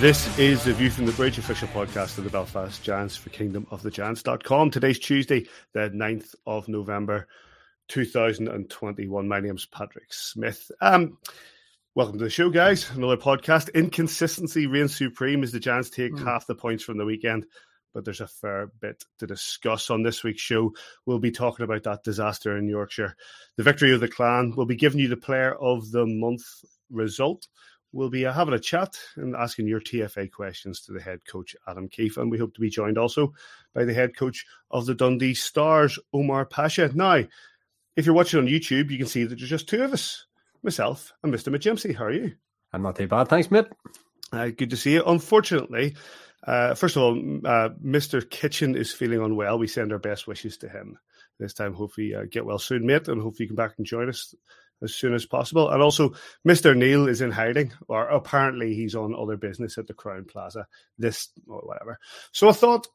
This 0.00 0.38
is 0.38 0.62
the 0.62 0.74
View 0.74 0.90
from 0.90 1.06
the 1.06 1.12
Bridge 1.12 1.38
official 1.38 1.66
podcast 1.66 2.18
of 2.18 2.24
the 2.24 2.30
Belfast 2.30 2.84
Giants 2.84 3.16
for 3.16 3.30
Kingdom 3.30 3.66
of 3.72 3.82
the 3.82 3.90
Giants.com. 3.90 4.70
Today's 4.70 5.00
Tuesday, 5.00 5.44
the 5.72 5.90
9th 5.90 6.36
of 6.46 6.68
November 6.68 7.26
2021. 7.88 9.26
My 9.26 9.40
name's 9.40 9.66
Patrick 9.66 10.14
Smith. 10.14 10.70
Um, 10.80 11.18
welcome 11.96 12.16
to 12.16 12.22
the 12.22 12.30
show, 12.30 12.48
guys. 12.48 12.88
Another 12.92 13.16
podcast. 13.16 13.74
Inconsistency 13.74 14.68
reigns 14.68 14.96
supreme 14.96 15.42
as 15.42 15.50
the 15.50 15.58
Giants 15.58 15.90
take 15.90 16.12
mm. 16.12 16.24
half 16.24 16.46
the 16.46 16.54
points 16.54 16.84
from 16.84 16.96
the 16.96 17.04
weekend, 17.04 17.44
but 17.92 18.04
there's 18.04 18.20
a 18.20 18.28
fair 18.28 18.70
bit 18.80 19.02
to 19.18 19.26
discuss 19.26 19.90
on 19.90 20.04
this 20.04 20.22
week's 20.22 20.42
show. 20.42 20.72
We'll 21.06 21.18
be 21.18 21.32
talking 21.32 21.64
about 21.64 21.82
that 21.82 22.04
disaster 22.04 22.56
in 22.56 22.68
Yorkshire, 22.68 23.16
the 23.56 23.64
victory 23.64 23.92
of 23.92 23.98
the 23.98 24.06
clan. 24.06 24.54
We'll 24.56 24.64
be 24.64 24.76
giving 24.76 25.00
you 25.00 25.08
the 25.08 25.16
player 25.16 25.56
of 25.56 25.90
the 25.90 26.06
month 26.06 26.44
result 26.88 27.48
we'll 27.92 28.10
be 28.10 28.26
uh, 28.26 28.32
having 28.32 28.54
a 28.54 28.58
chat 28.58 28.98
and 29.16 29.34
asking 29.34 29.66
your 29.66 29.80
TFA 29.80 30.30
questions 30.30 30.80
to 30.82 30.92
the 30.92 31.00
head 31.00 31.20
coach, 31.26 31.56
Adam 31.66 31.88
Keefe. 31.88 32.16
And 32.16 32.30
we 32.30 32.38
hope 32.38 32.54
to 32.54 32.60
be 32.60 32.70
joined 32.70 32.98
also 32.98 33.32
by 33.74 33.84
the 33.84 33.94
head 33.94 34.16
coach 34.16 34.44
of 34.70 34.86
the 34.86 34.94
Dundee 34.94 35.34
Stars, 35.34 35.98
Omar 36.12 36.44
Pacha. 36.44 36.90
Now, 36.94 37.24
if 37.96 38.06
you're 38.06 38.14
watching 38.14 38.40
on 38.40 38.46
YouTube, 38.46 38.90
you 38.90 38.98
can 38.98 39.06
see 39.06 39.24
that 39.24 39.36
there's 39.38 39.50
just 39.50 39.68
two 39.68 39.82
of 39.82 39.92
us, 39.92 40.26
myself 40.62 41.12
and 41.22 41.32
Mr. 41.32 41.54
McJimsey. 41.54 41.96
How 41.96 42.04
are 42.04 42.12
you? 42.12 42.34
I'm 42.72 42.82
not 42.82 42.96
too 42.96 43.08
bad. 43.08 43.28
Thanks, 43.28 43.50
mate. 43.50 43.66
Uh, 44.32 44.48
good 44.48 44.70
to 44.70 44.76
see 44.76 44.94
you. 44.94 45.02
Unfortunately, 45.04 45.96
uh, 46.46 46.74
first 46.74 46.96
of 46.96 47.02
all, 47.02 47.12
uh, 47.44 47.70
Mr. 47.84 48.28
Kitchen 48.28 48.76
is 48.76 48.92
feeling 48.92 49.20
unwell. 49.20 49.58
We 49.58 49.66
send 49.66 49.92
our 49.92 49.98
best 49.98 50.26
wishes 50.26 50.58
to 50.58 50.68
him 50.68 50.98
this 51.38 51.54
time. 51.54 51.72
Hopefully, 51.72 52.14
uh, 52.14 52.24
get 52.30 52.44
well 52.44 52.58
soon, 52.58 52.86
mate, 52.86 53.08
and 53.08 53.20
hopefully 53.20 53.44
you 53.44 53.48
come 53.48 53.56
back 53.56 53.74
and 53.78 53.86
join 53.86 54.08
us 54.08 54.34
as 54.82 54.94
soon 54.94 55.14
as 55.14 55.26
possible. 55.26 55.70
And 55.70 55.82
also, 55.82 56.14
Mr. 56.46 56.76
Neil 56.76 57.08
is 57.08 57.20
in 57.20 57.30
hiding, 57.30 57.72
or 57.88 58.08
apparently 58.08 58.74
he's 58.74 58.94
on 58.94 59.14
other 59.14 59.36
business 59.36 59.78
at 59.78 59.86
the 59.86 59.94
Crowne 59.94 60.28
Plaza, 60.28 60.66
this 60.98 61.28
or 61.46 61.60
whatever. 61.60 61.98
So 62.32 62.48
I 62.48 62.52
thought, 62.52 62.86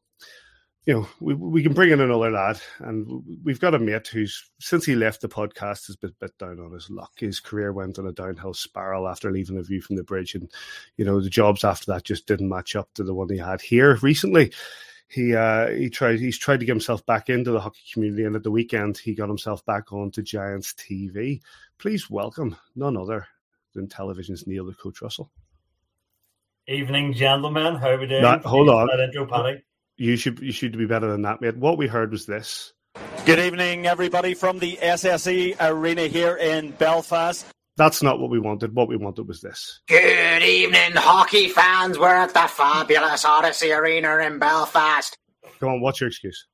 you 0.85 0.93
know, 0.93 1.07
we, 1.21 1.33
we 1.33 1.63
can 1.63 1.73
bring 1.73 1.91
in 1.91 2.01
another 2.01 2.29
lad, 2.29 2.59
and 2.79 3.23
we've 3.43 3.59
got 3.59 3.73
a 3.73 3.79
mate 3.79 4.07
who's, 4.07 4.49
since 4.59 4.85
he 4.85 4.95
left 4.95 5.21
the 5.21 5.29
podcast, 5.29 5.87
has 5.87 5.95
been 5.95 6.09
a 6.09 6.25
bit 6.25 6.37
down 6.37 6.59
on 6.59 6.73
his 6.73 6.89
luck. 6.89 7.11
His 7.17 7.39
career 7.39 7.71
went 7.71 7.99
on 7.99 8.07
a 8.07 8.11
downhill 8.11 8.53
spiral 8.53 9.07
after 9.07 9.31
leaving 9.31 9.55
the 9.55 9.63
view 9.63 9.81
from 9.81 9.95
the 9.95 10.03
bridge, 10.03 10.35
and, 10.35 10.51
you 10.97 11.05
know, 11.05 11.21
the 11.21 11.29
jobs 11.29 11.63
after 11.63 11.91
that 11.91 12.03
just 12.03 12.27
didn't 12.27 12.49
match 12.49 12.75
up 12.75 12.89
to 12.95 13.03
the 13.03 13.13
one 13.13 13.29
he 13.29 13.37
had 13.37 13.61
here 13.61 13.97
recently 14.01 14.51
he 15.13 15.35
uh, 15.35 15.69
he 15.69 15.89
tried 15.89 16.19
he's 16.19 16.37
tried 16.37 16.59
to 16.59 16.65
get 16.65 16.71
himself 16.71 17.05
back 17.05 17.29
into 17.29 17.51
the 17.51 17.59
hockey 17.59 17.83
community, 17.93 18.23
and 18.23 18.35
at 18.35 18.43
the 18.43 18.51
weekend 18.51 18.97
he 18.97 19.13
got 19.13 19.29
himself 19.29 19.63
back 19.65 19.93
onto 19.93 20.21
Giants 20.21 20.73
TV. 20.73 21.41
Please 21.77 22.09
welcome 22.09 22.55
none 22.75 22.97
other 22.97 23.27
than 23.73 23.87
television's 23.87 24.47
Neil 24.47 24.65
the 24.65 24.73
Coach 24.73 25.01
Russell. 25.01 25.31
Evening, 26.67 27.13
gentlemen. 27.13 27.75
How 27.75 27.89
are 27.89 27.99
we 27.99 28.07
doing? 28.07 28.21
Not, 28.21 28.43
hold 28.43 28.69
on. 28.69 28.87
That 28.87 29.03
intro, 29.03 29.27
Paddy. 29.27 29.63
You 29.97 30.15
should 30.15 30.39
you 30.39 30.51
should 30.51 30.77
be 30.77 30.87
better 30.87 31.11
than 31.11 31.21
that, 31.23 31.41
mate. 31.41 31.57
What 31.57 31.77
we 31.77 31.87
heard 31.87 32.11
was 32.11 32.25
this. 32.25 32.73
Good 33.25 33.39
evening, 33.39 33.85
everybody, 33.85 34.33
from 34.33 34.59
the 34.59 34.77
SSE 34.81 35.55
Arena 35.59 36.07
here 36.07 36.35
in 36.35 36.71
Belfast. 36.71 37.45
That's 37.75 38.03
not 38.03 38.19
what 38.19 38.29
we 38.29 38.39
wanted. 38.39 38.75
What 38.75 38.87
we 38.87 38.97
wanted 38.97 39.27
was 39.27 39.41
this. 39.41 39.81
Good 39.87 40.43
evening, 40.43 40.91
hockey 40.93 41.47
fans. 41.47 41.97
We're 41.97 42.15
at 42.15 42.33
the 42.33 42.47
fabulous 42.47 43.25
Odyssey 43.25 43.71
Arena 43.71 44.17
in 44.17 44.37
Belfast. 44.37 45.17
Come 45.59 45.69
on, 45.69 45.81
what's 45.81 45.99
your 45.99 46.09
excuse? 46.09 46.45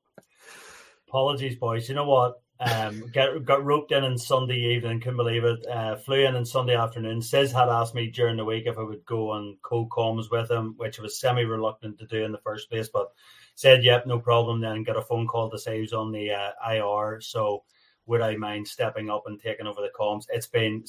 Apologies, 1.08 1.56
boys. 1.56 1.90
You 1.90 1.96
know 1.96 2.08
what? 2.08 2.40
Um, 2.58 3.04
get, 3.12 3.44
got 3.44 3.62
roped 3.62 3.92
in 3.92 4.02
on 4.02 4.16
Sunday 4.16 4.74
evening. 4.74 5.00
Couldn't 5.00 5.18
believe 5.18 5.44
it. 5.44 5.58
Uh, 5.66 5.96
flew 5.96 6.24
in 6.24 6.36
on 6.36 6.46
Sunday 6.46 6.74
afternoon. 6.74 7.20
Says 7.20 7.52
had 7.52 7.68
asked 7.68 7.94
me 7.94 8.10
during 8.10 8.38
the 8.38 8.44
week 8.46 8.64
if 8.66 8.78
I 8.78 8.82
would 8.82 9.04
go 9.04 9.30
on 9.30 9.58
co-coms 9.60 10.30
with 10.30 10.50
him, 10.50 10.74
which 10.78 10.98
I 10.98 11.02
was 11.02 11.20
semi-reluctant 11.20 11.98
to 11.98 12.06
do 12.06 12.24
in 12.24 12.32
the 12.32 12.38
first 12.38 12.70
place, 12.70 12.88
but 12.90 13.08
said, 13.56 13.84
"Yep, 13.84 14.06
no 14.06 14.20
problem." 14.20 14.62
Then 14.62 14.84
got 14.84 14.96
a 14.96 15.02
phone 15.02 15.26
call 15.26 15.50
to 15.50 15.58
say 15.58 15.74
he 15.74 15.80
was 15.82 15.92
on 15.92 16.12
the 16.12 16.30
uh, 16.30 16.52
IR. 16.66 17.20
So 17.20 17.64
would 18.10 18.20
I 18.20 18.36
mind 18.36 18.66
stepping 18.66 19.08
up 19.08 19.22
and 19.26 19.40
taking 19.40 19.68
over 19.68 19.80
the 19.80 19.90
comms? 19.98 20.26
It's 20.30 20.48
been 20.48 20.84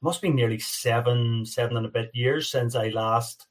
must 0.00 0.22
be 0.22 0.30
nearly 0.30 0.60
seven, 0.60 1.44
seven 1.44 1.76
and 1.76 1.84
a 1.84 1.90
bit 1.90 2.10
years 2.14 2.48
since 2.48 2.76
I 2.76 2.90
last 2.90 3.48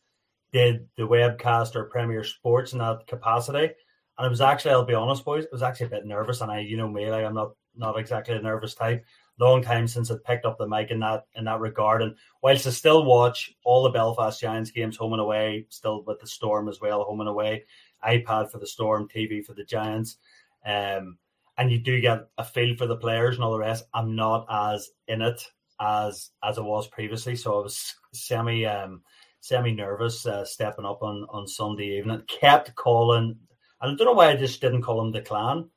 did 0.54 0.88
the 0.96 1.04
webcast 1.04 1.76
or 1.76 1.86
Premier 1.86 2.24
Sports 2.24 2.72
in 2.72 2.80
that 2.80 3.06
capacity. 3.06 3.74
And 4.18 4.26
it 4.26 4.30
was 4.30 4.40
actually, 4.40 4.72
I'll 4.72 4.86
be 4.86 4.94
honest, 4.94 5.26
boys, 5.26 5.44
it 5.44 5.52
was 5.52 5.64
actually 5.64 5.88
a 5.88 5.90
bit 5.90 6.06
nervous. 6.06 6.40
And 6.40 6.50
I, 6.50 6.60
you 6.60 6.78
know 6.78 6.88
me, 6.88 7.12
like 7.12 7.26
I'm 7.26 7.34
not 7.34 7.52
not 7.76 8.00
exactly 8.00 8.36
a 8.36 8.42
nervous 8.42 8.74
type. 8.74 9.04
Long 9.38 9.62
time 9.62 9.88
since 9.88 10.10
I 10.10 10.16
picked 10.26 10.46
up 10.46 10.58
the 10.58 10.68
mic 10.68 10.90
in 10.92 11.02
that 11.02 11.26
in 11.36 11.44
that 11.44 11.60
regard. 11.60 12.04
And 12.04 12.16
whilst 12.42 12.68
I 12.68 12.70
still 12.70 13.04
watch 13.04 13.54
all 13.66 13.84
the 13.84 13.90
Belfast 13.90 14.40
Giants 14.40 14.72
games 14.72 14.96
home 14.96 15.12
and 15.12 15.22
away, 15.22 15.66
still 15.70 16.04
with 16.04 16.22
the 16.22 16.28
Storm 16.28 16.70
as 16.70 16.80
well, 16.80 17.04
home 17.04 17.20
and 17.20 17.30
away, 17.30 17.66
iPad 18.06 18.50
for 18.50 18.60
the 18.60 18.68
Storm, 18.68 19.10
TV 19.14 19.44
for 19.44 19.54
the 19.54 19.66
Giants. 19.66 20.18
Um, 20.66 21.18
and 21.58 21.72
you 21.72 21.80
do 21.80 22.02
get 22.02 22.28
a 22.38 22.44
feel 22.44 22.76
for 22.76 22.88
the 22.88 22.96
players 22.96 23.36
and 23.36 23.44
all 23.44 23.52
the 23.52 23.60
rest. 23.60 23.86
I'm 23.94 24.16
not 24.16 24.46
as 24.50 24.90
in 25.08 25.22
it 25.22 25.46
as 25.80 26.32
as 26.44 26.58
I 26.58 26.62
was 26.62 26.88
previously, 26.88 27.36
so 27.36 27.60
I 27.60 27.64
was 27.64 27.96
semi 28.14 28.66
um 28.66 29.02
semi 29.42 29.72
nervous 29.72 30.26
uh, 30.26 30.46
stepping 30.46 30.86
up 30.86 31.04
on 31.04 31.26
on 31.30 31.48
Sunday 31.48 31.98
evening. 31.98 32.24
Kept 32.28 32.74
calling, 32.76 33.38
and 33.82 33.92
I 33.92 33.96
don't 33.96 34.06
know 34.06 34.14
why 34.14 34.30
I 34.30 34.36
just 34.36 34.62
didn't 34.62 34.82
call 34.82 35.02
him 35.02 35.12
the 35.12 35.22
clan. 35.22 35.70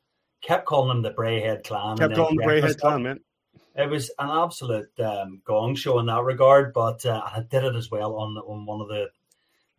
Kept 0.43 0.67
calling 0.67 0.97
him 0.97 1.03
the 1.03 1.13
Braehead 1.13 1.65
clan. 1.65 1.97
Kept 1.97 2.15
calling 2.15 2.39
Braehead 2.39 2.79
clan, 2.79 3.03
man. 3.03 3.21
It 3.75 3.91
was 3.91 4.11
an 4.19 4.31
absolute 4.31 4.89
um, 5.01 5.43
gong 5.45 5.75
show 5.75 5.99
in 5.99 6.07
that 6.07 6.23
regard, 6.23 6.73
but 6.73 7.05
uh, 7.05 7.23
I 7.25 7.45
did 7.51 7.65
it 7.65 7.77
as 7.77 7.91
well 7.91 8.17
on 8.17 8.37
on 8.39 8.65
one 8.65 8.81
of 8.81 8.89
the 8.89 9.09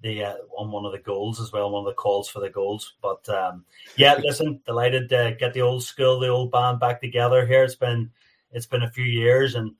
the 0.02 0.24
uh, 0.24 0.35
on 0.58 0.72
one 0.72 0.85
of 0.85 0.91
the 0.91 1.00
goals 1.00 1.40
as 1.40 1.52
well, 1.52 1.72
one 1.72 1.81
of 1.81 1.91
the 1.91 1.94
calls 1.94 2.30
for 2.30 2.40
the 2.40 2.50
goals. 2.50 2.94
But 3.02 3.28
um, 3.30 3.66
yeah, 3.96 4.16
listen, 4.16 4.62
delighted 4.66 5.09
to 5.09 5.35
get 5.40 5.53
the 5.53 5.62
old 5.62 5.84
school, 5.84 6.19
the 6.19 6.28
old 6.28 6.52
band 6.52 6.80
back 6.80 7.02
together 7.02 7.46
here. 7.46 7.63
It's 7.63 7.75
been 7.75 8.12
it's 8.52 8.66
been 8.66 8.84
a 8.84 8.91
few 8.91 9.06
years, 9.06 9.56
and 9.56 9.74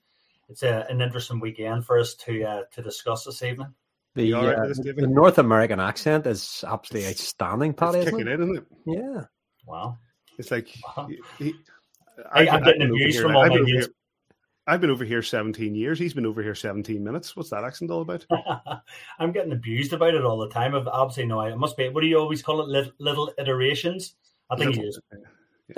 it's 0.50 0.64
a, 0.64 0.86
an 0.90 1.02
interesting 1.02 1.40
weekend 1.40 1.86
for 1.86 2.00
us 2.00 2.16
to 2.16 2.44
uh, 2.44 2.62
to 2.72 2.82
discuss 2.82 3.26
this 3.26 3.44
evening. 3.44 3.74
The, 4.16 4.34
uh, 4.34 4.74
the 4.74 5.06
North 5.08 5.38
American 5.38 5.80
accent 5.80 6.26
is 6.26 6.64
absolutely 6.68 7.10
outstanding, 7.10 7.74
Paddy. 7.74 8.00
It's 8.00 8.10
kicking 8.10 8.28
it? 8.28 8.40
in, 8.40 8.42
isn't 8.42 8.58
it? 8.58 8.66
Yeah. 8.88 9.24
Wow. 9.68 10.00
It's 10.40 10.50
like 10.50 10.70
wow. 10.98 11.08
He, 11.08 11.46
he, 11.46 11.54
I, 12.32 12.48
am 12.48 12.64
getting 12.64 12.82
abused 12.82 13.22
from 13.22 13.36
all 13.36 13.48
my 13.48 13.60
mates 13.60 13.90
I've 14.68 14.82
been 14.82 14.90
over 14.90 15.06
here 15.06 15.22
17 15.22 15.76
years. 15.76 15.98
He's 15.98 16.14
been 16.14 16.26
over 16.26 16.44
here 16.44 16.54
17 16.54 17.02
minutes. 17.02 17.38
What's 17.38 17.50
that 17.52 17.64
accent 17.64 17.90
all 17.90 18.02
about? 18.02 18.26
I'm 19.20 19.32
getting 19.32 19.54
abused 19.54 19.94
about 19.94 20.14
it 20.14 20.26
all 20.26 20.38
the 20.38 20.50
time. 20.50 20.76
I've 20.76 20.88
absolutely 20.88 21.30
no 21.30 21.40
idea. 21.40 21.56
It 21.56 21.60
must 21.60 21.78
be, 21.78 21.88
what 21.88 22.02
do 22.02 22.08
you 22.08 22.20
always 22.20 22.42
call 22.42 22.60
it? 22.62 22.68
Little, 22.68 22.92
little 23.00 23.34
iterations? 23.38 24.16
I 24.50 24.58
think 24.58 24.76
little, 24.76 24.84
it 24.84 24.88
is. 24.88 25.00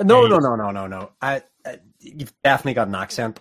No, 0.00 0.26
no, 0.26 0.38
no, 0.38 0.56
no, 0.56 0.72
no, 0.72 0.88
no. 0.88 1.12
I, 1.22 1.42
I, 1.64 1.78
you've 2.00 2.34
definitely 2.42 2.74
got 2.74 2.88
an 2.88 2.96
accent. 2.96 3.38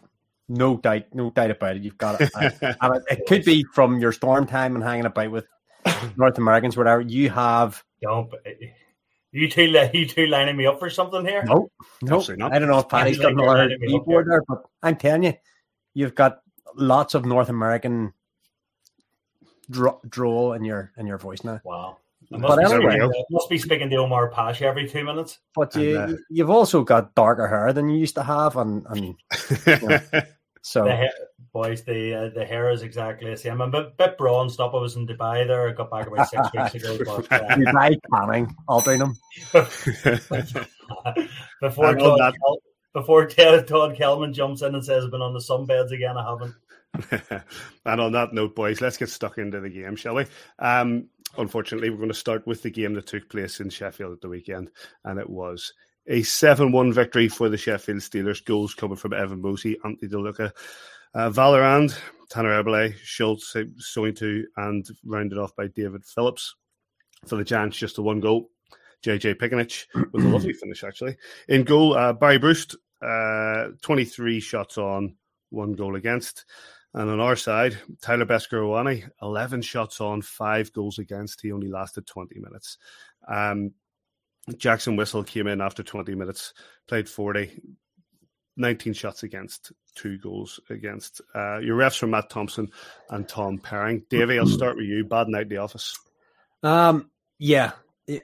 No 0.48 0.78
doubt, 0.78 1.06
no 1.14 1.32
doubt 1.32 1.52
about 1.52 1.78
it. 1.78 1.84
You've 1.84 1.98
got 1.98 2.22
it. 2.22 2.32
and 2.36 2.96
it, 2.96 3.04
it 3.10 3.26
could 3.28 3.44
be 3.44 3.66
from 3.74 4.00
your 4.00 4.12
storm 4.12 4.46
time 4.46 4.76
and 4.76 4.84
hanging 4.84 5.06
about 5.06 5.32
with 5.32 5.48
North 6.16 6.38
Americans, 6.38 6.78
whatever. 6.78 7.02
You 7.02 7.32
have. 7.32 7.84
Don't. 8.04 8.32
You 9.32 9.50
two, 9.50 9.76
you 9.94 10.08
two 10.08 10.26
lining 10.28 10.58
me 10.58 10.66
up 10.66 10.80
for 10.80 10.90
something 10.90 11.26
here? 11.26 11.44
No, 11.44 11.70
no. 12.02 12.24
I 12.42 12.60
don't 12.60 12.68
know 12.68 12.80
if 12.80 12.90
Paddy's 12.90 13.20
got 13.20 13.34
another 13.34 13.70
keyboard 13.86 14.28
there, 14.30 14.44
but 14.48 14.64
I'm 14.82 14.96
telling 14.96 15.24
you, 15.24 15.34
you've 15.94 16.16
got 16.16 16.42
lots 16.76 17.14
of 17.14 17.26
North 17.26 17.50
American 17.50 18.14
dro- 19.70 20.02
droll 20.08 20.54
in 20.54 20.64
your 20.64 20.92
in 20.98 21.06
your 21.06 21.18
voice 21.18 21.44
now. 21.44 21.62
Wow. 21.64 21.98
I 22.32 22.38
must, 22.38 22.58
but 22.58 22.72
anyway, 22.72 22.96
speaking, 22.96 23.26
must 23.32 23.50
be 23.50 23.58
speaking 23.58 23.90
to 23.90 23.96
Omar 23.98 24.30
Pash 24.30 24.62
every 24.62 24.88
two 24.88 25.04
minutes. 25.04 25.40
But 25.56 25.76
you, 25.76 25.98
uh, 25.98 26.14
you've 26.30 26.50
also 26.50 26.84
got 26.84 27.16
darker 27.16 27.48
hair 27.48 27.74
than 27.74 27.90
you 27.90 27.98
used 27.98 28.14
to 28.16 28.24
have, 28.24 28.56
and, 28.56 28.86
and 28.90 29.04
you 29.04 29.16
know, 29.66 30.00
so 30.62 30.84
the 30.84 30.96
hair, 30.96 31.12
boys, 31.54 31.84
the 31.84 32.14
uh, 32.14 32.30
the 32.30 32.46
hair 32.46 32.70
is 32.72 32.84
exactly 32.84 33.30
the 33.30 33.38
same. 33.38 33.62
I'm 33.62 33.74
a 33.74 33.84
bit, 33.84 33.98
bit 33.98 34.18
bronzed 34.18 34.60
up. 34.60 34.74
I 34.74 34.78
was 34.78 34.96
in 34.96 35.08
Dubai 35.08 35.48
there. 35.48 35.70
I 35.70 35.74
got 35.74 35.92
back 35.92 36.08
about 36.08 36.30
six 36.30 36.48
weeks 36.74 36.76
ago. 36.76 36.98
But, 36.98 37.32
uh, 37.32 37.48
Dubai 37.56 38.00
canning, 38.14 38.56
altering 38.68 39.00
them. 39.00 39.16
before 41.62 41.96
Todd, 41.96 42.34
before 42.94 43.28
Todd 43.28 43.96
Kelman 43.96 44.34
jumps 44.34 44.62
in 44.62 44.76
and 44.76 44.84
says 44.84 45.06
I've 45.06 45.12
been 45.12 45.22
on 45.22 45.34
the 45.34 45.40
sunbeds 45.40 45.92
again, 45.92 46.18
I 46.18 46.30
haven't. 46.30 46.56
and 47.86 48.02
on 48.02 48.12
that 48.14 48.34
note, 48.34 48.56
boys, 48.56 48.82
let's 48.82 48.98
get 48.98 49.10
stuck 49.10 49.38
into 49.38 49.60
the 49.60 49.70
game, 49.70 49.96
shall 49.96 50.16
we? 50.16 50.26
Um, 50.58 51.08
unfortunately, 51.38 51.90
we're 51.90 51.98
going 51.98 52.10
to 52.10 52.16
start 52.16 52.48
with 52.48 52.64
the 52.64 52.72
game 52.72 52.94
that 52.96 53.08
took 53.08 53.30
place 53.30 53.60
in 53.60 53.70
Sheffield 53.70 54.14
at 54.14 54.22
the 54.22 54.30
weekend, 54.30 54.72
and 55.04 55.20
it 55.20 55.30
was 55.30 55.74
a 56.08 56.24
7 56.24 56.72
1 56.72 56.94
victory 56.94 57.28
for 57.28 57.50
the 57.50 57.58
Sheffield 57.58 58.00
Steelers. 58.00 58.44
Goals 58.44 58.74
coming 58.74 58.98
from 58.98 59.14
Evan 59.14 59.42
Mosey, 59.42 59.78
Anthony 59.86 60.12
DeLuca, 60.12 60.52
uh, 61.14 61.30
Vallerand, 61.30 61.98
Tanner 62.30 62.64
Eberle, 62.64 62.94
Schultz, 63.02 63.56
Sointu, 63.56 64.44
and 64.58 64.86
rounded 65.06 65.38
off 65.38 65.56
by 65.56 65.68
David 65.68 66.06
Phillips. 66.06 66.56
For 67.28 67.36
the 67.36 67.44
Giants, 67.44 67.78
just 67.78 67.98
a 67.98 68.02
one 68.02 68.20
goal. 68.20 68.50
JJ 69.04 69.36
Piccinich 69.36 69.86
with 70.14 70.24
a 70.26 70.28
lovely 70.28 70.54
finish, 70.62 70.84
actually. 70.84 71.18
In 71.48 71.64
goal, 71.64 71.96
uh, 71.96 72.14
Barry 72.14 72.38
Brust, 72.38 72.76
uh, 73.02 73.70
23 73.82 74.40
shots 74.40 74.78
on, 74.78 75.16
one 75.50 75.74
goal 75.74 75.96
against. 75.96 76.46
And 76.94 77.10
on 77.10 77.20
our 77.20 77.36
side, 77.36 77.78
Tyler 78.02 78.26
Beskorowany, 78.26 79.08
11 79.22 79.62
shots 79.62 80.02
on, 80.02 80.22
five 80.22 80.74
goals 80.74 80.98
against. 80.98 81.42
He 81.42 81.52
only 81.52 81.70
lasted 81.70 82.08
20 82.08 82.40
minutes. 82.40 82.78
Um, 83.28 83.74
Jackson 84.58 84.96
Whistle 84.96 85.24
came 85.24 85.48
in 85.48 85.62
after 85.62 85.84
20 85.84 86.16
minutes, 86.16 86.54
played 86.88 87.08
40, 87.08 87.62
19 88.60 88.94
shots 88.94 89.24
against, 89.24 89.72
two 89.96 90.18
goals 90.18 90.60
against. 90.70 91.22
Uh, 91.34 91.60
your 91.60 91.78
refs 91.78 91.98
from 91.98 92.12
Matt 92.12 92.30
Thompson 92.30 92.70
and 93.10 93.28
Tom 93.28 93.58
Perring. 93.58 94.04
Davey, 94.10 94.38
I'll 94.38 94.48
start 94.48 94.78
with 94.78 94.86
you. 94.86 95.04
Bad 95.04 95.28
night 95.28 95.44
in 95.44 95.50
the 95.50 95.58
office. 95.58 95.98
Um, 96.64 97.10
yeah, 97.38 97.72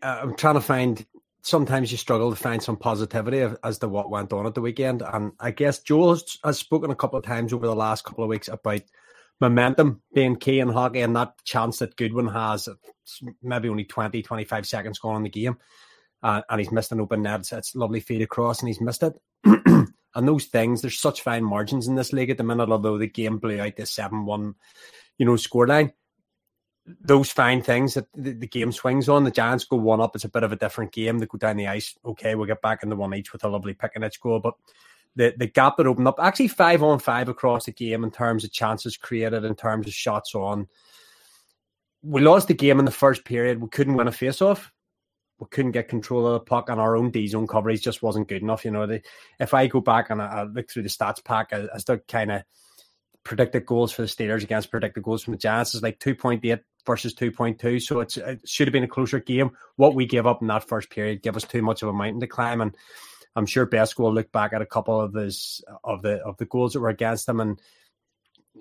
I'm 0.02 0.36
trying 0.36 0.56
to 0.56 0.62
find. 0.62 1.06
Sometimes 1.42 1.92
you 1.92 1.98
struggle 1.98 2.32
to 2.32 2.36
find 2.36 2.62
some 2.62 2.76
positivity 2.76 3.56
as 3.64 3.78
to 3.78 3.88
what 3.88 4.10
went 4.10 4.34
on 4.34 4.48
at 4.48 4.56
the 4.56 4.62
weekend, 4.62 5.04
and 5.04 5.32
I 5.40 5.52
guess 5.52 5.80
Joel 5.80 6.14
has, 6.14 6.38
has 6.44 6.58
spoken 6.58 6.90
a 6.90 6.96
couple 6.96 7.20
of 7.20 7.26
times 7.26 7.54
over 7.54 7.68
the 7.68 7.76
last 7.76 8.04
couple 8.04 8.24
of 8.24 8.30
weeks 8.30 8.48
about 8.48 8.82
momentum 9.40 10.02
being 10.14 10.38
key 10.38 10.60
in 10.60 10.70
hockey 10.70 11.02
and 11.02 11.16
that 11.16 11.34
chance 11.44 11.80
that 11.80 11.98
Goodwin 11.98 12.28
has. 12.28 12.68
Maybe 13.44 13.70
only 13.70 13.84
20, 13.84 14.24
25 14.24 14.66
seconds 14.66 14.98
gone 14.98 15.18
in 15.18 15.24
the 15.24 15.30
game 15.30 15.58
uh, 16.26 16.42
and 16.50 16.60
he's 16.60 16.72
missed 16.72 16.92
an 16.92 17.00
open 17.00 17.22
net. 17.22 17.42
It's, 17.42 17.54
it's 17.54 17.76
lovely 17.76 18.00
feed 18.00 18.24
across, 18.24 18.60
and 18.60 18.68
he's 18.68 18.82
missed 18.82 19.04
it. 19.04 19.14
and 20.16 20.28
those 20.28 20.46
things, 20.46 20.82
there's 20.82 21.00
such 21.00 21.22
fine 21.22 21.44
margins 21.44 21.88
in 21.88 21.96
this 21.96 22.14
league 22.14 22.30
at 22.30 22.38
the 22.38 22.44
minute. 22.44 22.70
Although 22.70 22.98
the 22.98 23.08
game 23.08 23.38
blew 23.38 23.60
out 23.60 23.76
the 23.76 23.86
seven-one, 23.86 24.56
you 25.18 25.26
know, 25.26 25.34
scoreline, 25.34 25.94
those 26.86 27.32
fine 27.32 27.62
things 27.62 27.96
that 27.96 28.08
the, 28.14 28.32
the, 28.32 28.48
game 28.48 28.72
swings 28.72 29.10
on. 29.10 29.24
The 29.24 29.32
Giants 29.32 29.66
go 29.66 29.78
one 29.78 30.02
up. 30.02 30.16
It's 30.16 30.24
a 30.24 30.30
bit 30.30 30.44
of 30.44 30.52
a 30.52 30.58
different 30.58 30.92
game. 30.92 31.20
They 31.20 31.26
go 31.26 31.38
down 31.38 31.58
the 31.58 31.68
ice. 31.68 31.96
Okay, 32.06 32.36
we'll 32.36 32.46
get 32.46 32.62
back 32.62 32.84
into 32.84 32.96
one 32.96 33.14
each 33.14 33.34
with 33.34 33.44
a 33.44 33.50
lovely 33.50 33.74
Piccinich 33.74 34.20
goal, 34.20 34.40
but. 34.40 34.56
The, 35.18 35.34
the 35.38 35.48
gap 35.48 35.78
that 35.78 35.88
opened 35.88 36.10
up 36.10 36.20
actually 36.22 36.50
five 36.50 36.84
on 36.84 37.00
five 37.00 37.30
across 37.30 37.68
the 37.68 37.72
game 37.72 38.04
in 38.04 38.12
terms 38.12 38.44
of 38.44 38.52
chances 38.52 38.98
created 38.98 39.46
in 39.46 39.56
terms 39.56 39.88
of 39.88 39.94
shots 39.94 40.36
on 40.36 40.68
we 42.04 42.20
lost 42.20 42.50
the 42.50 42.54
game 42.54 42.80
in 42.80 42.84
the 42.84 42.92
first 42.92 43.24
period 43.24 43.62
we 43.62 43.70
couldn't 43.70 43.94
win 43.94 44.10
a 44.10 44.12
face 44.12 44.42
off 44.42 44.74
we 45.40 45.48
couldn't 45.50 45.72
get 45.72 45.90
control 45.90 46.26
of 46.28 46.34
the 46.34 46.40
puck, 46.40 46.70
and 46.70 46.80
our 46.80 46.96
own 46.96 47.12
D 47.12 47.28
zone 47.28 47.48
coverage 47.48 47.82
just 47.82 48.02
wasn't 48.02 48.28
good 48.28 48.42
enough. 48.42 48.66
You 48.66 48.72
know, 48.72 48.88
the, 48.88 49.02
if 49.40 49.54
I 49.54 49.68
go 49.68 49.82
back 49.82 50.10
and 50.10 50.22
I, 50.22 50.26
I 50.26 50.44
look 50.44 50.70
through 50.70 50.84
the 50.84 50.90
stats 50.90 51.24
pack, 51.24 51.52
I, 51.52 51.68
I 51.74 51.78
still 51.78 52.00
kind 52.08 52.32
of 52.32 52.44
predicted 53.24 53.66
goals 53.66 53.92
for 53.92 54.04
the 54.04 54.08
Steelers 54.08 54.44
against 54.44 54.72
predicted 54.72 55.04
goals 55.04 55.24
from 55.24 55.34
the 55.34 55.38
Giants 55.38 55.76
is 55.76 55.82
like 55.82 56.00
2.8 56.00 56.60
versus 56.86 57.14
2.2. 57.14 57.82
So 57.82 58.00
it 58.00 58.48
should 58.48 58.68
have 58.68 58.74
been 58.74 58.84
a 58.84 58.88
closer 58.88 59.20
game. 59.20 59.52
What 59.76 59.96
we 59.96 60.06
gave 60.06 60.26
up 60.26 60.42
in 60.42 60.48
that 60.48 60.68
first 60.68 60.90
period 60.90 61.24
gave 61.24 61.36
us 61.36 61.44
too 61.44 61.62
much 61.62 61.82
of 61.82 61.90
a 61.90 61.94
mountain 61.94 62.22
to 62.22 62.28
climb. 62.28 62.62
And 62.62 62.78
I'm 63.36 63.48
sure 63.48 63.68
Besko 63.68 64.00
will 64.00 64.14
look 64.14 64.32
back 64.32 64.54
at 64.54 64.62
a 64.62 64.66
couple 64.66 65.02
of 65.02 65.14
his 65.14 65.62
of 65.84 66.02
the 66.04 66.18
of 66.24 66.38
the 66.38 66.46
goals 66.46 66.74
that 66.74 66.80
were 66.80 66.90
against 66.90 67.28
him 67.28 67.42
and 67.42 67.60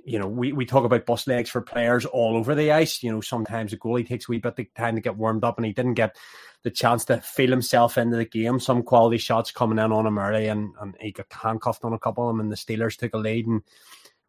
you 0.04 0.18
know, 0.18 0.26
we, 0.26 0.52
we 0.52 0.66
talk 0.66 0.84
about 0.84 1.06
bus 1.06 1.26
legs 1.26 1.50
for 1.50 1.60
players 1.60 2.04
all 2.04 2.36
over 2.36 2.54
the 2.54 2.72
ice. 2.72 3.02
You 3.02 3.12
know, 3.12 3.20
sometimes 3.20 3.72
a 3.72 3.76
goalie 3.76 4.06
takes 4.06 4.28
a 4.28 4.32
wee 4.32 4.38
bit 4.38 4.58
of 4.58 4.74
time 4.74 4.96
to 4.96 5.00
get 5.00 5.16
warmed 5.16 5.44
up 5.44 5.56
and 5.56 5.66
he 5.66 5.72
didn't 5.72 5.94
get 5.94 6.16
the 6.62 6.70
chance 6.70 7.04
to 7.04 7.20
feel 7.20 7.50
himself 7.50 7.96
into 7.96 8.16
the 8.16 8.24
game. 8.24 8.58
Some 8.58 8.82
quality 8.82 9.18
shots 9.18 9.50
coming 9.50 9.78
in 9.78 9.92
on 9.92 10.06
him 10.06 10.18
early, 10.18 10.48
and, 10.48 10.72
and 10.80 10.94
he 10.98 11.12
got 11.12 11.26
handcuffed 11.30 11.84
on 11.84 11.92
a 11.92 11.98
couple 11.98 12.28
of 12.28 12.34
them, 12.34 12.40
and 12.40 12.50
the 12.50 12.56
Steelers 12.56 12.96
took 12.96 13.14
a 13.14 13.18
lead. 13.18 13.46
And 13.46 13.62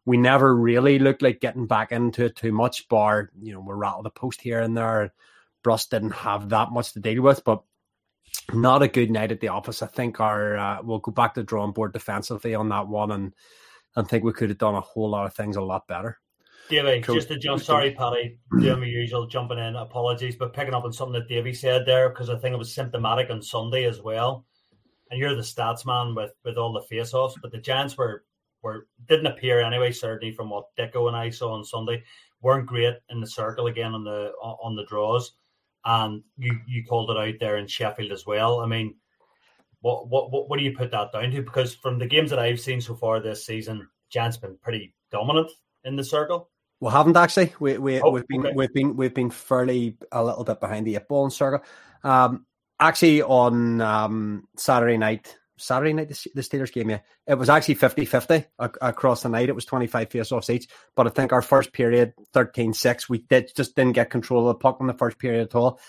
we 0.04 0.16
never 0.16 0.54
really 0.54 0.98
looked 0.98 1.22
like 1.22 1.40
getting 1.40 1.66
back 1.66 1.92
into 1.92 2.26
it 2.26 2.36
too 2.36 2.52
much, 2.52 2.88
bar, 2.88 3.30
you 3.40 3.52
know, 3.52 3.60
we 3.60 3.74
rattled 3.74 4.06
a 4.06 4.10
post 4.10 4.40
here 4.40 4.60
and 4.60 4.76
there. 4.76 5.12
Brust 5.64 5.90
didn't 5.90 6.12
have 6.12 6.50
that 6.50 6.70
much 6.70 6.92
to 6.92 7.00
deal 7.00 7.22
with, 7.22 7.42
but 7.42 7.62
not 8.52 8.82
a 8.82 8.88
good 8.88 9.10
night 9.10 9.32
at 9.32 9.40
the 9.40 9.48
office. 9.48 9.82
I 9.82 9.86
think 9.86 10.20
our 10.20 10.56
uh, 10.56 10.78
we'll 10.82 11.00
go 11.00 11.10
back 11.10 11.34
to 11.34 11.40
the 11.40 11.44
drawing 11.46 11.72
board 11.72 11.92
defensively 11.92 12.54
on 12.54 12.68
that 12.68 12.86
one, 12.86 13.10
and 13.10 13.34
and 13.96 14.08
think 14.08 14.24
we 14.24 14.32
could 14.32 14.50
have 14.50 14.58
done 14.58 14.74
a 14.74 14.80
whole 14.80 15.10
lot 15.10 15.26
of 15.26 15.34
things 15.34 15.56
a 15.56 15.60
lot 15.60 15.86
better. 15.88 16.18
Davey, 16.68 17.00
cool. 17.00 17.14
just 17.14 17.28
to 17.28 17.38
jump, 17.38 17.62
sorry, 17.62 17.92
Paddy, 17.92 18.38
doing 18.60 18.80
my 18.80 18.86
usual 18.86 19.26
jumping 19.26 19.58
in. 19.58 19.76
Apologies, 19.76 20.36
but 20.36 20.52
picking 20.52 20.74
up 20.74 20.84
on 20.84 20.92
something 20.92 21.14
that 21.14 21.28
Davey 21.28 21.54
said 21.54 21.86
there 21.86 22.08
because 22.08 22.28
I 22.28 22.36
think 22.38 22.54
it 22.54 22.58
was 22.58 22.74
symptomatic 22.74 23.30
on 23.30 23.40
Sunday 23.40 23.84
as 23.84 24.00
well. 24.02 24.44
And 25.10 25.20
you're 25.20 25.36
the 25.36 25.42
stats 25.42 25.86
man 25.86 26.14
with 26.14 26.32
with 26.44 26.56
all 26.56 26.72
the 26.72 26.82
face-offs, 26.82 27.36
but 27.40 27.52
the 27.52 27.58
Giants 27.58 27.96
were 27.96 28.24
were 28.62 28.88
didn't 29.08 29.26
appear 29.26 29.60
anyway. 29.60 29.92
Certainly 29.92 30.34
from 30.34 30.50
what 30.50 30.74
Dicko 30.76 31.06
and 31.06 31.16
I 31.16 31.30
saw 31.30 31.52
on 31.52 31.64
Sunday, 31.64 32.02
weren't 32.42 32.66
great 32.66 32.96
in 33.10 33.20
the 33.20 33.26
circle 33.26 33.68
again 33.68 33.94
on 33.94 34.02
the 34.02 34.32
on 34.40 34.74
the 34.74 34.86
draws. 34.86 35.32
And 35.84 36.24
you 36.36 36.58
you 36.66 36.84
called 36.84 37.10
it 37.10 37.16
out 37.16 37.34
there 37.38 37.58
in 37.58 37.68
Sheffield 37.68 38.10
as 38.10 38.26
well. 38.26 38.60
I 38.60 38.66
mean, 38.66 38.96
what 39.80 40.08
what 40.08 40.30
what, 40.30 40.48
what 40.48 40.58
do 40.58 40.64
you 40.64 40.76
put 40.76 40.90
that 40.90 41.12
down 41.12 41.30
to? 41.30 41.42
Because 41.42 41.74
from 41.74 41.98
the 41.98 42.06
games 42.06 42.30
that 42.30 42.38
I've 42.38 42.60
seen 42.60 42.80
so 42.80 42.94
far 42.94 43.20
this 43.20 43.44
season, 43.46 43.88
Jan's 44.10 44.36
been 44.36 44.58
pretty 44.62 44.94
dominant 45.10 45.50
in 45.84 45.96
the 45.96 46.04
circle. 46.04 46.50
We 46.80 46.90
haven't 46.90 47.16
actually. 47.16 47.54
We 47.58 47.78
we 47.78 48.00
oh, 48.00 48.10
we've 48.10 48.28
been 48.28 48.46
okay. 48.46 48.54
we've 48.54 48.72
been 48.72 48.96
we've 48.96 49.14
been 49.14 49.30
fairly 49.30 49.96
a 50.12 50.22
little 50.22 50.44
bit 50.44 50.60
behind 50.60 50.86
the 50.86 50.96
eight 50.96 51.08
ball 51.08 51.24
in 51.24 51.30
circle. 51.30 51.64
Um, 52.04 52.44
actually, 52.78 53.22
on 53.22 53.80
um, 53.80 54.46
Saturday 54.56 54.98
night, 54.98 55.36
Saturday 55.56 55.94
night 55.94 56.08
the, 56.10 56.30
the 56.34 56.42
Steelers 56.42 56.72
game, 56.72 56.90
yeah, 56.90 57.00
it 57.26 57.36
was 57.36 57.48
actually 57.48 57.76
50-50 57.76 58.44
across 58.58 59.22
the 59.22 59.30
night. 59.30 59.48
It 59.48 59.54
was 59.54 59.64
twenty 59.64 59.86
five 59.86 60.10
face 60.10 60.30
offs 60.32 60.50
each. 60.50 60.68
But 60.94 61.06
I 61.06 61.10
think 61.10 61.32
our 61.32 61.40
first 61.40 61.72
period 61.72 62.12
13-6, 62.34 63.08
we 63.08 63.18
did 63.18 63.52
just 63.56 63.74
didn't 63.74 63.94
get 63.94 64.10
control 64.10 64.48
of 64.48 64.54
the 64.54 64.60
puck 64.60 64.76
in 64.80 64.86
the 64.86 64.92
first 64.92 65.18
period 65.18 65.42
at 65.42 65.54
all. 65.54 65.80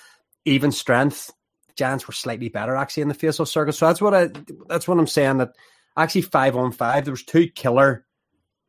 Even 0.45 0.71
strength, 0.71 1.31
Giants 1.77 2.07
were 2.07 2.13
slightly 2.13 2.49
better 2.49 2.75
actually 2.75 3.03
in 3.03 3.07
the 3.07 3.13
face 3.13 3.39
off 3.39 3.47
circle. 3.47 3.73
So 3.73 3.87
that's 3.87 4.01
what 4.01 4.13
I 4.13 4.29
that's 4.67 4.87
what 4.87 4.97
I'm 4.97 5.07
saying. 5.07 5.37
That 5.37 5.55
actually 5.95 6.23
five 6.23 6.55
on 6.55 6.71
five, 6.71 7.05
there 7.05 7.11
was 7.11 7.23
two 7.23 7.47
killer 7.47 8.05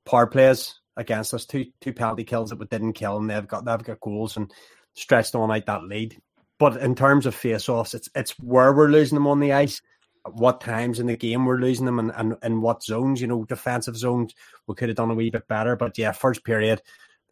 power 0.04 0.26
plays 0.26 0.78
against 0.96 1.34
us. 1.34 1.46
Two 1.46 1.66
two 1.80 1.92
penalty 1.92 2.24
kills 2.24 2.50
that 2.50 2.58
we 2.58 2.66
didn't 2.66 2.92
kill, 2.92 3.16
and 3.16 3.28
they've 3.28 3.48
got 3.48 3.64
they've 3.64 3.82
got 3.82 4.00
goals 4.00 4.36
and 4.36 4.52
stretched 4.94 5.34
on 5.34 5.50
out 5.50 5.66
that 5.66 5.84
lead. 5.84 6.20
But 6.58 6.76
in 6.76 6.94
terms 6.94 7.26
of 7.26 7.34
face 7.34 7.68
offs, 7.68 7.94
it's 7.94 8.08
it's 8.14 8.38
where 8.38 8.72
we're 8.72 8.88
losing 8.88 9.16
them 9.16 9.26
on 9.26 9.40
the 9.40 9.52
ice, 9.52 9.80
what 10.24 10.60
times 10.60 10.98
in 10.98 11.06
the 11.06 11.16
game 11.16 11.44
we're 11.44 11.60
losing 11.60 11.86
them, 11.86 11.98
and, 11.98 12.12
and, 12.16 12.36
and 12.42 12.62
what 12.62 12.82
zones, 12.82 13.20
you 13.20 13.26
know, 13.26 13.44
defensive 13.44 13.96
zones, 13.96 14.34
we 14.66 14.74
could 14.74 14.88
have 14.88 14.96
done 14.96 15.10
a 15.10 15.14
wee 15.14 15.30
bit 15.30 15.46
better. 15.48 15.76
But 15.76 15.96
yeah, 15.96 16.12
first 16.12 16.44
period, 16.44 16.82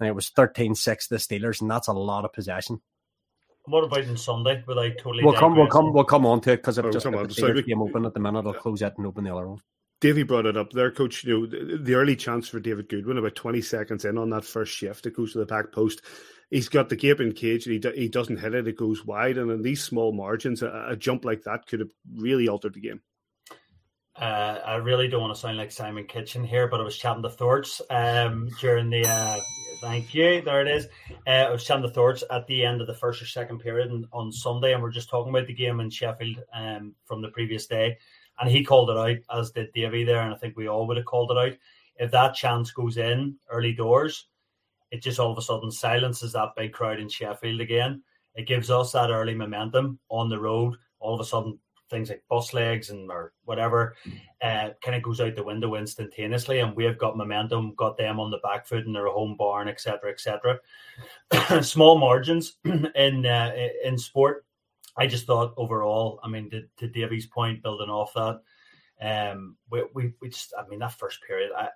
it 0.01 0.15
was 0.15 0.29
13 0.31 0.75
6 0.75 1.09
the 1.09 1.17
Steelers, 1.17 1.61
and 1.61 1.71
that's 1.71 1.89
a 1.89 1.93
lot 1.93 2.25
of 2.25 2.33
possession. 2.33 2.81
What 3.67 3.85
about 3.85 4.07
on 4.07 4.17
Sunday? 4.17 4.63
Without 4.67 4.93
totally 4.99 5.25
we'll 5.25 5.35
come, 5.35 5.57
we'll 5.57 5.67
come, 5.67 5.93
we'll 5.93 6.05
come 6.05 6.25
on 6.25 6.41
to 6.43 6.53
it 6.53 6.59
because 6.59 6.79
I've 6.79 6.87
oh, 6.87 6.91
just 6.91 7.05
got 7.05 7.29
the 7.29 7.35
so 7.35 7.53
game 7.53 7.83
open 7.83 8.07
at 8.07 8.15
the 8.15 8.21
minute. 8.21 8.47
I'll 8.47 8.55
close 8.55 8.83
it 8.83 8.95
and 8.97 9.07
open 9.07 9.25
the 9.25 9.35
other 9.35 9.49
one. 9.49 9.61
Davey 10.01 10.25
brought 10.25 10.47
it 10.47 10.57
up 10.57 10.71
there, 10.73 10.91
coach. 10.91 11.25
You 11.25 11.41
know, 11.41 11.47
the, 11.47 11.79
the, 11.79 11.95
early 11.95 12.17
chance 12.17 12.49
for 12.49 12.61
David 12.61 12.89
Goodwin, 12.89 13.19
about 13.19 13.35
20 13.35 13.61
seconds 13.63 14.05
in 14.05 14.19
on 14.19 14.31
that 14.31 14.45
first 14.45 14.73
shift, 14.73 15.07
it 15.07 15.17
goes 15.17 15.33
to 15.33 15.39
the 15.39 15.47
back 15.47 15.73
post. 15.73 16.03
He's 16.51 16.69
got 16.69 16.91
the 16.91 16.97
gaping 16.97 17.33
cage 17.33 17.67
and 17.67 17.73
he, 17.73 17.79
do, 17.79 17.91
he 17.91 18.09
doesn't 18.09 18.39
hit 18.39 18.55
it, 18.55 18.69
it 18.69 18.77
goes 18.77 19.05
wide. 19.05 19.39
And 19.39 19.51
in 19.51 19.63
these 19.63 19.83
small 19.83 20.13
margins, 20.13 20.63
a, 20.63 20.87
a 20.91 20.97
jump 20.97 21.25
like 21.25 21.43
that 21.45 21.67
could 21.67 21.81
have 21.81 21.91
really 22.15 22.47
altered 22.47 22.75
the 22.75 22.81
game. 22.81 23.01
Uh, 24.19 24.61
I 24.65 24.77
really 24.77 25.09
don't 25.09 25.21
want 25.21 25.35
to 25.35 25.41
sound 25.41 25.59
like 25.59 25.71
Simon 25.71 26.07
Kitchen 26.07 26.43
here, 26.43 26.69
but 26.69 26.81
I 26.81 26.85
was 26.85 26.97
chatting 26.97 27.23
to 27.23 27.31
Thorts 27.31 27.83
um, 27.91 28.49
during 28.61 28.91
the. 28.91 29.07
Uh, 29.07 29.39
thank 29.81 30.15
you. 30.15 30.41
There 30.41 30.63
it 30.63 30.69
is. 30.69 30.87
Uh, 31.27 31.31
I 31.31 31.51
was 31.51 31.65
chatting 31.65 31.83
to 31.83 31.91
Thorts 31.91 32.25
at 32.31 32.47
the 32.47 32.65
end 32.65 32.81
of 32.81 32.87
the 32.87 32.95
first 32.95 33.21
or 33.21 33.27
second 33.27 33.59
period 33.59 33.93
on 34.13 34.33
Sunday, 34.33 34.73
and 34.73 34.83
we're 34.83 34.91
just 34.91 35.11
talking 35.11 35.31
about 35.31 35.47
the 35.47 35.55
game 35.55 35.81
in 35.81 35.91
Sheffield 35.91 36.43
um, 36.55 36.95
from 37.05 37.21
the 37.21 37.29
previous 37.29 37.67
day 37.67 37.99
and 38.39 38.51
he 38.51 38.65
called 38.65 38.91
it 38.91 38.97
out, 38.97 39.39
as 39.39 39.51
did 39.51 39.73
Davey 39.73 40.05
there, 40.05 40.23
and 40.23 40.35
I 40.35 40.37
think 40.37 40.57
we 40.57 40.69
all 40.69 40.87
would 40.87 40.97
have 40.97 41.07
called 41.07 41.31
it 41.31 41.39
out. 41.39 41.57
If 41.97 42.11
that 42.11 42.35
chance 42.35 42.71
goes 42.71 42.99
in 42.99 43.37
early 43.51 43.73
doors, 43.73 44.27
it 44.91 45.03
just 45.03 45.19
all 45.19 45.33
of 45.33 45.39
a 45.39 45.43
sudden 45.43 45.71
silences 45.71 46.33
that 46.33 46.55
big 46.57 46.73
crowd 46.73 47.01
in 47.01 47.09
Sheffield 47.09 47.61
again. 47.61 48.03
It 48.35 48.47
gives 48.47 48.71
us 48.71 48.93
that 48.93 49.11
early 49.11 49.35
momentum 49.35 49.99
on 50.11 50.29
the 50.29 50.39
road. 50.39 50.77
All 50.99 51.15
of 51.15 51.21
a 51.21 51.25
sudden, 51.25 51.59
things 51.91 52.09
like 52.11 52.23
bus 52.29 52.53
legs 52.55 52.91
and 52.91 53.11
or 53.11 53.33
whatever 53.45 53.95
uh, 54.43 54.71
kind 54.83 54.97
of 54.97 55.03
goes 55.03 55.21
out 55.21 55.35
the 55.35 55.43
window 55.43 55.75
instantaneously, 55.75 56.61
and 56.61 56.75
we've 56.77 56.99
got 56.99 57.17
momentum, 57.17 57.75
got 57.77 57.97
them 57.97 58.21
on 58.21 58.31
the 58.31 58.39
back 58.39 58.67
foot 58.67 58.87
in 58.87 58.93
their 58.93 59.09
home 59.09 59.37
barn, 59.37 59.69
etc., 59.69 60.11
etc. 60.11 60.59
Small 61.63 61.99
margins 61.99 62.57
in 62.65 63.27
uh, 63.27 63.53
in 63.85 63.99
sport 63.99 64.47
I 64.97 65.07
just 65.07 65.27
thought 65.27 65.55
overall, 65.57 66.21
I 66.23 66.29
mean, 66.29 66.49
to, 66.51 66.63
to 66.79 66.89
Davey's 66.89 67.27
point, 67.27 67.63
building 67.63 67.91
off 67.91 68.15
that, 68.15 68.41
um, 69.01 69.57
we, 69.71 69.85
we, 69.95 70.13
we 70.21 70.29
just, 70.31 70.55
I 70.59 70.67
mean, 70.69 70.79
that 70.79 70.99
first 70.99 71.21
period, 71.27 71.51
I, 71.57 71.69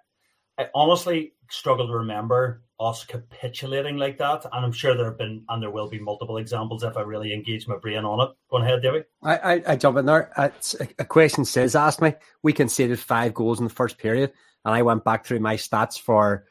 I 0.60 0.68
honestly 0.74 1.32
struggle 1.48 1.86
to 1.86 1.94
remember 1.94 2.62
us 2.78 3.02
capitulating 3.04 3.96
like 3.96 4.18
that. 4.18 4.44
And 4.52 4.64
I'm 4.64 4.72
sure 4.72 4.94
there 4.94 5.06
have 5.06 5.16
been, 5.16 5.42
and 5.48 5.62
there 5.62 5.70
will 5.70 5.88
be 5.88 5.98
multiple 5.98 6.36
examples 6.36 6.82
if 6.82 6.98
I 6.98 7.00
really 7.00 7.32
engage 7.32 7.66
my 7.66 7.78
brain 7.78 8.04
on 8.04 8.28
it. 8.28 8.34
Go 8.50 8.58
ahead, 8.58 8.82
David. 8.82 9.06
I, 9.22 9.36
I, 9.36 9.62
I 9.68 9.76
jump 9.76 9.96
in 9.96 10.04
there. 10.04 10.38
Uh, 10.38 10.50
it's, 10.56 10.76
a 10.98 11.04
question 11.04 11.46
says, 11.46 11.74
asked 11.74 12.02
me, 12.02 12.12
we 12.42 12.52
conceded 12.52 12.98
five 12.98 13.32
goals 13.32 13.58
in 13.58 13.64
the 13.64 13.72
first 13.72 13.96
period. 13.96 14.32
And 14.66 14.74
I 14.74 14.82
went 14.82 15.02
back 15.02 15.24
through 15.24 15.40
my 15.40 15.56
stats 15.56 15.98
for 15.98 16.44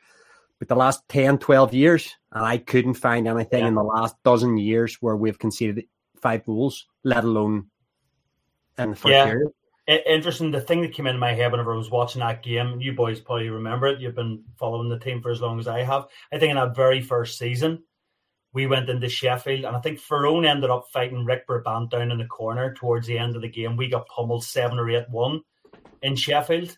the 0.67 0.75
last 0.75 1.07
10, 1.09 1.37
12 1.37 1.73
years, 1.75 2.15
and 2.31 2.43
I 2.43 2.57
couldn't 2.57 2.95
find 2.95 3.27
anything 3.27 3.61
yeah. 3.61 3.67
in 3.67 3.75
the 3.75 3.83
last 3.83 4.15
dozen 4.23 4.57
years 4.57 4.97
where 5.01 5.15
we've 5.15 5.37
conceded 5.37 5.85
five 6.19 6.43
goals, 6.45 6.87
let 7.03 7.23
alone 7.23 7.67
in 8.79 8.89
the 8.89 8.95
first 8.95 9.11
yeah. 9.11 9.25
period 9.25 9.51
interesting. 9.89 10.51
The 10.51 10.61
thing 10.61 10.81
that 10.81 10.93
came 10.93 11.07
into 11.07 11.19
my 11.19 11.33
head 11.33 11.51
whenever 11.51 11.73
I 11.73 11.77
was 11.77 11.89
watching 11.89 12.19
that 12.19 12.43
game, 12.43 12.79
you 12.79 12.93
boys 12.93 13.19
probably 13.19 13.49
remember 13.49 13.87
it. 13.87 13.99
You've 13.99 14.15
been 14.15 14.43
following 14.57 14.89
the 14.89 14.99
team 14.99 15.21
for 15.21 15.31
as 15.31 15.41
long 15.41 15.59
as 15.59 15.67
I 15.67 15.83
have. 15.83 16.07
I 16.31 16.37
think 16.37 16.51
in 16.51 16.57
that 16.57 16.75
very 16.75 17.01
first 17.01 17.37
season, 17.37 17.83
we 18.53 18.67
went 18.67 18.89
into 18.89 19.09
Sheffield, 19.09 19.65
and 19.65 19.75
I 19.75 19.79
think 19.79 19.99
Ferrone 19.99 20.47
ended 20.47 20.69
up 20.69 20.87
fighting 20.91 21.25
Rick 21.25 21.47
Brabant 21.47 21.91
down 21.91 22.11
in 22.11 22.17
the 22.17 22.25
corner 22.25 22.73
towards 22.73 23.07
the 23.07 23.17
end 23.17 23.35
of 23.35 23.41
the 23.41 23.49
game. 23.49 23.77
We 23.77 23.89
got 23.89 24.07
pummeled 24.07 24.43
seven 24.43 24.79
or 24.79 24.89
eight 24.89 25.09
one 25.09 25.41
in 26.01 26.15
Sheffield. 26.15 26.75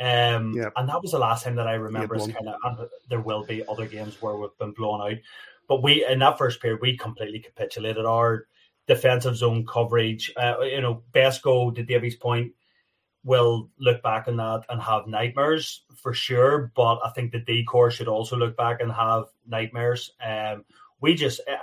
Um. 0.00 0.54
And 0.76 0.88
that 0.88 1.02
was 1.02 1.12
the 1.12 1.18
last 1.18 1.44
time 1.44 1.56
that 1.56 1.68
I 1.68 1.74
remember. 1.74 2.16
Kind 2.18 2.48
of, 2.48 2.88
there 3.08 3.20
will 3.20 3.44
be 3.44 3.62
other 3.68 3.86
games 3.86 4.20
where 4.20 4.36
we've 4.36 4.56
been 4.58 4.72
blown 4.72 5.00
out, 5.00 5.18
but 5.68 5.82
we 5.82 6.04
in 6.04 6.18
that 6.20 6.38
first 6.38 6.60
period 6.60 6.80
we 6.82 6.96
completely 6.96 7.38
capitulated. 7.38 8.04
Our 8.04 8.46
defensive 8.94 9.36
zone 9.36 9.64
coverage. 9.66 10.32
Uh, 10.36 10.60
you 10.60 10.80
know, 10.80 11.02
Besco, 11.12 11.74
to 11.74 11.82
Davies' 11.82 12.16
point, 12.16 12.52
will 13.24 13.70
look 13.78 14.02
back 14.02 14.26
on 14.28 14.36
that 14.36 14.64
and 14.68 14.80
have 14.82 15.06
nightmares 15.06 15.84
for 15.96 16.12
sure. 16.12 16.72
But 16.74 16.98
I 17.04 17.10
think 17.10 17.32
the 17.32 17.40
decor 17.40 17.90
should 17.90 18.08
also 18.08 18.36
look 18.36 18.56
back 18.56 18.80
and 18.80 18.92
have 18.92 19.24
nightmares. 19.46 20.12
Um, 20.24 20.64
we 21.00 21.14
just 21.14 21.40
uh, 21.48 21.56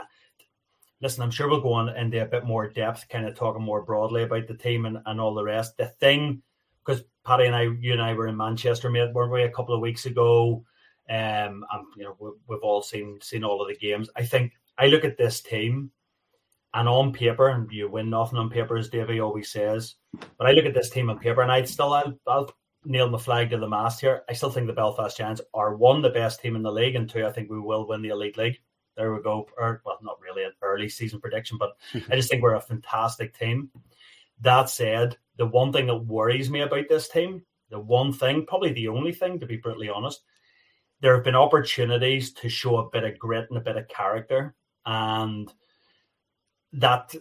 listen. 1.01 1.23
I'm 1.23 1.31
sure 1.31 1.47
we'll 1.47 1.61
go 1.61 1.73
on 1.73 1.89
into 1.89 2.21
a 2.21 2.25
bit 2.25 2.45
more 2.45 2.69
depth, 2.69 3.07
kind 3.09 3.25
of 3.25 3.35
talking 3.35 3.63
more 3.63 3.83
broadly 3.83 4.23
about 4.23 4.47
the 4.47 4.55
team 4.55 4.85
and, 4.85 4.99
and 5.05 5.19
all 5.19 5.35
the 5.35 5.43
rest. 5.43 5.77
The 5.77 5.87
thing, 5.87 6.41
because 6.85 7.03
Paddy 7.25 7.45
and 7.45 7.55
I, 7.55 7.63
you 7.63 7.93
and 7.93 8.01
I 8.01 8.13
were 8.13 8.27
in 8.27 8.37
Manchester, 8.37 8.89
mate, 8.89 9.13
weren't 9.13 9.31
we, 9.31 9.43
a 9.43 9.51
couple 9.51 9.75
of 9.75 9.81
weeks 9.81 10.05
ago? 10.05 10.63
Um, 11.09 11.65
and 11.71 11.85
you 11.97 12.03
know, 12.03 12.15
we, 12.19 12.29
we've 12.47 12.61
all 12.61 12.81
seen 12.81 13.19
seen 13.21 13.43
all 13.43 13.61
of 13.61 13.67
the 13.67 13.77
games. 13.77 14.09
I 14.15 14.25
think 14.25 14.53
I 14.77 14.87
look 14.87 15.03
at 15.03 15.17
this 15.17 15.41
team 15.41 15.91
and 16.73 16.87
on 16.87 17.11
paper, 17.13 17.49
and 17.49 17.71
you 17.71 17.89
win 17.89 18.09
nothing 18.09 18.37
on 18.37 18.49
paper, 18.49 18.77
as 18.77 18.89
Davey 18.89 19.19
always 19.19 19.51
says. 19.51 19.95
But 20.37 20.47
I 20.47 20.51
look 20.51 20.65
at 20.65 20.73
this 20.73 20.89
team 20.89 21.09
on 21.09 21.19
paper, 21.19 21.41
and 21.41 21.51
I'd 21.51 21.67
still 21.67 21.93
I'll, 21.93 22.17
I'll 22.27 22.51
nail 22.85 23.09
my 23.09 23.17
flag 23.17 23.49
to 23.49 23.57
the 23.57 23.67
mast 23.67 24.01
here. 24.01 24.23
I 24.29 24.33
still 24.33 24.51
think 24.51 24.67
the 24.67 24.73
Belfast 24.73 25.17
Giants 25.17 25.41
are 25.53 25.75
one 25.75 26.01
the 26.01 26.09
best 26.09 26.41
team 26.41 26.55
in 26.55 26.61
the 26.61 26.71
league, 26.71 26.95
and 26.95 27.09
two, 27.09 27.25
I 27.25 27.31
think 27.31 27.49
we 27.49 27.59
will 27.59 27.87
win 27.87 28.01
the 28.01 28.09
Elite 28.09 28.37
League. 28.37 28.59
There 28.95 29.13
we 29.13 29.21
go. 29.21 29.47
Or, 29.57 29.81
well, 29.85 29.97
not 30.01 30.19
really 30.21 30.43
an 30.43 30.51
early 30.61 30.89
season 30.89 31.19
prediction, 31.19 31.57
but 31.57 31.71
I 32.11 32.15
just 32.15 32.29
think 32.29 32.43
we're 32.43 32.55
a 32.55 32.61
fantastic 32.61 33.37
team. 33.37 33.69
That 34.41 34.69
said, 34.69 35.17
the 35.37 35.45
one 35.45 35.73
thing 35.73 35.87
that 35.87 35.95
worries 35.95 36.49
me 36.49 36.61
about 36.61 36.87
this 36.87 37.09
team, 37.09 37.43
the 37.69 37.79
one 37.79 38.13
thing, 38.13 38.45
probably 38.45 38.73
the 38.73 38.87
only 38.87 39.11
thing, 39.11 39.39
to 39.39 39.45
be 39.45 39.57
brutally 39.57 39.89
honest, 39.89 40.21
there 41.01 41.15
have 41.15 41.23
been 41.23 41.35
opportunities 41.35 42.33
to 42.33 42.49
show 42.49 42.77
a 42.77 42.89
bit 42.89 43.03
of 43.03 43.17
grit 43.17 43.47
and 43.49 43.57
a 43.57 43.61
bit 43.61 43.77
of 43.77 43.87
character, 43.87 44.55
and 44.85 45.51
that 46.71 47.15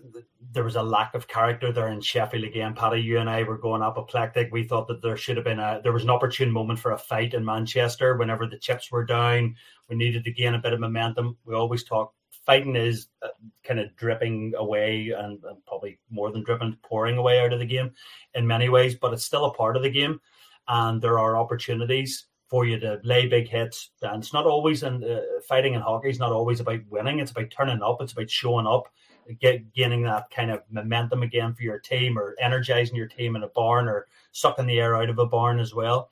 there 0.52 0.64
was 0.64 0.76
a 0.76 0.82
lack 0.82 1.14
of 1.14 1.26
character 1.26 1.72
there 1.72 1.88
in 1.88 2.00
Sheffield 2.00 2.44
again. 2.44 2.74
Paddy, 2.74 3.00
you 3.00 3.18
and 3.18 3.30
I 3.30 3.44
were 3.44 3.56
going 3.56 3.82
apoplectic. 3.82 4.50
We 4.52 4.64
thought 4.64 4.88
that 4.88 5.00
there 5.00 5.16
should 5.16 5.36
have 5.36 5.44
been 5.44 5.58
a 5.58 5.80
there 5.82 5.92
was 5.92 6.04
an 6.04 6.10
opportune 6.10 6.50
moment 6.50 6.78
for 6.78 6.92
a 6.92 6.98
fight 6.98 7.34
in 7.34 7.44
Manchester 7.44 8.16
whenever 8.16 8.46
the 8.46 8.58
chips 8.58 8.90
were 8.90 9.04
down. 9.04 9.56
We 9.88 9.96
needed 9.96 10.24
to 10.24 10.32
gain 10.32 10.54
a 10.54 10.58
bit 10.58 10.74
of 10.74 10.80
momentum. 10.80 11.38
We 11.46 11.54
always 11.54 11.82
talk 11.82 12.12
fighting 12.48 12.76
is 12.76 13.08
uh, 13.20 13.28
kind 13.62 13.78
of 13.78 13.94
dripping 13.96 14.54
away 14.56 15.12
and, 15.14 15.38
and, 15.44 15.66
probably 15.66 15.98
more 16.08 16.32
than 16.32 16.42
dripping, 16.42 16.74
pouring 16.82 17.18
away 17.18 17.40
out 17.40 17.52
of 17.52 17.58
the 17.58 17.66
game 17.66 17.90
in 18.32 18.46
many 18.46 18.70
ways, 18.70 18.94
but 18.94 19.12
it's 19.12 19.24
still 19.24 19.44
a 19.44 19.52
part 19.52 19.76
of 19.76 19.82
the 19.82 19.90
game. 19.90 20.18
And 20.66 21.02
there 21.02 21.18
are 21.18 21.36
opportunities 21.36 22.24
for 22.48 22.64
you 22.64 22.80
to 22.80 23.00
lay 23.04 23.26
big 23.26 23.48
hits. 23.48 23.90
And 24.00 24.22
it's 24.22 24.32
not 24.32 24.46
always 24.46 24.82
in 24.82 25.04
uh, 25.04 25.20
fighting 25.46 25.74
in 25.74 25.82
hockey 25.82 26.08
is 26.08 26.18
not 26.18 26.32
always 26.32 26.60
about 26.60 26.80
winning. 26.88 27.18
It's 27.18 27.32
about 27.32 27.50
turning 27.50 27.82
up. 27.82 27.98
It's 28.00 28.12
about 28.12 28.30
showing 28.30 28.66
up 28.66 28.88
get 29.34 29.72
gaining 29.72 30.02
that 30.02 30.30
kind 30.30 30.50
of 30.50 30.62
momentum 30.70 31.22
again 31.22 31.54
for 31.54 31.62
your 31.62 31.78
team 31.78 32.18
or 32.18 32.36
energizing 32.40 32.96
your 32.96 33.06
team 33.06 33.36
in 33.36 33.42
a 33.42 33.48
barn 33.48 33.88
or 33.88 34.06
sucking 34.32 34.66
the 34.66 34.80
air 34.80 34.96
out 34.96 35.10
of 35.10 35.18
a 35.18 35.26
barn 35.26 35.58
as 35.58 35.74
well. 35.74 36.10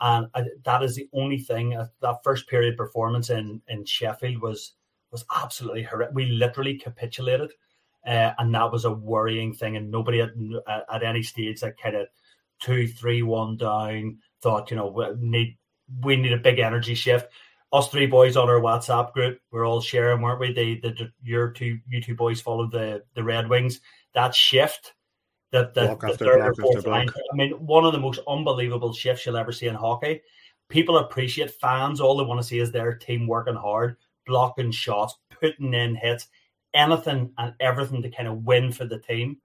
And 0.00 0.28
I, 0.34 0.44
that 0.64 0.82
is 0.82 0.94
the 0.94 1.08
only 1.12 1.38
thing. 1.38 1.76
Uh, 1.76 1.88
that 2.00 2.22
first 2.24 2.48
period 2.48 2.76
performance 2.76 3.30
in 3.30 3.60
in 3.68 3.84
Sheffield 3.84 4.40
was 4.40 4.72
was 5.10 5.24
absolutely 5.34 5.82
horrific. 5.82 6.14
We 6.14 6.26
literally 6.26 6.78
capitulated, 6.78 7.52
uh, 8.06 8.32
and 8.38 8.54
that 8.54 8.72
was 8.72 8.84
a 8.84 8.92
worrying 8.92 9.52
thing. 9.52 9.76
And 9.76 9.90
nobody 9.90 10.20
at, 10.20 10.30
at 10.92 11.02
any 11.02 11.22
stage 11.22 11.60
that 11.60 11.78
kind 11.78 11.96
of 11.96 12.08
two, 12.60 12.86
three, 12.86 13.22
one 13.22 13.56
down 13.56 14.18
thought, 14.40 14.70
you 14.70 14.76
know, 14.76 14.88
we 14.88 15.06
need 15.18 15.58
we 16.02 16.16
need 16.16 16.32
a 16.32 16.38
big 16.38 16.60
energy 16.60 16.94
shift 16.94 17.30
us 17.72 17.88
three 17.88 18.06
boys 18.06 18.36
on 18.36 18.48
our 18.48 18.60
WhatsApp 18.60 19.12
group, 19.12 19.40
we're 19.50 19.66
all 19.66 19.80
sharing, 19.80 20.20
weren't 20.20 20.40
we? 20.40 20.52
The, 20.52 20.80
the 20.80 21.12
your 21.22 21.50
two 21.50 21.78
you 21.88 22.02
two 22.02 22.14
boys 22.14 22.40
followed 22.40 22.72
the 22.72 23.04
the 23.14 23.22
Red 23.22 23.48
Wings. 23.48 23.80
That 24.14 24.34
shift, 24.34 24.94
that 25.52 25.74
the, 25.74 25.96
the 26.00 26.16
third 26.16 26.40
or 26.40 26.54
fourth 26.54 26.86
line. 26.86 27.08
I 27.08 27.36
mean, 27.36 27.52
one 27.52 27.84
of 27.84 27.92
the 27.92 28.00
most 28.00 28.20
unbelievable 28.26 28.92
shifts 28.92 29.24
you'll 29.24 29.36
ever 29.36 29.52
see 29.52 29.66
in 29.66 29.74
hockey. 29.74 30.20
People 30.68 30.98
appreciate 30.98 31.50
fans. 31.50 32.00
All 32.00 32.16
they 32.16 32.24
want 32.24 32.40
to 32.40 32.46
see 32.46 32.58
is 32.58 32.72
their 32.72 32.94
team 32.94 33.26
working 33.26 33.54
hard, 33.54 33.96
blocking 34.26 34.70
shots, 34.72 35.16
putting 35.40 35.74
in 35.74 35.94
hits, 35.94 36.28
anything 36.74 37.32
and 37.38 37.54
everything 37.60 38.02
to 38.02 38.10
kind 38.10 38.28
of 38.28 38.44
win 38.44 38.72
for 38.72 38.84
the 38.84 38.98
team. 38.98 39.38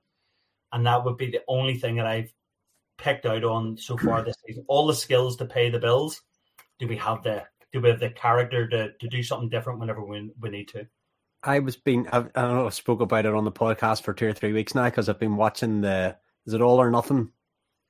And 0.71 0.85
that 0.85 1.03
would 1.03 1.17
be 1.17 1.31
the 1.31 1.41
only 1.47 1.77
thing 1.77 1.95
that 1.95 2.07
I've 2.07 2.33
picked 2.97 3.25
out 3.25 3.43
on 3.43 3.77
so 3.77 3.97
far 3.97 4.21
this 4.23 4.35
season. 4.45 4.65
All 4.67 4.87
the 4.87 4.93
skills 4.93 5.35
to 5.37 5.45
pay 5.45 5.69
the 5.69 5.79
bills. 5.79 6.21
Do 6.79 6.87
we 6.87 6.97
have 6.97 7.23
the 7.23 7.43
do 7.75 7.81
we 7.81 7.89
have 7.89 7.99
the 7.99 8.09
character 8.09 8.67
to, 8.69 8.93
to 8.93 9.07
do 9.07 9.21
something 9.21 9.49
different 9.49 9.79
whenever 9.79 10.03
we, 10.03 10.31
we 10.39 10.49
need 10.49 10.69
to? 10.69 10.87
I 11.43 11.59
was 11.59 11.75
being, 11.75 12.07
I've, 12.07 12.31
I 12.33 12.41
don't 12.41 12.55
know, 12.55 12.67
I 12.67 12.69
spoke 12.69 13.01
about 13.01 13.25
it 13.25 13.33
on 13.33 13.43
the 13.43 13.51
podcast 13.51 14.03
for 14.03 14.13
two 14.13 14.27
or 14.27 14.33
three 14.33 14.53
weeks 14.53 14.73
now 14.73 14.85
because 14.85 15.09
I've 15.09 15.19
been 15.19 15.35
watching 15.35 15.81
the, 15.81 16.15
is 16.45 16.53
it 16.53 16.61
All 16.61 16.79
or 16.79 16.89
Nothing? 16.89 17.31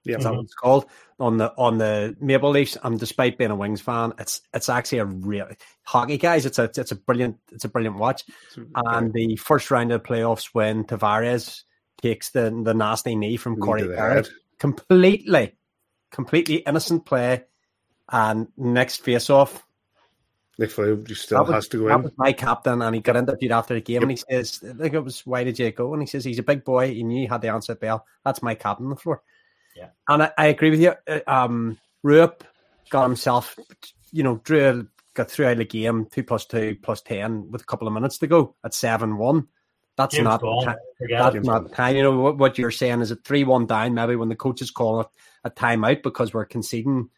Yeah, 0.04 0.16
that's 0.16 0.26
mm-hmm. 0.26 0.36
what 0.36 0.44
it's 0.44 0.54
called 0.54 0.86
on 1.20 1.38
the 1.38 1.52
on 1.58 1.80
the 1.80 2.16
Maple 2.20 2.52
Leafs. 2.52 2.78
And 2.84 3.00
despite 3.00 3.40
being 3.40 3.50
a 3.50 3.56
Wings 3.56 3.82
fan, 3.82 4.14
it's 4.20 4.42
it's 4.54 4.70
actually 4.70 5.00
a 5.00 5.06
real 5.06 5.48
hockey 5.82 6.20
guys. 6.20 6.46
It's 6.46 6.60
a 6.60 6.70
it's 6.76 6.92
a 6.92 6.96
brilliant 6.96 7.38
it's 7.52 7.66
a 7.66 7.70
brilliant 7.70 7.98
watch. 7.98 8.24
And 8.76 9.12
the 9.14 9.36
first 9.38 9.72
round 9.72 9.92
of 9.92 10.04
the 10.04 10.08
playoffs 10.08 10.50
when 10.54 10.84
Tavares 10.84 11.64
takes 12.04 12.30
the 12.30 12.52
the 12.64 12.76
nasty 12.76 13.16
knee 13.16 13.36
from 13.36 13.60
Corey 13.60 13.88
Perry, 13.88 14.26
completely, 14.60 15.58
completely 16.12 16.58
innocent 16.58 17.06
play. 17.06 17.46
And 18.08 18.50
next 18.56 18.98
face 18.98 19.32
off, 19.32 19.65
Nick 20.58 20.72
Foligno 20.72 21.14
still 21.16 21.44
was, 21.44 21.54
has 21.54 21.68
to 21.70 21.78
go 21.78 21.88
that 21.88 21.96
in. 21.96 22.04
was 22.04 22.12
my 22.18 22.32
captain, 22.32 22.82
and 22.82 22.96
he 22.96 23.02
got 23.02 23.18
interviewed 23.18 23.52
after 23.52 23.74
the 23.74 23.82
game, 23.82 23.96
yep. 23.96 24.02
and 24.04 24.12
he 24.12 24.18
says, 24.18 24.64
"I 24.64 24.74
think 24.74 24.94
it 24.94 25.04
was 25.04 25.26
why 25.26 25.44
did 25.44 25.60
you 25.60 25.72
go?" 25.72 25.94
And 25.94 26.02
he 26.02 26.08
says, 26.08 26.24
"He's 26.24 26.40
a 26.40 26.44
big 26.44 26.64
boy. 26.64 26.94
He 26.94 27.04
knew 27.04 27.22
he 27.22 27.26
had 27.26 27.42
the 27.42 27.50
answer 27.50 27.76
bell. 27.76 28.06
That's 28.24 28.42
my 28.42 28.56
captain 28.56 28.86
on 28.86 28.92
the 28.92 28.96
floor." 28.96 29.22
Yeah, 29.76 29.90
and 30.08 30.24
I, 30.24 30.32
I 30.38 30.46
agree 30.48 30.70
with 30.70 30.80
you. 30.80 30.94
Uh, 31.08 31.20
um, 31.28 31.78
Rupp 32.04 32.44
got 32.90 33.04
himself, 33.04 33.58
you 34.12 34.24
know, 34.24 34.40
drew 34.44 34.88
got 35.14 35.32
through 35.32 35.48
out 35.48 35.54
of 35.54 35.58
the 35.58 35.66
game 35.66 36.08
two 36.12 36.24
plus 36.24 36.46
two 36.46 36.78
plus 36.82 37.02
ten 37.02 37.50
with 37.52 37.62
a 37.62 37.66
couple 37.66 37.88
of 37.88 37.94
minutes 37.94 38.18
to 38.20 38.28
go 38.28 38.56
at 38.64 38.74
seven 38.74 39.18
one. 39.18 39.48
That's 39.98 40.16
James 40.16 40.26
not 40.26 40.42
that's 41.00 41.46
not 41.46 41.72
time. 41.74 41.96
You 41.96 42.04
know 42.04 42.20
what, 42.20 42.38
what 42.38 42.58
you're 42.58 42.72
saying 42.72 43.02
is 43.02 43.12
it 43.12 43.24
three 43.26 43.44
one 43.44 43.66
down 43.66 43.94
maybe 43.94 44.16
when 44.16 44.30
the 44.30 44.36
coaches 44.36 44.72
call 44.72 45.02
it 45.02 45.08
a 45.44 45.50
timeout 45.50 46.04
because 46.04 46.34
we're 46.34 46.46
conceding 46.46 47.10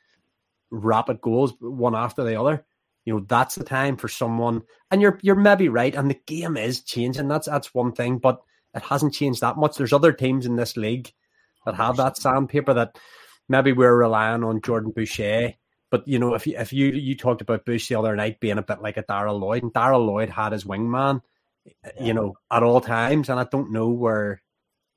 rapid 0.69 1.21
goals 1.21 1.53
one 1.59 1.95
after 1.95 2.23
the 2.23 2.39
other 2.39 2.65
you 3.07 3.13
know 3.13 3.25
that's 3.25 3.55
the 3.55 3.63
time 3.63 3.95
for 3.95 4.09
someone 4.09 4.61
and 4.91 5.01
you're 5.01 5.17
you're 5.21 5.33
maybe 5.33 5.69
right 5.69 5.95
and 5.95 6.09
the 6.11 6.19
game 6.25 6.57
is 6.57 6.81
changing 6.81 7.29
that's 7.29 7.47
that's 7.47 7.73
one 7.73 7.93
thing 7.93 8.17
but 8.17 8.41
it 8.75 8.83
hasn't 8.83 9.13
changed 9.13 9.39
that 9.41 9.57
much. 9.57 9.77
There's 9.77 9.93
other 9.93 10.11
teams 10.11 10.45
in 10.45 10.57
this 10.57 10.75
league 10.75 11.11
that 11.65 11.75
have 11.75 11.95
that 11.97 12.17
sandpaper 12.17 12.73
that 12.73 12.99
maybe 13.47 13.71
we're 13.71 13.95
relying 13.95 14.43
on 14.43 14.61
Jordan 14.61 14.91
Boucher 14.91 15.53
but 15.89 16.05
you 16.05 16.19
know 16.19 16.33
if 16.33 16.45
you 16.45 16.57
if 16.57 16.73
you 16.73 16.87
you 16.87 17.15
talked 17.15 17.41
about 17.41 17.65
Bush 17.65 17.87
the 17.87 17.95
other 17.95 18.13
night 18.13 18.41
being 18.41 18.57
a 18.57 18.61
bit 18.61 18.81
like 18.81 18.97
a 18.97 19.03
Daryl 19.03 19.39
Lloyd 19.39 19.63
and 19.63 19.73
Daryl 19.73 20.05
Lloyd 20.05 20.29
had 20.29 20.51
his 20.51 20.65
wingman 20.65 21.21
you 22.01 22.13
know 22.13 22.35
at 22.51 22.61
all 22.61 22.81
times 22.81 23.29
and 23.29 23.39
I 23.39 23.45
don't 23.45 23.71
know 23.71 23.87
where 23.87 24.41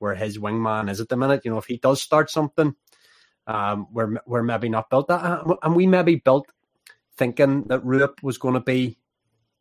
where 0.01 0.17
his 0.17 0.37
wingman 0.37 0.91
is 0.91 1.01
at 1.01 1.09
the 1.09 1.17
minute. 1.17 1.43
You 1.45 1.53
know 1.53 1.59
if 1.59 1.67
he 1.67 1.77
does 1.77 2.03
start 2.03 2.29
something 2.29 2.75
um, 3.47 3.87
we're 3.93 4.21
we're 4.27 4.43
maybe 4.43 4.69
not 4.69 4.91
built 4.91 5.09
that, 5.09 5.45
and 5.63 5.75
we 5.75 5.87
maybe 5.87 6.17
built 6.17 6.47
thinking 7.21 7.65
that 7.65 7.85
Rupp 7.85 8.23
was 8.23 8.39
going 8.39 8.55
to 8.55 8.61
be 8.61 8.97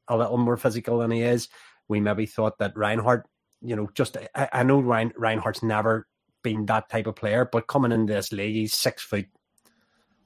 a 0.07 0.17
little 0.17 0.37
more 0.37 0.55
physical 0.55 0.99
than 0.99 1.11
he 1.11 1.21
is. 1.21 1.49
We 1.89 1.99
maybe 1.99 2.25
thought 2.25 2.57
that 2.59 2.77
Reinhart, 2.77 3.27
you 3.61 3.75
know, 3.75 3.89
just 3.93 4.15
I, 4.33 4.47
I 4.53 4.63
know 4.63 4.79
Rein, 4.79 5.11
Reinhart's 5.17 5.61
never 5.61 6.07
been 6.41 6.65
that 6.67 6.89
type 6.89 7.05
of 7.05 7.17
player, 7.17 7.47
but 7.51 7.67
coming 7.67 7.91
into 7.91 8.13
this 8.13 8.31
league, 8.31 8.55
he's 8.55 8.73
six 8.73 9.03
foot 9.03 9.25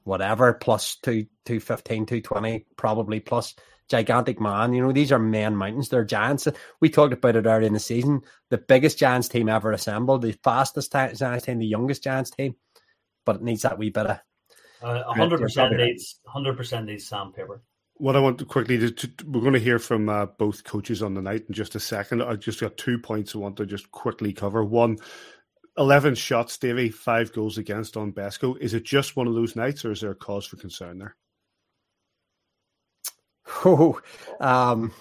whatever, 0.04 0.52
plus 0.52 0.96
two, 1.02 1.26
215, 1.46 2.06
220, 2.06 2.66
probably 2.76 3.18
plus 3.18 3.54
gigantic 3.88 4.40
man. 4.40 4.72
You 4.72 4.82
know, 4.82 4.92
these 4.92 5.10
are 5.10 5.18
men 5.18 5.56
mountains. 5.56 5.88
They're 5.88 6.04
giants. 6.04 6.46
We 6.80 6.88
talked 6.88 7.14
about 7.14 7.34
it 7.34 7.46
earlier 7.46 7.66
in 7.66 7.72
the 7.72 7.80
season. 7.80 8.20
The 8.50 8.58
biggest 8.58 8.96
Giants 8.96 9.28
team 9.28 9.48
ever 9.48 9.72
assembled, 9.72 10.22
the 10.22 10.38
fastest 10.44 10.92
Giants 10.92 11.46
team, 11.46 11.58
the 11.58 11.66
youngest 11.66 12.04
Giants 12.04 12.30
team, 12.30 12.54
but 13.26 13.36
it 13.36 13.42
needs 13.42 13.62
that 13.62 13.76
wee 13.76 13.90
bit 13.90 14.06
of. 14.06 14.20
Uh, 14.84 15.02
hundred 15.14 15.40
percent 15.40 15.74
needs 15.76 16.20
hundred 16.26 16.56
percent 16.56 16.84
needs 16.86 17.08
sandpaper. 17.08 17.62
What 17.96 18.16
I 18.16 18.20
want 18.20 18.38
to 18.38 18.44
quickly, 18.44 18.76
to, 18.76 18.90
to, 18.90 19.24
we're 19.26 19.40
going 19.40 19.54
to 19.54 19.58
hear 19.58 19.78
from 19.78 20.08
uh, 20.08 20.26
both 20.26 20.64
coaches 20.64 21.02
on 21.02 21.14
the 21.14 21.22
night 21.22 21.44
in 21.48 21.54
just 21.54 21.74
a 21.74 21.80
second. 21.80 22.22
I 22.22 22.34
just 22.34 22.60
got 22.60 22.76
two 22.76 22.98
points 22.98 23.34
I 23.34 23.38
want 23.38 23.56
to 23.58 23.66
just 23.66 23.90
quickly 23.92 24.32
cover. 24.32 24.64
One, 24.64 24.98
11 25.78 26.16
shots, 26.16 26.58
Davy, 26.58 26.90
five 26.90 27.32
goals 27.32 27.56
against 27.56 27.96
on 27.96 28.12
Besco. 28.12 28.58
Is 28.58 28.74
it 28.74 28.84
just 28.84 29.16
one 29.16 29.26
of 29.26 29.34
those 29.34 29.56
nights 29.56 29.84
or 29.84 29.92
is 29.92 30.00
there 30.00 30.10
a 30.10 30.16
cause 30.16 30.44
for 30.44 30.56
concern 30.56 30.98
there? 30.98 31.16
Oh, 33.66 34.00
um, 34.40 34.92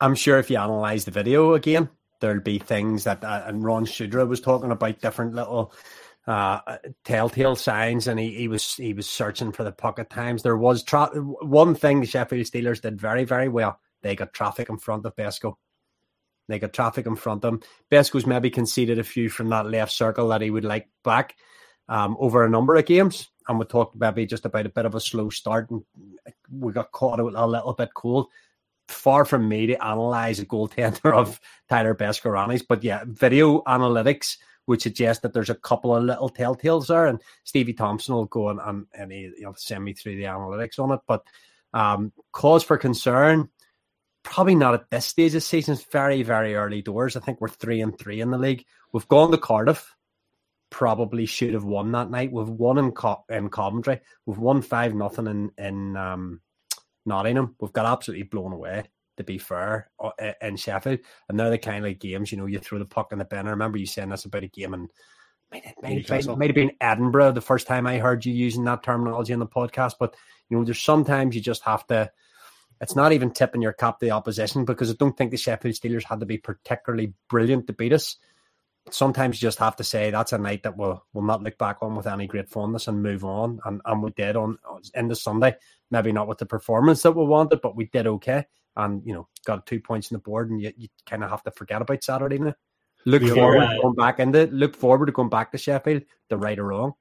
I'm 0.00 0.14
sure 0.14 0.38
if 0.38 0.50
you 0.50 0.58
analyze 0.58 1.04
the 1.04 1.10
video 1.10 1.54
again, 1.54 1.88
there'll 2.20 2.40
be 2.40 2.58
things 2.58 3.04
that, 3.04 3.24
uh, 3.24 3.44
and 3.46 3.64
Ron 3.64 3.84
Shudra 3.84 4.26
was 4.26 4.40
talking 4.40 4.70
about 4.70 5.00
different 5.00 5.34
little 5.34 5.72
uh, 6.26 6.78
telltale 7.04 7.56
signs, 7.56 8.06
and 8.06 8.18
he, 8.18 8.30
he 8.34 8.48
was 8.48 8.74
he 8.74 8.94
was 8.94 9.08
searching 9.08 9.52
for 9.52 9.64
the 9.64 9.72
pocket 9.72 10.10
times. 10.10 10.42
There 10.42 10.56
was 10.56 10.82
tra- 10.82 11.10
one 11.14 11.74
thing 11.74 12.00
the 12.00 12.06
Sheffield 12.06 12.46
Steelers 12.46 12.80
did 12.80 13.00
very 13.00 13.24
very 13.24 13.48
well. 13.48 13.78
They 14.02 14.16
got 14.16 14.32
traffic 14.32 14.68
in 14.68 14.78
front 14.78 15.06
of 15.06 15.16
Besco. 15.16 15.56
They 16.48 16.58
got 16.58 16.72
traffic 16.72 17.06
in 17.06 17.16
front 17.16 17.44
of 17.44 17.50
them. 17.50 17.60
Besco's 17.90 18.26
maybe 18.26 18.50
conceded 18.50 18.98
a 18.98 19.04
few 19.04 19.28
from 19.28 19.48
that 19.48 19.66
left 19.66 19.92
circle 19.92 20.28
that 20.28 20.42
he 20.42 20.50
would 20.50 20.64
like 20.64 20.88
back 21.02 21.36
um, 21.88 22.16
over 22.18 22.44
a 22.44 22.50
number 22.50 22.76
of 22.76 22.86
games. 22.86 23.28
And 23.48 23.58
we 23.58 23.64
talked 23.64 23.96
maybe 23.96 24.26
just 24.26 24.44
about 24.44 24.66
a 24.66 24.70
bit 24.70 24.86
of 24.86 24.94
a 24.94 25.00
slow 25.00 25.30
start 25.30 25.70
and 25.70 25.82
we 26.50 26.72
got 26.72 26.92
caught 26.92 27.20
out 27.20 27.34
a 27.34 27.46
little 27.46 27.74
bit 27.74 27.94
cold. 27.94 28.28
Far 28.88 29.24
from 29.24 29.48
me 29.48 29.66
to 29.68 29.84
analyze 29.84 30.38
a 30.40 30.46
goaltender 30.46 31.14
of 31.16 31.40
Tyler 31.68 31.94
Beskorowany's, 31.94 32.62
but 32.62 32.84
yeah, 32.84 33.04
video 33.06 33.62
analytics 33.62 34.36
would 34.66 34.82
suggest 34.82 35.22
that 35.22 35.32
there's 35.32 35.50
a 35.50 35.54
couple 35.54 35.94
of 35.94 36.04
little 36.04 36.30
telltales 36.30 36.88
there, 36.88 37.06
and 37.06 37.20
Stevie 37.44 37.74
Thompson 37.74 38.14
will 38.14 38.26
go 38.26 38.48
and, 38.48 38.60
and, 38.60 38.86
and 38.94 39.12
he, 39.12 39.32
will 39.40 39.54
send 39.54 39.84
me 39.84 39.92
through 39.92 40.16
the 40.16 40.24
analytics 40.24 40.78
on 40.78 40.92
it. 40.92 41.00
But 41.06 41.24
um, 41.72 42.12
cause 42.32 42.62
for 42.62 42.78
concern, 42.78 43.48
probably 44.22 44.54
not 44.54 44.74
at 44.74 44.90
this 44.90 45.06
stage 45.06 45.28
of 45.28 45.34
the 45.34 45.40
season. 45.40 45.74
It's 45.74 45.84
very, 45.84 46.22
very 46.22 46.54
early 46.54 46.82
doors. 46.82 47.16
I 47.16 47.20
think 47.20 47.40
we're 47.40 47.48
three 47.48 47.80
and 47.80 47.96
three 47.98 48.20
in 48.20 48.30
the 48.30 48.38
league. 48.38 48.64
We've 48.92 49.08
gone 49.08 49.30
to 49.30 49.38
Cardiff. 49.38 49.94
Probably 50.70 51.26
should 51.26 51.54
have 51.54 51.64
won 51.64 51.92
that 51.92 52.10
night. 52.10 52.32
We've 52.32 52.48
won 52.48 52.78
in, 52.78 52.92
Co- 52.92 53.24
in 53.28 53.48
Coventry. 53.48 54.00
We've 54.26 54.38
won 54.38 54.62
five 54.62 54.94
nothing 54.94 55.26
in 55.26 55.50
in 55.56 55.96
um, 55.96 56.40
Nottingham. 57.06 57.54
We've 57.60 57.72
got 57.72 57.86
absolutely 57.86 58.24
blown 58.24 58.52
away. 58.52 58.84
To 59.16 59.24
be 59.24 59.38
fair, 59.38 59.90
uh, 60.00 60.10
in 60.42 60.56
Sheffield, 60.56 60.98
and 61.28 61.38
they're 61.38 61.50
the 61.50 61.58
kind 61.58 61.86
of 61.86 61.98
games 61.98 62.32
you 62.32 62.38
know 62.38 62.46
you 62.46 62.58
throw 62.58 62.78
the 62.78 62.84
puck 62.84 63.12
in 63.12 63.18
the 63.18 63.24
bin. 63.24 63.46
I 63.46 63.50
remember 63.50 63.78
you 63.78 63.86
saying 63.86 64.08
this 64.08 64.24
about 64.24 64.42
a 64.42 64.48
game 64.48 64.74
and 64.74 64.90
might, 65.52 65.64
might, 65.82 66.10
might, 66.10 66.38
might 66.38 66.50
have 66.50 66.54
been 66.54 66.72
Edinburgh 66.80 67.32
the 67.32 67.40
first 67.40 67.68
time 67.68 67.86
I 67.86 67.98
heard 67.98 68.24
you 68.24 68.32
using 68.32 68.64
that 68.64 68.82
terminology 68.82 69.32
in 69.32 69.38
the 69.38 69.46
podcast. 69.46 69.94
But 70.00 70.16
you 70.48 70.58
know, 70.58 70.64
there's 70.64 70.82
sometimes 70.82 71.36
you 71.36 71.40
just 71.40 71.62
have 71.62 71.86
to 71.86 72.10
it's 72.80 72.96
not 72.96 73.12
even 73.12 73.30
tipping 73.30 73.62
your 73.62 73.72
cap 73.72 73.98
to 73.98 74.06
the 74.06 74.10
opposition 74.10 74.64
because 74.64 74.90
I 74.90 74.94
don't 74.94 75.16
think 75.16 75.30
the 75.30 75.36
Sheffield 75.36 75.74
Steelers 75.74 76.04
had 76.04 76.20
to 76.20 76.26
be 76.26 76.38
particularly 76.38 77.14
brilliant 77.28 77.66
to 77.66 77.72
beat 77.72 77.92
us. 77.92 78.16
Sometimes 78.90 79.40
you 79.40 79.46
just 79.46 79.58
have 79.60 79.76
to 79.76 79.84
say 79.84 80.10
that's 80.10 80.32
a 80.32 80.38
night 80.38 80.64
that 80.64 80.76
we'll, 80.76 81.02
we'll 81.12 81.24
not 81.24 81.42
look 81.42 81.56
back 81.56 81.78
on 81.80 81.96
with 81.96 82.06
any 82.06 82.26
great 82.26 82.50
fondness 82.50 82.88
and 82.88 83.02
move 83.02 83.24
on. 83.24 83.60
And, 83.64 83.80
and 83.86 84.02
we 84.02 84.10
did 84.10 84.36
on 84.36 84.58
in 84.94 85.08
the 85.08 85.16
Sunday. 85.16 85.56
Maybe 85.90 86.12
not 86.12 86.28
with 86.28 86.38
the 86.38 86.46
performance 86.46 87.02
that 87.02 87.12
we 87.12 87.24
wanted, 87.24 87.62
but 87.62 87.76
we 87.76 87.86
did 87.86 88.06
okay. 88.06 88.44
And, 88.76 89.02
you 89.06 89.14
know, 89.14 89.28
got 89.46 89.66
two 89.66 89.80
points 89.80 90.10
on 90.10 90.16
the 90.16 90.22
board 90.22 90.50
and 90.50 90.60
you, 90.60 90.72
you 90.76 90.88
kind 91.06 91.22
of 91.22 91.30
have 91.30 91.42
to 91.44 91.50
forget 91.50 91.82
about 91.82 92.02
Saturday 92.02 92.38
night. 92.38 92.54
Look 93.06 93.22
yeah, 93.22 93.34
forward 93.34 93.58
right. 93.58 93.76
to 93.76 93.82
going 93.82 93.94
back 93.94 94.18
into 94.18 94.46
look 94.46 94.76
forward 94.76 95.06
to 95.06 95.12
going 95.12 95.28
back 95.28 95.52
to 95.52 95.58
Sheffield, 95.58 96.04
the 96.30 96.38
right 96.38 96.58
or 96.58 96.64
wrong. 96.64 96.94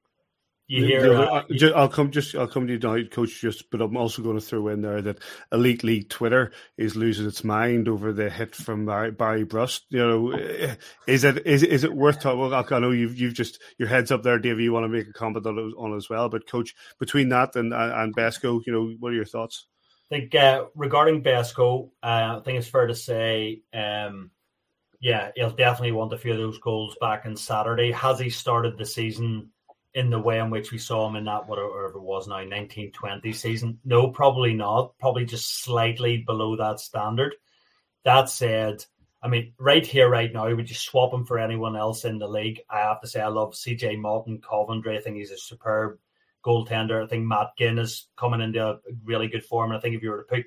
You 0.67 0.85
hear? 0.85 1.13
Uh, 1.13 1.43
I'll 1.75 1.89
come 1.89 2.09
just 2.09 2.35
I'll 2.35 2.47
come 2.47 2.67
to 2.67 2.73
you 2.73 2.79
now, 2.79 2.97
coach. 3.09 3.41
Just, 3.41 3.69
but 3.69 3.81
I'm 3.81 3.97
also 3.97 4.21
going 4.21 4.39
to 4.39 4.45
throw 4.45 4.69
in 4.69 4.81
there 4.81 5.01
that 5.01 5.19
Elite 5.51 5.83
League 5.83 6.09
Twitter 6.09 6.51
is 6.77 6.95
losing 6.95 7.27
its 7.27 7.43
mind 7.43 7.89
over 7.89 8.13
the 8.13 8.29
hit 8.29 8.55
from 8.55 8.85
Barry, 8.85 9.11
Barry 9.11 9.43
Brust. 9.43 9.85
You 9.89 9.99
know, 9.99 10.77
is 11.05 11.25
it 11.25 11.45
is 11.45 11.63
is 11.63 11.83
it 11.83 11.93
worth 11.93 12.21
talking? 12.21 12.39
Well, 12.39 12.53
I 12.53 12.79
know 12.79 12.91
you've 12.91 13.19
you've 13.19 13.33
just 13.33 13.61
your 13.77 13.89
heads 13.89 14.09
up 14.09 14.23
there, 14.23 14.39
Davey. 14.39 14.63
You 14.63 14.71
want 14.71 14.85
to 14.85 14.89
make 14.89 15.07
a 15.07 15.13
comment 15.13 15.45
on, 15.45 15.57
on 15.57 15.97
as 15.97 16.09
well, 16.09 16.29
but 16.29 16.49
coach, 16.49 16.73
between 16.97 17.29
that 17.29 17.55
and 17.57 17.73
and 17.73 18.15
Besco, 18.15 18.61
you 18.65 18.71
know, 18.71 18.93
what 18.99 19.11
are 19.11 19.15
your 19.15 19.25
thoughts? 19.25 19.67
Think 20.13 20.35
uh, 20.35 20.65
regarding 20.75 21.23
Besco, 21.23 21.89
uh, 22.03 22.37
I 22.37 22.41
think 22.45 22.59
it's 22.59 22.67
fair 22.67 22.85
to 22.85 22.93
say. 22.93 23.63
Um, 23.73 24.29
yeah, 25.01 25.31
he'll 25.35 25.49
definitely 25.49 25.93
want 25.93 26.13
a 26.13 26.19
few 26.19 26.33
of 26.33 26.37
those 26.37 26.59
goals 26.59 26.95
back 27.01 27.25
on 27.25 27.35
Saturday. 27.35 27.91
Has 27.91 28.19
he 28.19 28.29
started 28.29 28.77
the 28.77 28.85
season 28.85 29.49
in 29.95 30.11
the 30.11 30.19
way 30.19 30.37
in 30.37 30.51
which 30.51 30.71
we 30.71 30.77
saw 30.77 31.09
him 31.09 31.15
in 31.15 31.25
that 31.25 31.47
whatever 31.47 31.87
it 31.87 31.99
was 31.99 32.27
now 32.27 32.35
1920 32.35 33.33
season? 33.33 33.79
No, 33.83 34.09
probably 34.09 34.53
not. 34.53 34.95
Probably 34.99 35.25
just 35.25 35.63
slightly 35.63 36.17
below 36.19 36.57
that 36.57 36.79
standard. 36.79 37.33
That 38.05 38.29
said, 38.29 38.85
I 39.23 39.29
mean, 39.29 39.53
right 39.57 39.83
here, 39.83 40.09
right 40.09 40.31
now, 40.31 40.53
would 40.53 40.69
you 40.69 40.75
swap 40.75 41.11
him 41.11 41.25
for 41.25 41.39
anyone 41.39 41.75
else 41.75 42.05
in 42.05 42.19
the 42.19 42.27
league? 42.27 42.61
I 42.69 42.81
have 42.81 43.01
to 43.01 43.07
say, 43.07 43.19
I 43.19 43.29
love 43.29 43.53
CJ 43.55 43.99
Moulton, 43.99 44.41
Coventry. 44.47 44.95
I 44.95 45.01
think 45.01 45.17
he's 45.17 45.31
a 45.31 45.37
superb 45.39 45.97
goaltender. 46.43 47.03
I 47.03 47.07
think 47.07 47.25
Matt 47.25 47.51
Ginn 47.57 47.79
is 47.79 48.07
coming 48.17 48.41
into 48.41 48.65
a 48.65 48.79
really 49.03 49.27
good 49.27 49.43
form. 49.43 49.71
And 49.71 49.77
I 49.77 49.81
think 49.81 49.95
if 49.95 50.03
you 50.03 50.11
were 50.11 50.23
to 50.23 50.35
put 50.35 50.45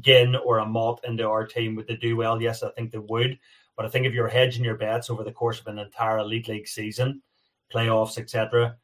Ginn 0.00 0.36
or 0.36 0.58
a 0.58 0.66
Mott 0.66 1.00
into 1.04 1.28
our 1.28 1.46
team, 1.46 1.74
would 1.76 1.86
they 1.86 1.96
do 1.96 2.16
well? 2.16 2.40
Yes, 2.40 2.62
I 2.62 2.70
think 2.70 2.92
they 2.92 2.98
would. 2.98 3.38
But 3.76 3.86
I 3.86 3.88
think 3.88 4.06
if 4.06 4.14
you're 4.14 4.28
hedging 4.28 4.64
your 4.64 4.76
bets 4.76 5.10
over 5.10 5.24
the 5.24 5.32
course 5.32 5.60
of 5.60 5.66
an 5.66 5.78
entire 5.78 6.18
Elite 6.18 6.48
League 6.48 6.68
season, 6.68 7.22
playoffs, 7.72 8.18
etc., 8.18 8.76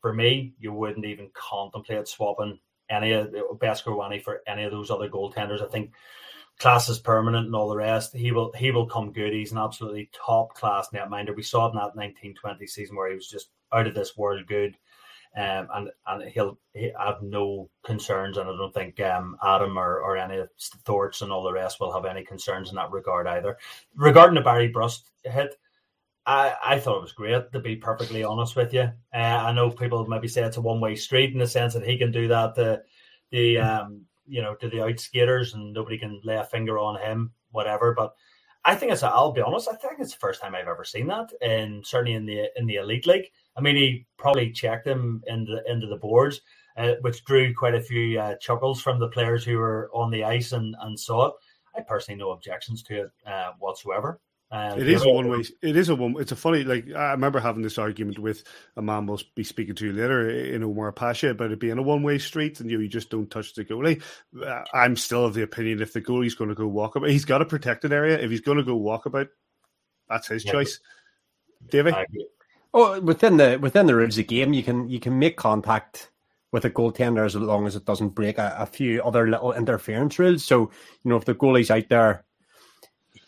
for 0.00 0.12
me, 0.12 0.54
you 0.58 0.72
wouldn't 0.72 1.06
even 1.06 1.30
contemplate 1.34 2.06
swapping 2.06 2.58
any 2.88 3.12
of 3.12 3.28
Beskorowany 3.58 4.22
for 4.22 4.42
any 4.46 4.64
of 4.64 4.70
those 4.70 4.90
other 4.90 5.08
goaltenders. 5.08 5.62
I 5.62 5.68
think 5.68 5.92
class 6.58 6.88
is 6.88 6.98
permanent 6.98 7.46
and 7.46 7.54
all 7.54 7.68
the 7.68 7.76
rest. 7.76 8.14
He 8.14 8.32
will 8.32 8.52
he 8.52 8.70
will 8.70 8.86
come 8.86 9.12
good. 9.12 9.32
He's 9.32 9.52
an 9.52 9.58
absolutely 9.58 10.10
top 10.12 10.54
class 10.54 10.88
netminder. 10.90 11.34
We 11.34 11.42
saw 11.42 11.66
it 11.66 11.70
in 11.70 11.76
that 11.76 11.96
1920 11.96 12.66
season 12.66 12.96
where 12.96 13.10
he 13.10 13.16
was 13.16 13.28
just 13.28 13.48
out 13.72 13.86
of 13.86 13.94
this 13.94 14.16
world 14.16 14.46
good. 14.46 14.76
Um, 15.36 15.68
and 15.74 15.90
and 16.06 16.30
he'll 16.30 16.58
he 16.74 16.92
have 16.98 17.22
no 17.22 17.68
concerns, 17.84 18.38
and 18.38 18.48
I 18.48 18.56
don't 18.56 18.72
think 18.72 19.00
um, 19.00 19.36
Adam 19.42 19.78
or, 19.78 20.00
or 20.00 20.16
any 20.16 20.38
of 20.38 20.48
Thorts 20.84 21.22
and 21.22 21.30
all 21.30 21.42
the 21.42 21.52
rest 21.52 21.80
will 21.80 21.92
have 21.92 22.06
any 22.06 22.24
concerns 22.24 22.70
in 22.70 22.76
that 22.76 22.90
regard 22.90 23.26
either. 23.26 23.58
Regarding 23.94 24.34
the 24.34 24.40
Barry 24.40 24.68
Brust 24.68 25.10
hit, 25.24 25.58
I, 26.26 26.54
I 26.64 26.78
thought 26.78 26.98
it 26.98 27.02
was 27.02 27.12
great 27.12 27.52
to 27.52 27.60
be 27.60 27.76
perfectly 27.76 28.24
honest 28.24 28.56
with 28.56 28.74
you. 28.74 28.90
Uh, 29.14 29.16
I 29.16 29.52
know 29.52 29.70
people 29.70 30.06
maybe 30.06 30.26
say 30.26 30.42
it's 30.42 30.56
a 30.56 30.60
one 30.60 30.80
way 30.80 30.96
street 30.96 31.32
in 31.32 31.38
the 31.38 31.46
sense 31.46 31.74
that 31.74 31.86
he 31.86 31.96
can 31.96 32.10
do 32.10 32.28
that 32.28 32.54
to 32.56 32.82
the 33.30 33.58
um, 33.58 34.02
you 34.26 34.42
know 34.42 34.54
to 34.56 34.68
the 34.68 34.78
outskaters 34.78 35.54
and 35.54 35.72
nobody 35.72 35.98
can 35.98 36.20
lay 36.24 36.36
a 36.36 36.44
finger 36.44 36.78
on 36.78 37.00
him, 37.00 37.32
whatever. 37.52 37.94
But 37.94 38.14
I 38.66 38.74
think 38.74 38.90
it's. 38.90 39.04
I'll 39.04 39.30
be 39.30 39.40
honest. 39.40 39.68
I 39.68 39.76
think 39.76 40.00
it's 40.00 40.12
the 40.12 40.18
first 40.18 40.42
time 40.42 40.56
I've 40.56 40.66
ever 40.66 40.84
seen 40.84 41.06
that, 41.06 41.32
and 41.40 41.86
certainly 41.86 42.14
in 42.14 42.26
the 42.26 42.50
in 42.56 42.66
the 42.66 42.74
elite 42.76 43.06
league. 43.06 43.30
I 43.56 43.60
mean, 43.60 43.76
he 43.76 44.06
probably 44.18 44.50
checked 44.50 44.86
him 44.86 45.22
into 45.28 45.62
into 45.68 45.86
the 45.86 45.96
boards, 45.96 46.40
uh, 46.76 46.94
which 47.00 47.24
drew 47.24 47.54
quite 47.54 47.76
a 47.76 47.80
few 47.80 48.18
uh, 48.18 48.34
chuckles 48.40 48.82
from 48.82 48.98
the 48.98 49.08
players 49.08 49.44
who 49.44 49.58
were 49.58 49.88
on 49.94 50.10
the 50.10 50.24
ice 50.24 50.50
and 50.50 50.74
and 50.80 50.98
saw 50.98 51.28
it. 51.28 51.34
I 51.76 51.82
personally 51.82 52.18
no 52.18 52.32
objections 52.32 52.82
to 52.84 53.02
it 53.02 53.10
uh, 53.24 53.52
whatsoever. 53.60 54.20
Um, 54.56 54.80
it 54.80 54.88
is 54.88 55.04
a 55.04 55.10
one 55.10 55.28
way. 55.28 55.44
It 55.60 55.76
is 55.76 55.88
a 55.88 55.94
one. 55.94 56.16
It's 56.18 56.32
a 56.32 56.36
funny. 56.36 56.64
Like 56.64 56.86
I 56.94 57.12
remember 57.12 57.40
having 57.40 57.62
this 57.62 57.78
argument 57.78 58.18
with 58.18 58.42
a 58.76 58.82
man 58.82 59.06
we'll 59.06 59.20
be 59.34 59.44
speaking 59.44 59.74
to 59.74 59.86
you 59.86 59.92
later 59.92 60.28
in 60.30 60.62
Omar 60.62 60.92
Pacha 60.92 61.30
about 61.30 61.52
it 61.52 61.60
being 61.60 61.78
a 61.78 61.82
one 61.82 62.02
way 62.02 62.18
street, 62.18 62.60
and 62.60 62.70
you, 62.70 62.78
know, 62.78 62.82
you 62.82 62.88
just 62.88 63.10
don't 63.10 63.30
touch 63.30 63.54
the 63.54 63.64
goalie. 63.64 64.02
Uh, 64.40 64.62
I'm 64.72 64.96
still 64.96 65.26
of 65.26 65.34
the 65.34 65.42
opinion 65.42 65.82
if 65.82 65.92
the 65.92 66.00
goalie's 66.00 66.34
going 66.34 66.48
to 66.48 66.54
go 66.54 66.66
walk 66.66 66.96
about, 66.96 67.10
he's 67.10 67.24
got 67.24 67.42
a 67.42 67.46
protected 67.46 67.92
area. 67.92 68.18
If 68.18 68.30
he's 68.30 68.40
going 68.40 68.58
to 68.58 68.64
go 68.64 68.76
walk 68.76 69.06
about, 69.06 69.28
that's 70.08 70.28
his 70.28 70.44
yeah. 70.44 70.52
choice. 70.52 70.80
David. 71.68 71.94
Oh, 72.72 73.00
within 73.00 73.36
the 73.36 73.58
within 73.60 73.86
the 73.86 73.94
rules 73.94 74.18
of 74.18 74.26
the 74.26 74.34
game, 74.34 74.52
you 74.52 74.62
can 74.62 74.88
you 74.88 75.00
can 75.00 75.18
make 75.18 75.36
contact 75.36 76.10
with 76.52 76.64
a 76.64 76.70
goaltender 76.70 77.26
as 77.26 77.34
long 77.34 77.66
as 77.66 77.76
it 77.76 77.84
doesn't 77.84 78.10
break 78.10 78.38
a, 78.38 78.54
a 78.58 78.66
few 78.66 79.02
other 79.02 79.28
little 79.28 79.52
interference 79.52 80.18
rules. 80.18 80.44
So 80.44 80.70
you 81.04 81.10
know 81.10 81.16
if 81.16 81.24
the 81.24 81.34
goalie's 81.34 81.70
out 81.70 81.88
there, 81.88 82.24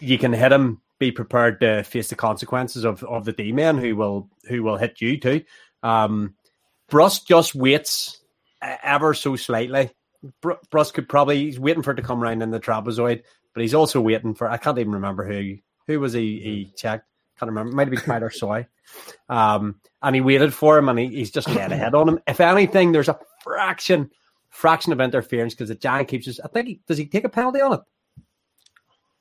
you 0.00 0.18
can 0.18 0.32
hit 0.32 0.52
him 0.52 0.80
be 0.98 1.12
prepared 1.12 1.60
to 1.60 1.82
face 1.84 2.08
the 2.08 2.16
consequences 2.16 2.84
of, 2.84 3.02
of 3.04 3.24
the 3.24 3.32
D 3.32 3.52
men 3.52 3.78
who 3.78 3.96
will 3.96 4.28
who 4.48 4.62
will 4.62 4.76
hit 4.76 5.00
you 5.00 5.18
too. 5.18 5.42
Um, 5.82 6.34
Brust 6.88 7.28
just 7.28 7.54
waits 7.54 8.20
ever 8.62 9.14
so 9.14 9.36
slightly. 9.36 9.90
Br- 10.40 10.52
Brust 10.70 10.94
could 10.94 11.08
probably 11.08 11.44
he's 11.44 11.60
waiting 11.60 11.82
for 11.82 11.92
it 11.92 11.96
to 11.96 12.02
come 12.02 12.22
around 12.22 12.42
in 12.42 12.50
the 12.50 12.60
trapezoid, 12.60 13.22
but 13.54 13.62
he's 13.62 13.74
also 13.74 14.00
waiting 14.00 14.34
for 14.34 14.48
I 14.48 14.56
can't 14.56 14.78
even 14.78 14.92
remember 14.92 15.24
who 15.24 15.56
who 15.86 16.00
was 16.00 16.12
he 16.12 16.40
he 16.40 16.72
checked. 16.76 17.06
Can't 17.38 17.50
remember. 17.50 17.70
It 17.70 17.74
might 17.74 17.86
have 17.86 17.90
been 17.90 18.00
Kreider 18.00 18.32
Soy. 18.32 18.66
Um, 19.28 19.80
and 20.02 20.14
he 20.14 20.20
waited 20.20 20.52
for 20.52 20.76
him 20.76 20.88
and 20.88 20.98
he, 20.98 21.08
he's 21.08 21.30
just 21.30 21.46
dead 21.46 21.70
ahead 21.70 21.94
on 21.94 22.08
him. 22.08 22.20
If 22.26 22.40
anything, 22.40 22.90
there's 22.90 23.08
a 23.08 23.18
fraction, 23.44 24.10
fraction 24.50 24.92
of 24.92 25.00
interference 25.00 25.54
because 25.54 25.68
the 25.68 25.76
giant 25.76 26.08
keeps 26.08 26.26
us. 26.26 26.40
I 26.44 26.48
think 26.48 26.66
he 26.66 26.80
does 26.86 26.98
he 26.98 27.06
take 27.06 27.24
a 27.24 27.28
penalty 27.28 27.60
on 27.60 27.74
it? 27.74 27.80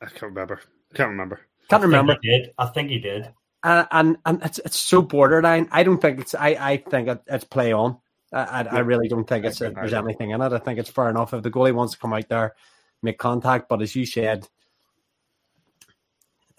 I 0.02 0.06
can't 0.08 0.24
remember. 0.24 0.62
Can't 0.94 1.10
remember. 1.10 1.42
Can't 1.70 1.84
remember. 1.84 2.14
I 2.14 2.18
did. 2.22 2.52
I 2.58 2.66
think 2.68 2.90
he 2.90 3.00
did. 3.00 3.34
Uh, 3.64 3.86
and 3.92 4.18
and 4.26 4.42
it's 4.44 4.60
it's 4.60 4.80
so 4.80 5.02
borderline. 5.02 5.68
I 5.72 5.84
don't 5.84 6.02
think 6.02 6.20
it's. 6.20 6.36
I 6.36 6.50
I 6.60 6.78
think 6.78 7.08
it, 7.08 7.22
it's 7.28 7.44
play 7.44 7.74
on. 7.74 7.98
I 8.32 8.62
I, 8.62 8.62
I 8.64 8.80
really 8.80 9.08
don't 9.08 9.28
think 9.28 9.46
it's 9.46 9.60
there's 9.60 9.94
anything 9.94 10.32
in 10.32 10.42
it. 10.42 10.54
I 10.54 10.60
think 10.60 10.80
it's 10.80 10.90
fair 10.90 11.10
enough 11.10 11.34
if 11.34 11.44
the 11.44 11.52
goalie 11.52 11.74
wants 11.74 11.94
to 11.94 12.00
come 12.00 12.14
out 12.14 12.30
there, 12.30 12.56
make 13.02 13.18
contact. 13.18 13.68
But 13.68 13.82
as 13.82 13.96
you 13.96 14.06
said, 14.06 14.48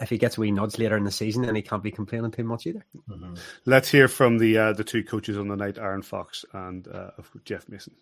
if 0.00 0.10
he 0.10 0.18
gets 0.18 0.38
a 0.38 0.40
wee 0.40 0.50
nudge 0.50 0.78
later 0.78 0.96
in 0.96 1.04
the 1.04 1.10
season, 1.10 1.42
then 1.42 1.54
he 1.54 1.62
can't 1.62 1.82
be 1.82 1.90
complaining 1.90 2.30
too 2.30 2.44
much 2.44 2.66
either. 2.66 2.84
Mm-hmm. 3.08 3.34
Let's 3.64 3.90
hear 3.90 4.08
from 4.08 4.38
the 4.38 4.58
uh, 4.58 4.72
the 4.72 4.84
two 4.84 5.02
coaches 5.02 5.38
on 5.38 5.48
the 5.48 5.56
night, 5.56 5.78
Aaron 5.78 6.02
Fox 6.02 6.44
and 6.52 6.86
uh, 6.88 7.10
Jeff 7.44 7.68
Mason. 7.68 7.94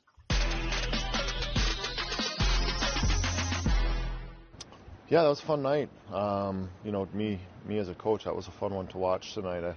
Yeah, 5.09 5.23
that 5.23 5.29
was 5.29 5.41
a 5.41 5.47
fun 5.47 5.63
night. 5.63 5.89
Um, 6.13 6.69
you 6.85 6.91
know, 6.91 7.07
me 7.15 7.39
me 7.65 7.79
as 7.79 7.89
a 7.89 7.95
coach, 7.95 8.25
that 8.25 8.35
was 8.35 8.49
a 8.49 8.51
fun 8.51 8.75
one 8.75 8.89
to 8.89 8.99
watch 8.99 9.35
tonight. 9.35 9.63
I, 9.63 9.77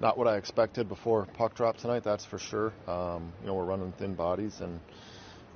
not 0.00 0.18
what 0.18 0.26
I 0.26 0.36
expected 0.36 0.88
before 0.88 1.26
puck 1.26 1.54
drop 1.54 1.76
tonight, 1.76 2.02
that's 2.02 2.24
for 2.24 2.40
sure. 2.40 2.72
Um, 2.88 3.32
you 3.40 3.46
know, 3.46 3.54
we're 3.54 3.66
running 3.66 3.92
thin 3.92 4.14
bodies, 4.14 4.60
and 4.60 4.80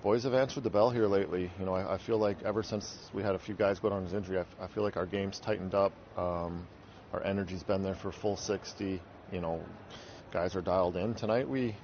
boys 0.04 0.22
have 0.22 0.34
answered 0.34 0.62
the 0.62 0.70
bell 0.70 0.90
here 0.90 1.08
lately. 1.08 1.50
You 1.58 1.66
know, 1.66 1.74
I, 1.74 1.94
I 1.94 1.98
feel 1.98 2.18
like 2.18 2.44
ever 2.44 2.62
since 2.62 2.96
we 3.12 3.24
had 3.24 3.34
a 3.34 3.40
few 3.40 3.56
guys 3.56 3.80
go 3.80 3.90
down 3.90 4.04
with 4.04 4.14
injury, 4.14 4.38
I, 4.38 4.64
I 4.64 4.68
feel 4.68 4.84
like 4.84 4.96
our 4.96 5.06
game's 5.06 5.40
tightened 5.40 5.74
up. 5.74 5.92
Um, 6.16 6.68
our 7.12 7.24
energy's 7.24 7.64
been 7.64 7.82
there 7.82 7.96
for 7.96 8.12
full 8.12 8.36
60. 8.36 9.02
You 9.32 9.40
know, 9.40 9.64
guys 10.32 10.54
are 10.54 10.62
dialed 10.62 10.96
in. 10.96 11.14
Tonight 11.16 11.48
we 11.48 11.74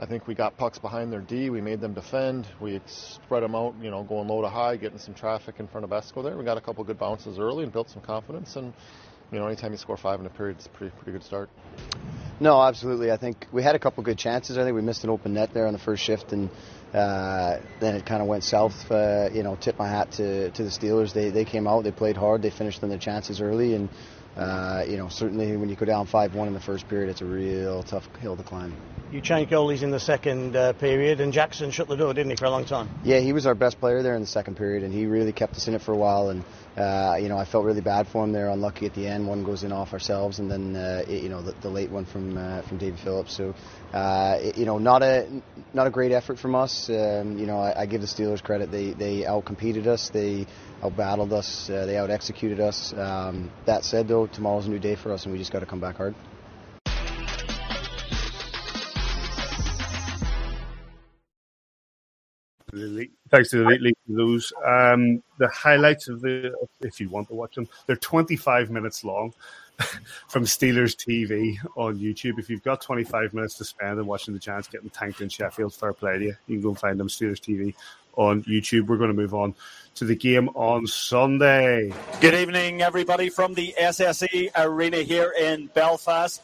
I 0.00 0.06
think 0.06 0.28
we 0.28 0.34
got 0.36 0.56
pucks 0.56 0.78
behind 0.78 1.12
their 1.12 1.20
D. 1.20 1.50
We 1.50 1.60
made 1.60 1.80
them 1.80 1.92
defend. 1.92 2.46
We 2.60 2.80
spread 2.86 3.42
them 3.42 3.56
out, 3.56 3.74
you 3.82 3.90
know, 3.90 4.04
going 4.04 4.28
low 4.28 4.42
to 4.42 4.48
high, 4.48 4.76
getting 4.76 4.98
some 4.98 5.14
traffic 5.14 5.56
in 5.58 5.66
front 5.66 5.84
of 5.84 5.90
Esco 5.90 6.22
there. 6.22 6.36
We 6.36 6.44
got 6.44 6.56
a 6.56 6.60
couple 6.60 6.84
good 6.84 7.00
bounces 7.00 7.38
early 7.38 7.64
and 7.64 7.72
built 7.72 7.90
some 7.90 8.02
confidence. 8.02 8.54
And, 8.54 8.72
you 9.32 9.40
know, 9.40 9.46
anytime 9.48 9.72
you 9.72 9.78
score 9.78 9.96
five 9.96 10.20
in 10.20 10.26
a 10.26 10.30
period, 10.30 10.58
it's 10.58 10.66
a 10.66 10.68
pretty, 10.68 10.94
pretty 10.94 11.12
good 11.12 11.24
start. 11.24 11.50
No, 12.38 12.62
absolutely. 12.62 13.10
I 13.10 13.16
think 13.16 13.48
we 13.52 13.64
had 13.64 13.74
a 13.74 13.80
couple 13.80 14.04
good 14.04 14.18
chances. 14.18 14.56
I 14.56 14.62
think 14.62 14.76
we 14.76 14.82
missed 14.82 15.02
an 15.02 15.10
open 15.10 15.34
net 15.34 15.50
there 15.52 15.66
on 15.66 15.72
the 15.72 15.80
first 15.80 16.04
shift, 16.04 16.32
and 16.32 16.48
uh, 16.94 17.58
then 17.80 17.96
it 17.96 18.06
kind 18.06 18.22
of 18.22 18.28
went 18.28 18.44
south. 18.44 18.88
Uh, 18.88 19.28
you 19.32 19.42
know, 19.42 19.56
tip 19.60 19.76
my 19.76 19.88
hat 19.88 20.12
to, 20.12 20.52
to 20.52 20.62
the 20.62 20.70
Steelers. 20.70 21.12
They 21.12 21.30
they 21.30 21.44
came 21.44 21.66
out, 21.66 21.82
they 21.82 21.90
played 21.90 22.16
hard, 22.16 22.42
they 22.42 22.50
finished 22.50 22.84
on 22.84 22.88
their 22.88 22.98
chances 22.98 23.40
early, 23.40 23.74
and 23.74 23.88
uh, 24.38 24.84
you 24.86 24.96
know, 24.96 25.08
certainly 25.08 25.56
when 25.56 25.68
you 25.68 25.74
go 25.74 25.84
down 25.84 26.06
5 26.06 26.34
1 26.34 26.48
in 26.48 26.54
the 26.54 26.60
first 26.60 26.88
period, 26.88 27.10
it's 27.10 27.20
a 27.20 27.26
real 27.26 27.82
tough 27.82 28.08
hill 28.20 28.36
to 28.36 28.44
climb. 28.44 28.76
You 29.10 29.20
changed 29.22 29.50
goalies 29.50 29.82
in 29.82 29.90
the 29.90 29.98
second 29.98 30.54
uh, 30.54 30.74
period, 30.74 31.20
and 31.20 31.32
Jackson 31.32 31.70
shut 31.70 31.88
the 31.88 31.96
door, 31.96 32.12
didn't 32.12 32.30
he, 32.30 32.36
for 32.36 32.44
a 32.44 32.50
long 32.50 32.66
time? 32.66 32.90
Yeah, 33.02 33.20
he 33.20 33.32
was 33.32 33.46
our 33.46 33.54
best 33.54 33.80
player 33.80 34.02
there 34.02 34.14
in 34.14 34.20
the 34.20 34.26
second 34.26 34.56
period, 34.56 34.82
and 34.84 34.92
he 34.92 35.06
really 35.06 35.32
kept 35.32 35.56
us 35.56 35.66
in 35.66 35.74
it 35.74 35.80
for 35.80 35.92
a 35.92 35.96
while. 35.96 36.28
And 36.28 36.44
uh, 36.78 37.16
you 37.20 37.28
know, 37.28 37.36
I 37.36 37.44
felt 37.44 37.64
really 37.64 37.80
bad 37.80 38.06
for 38.06 38.22
him 38.22 38.32
there. 38.32 38.48
Unlucky 38.48 38.86
at 38.86 38.94
the 38.94 39.06
end, 39.06 39.26
one 39.26 39.42
goes 39.42 39.64
in 39.64 39.72
off 39.72 39.92
ourselves, 39.92 40.38
and 40.38 40.48
then 40.48 40.76
uh, 40.76 41.02
it, 41.08 41.24
you 41.24 41.28
know 41.28 41.42
the, 41.42 41.52
the, 41.60 41.68
late 41.68 41.90
one 41.90 42.04
from 42.04 42.38
uh, 42.38 42.62
from 42.62 42.78
David 42.78 43.00
Phillips. 43.00 43.36
So 43.36 43.54
uh, 43.92 44.36
it, 44.40 44.56
you 44.56 44.64
know, 44.64 44.78
not 44.78 45.02
a 45.02 45.28
not 45.74 45.88
a 45.88 45.90
great 45.90 46.12
effort 46.12 46.38
from 46.38 46.54
us. 46.54 46.88
Um, 46.88 47.36
you 47.36 47.46
know, 47.46 47.58
I, 47.58 47.82
I, 47.82 47.86
give 47.86 48.00
the 48.00 48.06
Steelers 48.06 48.40
credit; 48.40 48.70
they 48.70 48.92
they 48.92 49.22
outcompeted 49.22 49.88
us, 49.88 50.10
they 50.10 50.46
outbattled 50.80 51.32
us, 51.32 51.68
uh, 51.68 51.84
they 51.84 51.96
out 51.96 52.10
executed 52.10 52.60
us. 52.60 52.92
Um, 52.92 53.50
that 53.66 53.84
said, 53.84 54.06
though, 54.06 54.28
tomorrow's 54.28 54.66
a 54.66 54.70
new 54.70 54.78
day 54.78 54.94
for 54.94 55.12
us, 55.12 55.24
and 55.24 55.32
we 55.32 55.38
just 55.38 55.52
got 55.52 55.60
to 55.60 55.66
come 55.66 55.80
back 55.80 55.96
hard. 55.96 56.14
Thanks 62.70 63.50
to 63.50 63.58
the 63.58 63.78
league 63.80 63.96
those. 64.08 64.52
Um, 64.64 65.22
the 65.38 65.48
highlights 65.48 66.08
of 66.08 66.20
the, 66.20 66.54
if 66.80 67.00
you 67.00 67.08
want 67.08 67.28
to 67.28 67.34
watch 67.34 67.54
them, 67.54 67.68
they're 67.86 67.96
25 67.96 68.70
minutes 68.70 69.04
long 69.04 69.32
from 70.28 70.44
Steelers 70.44 70.96
TV 70.96 71.56
on 71.76 71.98
YouTube. 71.98 72.38
If 72.38 72.50
you've 72.50 72.62
got 72.62 72.80
25 72.80 73.34
minutes 73.34 73.54
to 73.54 73.64
spend 73.64 73.98
and 73.98 74.06
watching 74.06 74.34
the 74.34 74.40
Giants 74.40 74.68
getting 74.68 74.90
tanked 74.90 75.20
in 75.20 75.28
Sheffield, 75.28 75.74
fair 75.74 75.92
play 75.92 76.18
to 76.18 76.24
you. 76.24 76.34
You 76.46 76.56
can 76.56 76.62
go 76.62 76.68
and 76.70 76.78
find 76.78 77.00
them 77.00 77.08
Steelers 77.08 77.40
TV 77.40 77.74
on 78.16 78.42
YouTube. 78.44 78.86
We're 78.86 78.96
going 78.96 79.10
to 79.10 79.16
move 79.16 79.34
on 79.34 79.54
to 79.96 80.04
the 80.04 80.16
game 80.16 80.48
on 80.50 80.86
Sunday. 80.86 81.92
Good 82.20 82.34
evening, 82.34 82.82
everybody, 82.82 83.30
from 83.30 83.54
the 83.54 83.74
SSE 83.80 84.50
Arena 84.56 84.98
here 84.98 85.32
in 85.38 85.68
Belfast. 85.68 86.42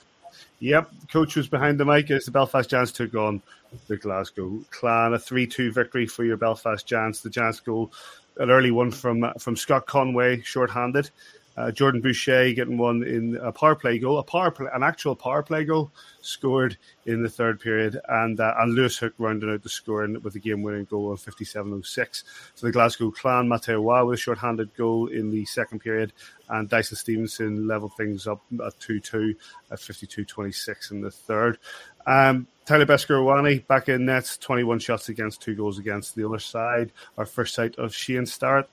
Yep, 0.60 0.90
coach 1.12 1.36
was 1.36 1.48
behind 1.48 1.78
the 1.78 1.84
mic 1.84 2.10
as 2.10 2.24
the 2.24 2.30
Belfast 2.30 2.70
Giants 2.70 2.92
took 2.92 3.14
on 3.14 3.42
the 3.88 3.96
Glasgow 3.96 4.60
Clan. 4.70 5.14
A 5.14 5.18
3 5.18 5.46
2 5.46 5.72
victory 5.72 6.06
for 6.06 6.24
your 6.24 6.36
Belfast 6.36 6.86
Giants. 6.86 7.20
The 7.20 7.30
Giants 7.30 7.60
goal, 7.60 7.92
an 8.38 8.50
early 8.50 8.70
one 8.70 8.90
from 8.90 9.32
from 9.38 9.56
Scott 9.56 9.86
Conway, 9.86 10.40
short-handed. 10.42 11.10
Uh, 11.56 11.70
Jordan 11.70 12.00
Boucher 12.00 12.52
getting 12.52 12.78
one 12.78 13.04
in 13.04 13.36
a 13.36 13.52
power 13.52 13.76
play 13.76 13.98
goal, 13.98 14.18
a 14.18 14.24
power 14.24 14.50
play, 14.50 14.66
an 14.74 14.82
actual 14.82 15.14
power 15.14 15.40
play 15.42 15.64
goal 15.64 15.92
scored 16.20 16.76
in 17.06 17.22
the 17.22 17.28
third 17.28 17.60
period, 17.60 18.00
and 18.08 18.40
uh, 18.40 18.54
and 18.58 18.74
Lewis 18.74 18.98
Hook 18.98 19.14
rounding 19.18 19.50
out 19.50 19.62
the 19.62 19.68
scoring 19.68 20.20
with 20.22 20.34
a 20.34 20.40
game-winning 20.40 20.86
goal 20.86 21.10
on 21.10 21.16
57.06. 21.16 22.24
So 22.56 22.66
the 22.66 22.72
Glasgow 22.72 23.12
Clan, 23.12 23.46
Mateo 23.46 23.80
Wa 23.80 24.04
with 24.04 24.18
a 24.18 24.20
short-handed 24.20 24.74
goal 24.74 25.06
in 25.06 25.30
the 25.30 25.44
second 25.44 25.78
period, 25.78 26.12
and 26.48 26.68
Dyson 26.68 26.96
Stevenson 26.96 27.68
leveled 27.68 27.96
things 27.96 28.26
up 28.26 28.42
at 28.54 28.76
2-2 28.80 29.36
at 29.70 29.78
52.26 29.78 30.90
in 30.90 31.02
the 31.02 31.10
third. 31.10 31.58
Um, 32.04 32.48
Tyler 32.66 32.86
Beskorowany 32.86 33.66
back 33.66 33.88
in 33.88 34.06
nets, 34.06 34.38
21 34.38 34.78
shots 34.78 35.08
against, 35.08 35.42
two 35.42 35.54
goals 35.54 35.78
against 35.78 36.14
the 36.14 36.26
other 36.26 36.38
side. 36.38 36.92
Our 37.18 37.26
first 37.26 37.54
sight 37.54 37.76
of 37.76 37.94
Shane 37.94 38.26
Starrett, 38.26 38.68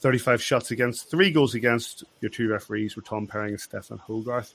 35 0.00 0.42
shots 0.42 0.70
against, 0.72 1.10
three 1.10 1.30
goals 1.30 1.54
against. 1.54 2.04
Your 2.20 2.30
two 2.30 2.48
referees 2.48 2.96
were 2.96 3.02
Tom 3.02 3.26
Perring 3.26 3.52
and 3.52 3.60
Stefan 3.60 3.98
Hogarth. 3.98 4.54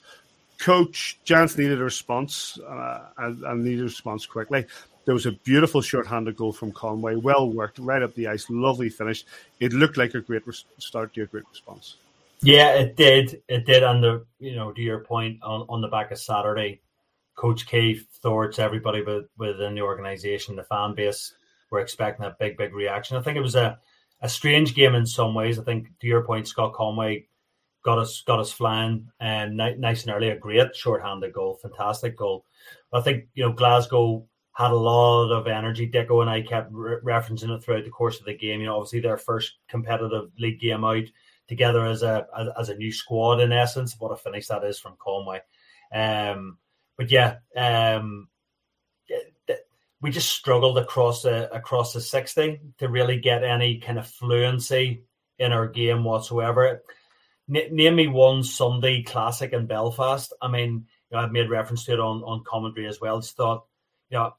Coach 0.58 1.20
Jans 1.24 1.58
needed 1.58 1.80
a 1.80 1.84
response 1.84 2.58
uh, 2.60 3.06
and, 3.18 3.44
and, 3.44 3.64
needed 3.64 3.82
a 3.82 3.84
response 3.84 4.26
quickly. 4.26 4.66
There 5.06 5.14
was 5.14 5.26
a 5.26 5.32
beautiful 5.32 5.82
short-handed 5.82 6.36
goal 6.36 6.52
from 6.52 6.72
Conway, 6.72 7.16
well 7.16 7.52
worked, 7.52 7.78
right 7.80 8.02
up 8.02 8.16
the 8.16 8.28
ice, 8.28 8.50
lovely 8.50 8.90
finish. 8.90 9.26
It 9.60 9.74
looked 9.74 9.98
like 9.98 10.16
a 10.16 10.22
great 10.22 10.48
res- 10.48 10.66
start 10.80 11.14
to 11.14 11.24
a 11.24 11.26
great 11.26 11.44
response. 11.50 11.98
Yeah, 12.42 12.74
it 12.74 12.96
did. 12.96 13.42
It 13.48 13.66
did. 13.66 13.84
And 13.84 14.04
the 14.04 14.26
you 14.40 14.56
know 14.56 14.72
to 14.72 14.82
your 14.82 15.00
point 15.00 15.44
on, 15.44 15.66
on 15.70 15.82
the 15.82 15.88
back 15.88 16.12
of 16.12 16.20
Saturday, 16.20 16.82
Coach 17.36 17.68
Keefe, 17.68 18.08
Thorts, 18.22 18.60
everybody 18.60 19.04
within 19.38 19.76
the 19.76 19.82
organization, 19.82 20.56
the 20.56 20.64
fan 20.64 20.96
base 20.96 21.34
were 21.70 21.80
expecting 21.80 22.26
a 22.26 22.36
big, 22.40 22.58
big 22.58 22.74
reaction. 22.74 23.18
I 23.18 23.22
think 23.22 23.38
it 23.38 23.42
was 23.42 23.56
a 23.56 23.80
a 24.22 24.30
strange 24.30 24.74
game 24.74 24.96
in 24.96 25.06
some 25.06 25.34
ways. 25.34 25.60
I 25.60 25.64
think 25.64 25.88
to 26.00 26.08
your 26.08 26.24
point, 26.24 26.48
Scott 26.48 26.74
Conway 26.74 27.28
got 27.84 28.00
us 28.00 28.22
got 28.22 28.40
us 28.40 28.52
flying 28.52 29.10
and 29.20 29.58
nice 29.58 30.04
and 30.04 30.14
early. 30.14 30.30
A 30.30 30.38
great 30.38 30.76
short-handed 30.76 31.34
goal, 31.34 31.60
fantastic 31.62 32.18
goal. 32.18 32.46
I 32.94 33.02
think 33.02 33.26
you 33.36 33.44
know 33.44 33.54
Glasgow 33.54 34.26
had 34.54 34.72
a 34.72 34.76
lot 34.76 35.32
of 35.32 35.48
energy. 35.48 35.90
Dicko 35.90 36.22
and 36.22 36.30
I 36.30 36.42
kept 36.42 36.72
re- 36.72 36.98
referencing 37.04 37.56
it 37.56 37.62
throughout 37.62 37.84
the 37.84 37.90
course 37.90 38.20
of 38.20 38.26
the 38.26 38.38
game. 38.38 38.62
You 38.62 38.68
know, 38.68 38.78
obviously 38.78 39.02
their 39.02 39.18
first 39.18 39.56
competitive 39.68 40.32
league 40.40 40.62
game 40.62 40.86
out 40.86 41.04
together 41.48 41.86
as 41.86 42.04
a 42.04 42.26
as, 42.38 42.48
as 42.58 42.70
a 42.70 42.76
new 42.76 42.92
squad 42.92 43.42
in 43.42 43.52
essence. 43.52 43.96
What 44.00 44.12
a 44.12 44.18
finish 44.18 44.48
that 44.48 44.64
is 44.64 44.80
from 44.80 44.96
Conway. 44.98 45.42
Um, 45.94 46.58
but 46.98 47.12
yeah, 47.12 47.38
um, 47.56 48.28
we 50.02 50.12
just 50.12 50.30
struggled 50.30 50.78
across 50.78 51.24
the 51.24 51.52
across 51.52 51.94
the 51.94 52.02
sixty 52.02 52.62
to 52.78 52.88
really 52.88 53.20
get 53.20 53.44
any 53.44 53.80
kind 53.80 53.98
of 53.98 54.08
fluency 54.08 55.04
in 55.40 55.52
our 55.52 55.68
game 55.68 56.04
whatsoever. 56.04 56.84
N- 57.50 57.76
name 57.76 57.96
me 57.96 58.08
one 58.08 58.44
Sunday 58.44 59.02
classic 59.02 59.54
in 59.54 59.66
Belfast. 59.66 60.32
I 60.42 60.48
mean, 60.48 60.86
you 61.10 61.18
know, 61.18 61.24
I've 61.24 61.32
made 61.32 61.50
reference 61.50 61.86
to 61.86 61.94
it 61.94 62.00
on, 62.00 62.22
on 62.24 62.44
commentary 62.44 62.88
as 62.88 63.02
well. 63.02 63.20
Just 63.20 63.36
thought, 63.36 63.66
you 64.10 64.18
know, 64.20 64.36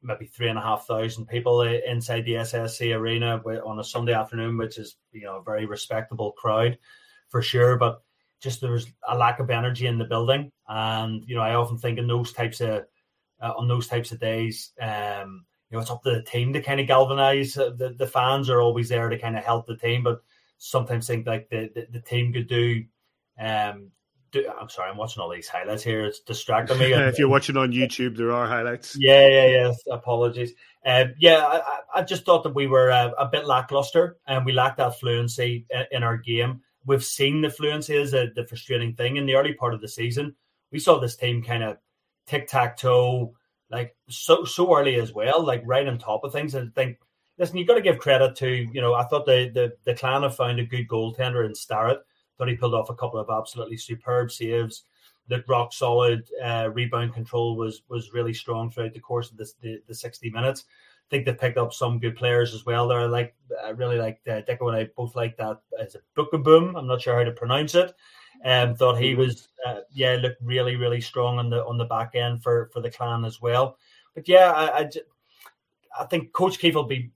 maybe 0.00 0.26
three 0.26 0.48
and 0.48 0.58
a 0.58 0.62
half 0.62 0.86
thousand 0.86 1.26
people 1.26 1.62
inside 1.62 2.24
the 2.24 2.34
SSE 2.34 2.96
arena 2.96 3.38
on 3.64 3.80
a 3.80 3.84
Sunday 3.84 4.12
afternoon, 4.12 4.56
which 4.56 4.78
is 4.78 4.94
you 5.10 5.22
know 5.22 5.38
a 5.38 5.42
very 5.42 5.66
respectable 5.66 6.30
crowd 6.32 6.78
for 7.30 7.42
sure. 7.42 7.76
But 7.78 8.03
just 8.44 8.60
there 8.60 8.70
was 8.70 8.86
a 9.08 9.16
lack 9.16 9.40
of 9.40 9.50
energy 9.50 9.86
in 9.88 9.98
the 9.98 10.04
building, 10.04 10.52
and 10.68 11.24
you 11.26 11.34
know 11.34 11.42
I 11.42 11.54
often 11.54 11.78
think 11.78 11.98
in 11.98 12.06
those 12.06 12.32
types 12.32 12.60
of 12.60 12.84
uh, 13.42 13.52
on 13.56 13.66
those 13.66 13.88
types 13.88 14.12
of 14.12 14.20
days. 14.20 14.70
Um, 14.80 15.46
you 15.70 15.76
know, 15.76 15.82
it's 15.82 15.90
up 15.90 16.04
to 16.04 16.10
the 16.10 16.22
team 16.22 16.52
to 16.52 16.62
kind 16.62 16.78
of 16.78 16.86
galvanize. 16.86 17.56
Uh, 17.56 17.70
the, 17.76 17.88
the 17.90 18.06
fans 18.06 18.48
are 18.48 18.60
always 18.60 18.90
there 18.90 19.08
to 19.08 19.18
kind 19.18 19.36
of 19.36 19.42
help 19.42 19.66
the 19.66 19.76
team, 19.76 20.04
but 20.04 20.22
sometimes 20.58 21.06
think 21.06 21.26
like 21.26 21.48
the, 21.48 21.70
the, 21.74 21.86
the 21.90 22.00
team 22.00 22.32
could 22.32 22.46
do. 22.46 22.84
Um, 23.40 23.90
do, 24.30 24.48
I'm 24.60 24.68
sorry, 24.68 24.90
I'm 24.90 24.96
watching 24.96 25.22
all 25.22 25.30
these 25.30 25.48
highlights 25.48 25.82
here. 25.82 26.04
It's 26.04 26.20
distracting 26.20 26.78
me. 26.78 26.92
if 26.92 27.18
you're 27.18 27.28
watching 27.28 27.56
on 27.56 27.72
YouTube, 27.72 28.16
there 28.16 28.32
are 28.32 28.46
highlights. 28.46 28.96
Yeah, 28.98 29.26
yeah, 29.26 29.46
yeah. 29.46 29.72
Apologies. 29.90 30.52
Um, 30.84 31.14
yeah, 31.18 31.38
I, 31.38 32.00
I, 32.00 32.02
just 32.02 32.26
thought 32.26 32.42
that 32.42 32.54
we 32.54 32.66
were 32.66 32.90
uh, 32.90 33.12
a 33.18 33.26
bit 33.26 33.46
lackluster 33.46 34.18
and 34.26 34.44
we 34.44 34.52
lacked 34.52 34.76
that 34.76 35.00
fluency 35.00 35.66
in, 35.70 35.84
in 35.92 36.02
our 36.02 36.18
game. 36.18 36.60
We've 36.86 37.04
seen 37.04 37.40
the 37.40 37.50
fluency 37.50 37.96
as 37.96 38.14
a, 38.14 38.30
the 38.34 38.46
frustrating 38.46 38.94
thing 38.94 39.16
in 39.16 39.26
the 39.26 39.34
early 39.34 39.54
part 39.54 39.74
of 39.74 39.80
the 39.80 39.88
season. 39.88 40.34
We 40.70 40.78
saw 40.78 40.98
this 40.98 41.16
team 41.16 41.42
kind 41.42 41.62
of 41.62 41.78
tic 42.26 42.46
tac 42.46 42.76
toe, 42.76 43.34
like 43.70 43.96
so 44.08 44.44
so 44.44 44.76
early 44.76 44.96
as 44.96 45.12
well, 45.12 45.42
like 45.42 45.62
right 45.64 45.86
on 45.86 45.98
top 45.98 46.24
of 46.24 46.32
things. 46.32 46.54
And 46.54 46.70
I 46.70 46.80
think 46.80 46.98
listen, 47.38 47.56
you've 47.56 47.68
got 47.68 47.74
to 47.74 47.80
give 47.80 47.98
credit 47.98 48.36
to, 48.36 48.48
you 48.48 48.80
know, 48.80 48.94
I 48.94 49.04
thought 49.04 49.26
the 49.26 49.50
the, 49.52 49.72
the 49.84 49.94
clan 49.94 50.22
have 50.22 50.36
found 50.36 50.60
a 50.60 50.64
good 50.64 50.88
goaltender 50.88 51.46
in 51.46 51.54
Starrett. 51.54 52.00
Thought 52.36 52.48
he 52.48 52.56
pulled 52.56 52.74
off 52.74 52.90
a 52.90 52.94
couple 52.94 53.20
of 53.20 53.30
absolutely 53.30 53.76
superb 53.76 54.30
saves. 54.30 54.84
That 55.28 55.48
rock 55.48 55.72
solid 55.72 56.28
uh, 56.42 56.68
rebound 56.72 57.14
control 57.14 57.56
was 57.56 57.82
was 57.88 58.12
really 58.12 58.34
strong 58.34 58.70
throughout 58.70 58.92
the 58.92 59.00
course 59.00 59.30
of 59.30 59.36
this, 59.36 59.54
the 59.54 59.80
the 59.86 59.94
sixty 59.94 60.30
minutes. 60.30 60.64
I 61.04 61.10
think 61.10 61.26
they've 61.26 61.38
picked 61.38 61.58
up 61.58 61.72
some 61.72 61.98
good 61.98 62.16
players 62.16 62.54
as 62.54 62.64
well. 62.64 62.88
There, 62.88 63.00
I 63.00 63.04
like 63.04 63.34
I 63.64 63.70
really 63.70 63.98
like 63.98 64.20
uh, 64.26 64.40
Dicko 64.48 64.68
and 64.68 64.76
I 64.76 64.88
both 64.96 65.14
like 65.14 65.36
that 65.36 65.60
as 65.78 65.94
a 65.94 65.98
book 66.14 66.30
boom. 66.42 66.76
I'm 66.76 66.86
not 66.86 67.02
sure 67.02 67.16
how 67.16 67.24
to 67.24 67.32
pronounce 67.32 67.74
it. 67.74 67.94
Um, 68.44 68.74
thought 68.74 69.00
he 69.00 69.14
was 69.14 69.48
uh, 69.66 69.80
yeah 69.92 70.16
looked 70.16 70.42
really 70.42 70.76
really 70.76 71.00
strong 71.00 71.38
on 71.38 71.50
the 71.50 71.64
on 71.64 71.78
the 71.78 71.84
back 71.84 72.14
end 72.14 72.42
for 72.42 72.70
for 72.72 72.80
the 72.80 72.90
clan 72.90 73.24
as 73.24 73.40
well. 73.40 73.78
But 74.14 74.28
yeah, 74.28 74.50
I 74.50 74.80
I, 74.80 74.90
I 76.00 76.04
think 76.06 76.32
Coach 76.32 76.58
Keefe 76.58 76.74
will 76.74 76.84
be 76.84 77.12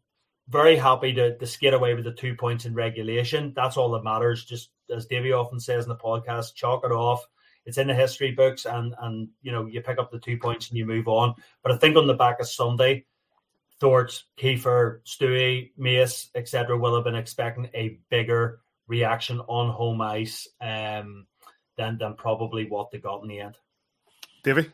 very 0.48 0.77
happy 0.77 1.12
to, 1.12 1.37
to 1.37 1.46
skate 1.46 1.74
away 1.74 1.94
with 1.94 2.05
the 2.05 2.12
two 2.12 2.35
points 2.35 2.64
in 2.64 2.74
regulation. 2.74 3.53
That's 3.55 3.77
all 3.77 3.90
that 3.90 4.05
matters. 4.05 4.44
Just 4.44 4.70
as 4.90 5.07
Davey 5.07 5.33
often 5.33 5.61
says 5.61 5.85
in 5.85 5.90
the 5.90 5.96
podcast, 5.96 6.55
chalk 6.55 6.85
it 6.85 6.92
off. 6.92 7.27
It's 7.66 7.79
in 7.79 7.88
the 7.88 7.94
history 7.94 8.31
books, 8.31 8.64
and 8.64 8.94
and 9.01 9.29
you 9.42 9.53
know 9.53 9.66
you 9.66 9.83
pick 9.83 9.98
up 9.98 10.11
the 10.11 10.18
two 10.18 10.38
points 10.38 10.68
and 10.68 10.79
you 10.79 10.87
move 10.87 11.09
on. 11.09 11.35
But 11.62 11.72
I 11.72 11.77
think 11.77 11.96
on 11.96 12.07
the 12.07 12.14
back 12.14 12.40
of 12.40 12.48
Sunday, 12.48 13.05
Thort, 13.81 14.23
Kiefer, 14.38 15.01
Stewie, 15.07 15.71
Mace, 15.77 16.31
etc., 16.35 16.77
will 16.77 16.95
have 16.95 17.05
been 17.05 17.14
expecting 17.14 17.71
a 17.75 17.99
bigger 18.11 18.61
reaction 18.88 19.41
on 19.41 19.71
home 19.71 20.01
ice 20.01 20.49
um, 20.61 21.27
than 21.77 21.99
than 21.99 22.14
probably 22.14 22.67
what 22.67 22.91
they 22.91 22.99
got 22.99 23.23
in 23.23 23.29
the 23.29 23.41
end. 23.41 23.57
Davey. 24.43 24.71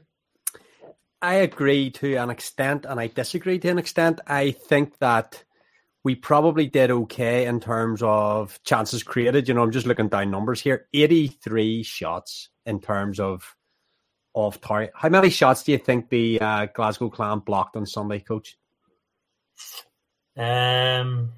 I 1.21 1.37
agree 1.37 1.91
to 1.93 2.17
an 2.17 2.29
extent, 2.29 2.85
and 2.87 3.01
I 3.01 3.07
disagree 3.07 3.59
to 3.59 3.69
an 3.69 3.79
extent. 3.79 4.21
I 4.27 4.51
think 4.51 4.99
that 4.99 5.43
we 6.03 6.15
probably 6.15 6.67
did 6.67 6.91
okay 6.91 7.47
in 7.47 7.61
terms 7.61 8.03
of 8.03 8.63
chances 8.63 9.03
created. 9.03 9.49
You 9.49 9.55
know, 9.55 9.63
I'm 9.63 9.73
just 9.73 9.87
looking 9.87 10.09
down 10.09 10.31
numbers 10.31 10.61
here. 10.61 10.87
83 10.93 11.83
shots 11.83 12.51
in 12.67 12.81
terms 12.81 13.21
of 13.21 13.57
of 14.35 14.61
target. 14.61 14.93
How 14.95 15.09
many 15.09 15.31
shots 15.31 15.63
do 15.63 15.73
you 15.73 15.79
think 15.79 16.11
the 16.11 16.41
uh, 16.41 16.67
Glasgow 16.75 17.09
Clan 17.09 17.39
blocked 17.39 17.77
on 17.77 17.87
Sunday, 17.87 18.19
Coach? 18.19 18.59
Um, 20.37 21.33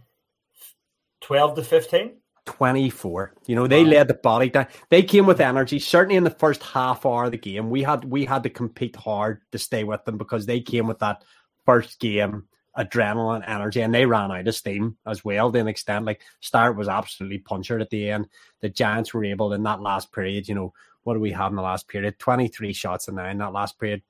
12 1.20 1.56
to 1.56 1.62
15. 1.62 2.12
24. 2.46 3.34
You 3.46 3.56
know, 3.56 3.66
they 3.66 3.82
wow. 3.82 3.90
laid 3.90 4.08
the 4.08 4.14
body 4.14 4.50
down. 4.50 4.68
They 4.88 5.02
came 5.02 5.26
with 5.26 5.40
energy. 5.40 5.78
Certainly 5.80 6.16
in 6.16 6.24
the 6.24 6.30
first 6.30 6.62
half 6.62 7.04
hour 7.04 7.24
of 7.24 7.32
the 7.32 7.38
game, 7.38 7.70
we 7.70 7.82
had 7.82 8.04
we 8.04 8.24
had 8.24 8.44
to 8.44 8.50
compete 8.50 8.94
hard 8.94 9.40
to 9.50 9.58
stay 9.58 9.82
with 9.82 10.04
them 10.04 10.16
because 10.16 10.46
they 10.46 10.60
came 10.60 10.86
with 10.86 11.00
that 11.00 11.24
first 11.64 11.98
game 11.98 12.44
adrenaline, 12.78 13.42
energy, 13.48 13.80
and 13.80 13.94
they 13.94 14.06
ran 14.06 14.30
out 14.30 14.46
of 14.46 14.54
steam 14.54 14.96
as 15.06 15.24
well 15.24 15.50
to 15.50 15.58
an 15.58 15.68
extent. 15.68 16.04
Like 16.04 16.20
Starrett 16.40 16.76
was 16.76 16.88
absolutely 16.88 17.38
punctured 17.38 17.82
at 17.82 17.90
the 17.90 18.10
end. 18.10 18.28
The 18.60 18.68
Giants 18.68 19.14
were 19.14 19.24
able 19.24 19.52
in 19.52 19.62
that 19.64 19.80
last 19.80 20.12
period, 20.12 20.48
you 20.48 20.54
know, 20.54 20.72
what 21.02 21.14
do 21.14 21.20
we 21.20 21.32
have 21.32 21.52
in 21.52 21.56
the 21.56 21.62
last 21.62 21.88
period? 21.88 22.18
23 22.18 22.72
shots 22.72 23.08
and 23.08 23.16
nine 23.16 23.38
that 23.38 23.52
last 23.52 23.78
period, 23.78 24.02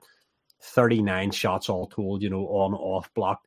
39 0.61 1.31
shots 1.31 1.69
all 1.69 1.87
told, 1.87 2.21
you 2.21 2.29
know, 2.29 2.45
on 2.47 2.73
off 2.73 3.13
block. 3.13 3.41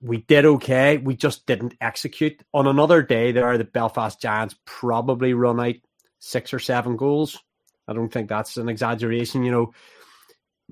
We 0.00 0.18
did 0.18 0.44
okay. 0.44 0.98
We 0.98 1.16
just 1.16 1.46
didn't 1.46 1.74
execute. 1.80 2.42
On 2.52 2.66
another 2.66 3.02
day, 3.02 3.32
there 3.32 3.56
the 3.56 3.64
Belfast 3.64 4.20
Giants 4.20 4.54
probably 4.64 5.32
run 5.32 5.60
out 5.60 5.74
six 6.18 6.52
or 6.52 6.58
seven 6.58 6.96
goals. 6.96 7.38
I 7.88 7.92
don't 7.92 8.12
think 8.12 8.28
that's 8.28 8.56
an 8.56 8.68
exaggeration. 8.68 9.42
You 9.42 9.50
know, 9.50 9.72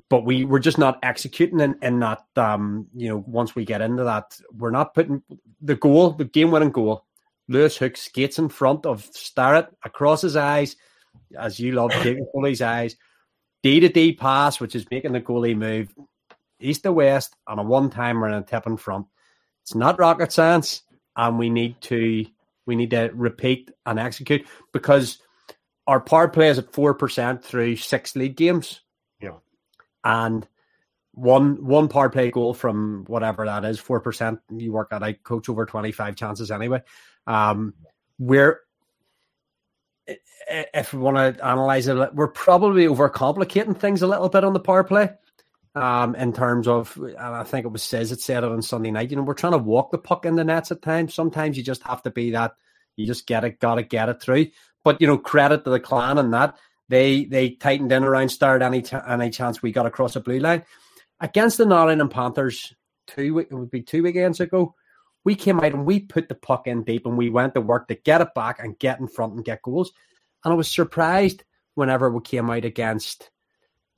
but 0.09 0.25
we 0.25 0.45
we're 0.45 0.59
just 0.59 0.79
not 0.79 0.99
executing 1.03 1.61
and 1.61 1.77
in 1.83 2.01
that 2.01 2.25
um 2.37 2.89
you 2.95 3.09
know 3.09 3.25
once 3.27 3.55
we 3.55 3.65
get 3.65 3.81
into 3.81 4.05
that 4.05 4.39
we're 4.53 4.71
not 4.71 4.95
putting 4.95 5.23
the 5.61 5.77
goal 5.77 6.11
the 6.11 6.25
game 6.25 6.51
winning 6.51 6.71
goal 6.71 7.05
Lewis 7.47 7.77
Hook 7.77 7.97
skates 7.97 8.39
in 8.39 8.49
front 8.49 8.87
of 8.87 9.05
Starrett 9.13 9.69
across 9.85 10.23
his 10.23 10.37
eyes 10.37 10.77
as 11.39 11.61
you 11.61 11.73
love 11.73 11.91
taking 11.93 12.27
goalie's 12.35 12.63
eyes 12.63 12.97
D 13.63 13.81
to 13.81 13.89
D 13.89 14.13
pass 14.13 14.61
which 14.61 14.75
is 14.75 14.91
making 14.91 15.13
the 15.13 15.21
goalie 15.21 15.57
move 15.57 15.95
east 16.61 16.83
to 16.83 16.93
west 16.93 17.37
on 17.47 17.59
a 17.59 17.63
one 17.63 17.91
timer 17.91 18.27
and 18.27 18.37
a 18.37 18.43
tip 18.43 18.67
in 18.67 18.77
front 18.77 19.07
it's 19.64 19.74
not 19.74 19.98
rocket 19.98 20.31
science 20.31 20.83
and 21.16 21.38
we 21.38 21.48
need 21.48 21.81
to 21.81 22.27
we 22.66 22.77
need 22.77 22.90
to 22.90 23.11
repeat 23.14 23.70
and 23.87 23.98
execute 23.98 24.46
because 24.72 25.18
our 25.87 26.00
power 26.00 26.29
play 26.29 26.48
is 26.48 26.59
at 26.59 26.70
four 26.70 26.92
percent 26.92 27.42
through 27.42 27.77
six 27.77 28.14
league 28.14 28.37
games 28.37 28.83
Yeah, 29.20 29.38
and 30.05 30.46
one 31.12 31.64
one 31.64 31.88
power 31.88 32.11
play 32.11 32.31
goal 32.31 32.53
from 32.53 33.05
whatever 33.07 33.46
that 33.46 33.64
is, 33.64 33.79
four 33.79 34.00
percent. 34.00 34.40
You 34.55 34.72
work 34.72 34.90
that 34.90 35.03
I 35.03 35.14
coach 35.14 35.48
over 35.48 35.64
twenty 35.64 35.92
five 35.92 36.14
chances 36.14 36.50
anyway. 36.50 36.83
Um, 37.27 37.72
we're 38.18 38.61
if 40.46 40.92
we 40.92 40.98
want 40.98 41.16
to 41.16 41.46
analyze 41.46 41.88
it, 41.88 42.14
we're 42.14 42.29
probably 42.29 42.85
overcomplicating 42.85 43.79
things 43.79 44.03
a 44.03 44.07
little 44.07 44.29
bit 44.29 44.44
on 44.44 44.53
the 44.53 44.61
power 44.61 44.85
play. 44.85 45.11
Um, 45.77 46.15
in 46.15 46.33
terms 46.33 46.69
of, 46.69 46.97
and 46.97 47.19
I 47.19 47.43
think 47.43 47.67
it 47.67 47.73
was 47.73 47.83
says 47.83 48.13
it 48.13 48.21
said 48.21 48.45
it 48.45 48.53
on 48.53 48.63
Sunday 48.63 48.93
night. 48.93 49.11
You 49.11 49.17
know, 49.17 49.25
we're 49.25 49.35
trying 49.35 49.55
to 49.55 49.59
walk 49.59 49.91
the 49.91 49.99
puck 49.99 50.25
in 50.25 50.37
the 50.37 50.45
nets 50.45 50.71
at 50.71 50.83
times. 50.83 51.15
Sometimes 51.15 51.57
you 51.57 51.65
just 51.65 51.83
have 51.83 52.01
to 52.05 52.11
be 52.11 52.31
that. 52.31 52.55
You 52.95 53.07
just 53.07 53.27
get 53.27 53.43
it, 53.43 53.59
got 53.59 53.75
to 53.75 53.83
get 53.83 54.09
it 54.09 54.23
through. 54.23 54.47
But 54.85 55.01
you 55.01 55.09
know, 55.09 55.19
credit 55.19 55.65
to 55.65 55.71
the 55.71 55.81
clan 55.81 56.19
and 56.19 56.33
that 56.33 56.57
they 56.89 57.25
they 57.25 57.51
tightened 57.51 57.93
in 57.93 58.05
around 58.05 58.29
Starrett 58.29 58.63
any 58.63 58.83
t- 58.83 58.97
any 59.09 59.31
chance 59.31 59.63
we 59.63 59.73
got 59.73 59.87
across 59.87 60.15
the 60.15 60.21
blue 60.21 60.39
line 60.39 60.65
against 61.21 61.59
the 61.59 61.67
Nottingham 61.67 62.09
Panthers. 62.09 62.75
Two 63.07 63.39
it 63.39 63.53
would 63.53 63.71
be 63.71 63.83
two 63.83 64.03
weekends 64.03 64.41
ago. 64.41 64.75
We 65.25 65.35
came 65.35 65.59
out 65.59 65.73
and 65.73 65.87
we 65.87 66.01
put 66.01 66.29
the 66.29 66.35
puck 66.35 66.67
in 66.67 66.85
deep 66.85 67.07
and 67.07 67.17
we 67.17 67.31
went 67.31 67.55
to 67.55 67.61
work 67.61 67.89
to 67.89 67.95
get 67.95 68.21
it 68.21 68.35
back 68.35 68.59
and 68.59 68.79
get 68.79 69.01
in 69.01 69.09
front 69.09 69.35
and 69.35 69.45
get 69.45 69.63
goals. 69.63 69.93
And 70.45 70.53
I 70.53 70.57
was 70.57 70.71
surprised 70.71 71.45
whenever 71.75 72.11
we 72.11 72.21
came 72.21 72.51
out 72.51 72.65
against 72.65 73.31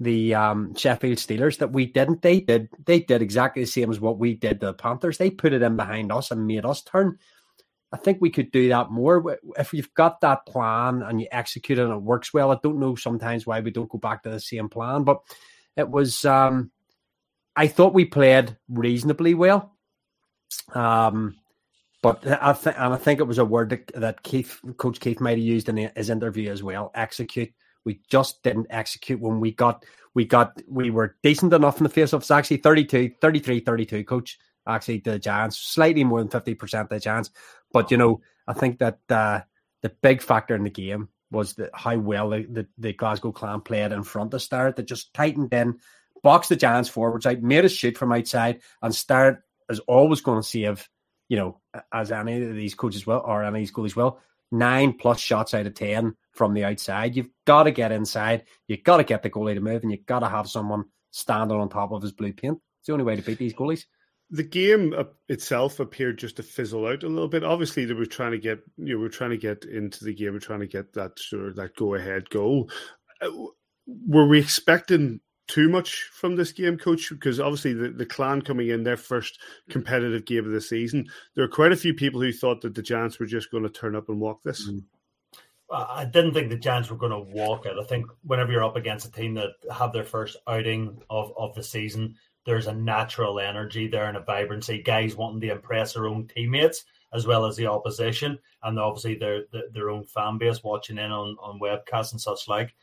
the 0.00 0.35
um, 0.35 0.74
Sheffield 0.74 1.18
Steelers 1.18 1.59
that 1.59 1.72
we 1.72 1.87
didn't. 1.87 2.22
They 2.22 2.40
did 2.40 2.68
they 2.85 3.00
did 3.00 3.22
exactly 3.22 3.62
the 3.62 3.70
same 3.70 3.90
as 3.90 4.00
what 4.00 4.18
we 4.18 4.35
did 4.35 4.61
to 4.61 4.66
the 4.66 4.74
Panthers. 4.74 5.18
They 5.18 5.30
put 5.30 5.52
it 5.52 5.62
in 5.62 5.76
behind 5.76 6.12
us 6.12 6.30
and 6.30 6.46
made 6.46 6.64
us 6.66 6.82
turn. 6.82 7.18
I 7.92 7.96
think 7.98 8.18
we 8.20 8.30
could 8.30 8.50
do 8.50 8.68
that 8.68 8.90
more. 8.90 9.38
If 9.56 9.72
you've 9.72 9.94
got 9.94 10.20
that 10.20 10.44
plan 10.44 11.02
and 11.02 11.20
you 11.20 11.28
execute 11.30 11.78
it 11.78 11.85
and 11.85 11.92
it 11.92 12.02
works 12.02 12.35
well, 12.35 12.50
I 12.50 12.59
don't 12.62 12.80
know 12.80 12.94
sometimes 12.94 13.46
why 13.46 13.61
we 13.61 13.70
don't 13.70 13.88
go 13.88 13.98
back 13.98 14.22
to 14.24 14.30
the 14.30 14.40
same 14.40 14.68
plan, 14.68 15.04
but 15.04 15.20
it 15.76 15.88
was, 15.88 16.24
um, 16.24 16.72
I 17.54 17.68
thought 17.68 17.94
we 17.94 18.04
played 18.04 18.56
reasonably 18.68 19.35
well. 19.35 19.76
Um, 20.74 21.37
but 22.02 22.26
I 22.26 22.52
think, 22.52 22.76
and 22.78 22.92
I 22.92 22.96
think 22.96 23.20
it 23.20 23.26
was 23.26 23.38
a 23.38 23.44
word 23.44 23.70
that, 23.70 23.87
that 23.94 24.22
Keefe, 24.22 24.61
Coach 24.76 25.00
Keefe 25.00 25.20
might 25.20 25.38
have 25.38 25.38
used 25.38 25.68
in 25.68 25.76
his 25.76 26.11
interview 26.11 26.50
as 26.50 26.62
well. 26.62 26.90
Execute. 26.94 27.52
We 27.87 28.01
just 28.11 28.42
didn't 28.42 28.66
execute 28.68 29.20
when 29.20 29.40
we 29.40 29.53
got, 29.53 29.85
we 30.12 30.27
got, 30.27 30.61
we 30.68 30.90
were 30.90 31.16
decent 31.22 31.55
enough 31.55 31.79
in 31.79 31.85
the 31.85 31.88
face 31.88 32.12
of 32.12 32.20
it's 32.20 32.31
actually 32.31 32.59
32, 32.59 33.12
33, 33.20 33.61
32, 33.61 34.05
coach. 34.05 34.38
Actually, 34.66 34.99
the 34.99 35.18
Giants, 35.18 35.57
slightly 35.57 36.03
more 36.03 36.22
than 36.22 36.29
50% 36.29 36.88
the 36.88 36.99
Giants. 36.99 37.31
But 37.72 37.90
you 37.90 37.96
know, 37.96 38.20
I 38.46 38.53
think 38.53 38.81
that 38.81 38.99
uh, 39.09 39.42
the 39.83 39.90
big 40.03 40.20
factor 40.20 40.55
in 40.55 40.64
the 40.64 40.70
game 40.70 41.09
was 41.31 41.55
that 41.55 41.70
how 41.72 41.96
well 41.96 42.31
the, 42.31 42.42
the, 42.44 42.66
the, 42.79 42.92
Glasgow 42.92 43.33
Clan 43.33 43.61
played 43.61 43.92
in 43.92 44.03
front 44.03 44.35
of 44.35 44.42
Starrett. 44.42 44.77
That 44.77 44.87
just 44.87 45.14
tightened 45.14 45.53
in, 45.53 45.79
boxed 46.22 46.49
the 46.49 46.57
Giants 46.57 46.88
forwards 46.88 47.27
out, 47.27 47.42
made 47.42 47.64
a 47.64 47.68
shoot 47.68 47.96
from 47.96 48.12
outside, 48.12 48.61
and 48.83 48.94
Starrett 48.94 49.38
is 49.68 49.81
always 49.81 50.20
going 50.20 50.40
to 50.40 50.46
save. 50.46 50.88
You 51.29 51.37
know, 51.37 51.61
as 51.92 52.12
any 52.12 52.42
of 52.42 52.55
these 52.55 52.77
coaches 52.77 53.07
will, 53.07 53.22
or 53.25 53.42
any 53.42 53.49
of 53.49 53.55
these 53.55 53.72
goalies 53.72 53.96
will, 53.96 54.20
nine 54.50 54.92
plus 54.94 55.20
shots 55.20 55.54
out 55.54 55.66
of 55.66 55.74
ten 55.74 56.14
from 56.32 56.54
the 56.54 56.64
outside. 56.64 57.16
You've 57.16 57.30
got 57.46 57.64
to 57.64 57.70
get 57.70 57.92
inside. 57.92 58.44
You've 58.68 58.85
got 58.85 58.98
to 58.98 59.04
get 59.04 59.22
the 59.22 59.30
goalie 59.30 59.54
to 59.54 59.61
move, 59.61 59.82
and 59.82 59.90
you've 59.90 60.06
got 60.06 60.20
to 60.20 60.28
have 60.28 60.48
someone 60.48 60.85
standing 61.11 61.59
on 61.59 61.68
top 61.68 61.92
of 61.92 62.02
his 62.02 62.12
blue 62.12 62.32
paint. 62.32 62.59
It's 62.80 62.87
the 62.87 62.92
only 62.92 63.04
way 63.04 63.16
to 63.16 63.22
beat 63.22 63.38
these 63.38 63.54
goalies 63.54 63.85
the 64.30 64.42
game 64.42 64.94
itself 65.28 65.78
appeared 65.78 66.18
just 66.18 66.37
to 66.37 66.42
fizzle 66.42 66.87
out 66.87 67.04
a 67.04 67.09
little 67.09 67.28
bit. 67.28 67.44
Obviously, 67.44 67.85
they 67.85 67.94
were 67.94 68.06
trying 68.06 68.32
to 68.32 68.38
get 68.38 68.59
you 68.76 68.94
know, 68.94 69.00
we're 69.00 69.09
trying 69.09 69.30
to 69.30 69.37
get 69.37 69.64
into 69.64 70.04
the 70.04 70.14
game, 70.14 70.32
we're 70.32 70.40
trying 70.40 70.61
to 70.61 70.66
get 70.66 70.92
that 70.94 71.18
sort 71.18 71.48
of 71.48 71.56
that 71.56 71.76
go 71.76 71.94
ahead 71.94 72.28
goal. 72.30 72.70
Uh, 73.20 73.30
were 73.87 74.26
we 74.26 74.40
expecting 74.40 75.20
too 75.48 75.68
much 75.68 76.04
from 76.12 76.37
this 76.37 76.52
game, 76.52 76.78
coach? 76.78 77.11
Because 77.11 77.40
obviously, 77.40 77.72
the, 77.72 77.90
the 77.90 78.06
clan 78.06 78.42
coming 78.42 78.68
in 78.68 78.82
their 78.82 78.96
first 78.96 79.38
competitive 79.68 80.24
game 80.24 80.44
of 80.44 80.52
the 80.52 80.61
season, 80.61 81.06
there 81.35 81.44
are 81.44 81.48
quite 81.48 81.72
a 81.72 81.76
few 81.76 81.94
people 81.94 82.20
who 82.20 82.32
thought 82.32 82.61
that 82.62 82.74
the 82.74 82.82
Giants 82.82 83.18
were 83.18 83.26
just 83.26 83.50
going 83.50 83.62
to 83.62 83.70
turn 83.70 83.96
up 83.96 84.09
and 84.09 84.20
walk 84.20 84.42
this. 84.42 84.68
Mm. 84.68 84.85
I 85.68 86.04
didn't 86.04 86.32
think 86.32 86.48
the 86.48 86.56
Giants 86.56 86.90
were 86.90 86.96
going 86.96 87.11
to 87.11 87.35
walk 87.35 87.66
it. 87.66 87.74
I 87.80 87.85
think 87.85 88.06
whenever 88.22 88.52
you're 88.52 88.64
up 88.64 88.76
against 88.76 89.06
a 89.06 89.11
team 89.11 89.35
that 89.35 89.50
have 89.76 89.92
their 89.92 90.04
first 90.04 90.37
outing 90.46 91.02
of, 91.11 91.32
of 91.37 91.56
the 91.56 91.62
season, 91.62 92.14
there's 92.44 92.68
a 92.68 92.74
natural 92.74 93.40
energy 93.40 93.88
there 93.88 94.06
and 94.06 94.16
a 94.16 94.20
vibrancy. 94.20 94.80
Guys 94.80 95.16
wanting 95.16 95.40
to 95.40 95.50
impress 95.50 95.94
their 95.94 96.06
own 96.06 96.28
teammates 96.28 96.85
as 97.12 97.26
well 97.26 97.46
as 97.46 97.56
the 97.56 97.66
opposition, 97.66 98.38
and 98.62 98.78
obviously 98.78 99.16
their 99.16 99.44
their 99.72 99.90
own 99.90 100.04
fan 100.04 100.38
base 100.38 100.62
watching 100.62 100.98
in 100.98 101.11
on 101.11 101.37
on 101.40 101.61
webcasts 101.61 102.12
and 102.12 102.20
such 102.20 102.46
like. 102.46 102.74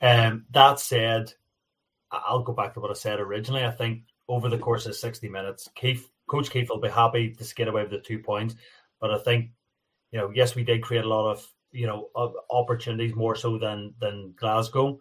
Um, 0.00 0.46
that 0.50 0.80
said, 0.80 1.32
I'll 2.10 2.42
go 2.42 2.52
back 2.52 2.74
to 2.74 2.80
what 2.80 2.90
I 2.90 2.94
said 2.94 3.20
originally. 3.20 3.64
I 3.64 3.70
think 3.70 4.02
over 4.28 4.48
the 4.48 4.58
course 4.58 4.86
of 4.86 4.96
60 4.96 5.28
minutes, 5.28 5.68
Keefe, 5.74 6.08
Coach 6.28 6.50
Keefe 6.50 6.68
will 6.68 6.80
be 6.80 6.88
happy 6.88 7.34
to 7.34 7.54
get 7.54 7.68
away 7.68 7.82
with 7.82 7.90
the 7.90 7.98
two 7.98 8.18
points. 8.18 8.54
But 9.00 9.10
I 9.10 9.18
think, 9.18 9.50
you 10.12 10.18
know, 10.18 10.30
yes, 10.34 10.54
we 10.54 10.64
did 10.64 10.82
create 10.82 11.04
a 11.04 11.08
lot 11.08 11.30
of, 11.30 11.46
you 11.70 11.86
know, 11.86 12.08
opportunities 12.50 13.14
more 13.14 13.34
so 13.34 13.58
than 13.58 13.94
than 14.00 14.34
Glasgow. 14.38 15.00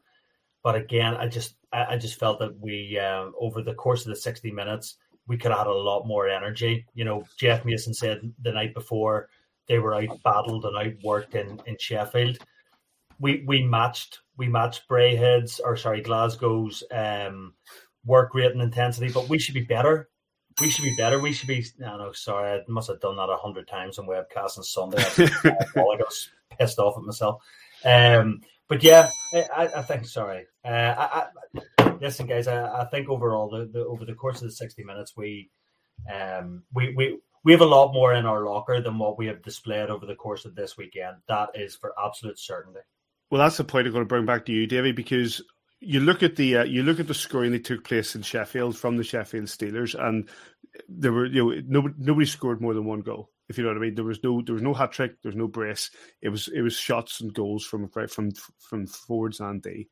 But 0.64 0.76
again, 0.76 1.16
I 1.16 1.28
just 1.28 1.56
I, 1.72 1.98
just 1.98 2.20
felt 2.20 2.40
that 2.40 2.60
we 2.60 3.00
uh, 3.00 3.30
over 3.40 3.62
the 3.62 3.74
course 3.74 4.06
of 4.06 4.10
the 4.10 4.16
60 4.16 4.52
minutes, 4.52 4.98
we 5.28 5.38
could 5.38 5.52
have 5.52 5.60
had 5.60 5.68
a 5.68 5.72
lot 5.72 6.08
more 6.08 6.28
energy. 6.28 6.86
You 6.94 7.06
know, 7.06 7.26
Jeff 7.38 7.64
Mason 7.64 7.94
said 7.94 8.34
the 8.42 8.52
night 8.52 8.74
before 8.74 9.30
they 9.68 9.80
were 9.80 9.96
out 9.96 10.22
battled 10.24 10.66
and 10.66 10.76
outworked 10.76 11.36
in, 11.36 11.62
in 11.66 11.78
Sheffield. 11.80 12.40
We 13.20 13.44
we 13.46 13.64
matched 13.64 14.20
we 14.38 14.48
matched 14.48 14.88
Braehead's 14.90 15.60
or 15.60 15.78
sorry 15.78 16.02
Glasgow's 16.02 16.84
um, 16.92 17.54
work 18.06 18.34
rate 18.34 18.52
and 18.52 18.62
intensity, 18.62 19.12
but 19.12 19.30
we 19.30 19.40
should 19.40 19.54
be 19.54 19.64
better. 19.64 20.10
We 20.60 20.70
should 20.70 20.84
be 20.84 20.96
better. 20.96 21.20
We 21.20 21.34
should 21.34 21.48
be. 21.48 21.66
No, 21.78 21.98
no, 21.98 22.12
sorry, 22.14 22.60
I 22.60 22.64
must 22.68 22.88
have 22.88 23.00
done 23.00 23.18
that 23.18 23.30
a 23.30 23.38
hundred 23.38 23.68
times 23.68 24.00
on 24.00 24.08
webcast 24.08 24.58
on 24.58 24.64
Sunday. 24.64 25.04
I 25.46 25.66
got 25.76 26.14
pissed 26.58 26.80
off 26.80 26.98
at 26.98 27.04
myself. 27.04 27.44
Um, 27.86 28.42
but 28.68 28.84
yeah, 28.84 29.10
I, 29.34 29.70
I 29.76 29.82
think. 29.84 30.08
Sorry, 30.08 30.46
uh, 30.66 30.68
I, 30.68 31.28
I, 31.78 31.98
listen, 32.02 32.26
guys. 32.26 32.48
I, 32.48 32.82
I 32.82 32.86
think 32.86 33.08
overall, 33.08 33.50
the, 33.50 33.70
the, 33.72 33.86
over 33.86 34.04
the 34.04 34.16
course 34.16 34.42
of 34.42 34.48
the 34.48 34.52
sixty 34.52 34.84
minutes, 34.84 35.14
we 35.16 35.52
um, 36.12 36.64
we 36.74 36.94
we 36.96 37.20
we 37.44 37.52
have 37.52 37.62
a 37.62 37.66
lot 37.66 37.94
more 37.94 38.14
in 38.14 38.26
our 38.26 38.44
locker 38.44 38.82
than 38.82 38.98
what 38.98 39.18
we 39.18 39.28
have 39.28 39.44
displayed 39.44 39.90
over 39.90 40.06
the 40.06 40.16
course 40.16 40.46
of 40.46 40.56
this 40.56 40.76
weekend. 40.76 41.18
That 41.28 41.50
is 41.54 41.76
for 41.76 41.94
absolute 42.04 42.40
certainty. 42.40 42.82
Well, 43.30 43.42
that's 43.42 43.58
the 43.58 43.64
point 43.64 43.88
I'm 43.88 43.94
going 43.94 44.04
to 44.06 44.08
bring 44.08 44.26
back 44.26 44.46
to 44.46 44.52
you, 44.52 44.68
Davey, 44.68 44.92
because 44.94 45.42
you 45.80 46.00
look 46.00 46.24
at 46.24 46.36
the 46.36 46.58
uh, 46.58 46.64
you 46.64 46.84
look 46.84 47.00
at 47.00 47.08
the 47.08 47.14
scoring 47.14 47.52
that 47.52 47.66
took 47.66 47.84
place 47.84 48.16
in 48.16 48.22
Sheffield 48.22 48.78
from 48.78 48.98
the 48.98 49.04
Sheffield 49.04 49.46
Steelers, 49.46 50.00
and 50.00 50.30
there 50.88 51.12
were 51.12 51.26
you 51.26 51.44
know 51.44 51.62
nobody, 51.68 51.96
nobody 51.98 52.26
scored 52.26 52.62
more 52.62 52.74
than 52.74 52.86
one 52.86 53.02
goal. 53.02 53.30
If 53.50 53.58
you 53.58 53.64
know 53.64 53.70
what 53.70 53.78
I 53.78 53.82
mean, 53.82 53.96
there 53.96 54.04
was 54.04 54.24
no 54.24 54.42
there 54.42 54.54
was 54.54 54.64
no 54.64 54.74
hat 54.74 54.92
trick, 54.92 55.22
there 55.22 55.30
was 55.30 55.36
no 55.36 55.48
brace. 55.48 55.92
It 56.22 56.30
was 56.30 56.48
it 56.48 56.62
was 56.62 56.76
shots 56.76 57.22
and 57.22 57.34
goals 57.34 57.66
from 57.66 57.90
from 57.90 58.32
from 58.60 58.88
forwards 58.88 59.40
and 59.40 59.62
D. 59.62 59.88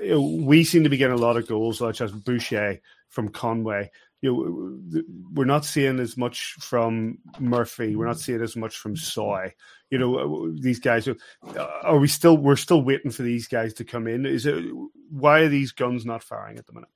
We 0.00 0.64
seem 0.64 0.84
to 0.84 0.88
be 0.88 0.96
getting 0.96 1.16
a 1.16 1.20
lot 1.20 1.36
of 1.36 1.46
goals, 1.46 1.78
such 1.78 2.00
as 2.00 2.12
Boucher 2.12 2.80
from 3.10 3.28
Conway. 3.28 3.90
You 4.22 4.32
know, 4.32 5.02
we're 5.34 5.44
not 5.44 5.64
seeing 5.64 5.98
as 5.98 6.16
much 6.16 6.54
from 6.60 7.18
Murphy. 7.38 7.96
We're 7.96 8.06
not 8.06 8.20
seeing 8.20 8.40
as 8.40 8.56
much 8.56 8.76
from 8.76 8.96
Soy. 8.96 9.52
You 9.90 9.98
know 9.98 10.50
these 10.58 10.80
guys 10.80 11.06
are 11.06 11.98
we 11.98 12.08
still 12.08 12.38
we're 12.38 12.56
still 12.56 12.82
waiting 12.82 13.10
for 13.10 13.22
these 13.22 13.46
guys 13.48 13.74
to 13.74 13.84
come 13.84 14.06
in. 14.06 14.24
Is 14.24 14.46
it 14.46 14.64
why 15.10 15.40
are 15.40 15.48
these 15.48 15.72
guns 15.72 16.06
not 16.06 16.22
firing 16.22 16.56
at 16.56 16.66
the 16.66 16.72
minute? 16.72 16.88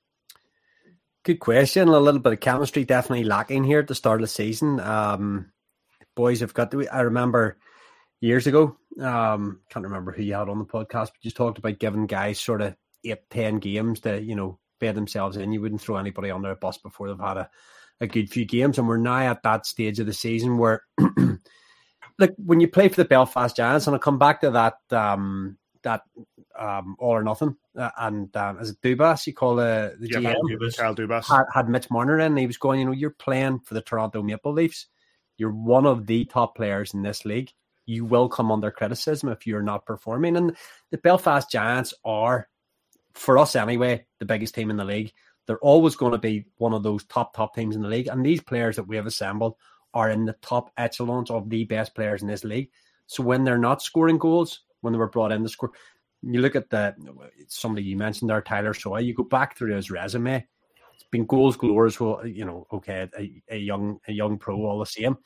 Good 1.23 1.39
question. 1.39 1.89
A 1.89 1.99
little 1.99 2.21
bit 2.21 2.33
of 2.33 2.39
chemistry 2.39 2.85
definitely 2.85 3.25
lacking 3.25 3.65
here 3.65 3.79
at 3.79 3.87
the 3.87 3.93
start 3.93 4.21
of 4.21 4.23
the 4.23 4.33
season. 4.33 4.79
Um, 4.79 5.51
boys 6.17 6.39
have 6.41 6.53
got 6.53 6.71
to 6.71 6.85
i 6.89 7.01
remember 7.01 7.57
years 8.19 8.47
ago 8.47 8.75
um, 8.99 9.59
can't 9.69 9.85
remember 9.85 10.11
who 10.11 10.23
you 10.23 10.33
had 10.33 10.49
on 10.49 10.57
the 10.57 10.65
podcast 10.65 11.11
but 11.11 11.21
you 11.21 11.29
talked 11.29 11.59
about 11.59 11.77
giving 11.77 12.07
guys 12.07 12.39
sort 12.39 12.63
of 12.63 12.75
eight 13.05 13.29
ten 13.29 13.59
games 13.59 13.99
to 13.99 14.19
you 14.19 14.35
know 14.35 14.57
bed 14.79 14.95
themselves 14.95 15.37
in 15.37 15.51
you 15.51 15.61
wouldn't 15.61 15.81
throw 15.81 15.97
anybody 15.97 16.31
under 16.31 16.51
a 16.51 16.55
bus 16.55 16.77
before 16.77 17.07
they've 17.07 17.19
had 17.19 17.37
a, 17.37 17.49
a 18.01 18.07
good 18.07 18.29
few 18.29 18.45
games 18.45 18.77
and 18.77 18.87
we're 18.87 18.97
now 18.97 19.19
at 19.19 19.43
that 19.43 19.65
stage 19.65 19.99
of 19.99 20.05
the 20.05 20.13
season 20.13 20.57
where 20.57 20.83
like 22.19 22.33
when 22.37 22.59
you 22.59 22.67
play 22.67 22.89
for 22.89 22.95
the 22.95 23.05
Belfast 23.05 23.55
Giants, 23.55 23.87
and 23.87 23.95
I'll 23.95 23.99
come 23.99 24.19
back 24.19 24.41
to 24.41 24.51
that 24.51 24.77
um, 24.91 25.57
that 25.83 26.01
um, 26.57 26.95
all 26.99 27.11
or 27.11 27.23
nothing, 27.23 27.55
uh, 27.77 27.91
and 27.97 28.35
um, 28.35 28.57
as 28.59 28.75
Dubas, 28.77 29.27
you 29.27 29.33
call 29.33 29.55
the 29.55 29.95
the 29.99 30.09
yeah, 30.09 30.33
GM, 30.33 30.35
Dubas, 30.51 30.77
Kyle 30.77 30.95
Dubas 30.95 31.27
had, 31.27 31.45
had 31.53 31.69
Mitch 31.69 31.89
Marner 31.91 32.19
in. 32.19 32.37
he 32.37 32.47
was 32.47 32.57
going, 32.57 32.79
you 32.79 32.85
know, 32.85 32.91
you're 32.91 33.11
playing 33.11 33.59
for 33.59 33.73
the 33.73 33.81
Toronto 33.81 34.21
Maple 34.21 34.53
Leafs. 34.53 34.87
You're 35.37 35.51
one 35.51 35.85
of 35.85 36.07
the 36.07 36.25
top 36.25 36.55
players 36.55 36.93
in 36.93 37.03
this 37.03 37.23
league. 37.23 37.51
You 37.85 38.05
will 38.05 38.27
come 38.27 38.51
under 38.51 38.71
criticism 38.71 39.29
if 39.29 39.45
you're 39.45 39.61
not 39.61 39.85
performing. 39.85 40.35
And 40.35 40.57
the 40.91 40.97
Belfast 40.97 41.49
Giants 41.49 41.93
are, 42.03 42.49
for 43.17 43.37
us 43.37 43.55
anyway, 43.55 44.05
the 44.19 44.25
biggest 44.25 44.55
team 44.55 44.69
in 44.69 44.77
the 44.77 44.85
league. 44.85 45.11
They're 45.45 45.59
always 45.59 45.95
going 45.95 46.11
to 46.11 46.17
be 46.17 46.45
one 46.57 46.73
of 46.73 46.83
those 46.83 47.05
top 47.05 47.35
top 47.35 47.55
teams 47.55 47.75
in 47.75 47.81
the 47.81 47.87
league. 47.87 48.07
And 48.07 48.25
these 48.25 48.41
players 48.41 48.75
that 48.75 48.87
we 48.87 48.95
have 48.97 49.05
assembled 49.05 49.55
are 49.93 50.09
in 50.09 50.25
the 50.25 50.35
top 50.41 50.71
echelons 50.77 51.31
of 51.31 51.49
the 51.49 51.63
best 51.63 51.95
players 51.95 52.21
in 52.21 52.27
this 52.27 52.43
league. 52.43 52.69
So 53.07 53.23
when 53.23 53.43
they're 53.43 53.57
not 53.57 53.81
scoring 53.81 54.17
goals, 54.17 54.61
when 54.81 54.93
they 54.93 54.99
were 54.99 55.09
brought 55.09 55.31
in 55.31 55.43
to 55.43 55.49
score, 55.49 55.71
you 56.21 56.41
look 56.41 56.55
at 56.55 56.69
the 56.69 56.95
somebody 57.47 57.85
you 57.85 57.95
mentioned 57.95 58.29
there, 58.29 58.41
Tyler 58.41 58.73
Soy. 58.73 58.99
You 58.99 59.13
go 59.13 59.23
back 59.23 59.55
through 59.55 59.75
his 59.75 59.89
resume; 59.89 60.45
it's 60.93 61.03
been 61.11 61.25
goals 61.25 61.55
galore 61.55 61.85
as 61.85 61.99
well. 61.99 62.25
You 62.25 62.45
know, 62.45 62.67
okay, 62.73 63.07
a, 63.17 63.41
a 63.49 63.57
young 63.57 63.99
a 64.07 64.11
young 64.11 64.37
pro 64.37 64.57
all 64.65 64.79
the 64.79 64.85
same. 64.85 65.17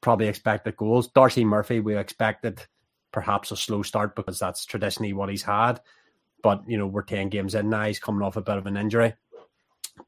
Probably 0.00 0.28
expected 0.28 0.76
goals. 0.76 1.08
Darcy 1.08 1.44
Murphy, 1.44 1.80
we 1.80 1.96
expected 1.96 2.64
perhaps 3.12 3.50
a 3.50 3.56
slow 3.56 3.82
start 3.82 4.16
because 4.16 4.38
that's 4.38 4.64
traditionally 4.64 5.12
what 5.12 5.30
he's 5.30 5.42
had. 5.42 5.80
But 6.44 6.62
you 6.68 6.76
know, 6.76 6.86
we're 6.86 7.02
ten 7.02 7.30
games 7.30 7.54
in 7.56 7.70
now. 7.70 7.86
He's 7.86 7.98
coming 7.98 8.22
off 8.22 8.36
a 8.36 8.42
bit 8.42 8.58
of 8.58 8.66
an 8.66 8.76
injury. 8.76 9.14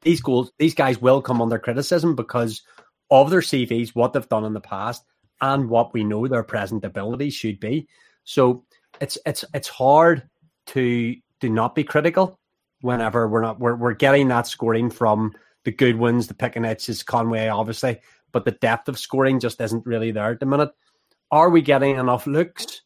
These 0.03 0.21
goals, 0.21 0.51
these 0.59 0.75
guys 0.75 1.01
will 1.01 1.21
come 1.21 1.41
under 1.41 1.57
criticism 1.57 2.15
because 2.15 2.61
of 3.09 3.31
their 3.31 3.41
CVs, 3.41 3.95
what 3.95 4.13
they've 4.13 4.29
done 4.29 4.45
in 4.45 4.53
the 4.53 4.61
past, 4.61 5.03
and 5.41 5.67
what 5.67 5.93
we 5.93 6.03
know 6.03 6.27
their 6.27 6.43
present 6.43 6.85
abilities 6.85 7.33
should 7.33 7.59
be. 7.59 7.87
So 8.23 8.63
it's 9.01 9.17
it's 9.25 9.43
it's 9.55 9.67
hard 9.67 10.29
to 10.67 11.15
do 11.39 11.49
not 11.49 11.73
be 11.73 11.83
critical 11.83 12.39
whenever 12.81 13.27
we're 13.27 13.41
not 13.41 13.59
we're 13.59 13.75
we're 13.75 13.93
getting 13.93 14.27
that 14.27 14.45
scoring 14.45 14.91
from 14.91 15.33
the 15.63 15.71
good 15.71 15.97
ones, 15.97 16.27
the 16.27 16.35
Piccinichs, 16.35 17.03
Conway, 17.03 17.47
obviously, 17.47 17.99
but 18.31 18.45
the 18.45 18.51
depth 18.51 18.87
of 18.87 18.99
scoring 18.99 19.39
just 19.39 19.59
isn't 19.59 19.87
really 19.87 20.11
there 20.11 20.31
at 20.31 20.39
the 20.39 20.45
minute. 20.45 20.69
Are 21.31 21.49
we 21.49 21.63
getting 21.63 21.97
enough 21.97 22.27
looks 22.27 22.83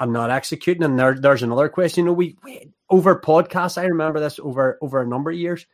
and 0.00 0.12
not 0.12 0.30
executing? 0.30 0.82
And 0.82 0.98
there, 0.98 1.14
there's 1.14 1.42
another 1.42 1.68
question. 1.68 2.04
You 2.04 2.06
know, 2.06 2.14
we, 2.14 2.36
we 2.42 2.72
over 2.88 3.20
podcasts, 3.20 3.78
I 3.78 3.84
remember 3.84 4.18
this 4.18 4.40
over 4.40 4.78
over 4.80 5.00
a 5.00 5.06
number 5.06 5.30
of 5.30 5.36
years. 5.36 5.66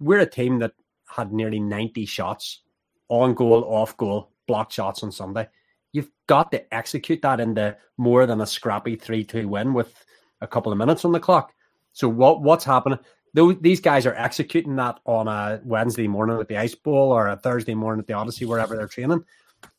We're 0.00 0.20
a 0.20 0.26
team 0.26 0.58
that 0.58 0.72
had 1.06 1.32
nearly 1.32 1.60
90 1.60 2.04
shots 2.04 2.62
on 3.08 3.34
goal, 3.34 3.64
off 3.64 3.96
goal, 3.96 4.30
block 4.46 4.70
shots 4.70 5.02
on 5.02 5.10
Sunday. 5.10 5.48
You've 5.92 6.10
got 6.26 6.50
to 6.52 6.74
execute 6.74 7.22
that 7.22 7.40
into 7.40 7.76
more 7.96 8.26
than 8.26 8.40
a 8.40 8.46
scrappy 8.46 8.96
3 8.96 9.24
2 9.24 9.48
win 9.48 9.72
with 9.72 10.04
a 10.40 10.46
couple 10.46 10.70
of 10.70 10.78
minutes 10.78 11.04
on 11.04 11.12
the 11.12 11.20
clock. 11.20 11.54
So, 11.92 12.08
what 12.08 12.42
what's 12.42 12.64
happening? 12.64 12.98
These 13.34 13.80
guys 13.80 14.04
are 14.04 14.14
executing 14.14 14.76
that 14.76 15.00
on 15.04 15.28
a 15.28 15.60
Wednesday 15.64 16.08
morning 16.08 16.40
at 16.40 16.48
the 16.48 16.56
Ice 16.56 16.74
Bowl 16.74 17.12
or 17.12 17.28
a 17.28 17.36
Thursday 17.36 17.74
morning 17.74 18.00
at 18.00 18.06
the 18.06 18.14
Odyssey, 18.14 18.46
wherever 18.46 18.76
they're 18.76 18.88
training. 18.88 19.24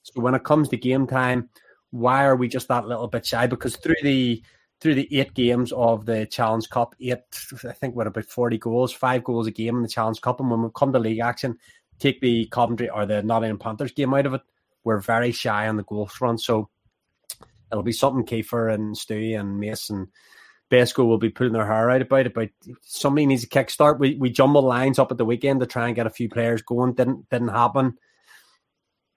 So, 0.03 0.21
when 0.21 0.35
it 0.35 0.43
comes 0.43 0.69
to 0.69 0.77
game 0.77 1.07
time, 1.07 1.49
why 1.91 2.25
are 2.25 2.35
we 2.35 2.47
just 2.47 2.67
that 2.67 2.87
little 2.87 3.07
bit 3.07 3.25
shy? 3.25 3.47
Because 3.47 3.75
through 3.75 3.95
the 4.03 4.43
through 4.81 4.95
the 4.95 5.19
eight 5.19 5.33
games 5.33 5.71
of 5.73 6.05
the 6.05 6.25
Challenge 6.25 6.69
Cup, 6.69 6.95
eight 6.99 7.19
I 7.67 7.73
think 7.73 7.95
what 7.95 8.07
about 8.07 8.25
forty 8.25 8.57
goals, 8.57 8.93
five 8.93 9.23
goals 9.23 9.47
a 9.47 9.51
game 9.51 9.77
in 9.77 9.81
the 9.81 9.89
Challenge 9.89 10.21
Cup, 10.21 10.39
and 10.39 10.49
when 10.49 10.61
we 10.63 10.69
come 10.75 10.93
to 10.93 10.99
league 10.99 11.19
action, 11.19 11.57
take 11.99 12.21
the 12.21 12.45
Coventry 12.47 12.89
or 12.89 13.05
the 13.05 13.21
Nottingham 13.23 13.59
Panthers 13.59 13.91
game 13.91 14.13
out 14.13 14.25
of 14.25 14.33
it, 14.33 14.41
we're 14.83 14.99
very 14.99 15.31
shy 15.31 15.67
on 15.67 15.77
the 15.77 15.83
goal 15.83 16.05
front. 16.05 16.41
So 16.41 16.69
it'll 17.71 17.83
be 17.83 17.91
something 17.91 18.25
Kiefer 18.25 18.73
and 18.73 18.95
Stewie 18.95 19.39
and 19.39 19.59
Mason 19.59 20.07
Besco 20.69 21.05
will 21.05 21.17
be 21.17 21.29
putting 21.29 21.53
their 21.53 21.65
hair 21.65 21.89
out 21.89 22.01
about 22.01 22.27
it. 22.27 22.33
But 22.33 22.49
somebody 22.81 23.25
needs 23.25 23.43
a 23.43 23.47
kickstart. 23.47 23.99
We 23.99 24.15
we 24.15 24.29
jumbled 24.29 24.65
lines 24.65 24.99
up 24.99 25.11
at 25.11 25.17
the 25.17 25.25
weekend 25.25 25.59
to 25.59 25.65
try 25.65 25.87
and 25.87 25.95
get 25.95 26.07
a 26.07 26.11
few 26.11 26.29
players 26.29 26.61
going. 26.61 26.93
Didn't 26.93 27.29
didn't 27.29 27.49
happen. 27.49 27.97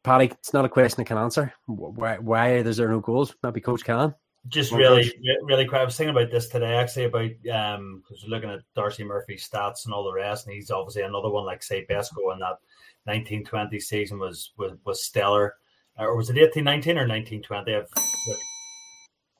Paddy, 0.05 0.27
it's 0.27 0.53
not 0.53 0.65
a 0.65 0.69
question 0.69 1.03
I 1.03 1.05
can 1.05 1.19
answer. 1.19 1.53
Why 1.67 2.19
why 2.19 2.57
is 2.57 2.77
there 2.77 2.89
no 2.89 3.01
goals? 3.01 3.35
Maybe 3.43 3.61
Coach 3.61 3.85
can. 3.85 4.15
Just 4.49 4.73
really, 4.73 5.13
really 5.45 5.67
quick. 5.67 5.81
I 5.81 5.85
was 5.85 5.97
thinking 5.97 6.17
about 6.17 6.33
this 6.33 6.49
today, 6.49 6.75
actually, 6.75 7.05
about 7.05 7.31
um, 7.53 8.03
because 8.03 8.25
looking 8.27 8.51
at 8.51 8.59
Darcy 8.75 9.05
Murphy's 9.05 9.49
stats 9.49 9.85
and 9.85 9.95
all 9.95 10.03
the 10.03 10.13
rest, 10.13 10.47
and 10.47 10.55
he's 10.55 10.73
obviously 10.73 11.03
another 11.03 11.31
one 11.31 11.45
like 11.45 11.63
say 11.63 11.87
Besco, 11.89 12.33
and 12.33 12.43
that 12.43 12.59
1920 13.05 13.79
season 13.79 14.19
was 14.19 14.53
was, 14.57 14.73
was 14.85 15.05
stellar. 15.05 15.55
Uh, 15.99 16.05
or 16.05 16.17
was 16.17 16.31
it 16.31 16.37
1819 16.37 16.97
or 16.97 17.07
1920? 17.07 17.75
I've, 17.75 17.87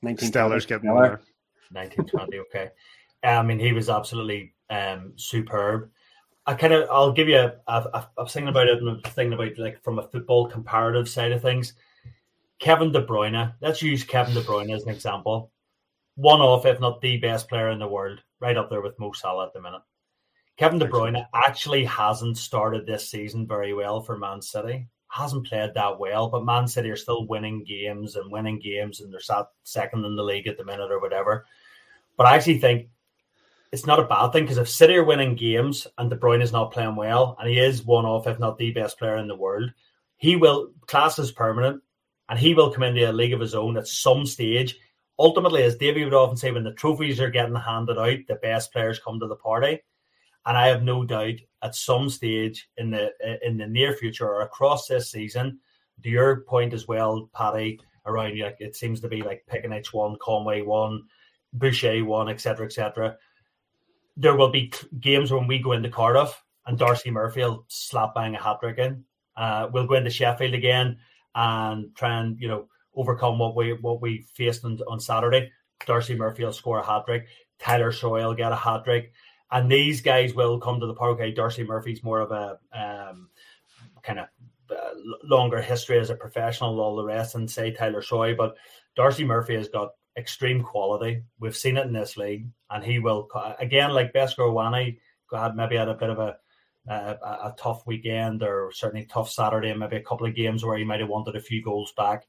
19 0.03 0.29
Stellar's 0.29 0.65
getting 0.65 0.93
there. 0.93 1.21
1920, 1.71 2.39
okay. 2.39 2.69
I 3.23 3.41
mean, 3.41 3.59
he 3.59 3.73
was 3.73 3.89
absolutely 3.89 4.53
um, 4.69 5.13
superb. 5.15 5.89
I 6.45 6.53
kind 6.55 6.73
of, 6.73 6.89
I'll 6.89 7.11
give 7.11 7.29
you 7.29 7.37
a, 7.37 7.53
I 7.67 8.05
was 8.17 8.33
thinking 8.33 8.49
about 8.49 8.67
it 8.67 8.79
and 8.79 8.89
I'm 8.89 9.01
thinking 9.01 9.33
about 9.33 9.57
like 9.57 9.81
from 9.81 9.99
a 9.99 10.07
football 10.07 10.47
comparative 10.47 11.07
side 11.07 11.31
of 11.31 11.41
things. 11.41 11.73
Kevin 12.59 12.91
De 12.91 13.05
Bruyne, 13.05 13.53
let's 13.61 13.81
use 13.81 14.03
Kevin 14.03 14.33
De 14.33 14.41
Bruyne 14.41 14.73
as 14.75 14.83
an 14.83 14.89
example. 14.89 15.51
One 16.15 16.41
off, 16.41 16.65
if 16.65 16.79
not 16.79 17.01
the 17.01 17.17
best 17.17 17.49
player 17.49 17.69
in 17.69 17.79
the 17.79 17.87
world, 17.87 18.21
right 18.39 18.57
up 18.57 18.69
there 18.69 18.81
with 18.81 18.99
Mo 18.99 19.11
Salah 19.13 19.47
at 19.47 19.53
the 19.53 19.61
minute. 19.61 19.81
Kevin 20.57 20.79
De 20.79 20.87
Bruyne 20.87 21.25
actually 21.33 21.83
hasn't 21.85 22.37
started 22.37 22.85
this 22.85 23.09
season 23.09 23.47
very 23.47 23.73
well 23.73 24.01
for 24.01 24.17
Man 24.17 24.41
City. 24.41 24.87
Hasn't 25.07 25.47
played 25.47 25.73
that 25.73 25.99
well, 25.99 26.29
but 26.29 26.45
Man 26.45 26.67
City 26.67 26.89
are 26.89 26.95
still 26.95 27.25
winning 27.27 27.63
games 27.63 28.15
and 28.15 28.31
winning 28.31 28.59
games, 28.59 28.99
and 28.99 29.11
they're 29.11 29.19
sat 29.19 29.47
second 29.63 30.05
in 30.05 30.15
the 30.15 30.23
league 30.23 30.47
at 30.47 30.57
the 30.57 30.65
minute 30.65 30.91
or 30.91 30.99
whatever. 30.99 31.45
But 32.17 32.27
I 32.27 32.35
actually 32.35 32.59
think 32.59 32.89
it's 33.73 33.87
not 33.87 33.99
a 33.99 34.03
bad 34.03 34.31
thing 34.31 34.43
because 34.43 34.59
if 34.59 34.69
City 34.69 34.95
are 34.97 35.03
winning 35.03 35.33
games 35.33 35.87
and 35.97 36.07
De 36.07 36.15
Bruyne 36.15 36.43
is 36.43 36.51
not 36.51 36.71
playing 36.71 36.95
well, 36.95 37.35
and 37.39 37.49
he 37.49 37.57
is 37.57 37.83
one 37.83 38.05
of, 38.05 38.27
if 38.27 38.37
not 38.37 38.59
the 38.59 38.71
best 38.71 38.99
player 38.99 39.17
in 39.17 39.27
the 39.27 39.35
world, 39.35 39.71
he 40.17 40.35
will 40.35 40.69
class 40.85 41.17
is 41.17 41.31
permanent, 41.31 41.81
and 42.29 42.37
he 42.37 42.53
will 42.53 42.71
come 42.71 42.83
into 42.83 43.09
a 43.09 43.11
league 43.11 43.33
of 43.33 43.39
his 43.39 43.55
own 43.55 43.75
at 43.75 43.87
some 43.87 44.27
stage. 44.27 44.77
Ultimately, 45.17 45.63
as 45.63 45.75
Davy 45.75 46.03
would 46.03 46.13
often 46.13 46.37
say, 46.37 46.51
when 46.51 46.63
the 46.63 46.73
trophies 46.73 47.19
are 47.19 47.31
getting 47.31 47.55
handed 47.55 47.97
out, 47.97 48.19
the 48.27 48.35
best 48.35 48.71
players 48.71 48.99
come 48.99 49.19
to 49.19 49.27
the 49.27 49.37
party, 49.37 49.79
and 50.45 50.55
I 50.55 50.67
have 50.67 50.83
no 50.83 51.03
doubt 51.03 51.39
at 51.63 51.73
some 51.73 52.09
stage 52.09 52.69
in 52.77 52.91
the 52.91 53.11
in 53.43 53.57
the 53.57 53.65
near 53.65 53.93
future 53.93 54.29
or 54.29 54.41
across 54.41 54.85
this 54.85 55.09
season, 55.09 55.59
to 56.03 56.09
your 56.09 56.41
point 56.41 56.75
as 56.75 56.87
well, 56.87 57.27
Paddy, 57.33 57.79
around 58.05 58.37
like 58.39 58.57
it 58.59 58.75
seems 58.75 58.99
to 59.01 59.07
be 59.07 59.23
like 59.23 59.47
Piccinich 59.51 59.93
one, 59.93 60.15
Conway 60.21 60.61
one, 60.61 61.05
Boucher 61.53 62.05
one, 62.05 62.29
etc., 62.29 62.67
etc 62.67 63.17
there 64.15 64.35
will 64.35 64.49
be 64.49 64.71
games 64.99 65.31
when 65.31 65.47
we 65.47 65.59
go 65.59 65.71
into 65.71 65.89
Cardiff 65.89 66.43
and 66.65 66.77
Darcy 66.77 67.11
Murphy 67.11 67.41
will 67.41 67.65
slap 67.67 68.15
bang 68.15 68.35
a 68.35 68.41
hat 68.41 68.57
trick 68.61 68.77
in. 68.77 69.03
Uh, 69.35 69.67
we'll 69.71 69.87
go 69.87 69.95
into 69.95 70.09
Sheffield 70.09 70.53
again 70.53 70.97
and 71.35 71.95
try 71.95 72.19
and 72.19 72.39
you 72.39 72.47
know 72.47 72.67
overcome 72.95 73.39
what 73.39 73.55
we 73.55 73.73
what 73.73 74.01
we 74.01 74.25
faced 74.33 74.63
on, 74.65 74.79
on 74.87 74.99
Saturday. 74.99 75.51
Darcy 75.85 76.15
Murphy 76.15 76.45
will 76.45 76.53
score 76.53 76.79
a 76.79 76.85
hat 76.85 77.05
trick. 77.05 77.27
Tyler 77.59 77.91
Soy 77.91 78.23
will 78.23 78.35
get 78.35 78.51
a 78.51 78.55
hat 78.55 78.83
trick, 78.83 79.13
and 79.51 79.71
these 79.71 80.01
guys 80.01 80.33
will 80.33 80.59
come 80.59 80.79
to 80.79 80.87
the 80.87 80.93
park. 80.93 81.15
Okay, 81.15 81.31
Darcy 81.31 81.63
Murphy's 81.63 82.03
more 82.03 82.21
of 82.21 82.31
a 82.31 82.59
um, 82.73 83.29
kind 84.03 84.19
of 84.19 84.27
uh, 84.69 84.91
longer 85.23 85.61
history 85.61 85.97
as 85.99 86.09
a 86.09 86.15
professional, 86.15 86.79
all 86.79 86.95
the 86.95 87.03
rest, 87.03 87.35
and 87.35 87.49
say 87.49 87.71
Tyler 87.71 88.01
Soy, 88.01 88.35
but 88.35 88.55
Darcy 88.95 89.25
Murphy 89.25 89.55
has 89.55 89.67
got 89.69 89.91
extreme 90.17 90.63
quality. 90.63 91.23
We've 91.39 91.55
seen 91.55 91.77
it 91.77 91.85
in 91.85 91.93
this 91.93 92.17
league, 92.17 92.47
and 92.69 92.83
he 92.83 92.99
will 92.99 93.29
again 93.59 93.91
like 93.91 94.13
Beskorowany 94.13 94.99
had 95.33 95.55
maybe 95.55 95.77
had 95.77 95.89
a 95.89 95.95
bit 95.95 96.09
of 96.09 96.19
a, 96.19 96.37
a, 96.87 96.93
a 96.93 97.55
tough 97.57 97.87
weekend 97.87 98.43
or 98.43 98.71
certainly 98.71 99.05
tough 99.05 99.31
Saturday, 99.31 99.73
maybe 99.73 99.95
a 99.95 100.03
couple 100.03 100.27
of 100.27 100.35
games 100.35 100.63
where 100.63 100.77
he 100.77 100.83
might 100.83 100.99
have 100.99 101.09
wanted 101.09 101.35
a 101.35 101.41
few 101.41 101.63
goals 101.63 101.93
back. 101.97 102.27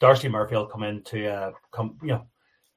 Darcy 0.00 0.28
Murphy 0.28 0.54
will 0.56 0.66
come 0.66 0.82
into 0.82 1.28
uh, 1.30 1.52
come 1.72 1.98
you 2.02 2.08
know. 2.08 2.26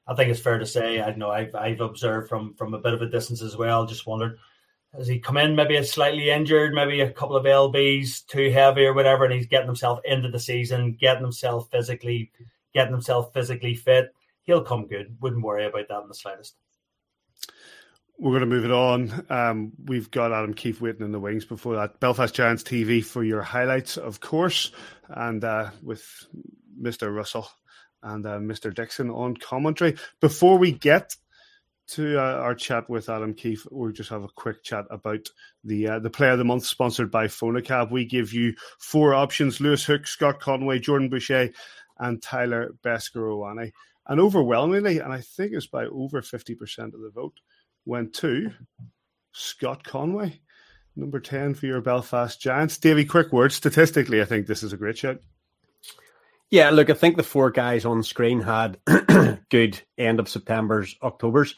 I 0.06 0.14
think 0.14 0.30
it's 0.30 0.40
fair 0.40 0.58
to 0.58 0.64
say 0.64 1.02
I 1.02 1.14
know 1.14 1.30
I've 1.30 1.54
I've 1.54 1.80
observed 1.80 2.28
from 2.28 2.54
from 2.54 2.72
a 2.74 2.78
bit 2.78 2.94
of 2.94 3.02
a 3.02 3.10
distance 3.10 3.42
as 3.42 3.56
well. 3.56 3.86
Just 3.86 4.06
wondered 4.06 4.38
has 4.96 5.06
he 5.06 5.18
come 5.18 5.36
in 5.36 5.54
maybe 5.54 5.76
a 5.76 5.84
slightly 5.84 6.30
injured, 6.30 6.72
maybe 6.72 7.02
a 7.02 7.12
couple 7.12 7.36
of 7.36 7.44
lbs 7.44 8.26
too 8.26 8.50
heavy 8.50 8.86
or 8.86 8.94
whatever, 8.94 9.24
and 9.24 9.34
he's 9.34 9.46
getting 9.46 9.66
himself 9.66 10.00
into 10.04 10.30
the 10.30 10.40
season, 10.40 10.96
getting 10.98 11.22
himself 11.22 11.68
physically 11.70 12.30
getting 12.74 12.92
himself 12.92 13.32
physically 13.32 13.74
fit. 13.74 14.12
He'll 14.42 14.64
come 14.64 14.86
good. 14.86 15.16
Wouldn't 15.20 15.44
worry 15.44 15.66
about 15.66 15.88
that 15.88 16.02
in 16.02 16.08
the 16.08 16.14
slightest. 16.14 16.56
We're 18.18 18.32
going 18.32 18.40
to 18.40 18.46
move 18.46 18.64
it 18.64 18.72
on. 18.72 19.26
Um, 19.30 19.72
we've 19.84 20.10
got 20.10 20.32
Adam 20.32 20.52
Keefe 20.52 20.80
waiting 20.80 21.04
in 21.04 21.12
the 21.12 21.20
wings 21.20 21.44
before 21.44 21.76
that. 21.76 22.00
Belfast 22.00 22.34
Giants 22.34 22.64
TV 22.64 23.04
for 23.04 23.22
your 23.22 23.42
highlights, 23.42 23.96
of 23.96 24.18
course, 24.18 24.72
and 25.08 25.44
uh, 25.44 25.70
with 25.82 26.26
Mr. 26.80 27.14
Russell 27.14 27.48
and 28.02 28.26
uh, 28.26 28.38
Mr. 28.38 28.74
Dixon 28.74 29.10
on 29.10 29.36
commentary. 29.36 29.96
Before 30.20 30.58
we 30.58 30.72
get 30.72 31.14
to 31.88 32.18
uh, 32.18 32.40
our 32.40 32.54
chat 32.54 32.88
with 32.90 33.08
Adam 33.08 33.34
Keefe, 33.34 33.66
we'll 33.70 33.92
just 33.92 34.10
have 34.10 34.22
a 34.22 34.28
quick 34.28 34.62
chat 34.62 34.84
about 34.90 35.28
the 35.64 35.88
uh, 35.88 35.98
the 35.98 36.10
Player 36.10 36.32
of 36.32 36.38
the 36.38 36.44
Month 36.44 36.64
sponsored 36.64 37.10
by 37.10 37.26
Fonacab. 37.26 37.90
We 37.90 38.04
give 38.04 38.32
you 38.32 38.54
four 38.78 39.14
options: 39.14 39.60
Lewis 39.60 39.84
Hook, 39.84 40.06
Scott 40.06 40.40
Conway, 40.40 40.80
Jordan 40.80 41.08
Boucher, 41.08 41.50
and 41.98 42.22
Tyler 42.22 42.74
Beskorowany. 42.82 43.72
And 44.06 44.20
overwhelmingly, 44.20 45.00
and 45.00 45.12
I 45.12 45.20
think 45.20 45.52
it's 45.52 45.66
by 45.66 45.84
over 45.84 46.22
50% 46.22 46.78
of 46.78 47.00
the 47.00 47.10
vote, 47.14 47.34
went 47.84 48.14
to 48.14 48.50
Scott 49.32 49.84
Conway, 49.84 50.40
number 50.96 51.20
10 51.20 51.54
for 51.54 51.66
your 51.66 51.82
Belfast 51.82 52.40
Giants. 52.40 52.78
Davy, 52.78 53.04
quick 53.04 53.32
word. 53.32 53.52
Statistically, 53.52 54.22
I 54.22 54.24
think 54.24 54.46
this 54.46 54.62
is 54.62 54.72
a 54.72 54.78
great 54.78 54.96
shot. 54.96 55.18
Yeah, 56.50 56.70
look, 56.70 56.88
I 56.88 56.94
think 56.94 57.18
the 57.18 57.22
four 57.22 57.50
guys 57.50 57.84
on 57.84 58.02
screen 58.02 58.40
had 58.40 58.78
good 59.50 59.80
end 59.98 60.18
of 60.18 60.30
September's, 60.30 60.96
October's. 61.02 61.54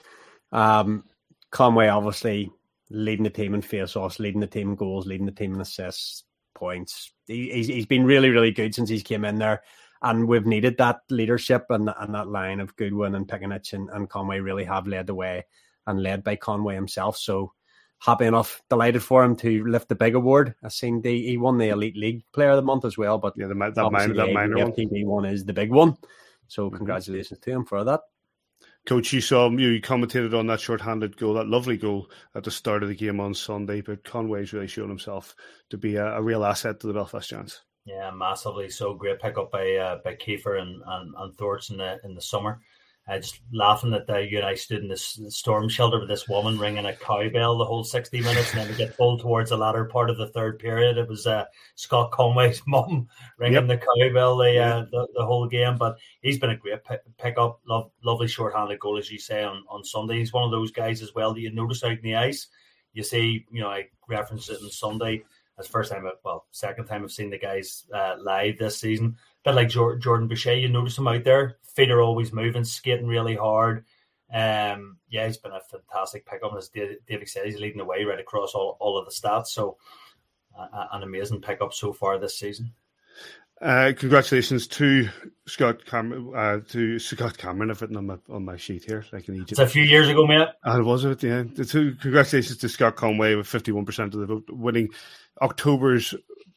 Um, 0.51 1.05
Conway 1.53 1.87
obviously 1.87 2.51
leading 2.91 3.23
the 3.23 3.31
team 3.31 3.55
in 3.55 3.63
face-offs, 3.63 4.19
leading 4.19 4.41
the 4.41 4.49
team 4.49 4.71
in 4.71 4.75
goals, 4.75 5.07
leading 5.07 5.27
the 5.27 5.33
team 5.33 5.55
in 5.55 5.61
assists, 5.61 6.25
points. 6.57 7.13
He, 7.29 7.51
he's, 7.53 7.69
he's 7.69 7.87
been 7.87 8.05
really, 8.05 8.31
really 8.31 8.51
good 8.51 8.75
since 8.75 8.89
he's 8.89 9.05
came 9.05 9.25
in 9.25 9.37
there 9.37 9.63
and 10.03 10.27
we've 10.27 10.47
needed 10.47 10.79
that 10.79 11.01
leadership 11.11 11.67
and, 11.71 11.91
and 11.99 12.15
that 12.15 12.29
line 12.29 12.61
of 12.61 12.75
Goodwin 12.77 13.15
and 13.15 13.29
Piccinich 13.29 13.73
and, 13.73 13.91
and 13.91 14.09
Conway 14.09 14.41
really 14.41 14.65
have 14.65 14.87
led 14.87 15.07
the 15.07 15.15
way 15.15 15.45
and 15.87 16.03
led 16.03 16.25
by 16.25 16.37
Conway 16.37 16.75
himself. 16.75 17.17
So 17.17 17.53
happy 17.99 18.25
enough, 18.25 18.63
delighted 18.71 19.03
for 19.03 19.23
him 19.23 19.37
to 19.37 19.65
lift 19.67 19.89
the 19.89 19.95
big 19.95 20.15
award. 20.15 20.55
I've 20.65 20.73
seen 20.73 21.03
the 21.03 21.27
he 21.27 21.37
won 21.37 21.59
the 21.59 21.69
Elite 21.69 21.97
League 21.97 22.25
Player 22.33 22.51
of 22.51 22.57
the 22.57 22.63
Month 22.63 22.85
as 22.85 22.97
well, 22.97 23.19
but 23.19 23.35
yeah, 23.37 23.47
the, 23.47 23.55
that, 23.55 23.93
minor, 23.93 24.15
that 24.15 24.33
minor 24.33 24.57
FTD 24.57 25.05
one. 25.05 25.25
one 25.25 25.25
is 25.27 25.45
the 25.45 25.53
big 25.53 25.71
one. 25.71 25.97
So 26.49 26.67
mm-hmm. 26.67 26.77
congratulations 26.77 27.41
to 27.41 27.51
him 27.51 27.65
for 27.65 27.85
that. 27.85 28.01
Coach, 28.87 29.13
you 29.13 29.21
saw 29.21 29.51
you, 29.51 29.81
commentated 29.83 30.37
on 30.37 30.47
that 30.47 30.61
short-handed 30.61 31.19
goal, 31.19 31.35
that 31.35 31.47
lovely 31.47 31.77
goal 31.77 32.11
at 32.35 32.45
the 32.45 32.51
start 32.51 32.83
of 32.83 32.89
the 32.89 32.95
game 32.95 33.21
on 33.21 33.35
Sunday. 33.35 33.83
But 33.83 34.05
Conway's 34.05 34.55
really 34.55 34.69
shown 34.69 34.89
himself 34.89 35.37
to 35.69 35.77
be 35.77 35.97
a, 35.97 36.15
a 36.17 36.23
real 36.23 36.45
asset 36.45 36.81
to 36.81 36.87
the 36.87 36.95
Belfast 36.95 37.29
Giants. 37.29 37.61
Yeah, 37.91 38.11
massively 38.13 38.71
so. 38.71 38.95
Great 38.95 39.21
pickup 39.21 39.51
by 39.51 39.75
uh, 39.75 39.99
by 40.05 40.15
Kiefer 40.15 40.61
and, 40.61 40.81
and, 40.87 41.15
and 41.17 41.35
Thorts 41.37 41.71
in 41.71 41.79
the 41.79 41.99
in 42.05 42.15
the 42.15 42.23
summer. 42.23 42.61
Uh, 43.09 43.19
just 43.19 43.41
laughing 43.53 43.91
that 43.91 44.09
uh, 44.09 44.19
you 44.19 44.39
and 44.39 44.47
I 44.47 44.55
stood 44.55 44.83
in 44.83 44.89
this 44.89 45.19
storm 45.31 45.69
shelter 45.69 45.99
with 45.99 46.09
this 46.09 46.29
woman 46.29 46.59
ringing 46.59 46.87
a 46.87 46.95
cowbell 46.95 47.59
the 47.59 47.65
whole 47.65 47.83
60 47.83 48.21
minutes, 48.21 48.53
and 48.53 48.61
then 48.61 48.69
we 48.69 48.77
get 48.77 48.97
pulled 48.97 49.21
towards 49.21 49.51
the 49.51 49.57
latter 49.57 49.87
part 49.87 50.11
of 50.11 50.19
the 50.19 50.29
third 50.29 50.61
period. 50.61 50.99
It 50.99 51.09
was 51.09 51.27
uh, 51.27 51.47
Scott 51.75 52.13
Conway's 52.13 52.63
mum 52.69 53.09
ringing 53.39 53.67
yep. 53.69 53.81
the 53.81 53.87
cowbell 53.87 54.37
the, 54.37 54.59
uh, 54.59 54.85
the, 54.93 55.09
the 55.15 55.27
whole 55.27 55.49
game. 55.49 55.77
But 55.77 55.97
he's 56.23 56.39
been 56.39 56.51
a 56.51 56.57
great 56.57 56.85
pick, 56.85 57.01
pickup, 57.19 57.61
Love, 57.67 57.91
lovely 58.05 58.29
short-handed 58.29 58.79
goal, 58.79 58.99
as 58.99 59.11
you 59.11 59.19
say 59.19 59.43
on, 59.43 59.65
on 59.69 59.83
Sunday. 59.83 60.19
He's 60.19 60.33
one 60.33 60.45
of 60.45 60.53
those 60.53 60.71
guys 60.71 61.03
as 61.03 61.13
well 61.13 61.35
that 61.35 61.41
you 61.41 61.51
notice 61.51 61.83
out 61.83 61.93
in 61.93 62.03
the 62.03 62.15
ice. 62.15 62.47
You 62.93 63.03
see, 63.03 63.45
you 63.51 63.63
know, 63.63 63.71
I 63.71 63.89
referenced 64.09 64.51
it 64.51 64.63
on 64.63 64.71
Sunday 64.71 65.25
the 65.63 65.69
first 65.69 65.91
time, 65.91 66.05
well, 66.25 66.47
second 66.51 66.87
time 66.87 67.03
I've 67.03 67.13
seen 67.13 67.31
the 67.31 67.39
guys 67.39 67.85
uh, 67.95 68.17
live 68.19 68.59
this 68.59 68.79
season. 68.79 69.17
But 69.45 69.55
like 69.55 69.69
Jordan 69.69 70.29
Boucher, 70.29 70.55
you 70.55 70.69
notice 70.69 70.99
him 70.99 71.09
out 71.09 71.25
there. 71.25 71.57
Feet 71.75 71.91
are 71.91 72.03
always 72.03 72.33
moving, 72.33 72.65
skating 72.65 73.07
really 73.07 73.37
hard. 73.37 73.85
Um, 74.33 74.99
yeah, 75.09 75.27
he's 75.27 75.39
been 75.39 75.53
a 75.53 75.61
fantastic 75.61 76.27
pickup. 76.27 76.55
As 76.57 76.69
David 76.69 77.29
said, 77.29 77.47
he's 77.47 77.59
leading 77.59 77.79
the 77.79 77.85
way 77.85 78.05
right 78.05 78.21
across 78.21 78.55
all, 78.55 78.77
all 78.81 78.99
of 78.99 79.07
the 79.07 79.11
stats. 79.11 79.49
So, 79.49 79.77
uh, 80.59 80.87
an 80.93 81.03
amazing 81.03 81.41
pickup 81.41 81.73
so 81.73 81.93
far 81.93 82.19
this 82.19 82.39
season. 82.39 82.73
Uh, 83.61 83.93
congratulations 83.95 84.67
to 84.67 85.09
Scott 85.47 85.85
Cameron. 85.85 86.33
Uh, 86.35 86.61
to 86.71 86.99
Scott 86.99 87.37
Cameron, 87.37 87.71
I've 87.71 87.83
written 87.83 87.99
on 87.99 88.07
my 88.07 88.17
on 88.31 88.45
my 88.45 88.57
sheet 88.57 88.85
here, 88.85 89.05
like 89.13 89.29
in 89.29 89.35
Egypt. 89.35 89.53
It's 89.53 89.61
a 89.61 89.67
few 89.67 89.83
years 89.83 90.09
ago, 90.09 90.27
mate. 90.27 90.49
And 90.65 90.81
it 90.81 90.85
was 90.85 91.05
it? 91.05 91.23
Yeah. 91.23 91.45
So 91.65 91.93
congratulations 92.01 92.57
to 92.59 92.69
Scott 92.71 92.97
Conway 92.97 93.35
with 93.35 93.47
fifty 93.47 93.71
one 93.71 93.85
percent 93.85 94.15
of 94.15 94.21
the 94.21 94.27
vote, 94.27 94.45
winning 94.49 94.89
October's 95.43 96.15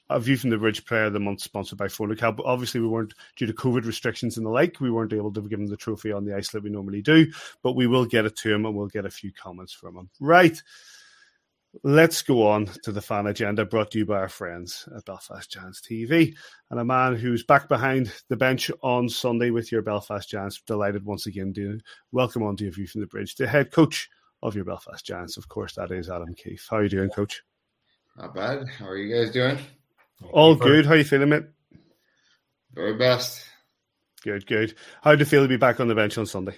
a 0.09 0.19
View 0.19 0.37
from 0.37 0.49
the 0.49 0.57
Bridge 0.57 0.85
Player 0.85 1.05
of 1.05 1.13
the 1.13 1.19
Month, 1.19 1.41
sponsored 1.41 1.77
by 1.77 1.87
Fonacab. 1.87 2.39
Obviously, 2.45 2.79
we 2.79 2.87
weren't 2.87 3.13
due 3.35 3.47
to 3.47 3.53
COVID 3.53 3.85
restrictions 3.85 4.37
and 4.37 4.45
the 4.45 4.49
like. 4.49 4.79
We 4.79 4.91
weren't 4.91 5.13
able 5.13 5.33
to 5.33 5.41
give 5.41 5.59
him 5.59 5.67
the 5.67 5.77
trophy 5.77 6.11
on 6.11 6.25
the 6.25 6.35
ice 6.35 6.51
that 6.51 6.63
we 6.63 6.69
normally 6.69 7.01
do, 7.01 7.31
but 7.63 7.75
we 7.75 7.87
will 7.87 8.05
get 8.05 8.25
it 8.25 8.35
to 8.37 8.53
him 8.53 8.65
and 8.65 8.75
we'll 8.75 8.87
get 8.87 9.05
a 9.05 9.11
few 9.11 9.31
comments 9.31 9.73
from 9.73 9.97
him. 9.97 10.09
Right. 10.19 10.61
Let's 11.81 12.21
go 12.21 12.47
on 12.47 12.67
to 12.83 12.91
the 12.91 13.01
fan 13.01 13.25
agenda 13.25 13.65
brought 13.65 13.91
to 13.91 13.97
you 13.97 14.05
by 14.05 14.19
our 14.19 14.29
friends 14.29 14.87
at 14.95 15.05
Belfast 15.05 15.49
Giants 15.49 15.81
TV. 15.81 16.35
And 16.69 16.79
a 16.79 16.85
man 16.85 17.15
who's 17.15 17.43
back 17.43 17.67
behind 17.67 18.13
the 18.29 18.35
bench 18.35 18.69
on 18.83 19.09
Sunday 19.09 19.49
with 19.49 19.71
your 19.71 19.81
Belfast 19.81 20.29
Giants. 20.29 20.61
Delighted 20.67 21.03
once 21.03 21.25
again 21.25 21.51
to 21.55 21.79
welcome 22.11 22.43
on 22.43 22.55
to 22.57 22.67
a 22.67 22.71
view 22.71 22.85
from 22.85 23.01
the 23.01 23.07
bridge, 23.07 23.35
the 23.35 23.47
head 23.47 23.71
coach 23.71 24.07
of 24.43 24.55
your 24.55 24.65
Belfast 24.65 25.03
Giants. 25.03 25.37
Of 25.37 25.47
course, 25.47 25.73
that 25.75 25.89
is 25.91 26.11
Adam 26.11 26.35
Keefe. 26.35 26.67
How 26.69 26.77
are 26.77 26.83
you 26.83 26.89
doing, 26.89 27.09
coach? 27.09 27.41
Not 28.17 28.35
bad. 28.35 28.67
How 28.77 28.89
are 28.89 28.97
you 28.97 29.15
guys 29.15 29.33
doing? 29.33 29.57
All 30.31 30.55
good. 30.55 30.85
How 30.85 30.93
are 30.93 30.97
you 30.97 31.03
feeling, 31.03 31.29
mate? 31.29 31.45
Very 32.73 32.95
best. 32.95 33.45
Good, 34.23 34.45
good. 34.45 34.75
How 35.01 35.15
do 35.15 35.19
you 35.19 35.25
feel 35.25 35.41
to 35.41 35.47
be 35.47 35.57
back 35.57 35.79
on 35.79 35.87
the 35.87 35.95
bench 35.95 36.19
on 36.19 36.27
Sunday? 36.27 36.55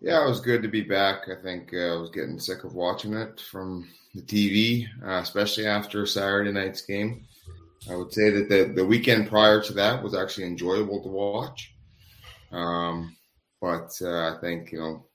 Yeah, 0.00 0.24
it 0.24 0.28
was 0.28 0.40
good 0.40 0.62
to 0.62 0.68
be 0.68 0.80
back. 0.80 1.28
I 1.28 1.40
think 1.42 1.74
uh, 1.74 1.94
I 1.94 1.96
was 1.96 2.10
getting 2.10 2.38
sick 2.38 2.64
of 2.64 2.74
watching 2.74 3.12
it 3.12 3.38
from 3.38 3.86
the 4.14 4.22
TV, 4.22 4.86
uh, 5.04 5.20
especially 5.20 5.66
after 5.66 6.06
Saturday 6.06 6.52
night's 6.52 6.82
game. 6.82 7.26
I 7.90 7.96
would 7.96 8.12
say 8.12 8.30
that 8.30 8.48
the, 8.48 8.72
the 8.74 8.84
weekend 8.84 9.28
prior 9.28 9.62
to 9.62 9.72
that 9.74 10.02
was 10.02 10.14
actually 10.14 10.46
enjoyable 10.46 11.02
to 11.02 11.08
watch. 11.08 11.74
Um, 12.50 13.14
but 13.60 13.90
uh, 14.00 14.34
I 14.34 14.38
think, 14.40 14.72
you 14.72 14.78
know, 14.78 15.06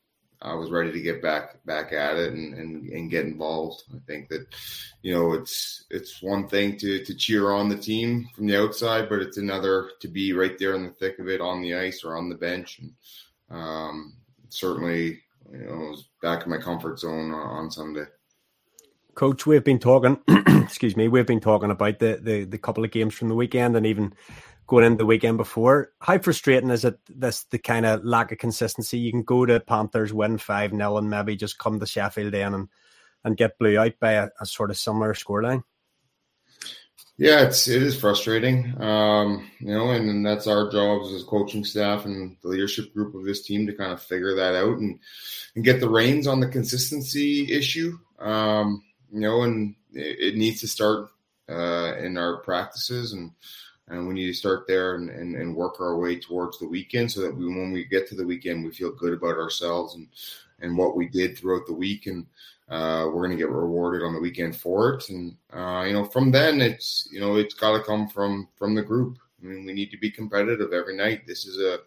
I 0.42 0.54
was 0.54 0.70
ready 0.70 0.92
to 0.92 1.02
get 1.02 1.24
back 1.24 1.66
back 1.66 1.92
at 1.92 2.18
it 2.18 2.34
and, 2.34 2.54
and, 2.54 2.88
and 2.90 3.10
get 3.10 3.26
involved. 3.26 3.84
I 3.94 3.98
think 4.06 4.30
that 4.30 4.46
you 5.02 5.12
know 5.14 5.34
it's 5.34 5.86
it's 5.90 6.22
one 6.22 6.48
thing 6.48 6.78
to 6.78 7.04
to 7.04 7.16
cheer 7.16 7.52
on 7.52 7.70
the 7.70 7.78
team 7.78 8.30
from 8.36 8.46
the 8.46 8.62
outside, 8.62 9.10
but 9.10 9.22
it's 9.22 9.38
another 9.38 9.90
to 10.02 10.08
be 10.08 10.34
right 10.34 10.58
there 10.60 10.76
in 10.76 10.84
the 10.84 10.92
thick 10.92 11.18
of 11.18 11.30
it 11.30 11.42
on 11.42 11.62
the 11.62 11.74
ice 11.76 12.04
or 12.04 12.16
on 12.16 12.30
the 12.30 12.36
bench. 12.36 12.80
And 12.80 12.94
um, 13.50 14.14
certainly 14.50 15.22
you 15.52 15.66
know, 15.66 15.76
was 15.90 16.10
back 16.22 16.44
in 16.44 16.50
my 16.50 16.58
comfort 16.58 17.00
zone 17.00 17.32
uh, 17.32 17.38
on 17.38 17.72
Sunday. 17.72 18.06
Coach, 19.14 19.46
we've 19.46 19.64
been 19.64 19.80
talking. 19.80 20.20
excuse 20.48 20.98
me, 20.98 21.08
we've 21.08 21.26
been 21.26 21.40
talking 21.40 21.72
about 21.72 22.00
the, 22.00 22.20
the 22.22 22.44
the 22.44 22.58
couple 22.58 22.84
of 22.84 22.92
games 22.92 23.14
from 23.14 23.30
the 23.30 23.36
weekend, 23.36 23.76
and 23.78 23.86
even 23.86 24.14
going 24.68 24.86
into 24.86 24.98
the 24.98 25.06
weekend 25.06 25.38
before. 25.38 25.92
How 26.00 26.18
frustrating 26.18 26.70
is 26.70 26.84
it? 26.84 27.00
This 27.08 27.44
the 27.46 27.58
kind 27.58 27.86
of 27.86 28.04
lack 28.04 28.32
of 28.32 28.40
consistency. 28.40 28.98
You 28.98 29.12
can 29.12 29.24
go 29.24 29.46
to 29.46 29.60
Panthers, 29.60 30.14
win 30.14 30.38
five 30.38 30.72
0 30.72 30.98
and 30.98 31.10
maybe 31.10 31.36
just 31.36 31.60
come 31.60 31.80
to 31.80 31.86
Sheffield 31.86 32.34
then 32.34 32.54
and 32.54 32.70
and 33.24 33.38
get 33.38 33.58
blew 33.58 33.78
out 33.78 33.94
by 34.00 34.14
a, 34.14 34.30
a 34.40 34.46
sort 34.46 34.70
of 34.70 34.78
similar 34.78 35.14
scoreline. 35.14 35.64
Yeah, 37.18 37.44
it's 37.44 37.70
it 37.70 37.82
is 37.82 37.98
frustrating, 37.98 38.76
um, 38.82 39.50
you 39.60 39.68
know, 39.74 39.92
and, 39.92 40.10
and, 40.10 40.26
that's 40.26 40.48
our 40.48 40.70
jobs 40.70 41.14
as 41.14 41.24
coaching 41.24 41.64
staff 41.64 42.04
and 42.04 42.36
the 42.42 42.50
leadership 42.50 42.94
group 42.94 43.16
of 43.16 43.24
this 43.24 43.42
team 43.42 43.66
to 43.66 43.74
kind 43.74 43.94
of 43.94 44.02
figure 44.02 44.36
that 44.36 44.54
out 44.54 44.80
and 44.80 45.00
and 45.56 45.64
get 45.64 45.80
the 45.80 45.90
reins 45.90 46.28
on 46.28 46.42
the 46.42 46.48
consistency 46.48 47.50
issue, 47.50 47.98
um, 48.20 48.84
you 49.14 49.22
know, 49.22 49.44
and 49.44 49.76
it, 49.94 50.34
it 50.34 50.36
needs 50.36 50.60
to 50.60 50.68
start 50.68 51.08
uh, 51.48 51.94
in 52.00 52.18
our 52.18 52.38
practices 52.38 53.14
and 53.14 53.32
and 53.88 54.06
we 54.06 54.14
need 54.14 54.28
to 54.28 54.34
start 54.34 54.68
there 54.68 54.96
and, 54.96 55.10
and, 55.10 55.36
and 55.36 55.56
work 55.56 55.80
our 55.80 55.98
way 55.98 56.20
towards 56.20 56.60
the 56.60 56.68
weekend 56.68 57.10
so 57.10 57.22
that 57.22 57.36
we, 57.36 57.46
when 57.46 57.72
we 57.72 57.86
get 57.86 58.10
to 58.10 58.16
the 58.16 58.26
weekend, 58.26 58.66
we 58.66 58.72
feel 58.72 58.92
good 58.92 59.14
about 59.14 59.38
ourselves 59.38 59.96
and 59.96 60.10
and 60.60 60.78
what 60.78 60.98
we 60.98 61.08
did 61.08 61.38
throughout 61.38 61.66
the 61.66 61.74
week 61.74 62.08
and 62.08 62.26
uh, 62.68 63.06
we're 63.08 63.26
going 63.26 63.32
to 63.32 63.38
get 63.38 63.50
rewarded 63.50 64.04
on 64.04 64.14
the 64.14 64.20
weekend 64.20 64.56
for 64.56 64.96
it. 64.96 65.10
And 65.10 65.36
uh, 65.54 65.84
you 65.86 65.94
know, 65.94 66.06
from 66.06 66.32
then 66.32 66.62
it's 66.62 67.08
you 67.12 67.20
know 67.20 67.36
it's 67.36 67.54
got 67.54 67.78
to 67.78 67.84
come 67.84 68.08
from 68.08 68.48
from 68.58 68.74
the 68.74 68.82
group. 68.82 69.18
I 69.42 69.48
mean, 69.48 69.66
we 69.66 69.74
need 69.74 69.92
to 69.92 69.98
be 69.98 70.10
competitive 70.10 70.74
every 70.74 70.96
night. 70.96 71.28
This 71.28 71.46
is 71.46 71.60
a 71.60 71.80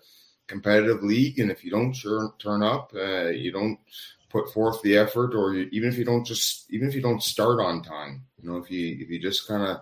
competitive 0.47 1.03
league, 1.03 1.41
and 1.41 1.51
if 1.51 1.64
you 1.64 1.70
don't 1.70 1.93
sure, 1.93 2.35
turn 2.39 2.62
up, 2.62 2.93
uh, 2.95 3.29
you 3.29 3.51
don't 3.51 3.79
put 4.31 4.53
forth 4.53 4.81
the 4.83 4.97
effort, 4.97 5.35
or 5.35 5.55
you, 5.55 5.68
even 5.72 5.89
if 5.89 5.99
you 5.99 6.05
don't 6.05 6.24
just 6.24 6.70
even 6.70 6.89
if 6.89 6.95
you 6.95 7.03
don't 7.03 7.22
start 7.22 7.59
on 7.61 7.83
time, 7.83 8.22
you 8.41 8.49
know, 8.49 8.59
if 8.59 8.70
you 8.70 8.99
if 9.01 9.11
you 9.11 9.18
just 9.18 9.49
kind 9.49 9.64
of 9.64 9.79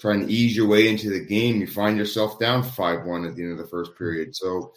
try 0.00 0.14
and 0.14 0.30
ease 0.30 0.56
your 0.56 0.66
way 0.66 0.88
into 0.88 1.10
the 1.10 1.24
game, 1.24 1.60
you 1.60 1.66
find 1.66 1.96
yourself 1.96 2.40
down 2.40 2.62
five 2.64 3.04
one 3.04 3.24
at 3.24 3.36
the 3.36 3.42
end 3.42 3.52
of 3.52 3.58
the 3.58 3.66
first 3.66 3.96
period. 3.96 4.34
So. 4.34 4.72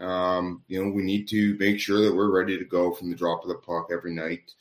Um, 0.00 0.62
you 0.68 0.80
know, 0.80 0.92
we 0.92 1.02
need 1.02 1.26
to 1.30 1.56
make 1.58 1.80
sure 1.80 2.00
that 2.02 2.14
we're 2.14 2.30
ready 2.30 2.56
to 2.56 2.64
go 2.64 2.92
from 2.92 3.10
the 3.10 3.16
drop 3.16 3.42
of 3.42 3.48
the 3.48 3.56
puck 3.56 3.88
every 3.90 4.14
night 4.14 4.52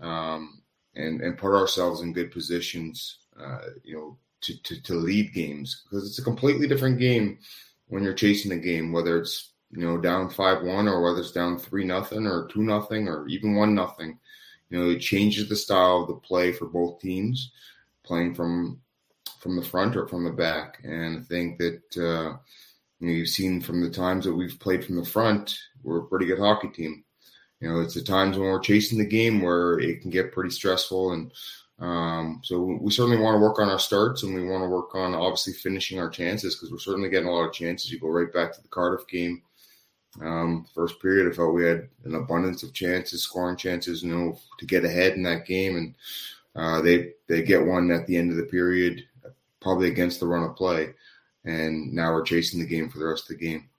um, 0.00 0.62
and 0.94 1.20
and 1.20 1.38
put 1.38 1.54
ourselves 1.54 2.00
in 2.00 2.12
good 2.12 2.30
positions, 2.30 3.18
uh, 3.40 3.58
you 3.82 3.96
know, 3.96 4.18
to, 4.42 4.62
to 4.62 4.82
to 4.82 4.94
lead 4.94 5.32
games 5.32 5.82
because 5.84 6.08
it's 6.08 6.18
a 6.18 6.24
completely 6.24 6.66
different 6.66 6.98
game 6.98 7.38
when 7.88 8.02
you're 8.02 8.14
chasing 8.14 8.52
a 8.52 8.56
game, 8.56 8.92
whether 8.92 9.18
it's 9.18 9.52
you 9.70 9.84
know 9.84 9.98
down 9.98 10.30
five 10.30 10.62
one 10.62 10.88
or 10.88 11.02
whether 11.02 11.20
it's 11.20 11.32
down 11.32 11.58
three 11.58 11.84
nothing 11.84 12.26
or 12.26 12.48
two 12.48 12.62
nothing 12.62 13.08
or 13.08 13.26
even 13.28 13.54
one 13.54 13.74
nothing. 13.74 14.18
You 14.70 14.78
know, 14.78 14.90
it 14.90 15.00
changes 15.00 15.48
the 15.48 15.56
style 15.56 16.02
of 16.02 16.08
the 16.08 16.14
play 16.14 16.50
for 16.52 16.66
both 16.66 17.00
teams, 17.00 17.52
playing 18.02 18.34
from 18.34 18.80
from 19.40 19.56
the 19.56 19.62
front 19.62 19.96
or 19.96 20.08
from 20.08 20.24
the 20.24 20.32
back. 20.32 20.78
And 20.84 21.18
I 21.18 21.22
think 21.22 21.58
that 21.58 21.82
uh, 21.96 22.36
you 23.00 23.08
know, 23.08 23.12
you've 23.12 23.28
seen 23.28 23.60
from 23.60 23.82
the 23.82 23.90
times 23.90 24.24
that 24.24 24.34
we've 24.34 24.58
played 24.58 24.84
from 24.84 24.96
the 24.96 25.04
front, 25.04 25.58
we're 25.82 25.98
a 25.98 26.06
pretty 26.06 26.26
good 26.26 26.38
hockey 26.38 26.68
team 26.68 27.04
you 27.64 27.72
know, 27.72 27.80
it's 27.80 27.94
the 27.94 28.02
times 28.02 28.36
when 28.36 28.46
we're 28.46 28.60
chasing 28.60 28.98
the 28.98 29.06
game 29.06 29.40
where 29.40 29.78
it 29.80 30.02
can 30.02 30.10
get 30.10 30.32
pretty 30.32 30.50
stressful. 30.50 31.12
And 31.12 31.32
um, 31.78 32.42
so 32.44 32.60
we 32.60 32.92
certainly 32.92 33.16
want 33.16 33.36
to 33.36 33.40
work 33.40 33.58
on 33.58 33.70
our 33.70 33.78
starts 33.78 34.22
and 34.22 34.34
we 34.34 34.46
want 34.46 34.64
to 34.64 34.68
work 34.68 34.94
on 34.94 35.14
obviously 35.14 35.54
finishing 35.54 35.98
our 35.98 36.10
chances 36.10 36.54
because 36.54 36.70
we're 36.70 36.76
certainly 36.76 37.08
getting 37.08 37.26
a 37.26 37.32
lot 37.32 37.48
of 37.48 37.54
chances. 37.54 37.90
You 37.90 37.98
go 37.98 38.08
right 38.08 38.30
back 38.30 38.52
to 38.52 38.60
the 38.60 38.68
Cardiff 38.68 39.08
game. 39.08 39.40
Um, 40.20 40.66
first 40.74 41.00
period, 41.00 41.26
I 41.26 41.34
felt 41.34 41.54
we 41.54 41.64
had 41.64 41.88
an 42.04 42.16
abundance 42.16 42.62
of 42.64 42.74
chances, 42.74 43.22
scoring 43.22 43.56
chances, 43.56 44.02
you 44.02 44.14
know, 44.14 44.38
to 44.58 44.66
get 44.66 44.84
ahead 44.84 45.14
in 45.14 45.22
that 45.22 45.46
game. 45.46 45.76
And 45.76 45.94
uh, 46.54 46.82
they 46.82 47.12
they 47.28 47.42
get 47.42 47.64
one 47.64 47.90
at 47.90 48.06
the 48.06 48.18
end 48.18 48.30
of 48.30 48.36
the 48.36 48.42
period, 48.42 49.02
probably 49.62 49.88
against 49.88 50.20
the 50.20 50.26
run 50.26 50.44
of 50.44 50.54
play. 50.54 50.92
And 51.46 51.94
now 51.94 52.12
we're 52.12 52.24
chasing 52.24 52.60
the 52.60 52.66
game 52.66 52.90
for 52.90 52.98
the 52.98 53.06
rest 53.06 53.22
of 53.22 53.38
the 53.38 53.46
game 53.46 53.70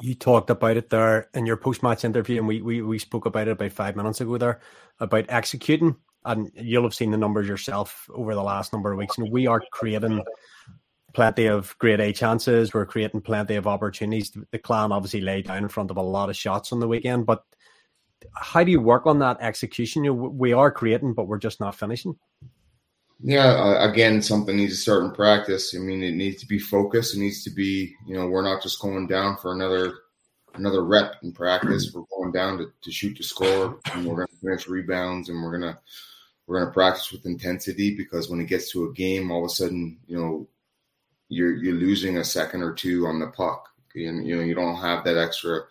you 0.00 0.14
talked 0.14 0.50
about 0.50 0.76
it 0.76 0.90
there 0.90 1.28
in 1.34 1.46
your 1.46 1.56
post 1.56 1.82
match 1.82 2.04
interview, 2.04 2.38
and 2.38 2.48
we, 2.48 2.62
we 2.62 2.82
we 2.82 2.98
spoke 2.98 3.26
about 3.26 3.48
it 3.48 3.52
about 3.52 3.72
five 3.72 3.96
minutes 3.96 4.20
ago 4.20 4.38
there 4.38 4.60
about 5.00 5.26
executing. 5.28 5.96
And 6.24 6.50
you'll 6.54 6.82
have 6.82 6.94
seen 6.94 7.12
the 7.12 7.16
numbers 7.16 7.46
yourself 7.46 8.10
over 8.12 8.34
the 8.34 8.42
last 8.42 8.72
number 8.72 8.90
of 8.90 8.98
weeks. 8.98 9.16
And 9.16 9.30
we 9.30 9.46
are 9.46 9.62
creating 9.70 10.24
plenty 11.14 11.46
of 11.46 11.76
great 11.78 12.00
A 12.00 12.12
chances. 12.12 12.74
We're 12.74 12.84
creating 12.84 13.20
plenty 13.20 13.54
of 13.54 13.68
opportunities. 13.68 14.36
The 14.50 14.58
clan 14.58 14.90
obviously 14.90 15.20
laid 15.20 15.46
down 15.46 15.58
in 15.58 15.68
front 15.68 15.92
of 15.92 15.96
a 15.96 16.02
lot 16.02 16.28
of 16.28 16.36
shots 16.36 16.72
on 16.72 16.80
the 16.80 16.88
weekend. 16.88 17.26
But 17.26 17.44
how 18.34 18.64
do 18.64 18.72
you 18.72 18.80
work 18.80 19.06
on 19.06 19.20
that 19.20 19.38
execution? 19.40 20.36
We 20.36 20.52
are 20.52 20.72
creating, 20.72 21.14
but 21.14 21.28
we're 21.28 21.38
just 21.38 21.60
not 21.60 21.76
finishing. 21.76 22.16
Yeah, 23.20 23.46
uh, 23.46 23.90
again, 23.90 24.20
something 24.20 24.56
needs 24.56 24.74
to 24.74 24.80
start 24.80 25.04
in 25.04 25.10
practice. 25.12 25.74
I 25.74 25.78
mean, 25.78 26.02
it 26.02 26.14
needs 26.14 26.40
to 26.42 26.46
be 26.46 26.58
focused. 26.58 27.14
It 27.14 27.20
needs 27.20 27.42
to 27.44 27.50
be, 27.50 27.94
you 28.06 28.14
know, 28.14 28.26
we're 28.28 28.42
not 28.42 28.62
just 28.62 28.80
going 28.80 29.06
down 29.06 29.36
for 29.38 29.52
another 29.52 29.94
another 30.54 30.84
rep 30.84 31.16
in 31.22 31.32
practice. 31.32 31.92
We're 31.94 32.04
going 32.16 32.32
down 32.32 32.58
to, 32.58 32.72
to 32.82 32.90
shoot 32.90 33.16
to 33.16 33.22
score, 33.22 33.78
and 33.92 34.06
we're 34.06 34.16
going 34.16 34.28
to 34.28 34.36
finish 34.36 34.68
rebounds, 34.68 35.28
and 35.28 35.42
we're 35.42 35.58
gonna 35.58 35.78
we're 36.46 36.60
gonna 36.60 36.72
practice 36.72 37.10
with 37.10 37.24
intensity 37.26 37.96
because 37.96 38.28
when 38.28 38.40
it 38.40 38.48
gets 38.48 38.70
to 38.72 38.84
a 38.84 38.92
game, 38.92 39.30
all 39.30 39.44
of 39.44 39.50
a 39.50 39.54
sudden, 39.54 39.98
you 40.06 40.18
know, 40.18 40.46
you're 41.28 41.56
you're 41.56 41.74
losing 41.74 42.18
a 42.18 42.24
second 42.24 42.62
or 42.62 42.74
two 42.74 43.06
on 43.06 43.18
the 43.18 43.28
puck, 43.28 43.70
and 43.94 44.26
you 44.26 44.36
know 44.36 44.42
you 44.42 44.54
don't 44.54 44.76
have 44.76 45.04
that 45.04 45.16
extra 45.16 45.62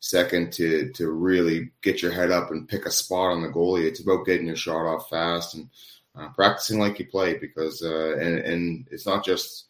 second 0.00 0.52
to 0.54 0.90
to 0.94 1.10
really 1.10 1.70
get 1.80 2.02
your 2.02 2.10
head 2.10 2.32
up 2.32 2.50
and 2.50 2.68
pick 2.68 2.86
a 2.86 2.90
spot 2.90 3.30
on 3.32 3.42
the 3.42 3.48
goalie. 3.48 3.84
It's 3.84 4.00
about 4.00 4.26
getting 4.26 4.48
your 4.48 4.56
shot 4.56 4.84
off 4.84 5.08
fast 5.08 5.54
and 5.54 5.68
uh, 6.16 6.28
practicing 6.30 6.78
like 6.78 6.98
you 6.98 7.06
play 7.06 7.38
because 7.38 7.82
uh, 7.82 8.16
and 8.18 8.38
and 8.38 8.88
it's 8.90 9.06
not 9.06 9.24
just 9.24 9.66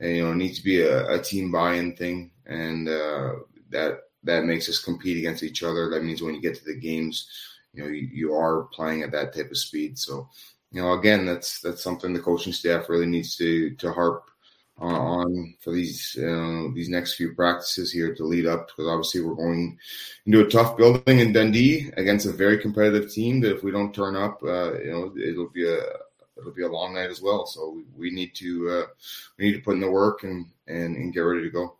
you 0.00 0.22
know 0.22 0.32
it 0.32 0.36
needs 0.36 0.58
to 0.58 0.64
be 0.64 0.82
a, 0.82 1.08
a 1.08 1.18
team 1.18 1.50
buy-in 1.50 1.96
thing 1.96 2.30
and 2.46 2.88
uh, 2.88 3.32
that 3.70 4.00
that 4.22 4.44
makes 4.44 4.68
us 4.68 4.82
compete 4.82 5.16
against 5.16 5.42
each 5.42 5.62
other. 5.62 5.88
That 5.88 6.02
means 6.02 6.20
when 6.20 6.34
you 6.34 6.40
get 6.40 6.56
to 6.56 6.64
the 6.64 6.78
games, 6.78 7.28
you 7.72 7.82
know 7.82 7.88
you, 7.88 8.08
you 8.12 8.34
are 8.34 8.64
playing 8.72 9.02
at 9.02 9.12
that 9.12 9.34
type 9.34 9.50
of 9.50 9.56
speed. 9.56 9.98
So 9.98 10.28
you 10.70 10.82
know 10.82 10.92
again 10.92 11.24
that's 11.24 11.60
that's 11.60 11.82
something 11.82 12.12
the 12.12 12.20
coaching 12.20 12.52
staff 12.52 12.88
really 12.88 13.06
needs 13.06 13.36
to 13.36 13.74
to 13.76 13.92
harp 13.92 14.24
on 14.78 15.54
for 15.60 15.72
these 15.72 16.16
uh, 16.18 16.68
these 16.74 16.88
next 16.88 17.14
few 17.14 17.34
practices 17.34 17.90
here 17.90 18.14
to 18.14 18.24
lead 18.24 18.46
up 18.46 18.68
because 18.68 18.86
obviously 18.86 19.22
we're 19.22 19.34
going 19.34 19.78
into 20.26 20.44
a 20.44 20.50
tough 20.50 20.76
building 20.76 21.20
in 21.20 21.32
Dundee 21.32 21.90
against 21.96 22.26
a 22.26 22.32
very 22.32 22.58
competitive 22.58 23.10
team 23.10 23.40
that 23.40 23.56
if 23.56 23.62
we 23.62 23.70
don't 23.70 23.94
turn 23.94 24.16
up, 24.16 24.42
uh, 24.42 24.78
you 24.78 24.90
know, 24.90 25.14
it'll 25.16 25.48
be 25.48 25.66
a 25.66 25.80
it'll 26.36 26.52
be 26.52 26.62
a 26.62 26.68
long 26.68 26.94
night 26.94 27.10
as 27.10 27.22
well. 27.22 27.46
So 27.46 27.70
we, 27.70 27.84
we 27.96 28.10
need 28.10 28.34
to 28.36 28.68
uh, 28.70 28.86
we 29.38 29.46
need 29.46 29.54
to 29.54 29.62
put 29.62 29.74
in 29.74 29.80
the 29.80 29.90
work 29.90 30.24
and, 30.24 30.46
and 30.66 30.96
and 30.96 31.12
get 31.12 31.20
ready 31.20 31.42
to 31.42 31.50
go. 31.50 31.76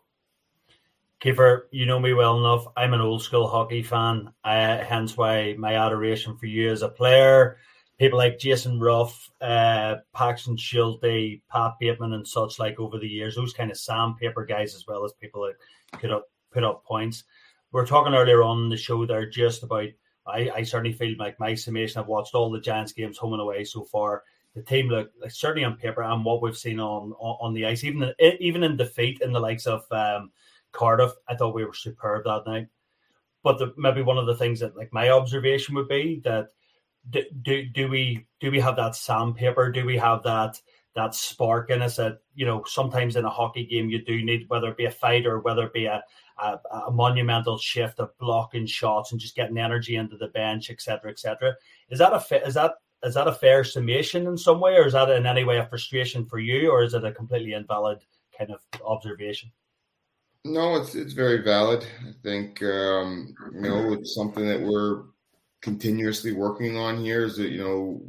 Kiefer, 1.21 1.63
you 1.71 1.87
know 1.87 1.99
me 1.99 2.13
well 2.13 2.37
enough. 2.37 2.67
I'm 2.75 2.93
an 2.93 3.01
old 3.01 3.23
school 3.23 3.47
hockey 3.47 3.81
fan, 3.81 4.31
hence 4.43 5.17
why 5.17 5.55
my 5.57 5.73
adoration 5.75 6.37
for 6.37 6.45
you 6.45 6.71
as 6.71 6.83
a 6.83 6.89
player 6.89 7.57
people 7.97 8.17
like 8.17 8.39
Jason 8.39 8.79
Ruff, 8.79 9.29
uh, 9.41 9.95
Paxton 10.13 10.57
Schulte, 10.57 11.41
Pat 11.49 11.73
Bateman, 11.79 12.13
and 12.13 12.27
such 12.27 12.59
like 12.59 12.79
over 12.79 12.97
the 12.97 13.07
years, 13.07 13.35
those 13.35 13.53
kind 13.53 13.71
of 13.71 13.77
sandpaper 13.77 14.45
guys, 14.45 14.75
as 14.75 14.85
well 14.87 15.03
as 15.03 15.13
people 15.13 15.43
that 15.43 15.99
could 15.99 16.11
up, 16.11 16.25
put 16.51 16.63
up 16.63 16.83
points. 16.85 17.23
We 17.71 17.81
are 17.81 17.85
talking 17.85 18.13
earlier 18.13 18.43
on 18.43 18.63
in 18.63 18.69
the 18.69 18.77
show 18.77 19.05
there 19.05 19.29
just 19.29 19.63
about. 19.63 19.87
I, 20.25 20.49
I 20.49 20.63
certainly 20.63 20.91
feel 20.91 21.15
like 21.17 21.39
my 21.39 21.55
summation. 21.55 22.01
I've 22.01 22.07
watched 22.07 22.35
all 22.35 22.51
the 22.51 22.59
Giants 22.59 22.91
games 22.91 23.17
home 23.17 23.33
and 23.33 23.41
away 23.41 23.63
so 23.63 23.85
far. 23.85 24.23
The 24.55 24.61
team 24.61 24.89
look 24.89 25.11
like 25.21 25.31
certainly 25.31 25.63
on 25.63 25.77
paper 25.77 26.01
and 26.01 26.25
what 26.25 26.41
we've 26.41 26.57
seen 26.57 26.79
on 26.79 27.13
on, 27.13 27.37
on 27.39 27.53
the 27.53 27.65
ice, 27.65 27.83
even 27.83 28.13
in, 28.19 28.37
even 28.39 28.63
in 28.63 28.75
defeat 28.75 29.21
in 29.21 29.31
the 29.31 29.39
likes 29.39 29.67
of 29.67 29.85
um, 29.91 30.31
Cardiff, 30.71 31.11
I 31.27 31.35
thought 31.35 31.55
we 31.55 31.65
were 31.65 31.73
superb 31.73 32.25
that 32.25 32.45
night. 32.45 32.67
But 33.43 33.59
the, 33.59 33.73
maybe 33.77 34.01
one 34.01 34.17
of 34.17 34.25
the 34.25 34.35
things 34.35 34.59
that 34.59 34.75
like 34.75 34.91
my 34.91 35.09
observation 35.09 35.75
would 35.75 35.87
be 35.87 36.21
that 36.25 36.49
do, 37.09 37.65
do, 37.65 37.87
we 37.87 38.25
do 38.39 38.51
we 38.51 38.59
have 38.59 38.75
that 38.75 38.95
sandpaper? 38.95 39.71
Do 39.71 39.85
we 39.85 39.97
have 39.97 40.23
that 40.23 40.59
that 40.95 41.13
spark 41.13 41.69
in 41.69 41.81
us 41.83 41.97
that 41.97 42.17
you 42.33 42.45
know 42.45 42.63
sometimes 42.65 43.15
in 43.15 43.23
a 43.23 43.29
hockey 43.29 43.65
game 43.65 43.89
you 43.89 44.03
do 44.03 44.23
need 44.23 44.45
whether 44.47 44.69
it 44.69 44.77
be 44.77 44.85
a 44.85 44.91
fight 44.91 45.27
or 45.27 45.39
whether 45.39 45.65
it 45.67 45.73
be 45.73 45.85
a, 45.85 46.03
a, 46.41 46.59
a 46.87 46.91
monumental 46.91 47.57
shift 47.57 47.99
of 47.99 48.17
blocking 48.17 48.65
shots 48.65 49.11
and 49.11 49.21
just 49.21 49.35
getting 49.35 49.59
energy 49.59 49.95
into 49.95 50.17
the 50.17 50.27
bench, 50.29 50.71
etc., 50.71 51.11
etc. 51.11 51.55
Is 51.89 51.99
that 51.99 52.13
a 52.13 52.47
is 52.47 52.55
that 52.55 52.75
is 53.03 53.13
that 53.13 53.27
a 53.27 53.33
fair 53.33 53.63
summation 53.63 54.27
in 54.27 54.37
some 54.37 54.59
way, 54.59 54.75
or 54.75 54.87
is 54.87 54.93
that 54.93 55.09
in 55.09 55.25
any 55.25 55.43
way 55.43 55.57
a 55.57 55.65
frustration 55.67 56.25
for 56.25 56.39
you, 56.39 56.71
or 56.71 56.83
is 56.83 56.93
it 56.93 57.05
a 57.05 57.11
completely 57.11 57.53
invalid 57.53 57.99
kind 58.37 58.51
of 58.51 58.59
observation? 58.83 59.51
No, 60.43 60.75
it's 60.75 60.95
it's 60.95 61.13
very 61.13 61.43
valid. 61.43 61.85
I 62.01 62.11
think 62.23 62.61
um, 62.63 63.35
you 63.53 63.61
know 63.61 63.93
it's 63.93 64.15
something 64.15 64.47
that 64.47 64.61
we're 64.61 65.03
continuously 65.61 66.33
working 66.33 66.77
on 66.77 66.97
here 66.97 67.25
is 67.25 67.37
that 67.37 67.49
you 67.49 67.59
know 67.63 68.01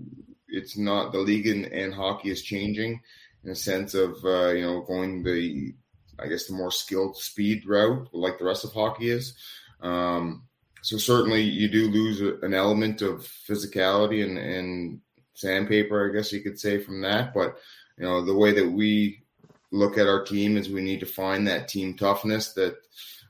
it's 0.48 0.76
not 0.76 1.12
the 1.12 1.18
league 1.18 1.46
and, 1.46 1.66
and 1.66 1.94
hockey 1.94 2.30
is 2.30 2.42
changing 2.42 3.00
in 3.44 3.50
a 3.50 3.56
sense 3.56 3.94
of 3.94 4.16
uh, 4.24 4.48
you 4.48 4.62
know 4.62 4.82
going 4.82 5.22
the 5.22 5.74
I 6.18 6.26
guess 6.26 6.46
the 6.46 6.54
more 6.54 6.70
skilled 6.70 7.16
speed 7.16 7.66
route 7.66 8.08
like 8.12 8.38
the 8.38 8.44
rest 8.44 8.64
of 8.64 8.72
hockey 8.72 9.10
is. 9.10 9.34
Um, 9.80 10.44
so 10.82 10.96
certainly 10.96 11.42
you 11.42 11.68
do 11.68 11.90
lose 11.90 12.20
an 12.42 12.54
element 12.54 13.02
of 13.02 13.20
physicality 13.48 14.24
and, 14.24 14.38
and 14.38 15.00
sandpaper, 15.34 16.08
I 16.08 16.14
guess 16.14 16.32
you 16.32 16.40
could 16.40 16.58
say 16.58 16.78
from 16.78 17.00
that. 17.02 17.34
But 17.34 17.56
you 17.96 18.04
know 18.04 18.24
the 18.24 18.34
way 18.34 18.52
that 18.52 18.70
we 18.70 19.22
look 19.70 19.98
at 19.98 20.06
our 20.06 20.24
team 20.24 20.56
is 20.56 20.68
we 20.68 20.82
need 20.82 21.00
to 21.00 21.06
find 21.06 21.46
that 21.46 21.68
team 21.68 21.94
toughness 21.94 22.52
that 22.54 22.76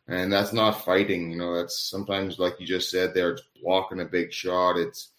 and 0.08 0.32
that's 0.32 0.52
not 0.52 0.84
fighting 0.84 1.30
you 1.30 1.36
know 1.36 1.54
that's 1.54 1.78
sometimes 1.78 2.38
like 2.38 2.58
you 2.58 2.66
just 2.66 2.90
said 2.90 3.14
there 3.14 3.30
it's 3.30 3.42
blocking 3.62 4.00
a 4.00 4.04
big 4.04 4.32
shot. 4.32 4.76
It's 4.76 5.10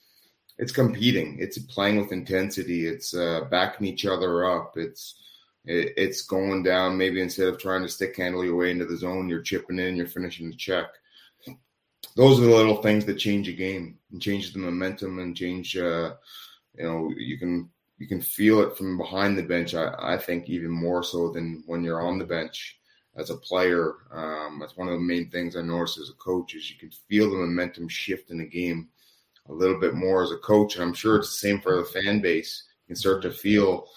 it's 0.57 0.71
competing. 0.71 1.37
It's 1.39 1.57
playing 1.57 1.97
with 1.97 2.11
intensity. 2.11 2.85
It's 2.85 3.13
uh, 3.13 3.45
backing 3.49 3.87
each 3.87 4.05
other 4.05 4.45
up. 4.45 4.73
It's 4.75 5.15
it, 5.65 5.93
it's 5.97 6.23
going 6.23 6.63
down. 6.63 6.97
Maybe 6.97 7.21
instead 7.21 7.47
of 7.47 7.57
trying 7.57 7.83
to 7.83 7.89
stick 7.89 8.17
handle 8.17 8.43
your 8.43 8.55
way 8.55 8.71
into 8.71 8.85
the 8.85 8.97
zone 8.97 9.29
you're 9.29 9.41
chipping 9.41 9.79
in 9.79 9.95
you're 9.95 10.07
finishing 10.07 10.49
the 10.49 10.55
check. 10.55 10.87
Those 12.15 12.39
are 12.39 12.43
the 12.43 12.55
little 12.55 12.81
things 12.81 13.05
that 13.05 13.15
change 13.15 13.47
a 13.47 13.53
game 13.53 13.97
and 14.11 14.21
change 14.21 14.51
the 14.51 14.59
momentum 14.59 15.19
and 15.19 15.35
change 15.35 15.77
uh, 15.77 16.13
you 16.75 16.83
know 16.83 17.13
you 17.17 17.37
can 17.37 17.69
you 17.97 18.07
can 18.07 18.21
feel 18.21 18.61
it 18.61 18.77
from 18.77 18.97
behind 18.97 19.37
the 19.37 19.43
bench. 19.43 19.75
I, 19.75 19.93
I 19.99 20.17
think 20.17 20.49
even 20.49 20.71
more 20.71 21.03
so 21.03 21.31
than 21.31 21.63
when 21.65 21.83
you're 21.83 22.01
on 22.01 22.17
the 22.17 22.25
bench 22.25 22.78
as 23.15 23.29
a 23.29 23.37
player. 23.37 23.93
Um, 24.11 24.59
that's 24.59 24.77
one 24.77 24.87
of 24.87 24.93
the 24.93 24.99
main 24.99 25.29
things 25.29 25.55
I 25.55 25.61
noticed 25.61 25.97
as 25.97 26.09
a 26.09 26.13
coach 26.13 26.55
is 26.55 26.69
you 26.69 26.77
can 26.77 26.91
feel 27.07 27.29
the 27.29 27.37
momentum 27.37 27.87
shift 27.87 28.31
in 28.31 28.37
the 28.37 28.45
game 28.45 28.89
a 29.47 29.53
little 29.53 29.79
bit 29.79 29.95
more 29.95 30.23
as 30.23 30.31
a 30.31 30.37
coach. 30.37 30.75
And 30.75 30.83
I'm 30.83 30.93
sure 30.93 31.17
it's 31.17 31.29
the 31.29 31.47
same 31.47 31.59
for 31.59 31.75
the 31.77 31.85
fan 31.85 32.21
base. 32.21 32.63
You 32.85 32.93
can 32.93 32.95
start 32.95 33.21
to 33.23 33.31
feel, 33.31 33.87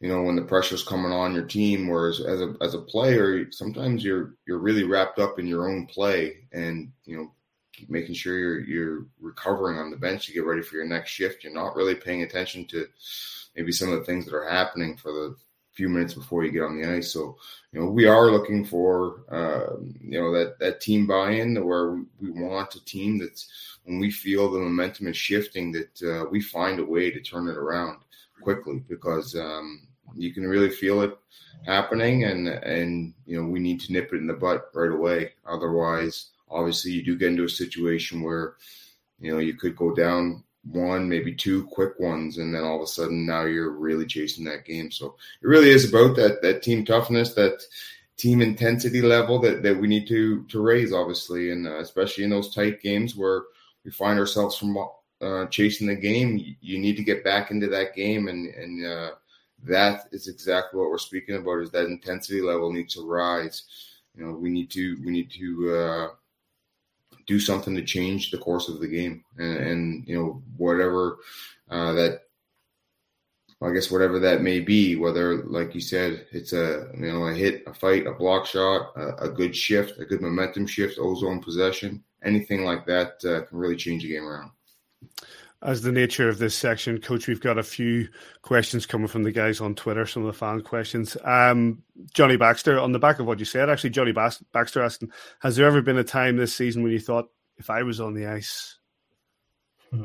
you 0.00 0.08
know, 0.08 0.22
when 0.22 0.36
the 0.36 0.42
pressure's 0.42 0.82
coming 0.82 1.12
on 1.12 1.34
your 1.34 1.44
team. 1.44 1.88
Whereas 1.88 2.20
as 2.20 2.40
a 2.40 2.54
as 2.60 2.74
a 2.74 2.80
player, 2.80 3.50
sometimes 3.52 4.04
you're 4.04 4.34
you're 4.46 4.58
really 4.58 4.84
wrapped 4.84 5.18
up 5.18 5.38
in 5.38 5.46
your 5.46 5.68
own 5.68 5.86
play, 5.86 6.46
and 6.52 6.90
you 7.04 7.16
know 7.16 7.32
making 7.88 8.14
sure 8.14 8.38
you're 8.38 8.60
you're 8.60 9.06
recovering 9.20 9.78
on 9.78 9.90
the 9.90 9.96
bench 9.96 10.26
to 10.26 10.32
get 10.32 10.44
ready 10.44 10.62
for 10.62 10.76
your 10.76 10.86
next 10.86 11.10
shift. 11.10 11.44
You're 11.44 11.54
not 11.54 11.76
really 11.76 11.94
paying 11.94 12.22
attention 12.22 12.66
to 12.68 12.86
maybe 13.56 13.72
some 13.72 13.92
of 13.92 13.98
the 13.98 14.04
things 14.04 14.24
that 14.24 14.34
are 14.34 14.48
happening 14.48 14.96
for 14.96 15.12
the 15.12 15.36
few 15.74 15.88
minutes 15.88 16.14
before 16.14 16.44
you 16.44 16.52
get 16.52 16.62
on 16.62 16.80
the 16.80 16.88
ice. 16.88 17.12
So, 17.12 17.36
you 17.72 17.80
know, 17.80 17.86
we 17.86 18.06
are 18.06 18.30
looking 18.30 18.64
for 18.64 19.24
uh, 19.30 19.76
you 20.00 20.20
know 20.20 20.32
that 20.32 20.58
that 20.60 20.80
team 20.80 21.06
buy-in 21.06 21.64
where 21.64 22.04
we, 22.20 22.30
want 22.30 22.74
a 22.74 22.84
team 22.84 23.18
that's 23.18 23.48
when 23.84 23.98
we 23.98 24.10
feel 24.10 24.50
the 24.50 24.58
momentum 24.58 25.08
is 25.08 25.16
shifting 25.16 25.72
that 25.72 26.02
uh, 26.02 26.26
we 26.30 26.40
find 26.40 26.78
a 26.78 26.84
way 26.84 27.10
to 27.10 27.20
turn 27.20 27.48
it 27.48 27.56
around 27.56 27.98
quickly 28.40 28.82
because 28.88 29.34
um, 29.34 29.86
you 30.16 30.32
can 30.32 30.46
really 30.46 30.70
feel 30.70 31.02
it 31.02 31.16
happening 31.66 32.24
and 32.24 32.48
and 32.48 33.14
you 33.26 33.40
know 33.40 33.48
we 33.48 33.58
need 33.58 33.80
to 33.80 33.92
nip 33.92 34.12
it 34.12 34.16
in 34.16 34.26
the 34.26 34.34
butt 34.34 34.70
right 34.74 34.90
away 34.90 35.32
otherwise 35.48 36.30
obviously 36.50 36.90
you 36.90 37.02
do 37.02 37.16
get 37.16 37.30
into 37.30 37.44
a 37.44 37.48
situation 37.48 38.22
where 38.22 38.54
you 39.18 39.32
know 39.32 39.38
you 39.38 39.54
could 39.54 39.74
go 39.74 39.94
down 39.94 40.42
one 40.70 41.08
maybe 41.08 41.34
two 41.34 41.66
quick 41.66 41.98
ones 42.00 42.38
and 42.38 42.54
then 42.54 42.64
all 42.64 42.76
of 42.76 42.82
a 42.82 42.86
sudden 42.86 43.26
now 43.26 43.44
you're 43.44 43.70
really 43.70 44.06
chasing 44.06 44.44
that 44.44 44.64
game. 44.64 44.90
So 44.90 45.16
it 45.42 45.46
really 45.46 45.70
is 45.70 45.88
about 45.88 46.16
that 46.16 46.40
that 46.42 46.62
team 46.62 46.84
toughness 46.84 47.34
that 47.34 47.62
team 48.16 48.40
intensity 48.40 49.02
level 49.02 49.38
that, 49.40 49.62
that 49.62 49.76
we 49.76 49.88
need 49.88 50.06
to 50.08 50.44
to 50.44 50.62
raise 50.62 50.92
obviously 50.92 51.50
and 51.50 51.66
uh, 51.66 51.78
especially 51.78 52.24
in 52.24 52.30
those 52.30 52.54
tight 52.54 52.80
games 52.80 53.14
where 53.14 53.42
we 53.84 53.90
find 53.90 54.18
ourselves 54.18 54.56
from 54.56 54.78
uh, 55.20 55.46
chasing 55.46 55.86
the 55.86 55.94
game. 55.94 56.56
You, 56.60 56.78
need 56.78 56.96
to 56.96 57.04
get 57.04 57.24
back 57.24 57.50
into 57.50 57.66
that 57.68 57.94
game 57.94 58.28
and 58.28 58.46
and 58.54 58.86
uh, 58.86 59.10
that 59.64 60.08
is 60.12 60.28
exactly 60.28 60.80
what 60.80 60.90
we're 60.90 60.98
speaking 60.98 61.36
about 61.36 61.60
is 61.60 61.70
that 61.70 61.86
intensity 61.86 62.40
level 62.40 62.72
needs 62.72 62.94
to 62.94 63.06
rise. 63.06 63.64
You 64.16 64.24
know 64.24 64.32
we 64.32 64.48
need 64.48 64.70
to 64.70 64.96
we 65.04 65.10
need 65.10 65.30
to 65.32 65.76
uh, 65.76 66.08
do 67.26 67.40
something 67.40 67.74
to 67.74 67.82
change 67.82 68.30
the 68.30 68.38
course 68.38 68.68
of 68.68 68.80
the 68.80 68.88
game, 68.88 69.24
and, 69.38 69.56
and 69.56 70.08
you 70.08 70.16
know 70.16 70.42
whatever 70.56 71.18
uh, 71.70 71.92
that. 71.92 72.20
I 73.62 73.72
guess 73.72 73.90
whatever 73.90 74.18
that 74.18 74.42
may 74.42 74.60
be, 74.60 74.94
whether 74.94 75.44
like 75.44 75.74
you 75.74 75.80
said, 75.80 76.26
it's 76.32 76.52
a 76.52 76.90
you 76.94 77.10
know 77.10 77.28
a 77.28 77.32
hit, 77.32 77.62
a 77.66 77.72
fight, 77.72 78.06
a 78.06 78.12
block 78.12 78.44
shot, 78.44 78.92
a, 78.94 79.24
a 79.24 79.28
good 79.30 79.56
shift, 79.56 79.98
a 79.98 80.04
good 80.04 80.20
momentum 80.20 80.66
shift, 80.66 80.98
ozone 80.98 81.40
possession, 81.40 82.04
anything 82.22 82.64
like 82.64 82.84
that 82.86 83.24
uh, 83.24 83.46
can 83.46 83.56
really 83.56 83.76
change 83.76 84.02
the 84.02 84.08
game 84.10 84.24
around 84.24 84.50
as 85.64 85.80
the 85.80 85.90
nature 85.90 86.28
of 86.28 86.38
this 86.38 86.54
section, 86.54 87.00
Coach, 87.00 87.26
we've 87.26 87.40
got 87.40 87.56
a 87.56 87.62
few 87.62 88.08
questions 88.42 88.84
coming 88.84 89.08
from 89.08 89.22
the 89.22 89.32
guys 89.32 89.62
on 89.62 89.74
Twitter, 89.74 90.04
some 90.04 90.22
of 90.22 90.26
the 90.26 90.38
fan 90.38 90.60
questions. 90.60 91.16
Um, 91.24 91.82
Johnny 92.12 92.36
Baxter, 92.36 92.78
on 92.78 92.92
the 92.92 92.98
back 92.98 93.18
of 93.18 93.26
what 93.26 93.38
you 93.38 93.46
said, 93.46 93.70
actually, 93.70 93.90
Johnny 93.90 94.12
Baxter 94.12 94.82
asking, 94.82 95.10
has 95.40 95.56
there 95.56 95.66
ever 95.66 95.80
been 95.80 95.96
a 95.96 96.04
time 96.04 96.36
this 96.36 96.54
season 96.54 96.82
when 96.82 96.92
you 96.92 97.00
thought, 97.00 97.30
if 97.56 97.70
I 97.70 97.82
was 97.82 97.98
on 97.98 98.12
the 98.12 98.26
ice? 98.26 98.76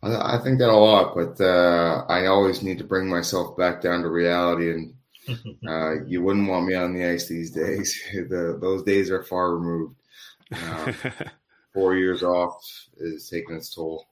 I 0.00 0.38
think 0.44 0.60
that 0.60 0.68
a 0.68 0.76
lot, 0.76 1.16
but 1.16 1.40
uh, 1.44 2.04
I 2.08 2.26
always 2.26 2.62
need 2.62 2.78
to 2.78 2.84
bring 2.84 3.08
myself 3.08 3.56
back 3.56 3.82
down 3.82 4.02
to 4.02 4.08
reality, 4.08 4.70
and 4.70 4.94
uh, 5.68 6.04
you 6.04 6.22
wouldn't 6.22 6.48
want 6.48 6.66
me 6.66 6.74
on 6.74 6.94
the 6.94 7.04
ice 7.04 7.26
these 7.26 7.50
days. 7.50 8.00
the, 8.12 8.58
those 8.60 8.84
days 8.84 9.10
are 9.10 9.24
far 9.24 9.56
removed. 9.56 9.96
Uh, 10.52 10.92
four 11.78 11.96
years 11.96 12.24
off 12.24 12.60
is 12.96 13.28
taking 13.28 13.54
its 13.54 13.72
toll. 13.72 14.04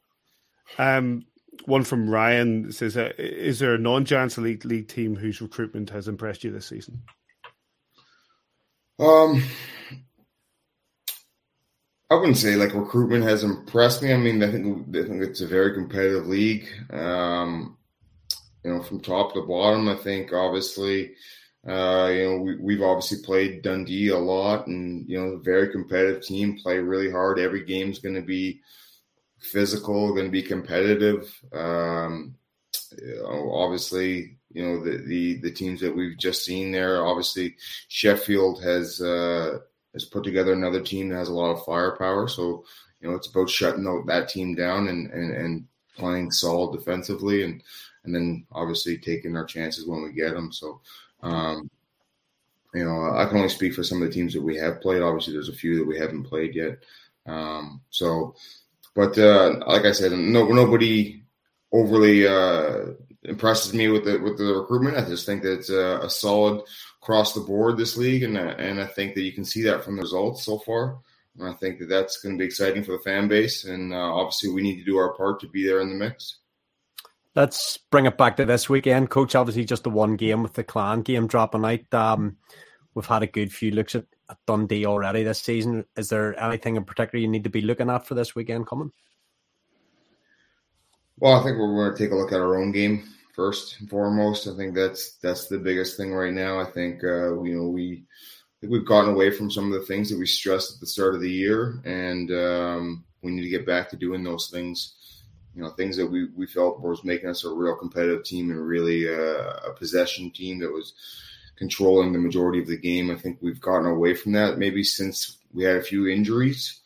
Um, 0.79 1.27
one 1.65 1.83
from 1.83 2.09
Ryan 2.09 2.71
says, 2.71 2.97
uh, 2.97 3.13
"Is 3.19 3.59
there 3.59 3.75
a 3.75 3.79
non-Giants 3.79 4.39
elite 4.39 4.65
league 4.65 4.89
team 4.89 5.17
whose 5.17 5.41
recruitment 5.41 5.91
has 5.91 6.07
impressed 6.07 6.45
you 6.45 6.53
this 6.53 6.67
season?" 6.67 7.03
Um, 8.99 9.43
I 12.09 12.15
wouldn't 12.15 12.37
say 12.37 12.55
like 12.55 12.73
recruitment 12.73 13.25
has 13.25 13.43
impressed 13.43 14.03
me. 14.03 14.13
I 14.13 14.17
mean, 14.17 14.43
I 14.43 14.51
think 14.51 14.97
I 14.97 15.03
think 15.03 15.23
it's 15.23 15.41
a 15.41 15.47
very 15.47 15.75
competitive 15.75 16.27
league. 16.27 16.69
Um, 16.91 17.77
you 18.65 18.73
know, 18.73 18.83
from 18.83 19.01
top 19.01 19.35
to 19.35 19.43
bottom, 19.43 19.89
I 19.89 19.97
think 19.97 20.33
obviously 20.33 21.15
uh, 21.69 22.11
you 22.13 22.25
know, 22.25 22.39
we, 22.39 22.57
we've 22.57 22.83
obviously 22.83 23.19
played 23.25 23.63
Dundee 23.63 24.09
a 24.09 24.19
lot, 24.19 24.69
and 24.69 25.09
you 25.09 25.19
know, 25.19 25.39
very 25.39 25.69
competitive 25.69 26.23
team. 26.23 26.59
Play 26.59 26.79
really 26.79 27.11
hard. 27.11 27.39
Every 27.39 27.65
game's 27.65 27.99
going 27.99 28.15
to 28.15 28.23
be 28.23 28.61
physical, 29.41 30.13
going 30.13 30.27
to 30.27 30.31
be 30.31 30.43
competitive. 30.43 31.35
Um, 31.53 32.37
you 33.03 33.17
know, 33.17 33.53
obviously, 33.53 34.39
you 34.53 34.65
know 34.65 34.85
the, 34.85 34.99
the 34.99 35.41
the 35.41 35.51
teams 35.51 35.81
that 35.81 35.95
we've 35.95 36.17
just 36.19 36.45
seen 36.45 36.71
there. 36.71 37.05
Obviously, 37.05 37.57
Sheffield 37.89 38.63
has 38.63 39.01
uh, 39.01 39.59
has 39.93 40.05
put 40.05 40.23
together 40.23 40.53
another 40.53 40.81
team 40.81 41.09
that 41.09 41.17
has 41.17 41.29
a 41.29 41.35
lot 41.35 41.51
of 41.51 41.65
firepower. 41.65 42.29
So 42.29 42.65
you 43.01 43.09
know, 43.09 43.17
it's 43.17 43.29
about 43.29 43.51
shutting 43.51 43.85
that 44.07 44.29
team 44.29 44.55
down 44.55 44.87
and 44.87 45.11
and, 45.11 45.35
and 45.35 45.67
playing 45.97 46.31
solid 46.31 46.79
defensively, 46.79 47.43
and 47.43 47.61
and 48.05 48.15
then 48.15 48.47
obviously 48.53 48.99
taking 48.99 49.37
our 49.37 49.45
chances 49.45 49.85
when 49.85 50.05
we 50.05 50.13
get 50.13 50.33
them. 50.33 50.53
So 50.53 50.81
um, 51.27 51.71
you 52.75 52.85
know, 52.85 53.11
I 53.15 53.25
can 53.27 53.39
only 53.39 53.49
speak 53.49 53.75
for 53.75 53.83
some 53.83 54.03
of 54.03 54.09
the 54.09 54.15
teams 54.15 54.35
that 54.35 54.43
we 54.43 54.57
have 54.57 54.81
played. 54.81 55.03
Obviously, 55.03 55.33
there's 55.33 55.49
a 55.49 55.55
few 55.55 55.77
that 55.79 55.87
we 55.87 55.99
haven't 55.99 56.25
played 56.25 56.55
yet. 56.55 56.79
Um, 57.27 57.81
so, 57.91 58.35
but 58.95 59.19
uh, 59.19 59.61
like 59.67 59.85
I 59.85 59.93
said, 59.93 60.13
no, 60.13 60.47
nobody 60.47 61.23
overly 61.73 62.27
uh, 62.27 62.93
impresses 63.25 63.75
me 63.75 63.89
with 63.89 64.05
the 64.05 64.19
with 64.19 64.39
the 64.39 64.45
recruitment. 64.45 64.97
I 64.97 65.05
just 65.09 65.27
think 65.27 65.43
that 65.43 65.55
it's 65.55 65.71
a, 65.71 66.01
a 66.03 66.11
solid 66.11 66.63
across 67.03 67.33
the 67.33 67.41
board 67.41 67.77
this 67.77 67.97
league, 67.97 68.23
and 68.23 68.37
uh, 68.37 68.55
and 68.59 68.81
I 68.81 68.87
think 68.87 69.15
that 69.15 69.23
you 69.23 69.33
can 69.33 69.45
see 69.45 69.63
that 69.63 69.83
from 69.83 69.97
the 69.97 70.03
results 70.03 70.45
so 70.45 70.59
far. 70.59 70.99
And 71.39 71.49
I 71.49 71.53
think 71.55 71.79
that 71.79 71.89
that's 71.89 72.21
going 72.21 72.37
to 72.37 72.39
be 72.39 72.47
exciting 72.47 72.85
for 72.85 72.93
the 72.93 72.99
fan 72.99 73.29
base, 73.29 73.65
and 73.65 73.93
uh, 73.93 74.15
obviously 74.15 74.51
we 74.51 74.63
need 74.63 74.79
to 74.79 74.85
do 74.85 74.97
our 74.97 75.15
part 75.15 75.41
to 75.41 75.49
be 75.49 75.67
there 75.67 75.81
in 75.81 75.89
the 75.91 75.95
mix. 75.95 76.37
Let's 77.37 77.77
bring 77.77 78.07
it 78.07 78.17
back 78.17 78.39
to 78.39 78.47
this 78.47 78.71
weekend, 78.71 79.11
Coach. 79.11 79.35
Obviously, 79.35 79.67
just 79.67 79.85
the 79.85 79.91
one 79.91 80.17
game 80.17 80.43
with 80.43 80.55
the 80.55 80.65
Clan 80.65 81.03
game 81.03 81.27
dropping 81.27 81.67
out. 81.67 81.95
Um, 81.95 82.39
we've 82.95 83.05
had 83.05 83.23
a 83.23 83.27
good 83.27 83.53
few 83.53 83.73
looks 83.73 83.95
at, 83.95 84.07
at 84.31 84.39
Dundee 84.47 84.87
already 84.87 85.23
this 85.23 85.43
season. 85.43 85.85
Is 85.99 86.09
there 86.09 86.39
anything 86.43 86.77
in 86.77 86.85
particular 86.85 87.21
you 87.21 87.29
need 87.29 87.45
to 87.45 87.51
be 87.51 87.61
looking 87.61 87.91
at 87.91 88.07
for 88.07 88.15
this 88.15 88.35
weekend 88.35 88.67
coming? 88.67 88.91
Well, 91.19 91.39
I 91.39 91.45
think 91.45 91.59
we're 91.59 91.75
going 91.75 91.95
to 91.95 92.03
take 92.03 92.13
a 92.13 92.17
look 92.17 92.33
at 92.33 92.41
our 92.41 92.57
own 92.57 92.73
game 92.73 93.07
first 93.35 93.81
and 93.81 93.91
foremost. 93.91 94.49
I 94.49 94.57
think 94.57 94.75
that's 94.75 95.17
that's 95.17 95.47
the 95.47 95.59
biggest 95.59 95.99
thing 95.99 96.15
right 96.15 96.33
now. 96.33 96.59
I 96.59 96.65
think 96.65 97.05
uh, 97.05 97.43
you 97.43 97.55
know 97.55 97.69
we 97.69 98.05
we've 98.63 98.87
gotten 98.87 99.11
away 99.11 99.31
from 99.31 99.51
some 99.51 99.71
of 99.71 99.79
the 99.79 99.87
things 99.87 100.09
that 100.09 100.19
we 100.19 100.27
stressed 100.27 100.77
at 100.77 100.81
the 100.81 100.87
start 100.87 101.15
of 101.15 101.21
the 101.21 101.31
year, 101.31 101.83
and 101.85 102.31
um, 102.31 103.05
we 103.21 103.33
need 103.33 103.43
to 103.43 103.51
get 103.51 103.67
back 103.67 103.91
to 103.91 103.97
doing 103.97 104.25
those 104.25 104.49
things 104.49 104.95
you 105.57 105.63
know 105.63 105.71
things 105.71 105.97
that 105.97 106.07
we, 106.07 106.27
we 106.37 106.47
felt 106.47 106.83
was 106.83 107.03
making 107.03 107.31
us 107.31 107.45
a 107.45 107.53
real 107.53 107.75
competitive 107.75 108.25
team 108.25 108.51
and 108.51 108.65
really 108.65 109.09
uh, 109.09 109.55
a 109.65 109.73
possession 109.75 110.31
team 110.31 110.59
that 110.59 110.71
was 110.71 110.93
controlling 111.57 112.13
the 112.13 112.19
majority 112.19 112.61
of 112.61 112.67
the 112.67 112.77
game. 112.77 113.11
I 113.11 113.17
think 113.17 113.39
we've 113.41 113.61
gotten 113.61 113.87
away 113.87 114.15
from 114.15 114.33
that 114.33 114.59
maybe 114.59 114.85
since 114.85 115.39
we 115.55 115.65
had 115.65 115.77
a 115.77 115.83
few 115.83 116.09
injuries. 116.09 116.81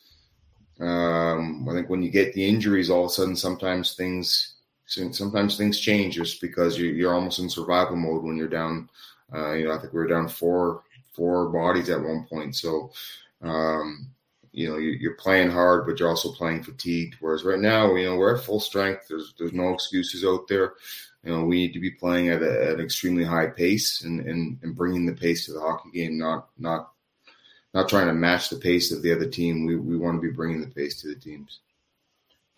Um, 0.78 1.68
I 1.68 1.74
think 1.74 1.90
when 1.90 2.02
you 2.02 2.10
get 2.10 2.32
the 2.32 2.48
injuries, 2.48 2.88
all 2.88 3.04
of 3.04 3.10
a 3.10 3.12
sudden 3.12 3.34
sometimes 3.34 3.94
things 3.96 4.54
sometimes 4.86 5.56
things 5.56 5.78
change 5.78 6.14
just 6.14 6.40
because 6.40 6.78
you're, 6.78 6.92
you're 6.92 7.14
almost 7.14 7.38
in 7.40 7.50
survival 7.50 7.96
mode 7.96 8.22
when 8.22 8.36
you're 8.36 8.48
down. 8.48 8.88
Uh, 9.34 9.52
you 9.52 9.64
know, 9.64 9.74
I 9.74 9.78
think 9.78 9.92
we 9.92 9.98
were 9.98 10.06
down 10.06 10.28
four 10.28 10.84
four 11.12 11.48
bodies 11.48 11.90
at 11.90 12.00
one 12.00 12.24
point. 12.30 12.54
So 12.54 12.92
um, 13.42 14.10
you 14.52 14.68
know 14.68 14.78
you're 14.78 15.14
playing 15.14 15.50
hard, 15.50 15.86
but 15.86 15.98
you're 15.98 16.08
also 16.08 16.32
playing 16.32 16.62
fatigued. 16.62 17.16
Whereas 17.20 17.44
right 17.44 17.58
now, 17.58 17.94
you 17.94 18.06
know, 18.06 18.16
we're 18.16 18.36
at 18.36 18.44
full 18.44 18.60
strength. 18.60 19.06
There's 19.08 19.34
there's 19.38 19.52
no 19.52 19.72
excuses 19.72 20.24
out 20.24 20.48
there. 20.48 20.74
You 21.24 21.32
know, 21.32 21.44
we 21.44 21.56
need 21.56 21.74
to 21.74 21.80
be 21.80 21.90
playing 21.90 22.28
at, 22.30 22.42
a, 22.42 22.68
at 22.68 22.74
an 22.74 22.80
extremely 22.80 23.24
high 23.24 23.48
pace 23.48 24.02
and, 24.02 24.20
and 24.20 24.58
and 24.62 24.76
bringing 24.76 25.06
the 25.06 25.12
pace 25.12 25.46
to 25.46 25.52
the 25.52 25.60
hockey 25.60 25.90
game, 25.92 26.18
not 26.18 26.48
not 26.58 26.92
not 27.74 27.88
trying 27.88 28.08
to 28.08 28.14
match 28.14 28.48
the 28.48 28.56
pace 28.56 28.92
of 28.92 29.02
the 29.02 29.12
other 29.12 29.26
team. 29.26 29.66
We 29.66 29.76
we 29.76 29.96
want 29.96 30.16
to 30.16 30.28
be 30.28 30.34
bringing 30.34 30.60
the 30.60 30.74
pace 30.74 31.00
to 31.02 31.08
the 31.08 31.20
teams. 31.20 31.60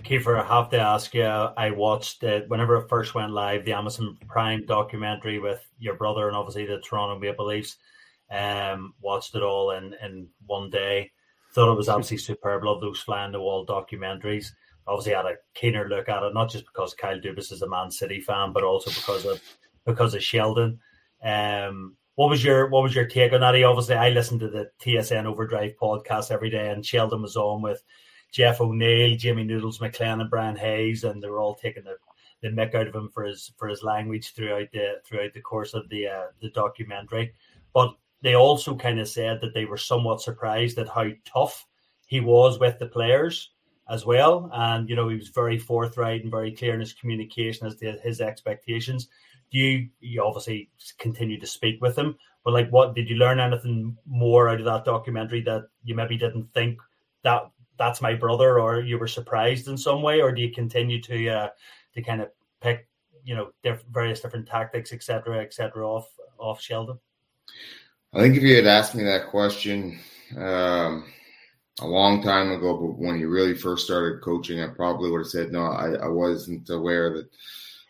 Kiefer, 0.02 0.40
I 0.40 0.46
have 0.46 0.70
to 0.70 0.80
ask 0.80 1.14
you. 1.14 1.24
I 1.24 1.70
watched 1.70 2.24
it 2.24 2.48
whenever 2.48 2.76
it 2.76 2.88
first 2.88 3.14
went 3.14 3.32
live, 3.32 3.64
the 3.64 3.74
Amazon 3.74 4.18
Prime 4.26 4.66
documentary 4.66 5.38
with 5.38 5.60
your 5.78 5.94
brother 5.94 6.26
and 6.26 6.36
obviously 6.36 6.66
the 6.66 6.80
Toronto 6.80 7.20
Maple 7.20 7.46
Leafs. 7.46 7.76
Um, 8.30 8.94
watched 9.00 9.34
it 9.34 9.42
all 9.42 9.72
in 9.72 9.94
in 10.02 10.28
one 10.46 10.70
day. 10.70 11.12
Thought 11.54 11.72
it 11.72 11.76
was 11.76 11.88
absolutely 11.88 12.24
superb. 12.24 12.64
Love 12.64 12.80
those 12.80 13.00
fly 13.00 13.24
on 13.24 13.32
the 13.32 13.40
wall 13.40 13.66
documentaries. 13.66 14.46
Obviously, 14.86 15.12
had 15.12 15.26
a 15.26 15.34
keener 15.54 15.88
look 15.88 16.08
at 16.08 16.22
it, 16.22 16.34
not 16.34 16.50
just 16.50 16.64
because 16.64 16.94
Kyle 16.94 17.20
Dubas 17.20 17.52
is 17.52 17.62
a 17.62 17.68
Man 17.68 17.90
City 17.90 18.20
fan, 18.20 18.52
but 18.52 18.64
also 18.64 18.90
because 18.90 19.26
of 19.26 19.40
because 19.84 20.14
of 20.14 20.22
Sheldon. 20.22 20.80
Um, 21.22 21.96
what 22.14 22.30
was 22.30 22.42
your 22.42 22.68
what 22.68 22.82
was 22.82 22.94
your 22.94 23.06
take 23.06 23.32
on 23.32 23.40
that? 23.40 23.54
He 23.54 23.64
obviously 23.64 23.94
I 23.96 24.10
listened 24.10 24.40
to 24.40 24.48
the 24.48 24.70
TSN 24.80 25.26
Overdrive 25.26 25.74
podcast 25.80 26.30
every 26.30 26.50
day, 26.50 26.70
and 26.70 26.84
Sheldon 26.84 27.22
was 27.22 27.36
on 27.36 27.62
with 27.62 27.82
Jeff 28.32 28.60
O'Neill, 28.60 29.16
Jimmy 29.16 29.44
Noodles 29.44 29.80
McLean, 29.80 30.20
and 30.20 30.30
Bryan 30.30 30.56
Hayes, 30.56 31.04
and 31.04 31.22
they 31.22 31.28
were 31.28 31.40
all 31.40 31.54
taking 31.54 31.84
the, 31.84 31.96
the 32.42 32.48
mick 32.48 32.74
out 32.74 32.88
of 32.88 32.94
him 32.94 33.10
for 33.12 33.24
his 33.24 33.52
for 33.56 33.68
his 33.68 33.82
language 33.82 34.32
throughout 34.34 34.68
the 34.72 35.00
throughout 35.04 35.32
the 35.34 35.40
course 35.40 35.74
of 35.74 35.88
the 35.88 36.08
uh, 36.08 36.26
the 36.40 36.50
documentary. 36.50 37.34
But 37.74 37.94
they 38.22 38.34
also 38.34 38.76
kind 38.76 39.00
of 39.00 39.08
said 39.08 39.40
that 39.40 39.54
they 39.54 39.64
were 39.64 39.76
somewhat 39.76 40.20
surprised 40.20 40.78
at 40.78 40.88
how 40.88 41.08
tough 41.24 41.66
he 42.06 42.20
was 42.20 42.58
with 42.58 42.78
the 42.78 42.86
players 42.86 43.50
as 43.90 44.06
well, 44.06 44.48
and 44.52 44.88
you 44.88 44.96
know 44.96 45.08
he 45.08 45.16
was 45.16 45.28
very 45.28 45.58
forthright 45.58 46.22
and 46.22 46.30
very 46.30 46.52
clear 46.52 46.74
in 46.74 46.80
his 46.80 46.92
communication 46.92 47.66
as 47.66 47.76
to 47.76 47.92
his 48.02 48.20
expectations. 48.20 49.08
Do 49.50 49.58
you 49.58 49.88
you 50.00 50.22
obviously 50.22 50.70
continue 50.98 51.38
to 51.38 51.46
speak 51.46 51.80
with 51.80 51.96
him, 51.96 52.16
but 52.44 52.54
like, 52.54 52.70
what 52.70 52.94
did 52.94 53.08
you 53.08 53.16
learn 53.16 53.40
anything 53.40 53.96
more 54.06 54.48
out 54.48 54.60
of 54.60 54.66
that 54.66 54.84
documentary 54.84 55.42
that 55.42 55.64
you 55.84 55.94
maybe 55.94 56.16
didn't 56.16 56.52
think 56.52 56.78
that 57.22 57.50
that's 57.78 58.02
my 58.02 58.14
brother, 58.14 58.60
or 58.60 58.80
you 58.80 58.98
were 58.98 59.08
surprised 59.08 59.68
in 59.68 59.76
some 59.76 60.02
way, 60.02 60.20
or 60.20 60.32
do 60.32 60.42
you 60.42 60.52
continue 60.52 61.00
to 61.02 61.28
uh, 61.28 61.48
to 61.94 62.02
kind 62.02 62.20
of 62.20 62.28
pick 62.60 62.88
you 63.24 63.34
know 63.34 63.50
diff- 63.62 63.84
various 63.90 64.20
different 64.20 64.46
tactics, 64.46 64.92
etc., 64.92 65.40
etc., 65.40 65.88
off 65.88 66.08
off 66.38 66.60
Sheldon? 66.60 66.98
I 68.12 68.20
think 68.20 68.36
if 68.36 68.42
you 68.42 68.56
had 68.56 68.66
asked 68.66 68.94
me 68.94 69.04
that 69.04 69.28
question 69.28 69.98
um, 70.36 71.04
a 71.80 71.86
long 71.86 72.22
time 72.22 72.52
ago, 72.52 72.76
but 72.76 72.98
when 72.98 73.16
he 73.16 73.24
really 73.24 73.54
first 73.54 73.84
started 73.86 74.20
coaching, 74.20 74.60
I 74.60 74.68
probably 74.68 75.10
would 75.10 75.20
have 75.20 75.28
said 75.28 75.50
no. 75.50 75.64
I, 75.64 75.94
I 75.94 76.08
wasn't 76.08 76.68
aware 76.68 77.14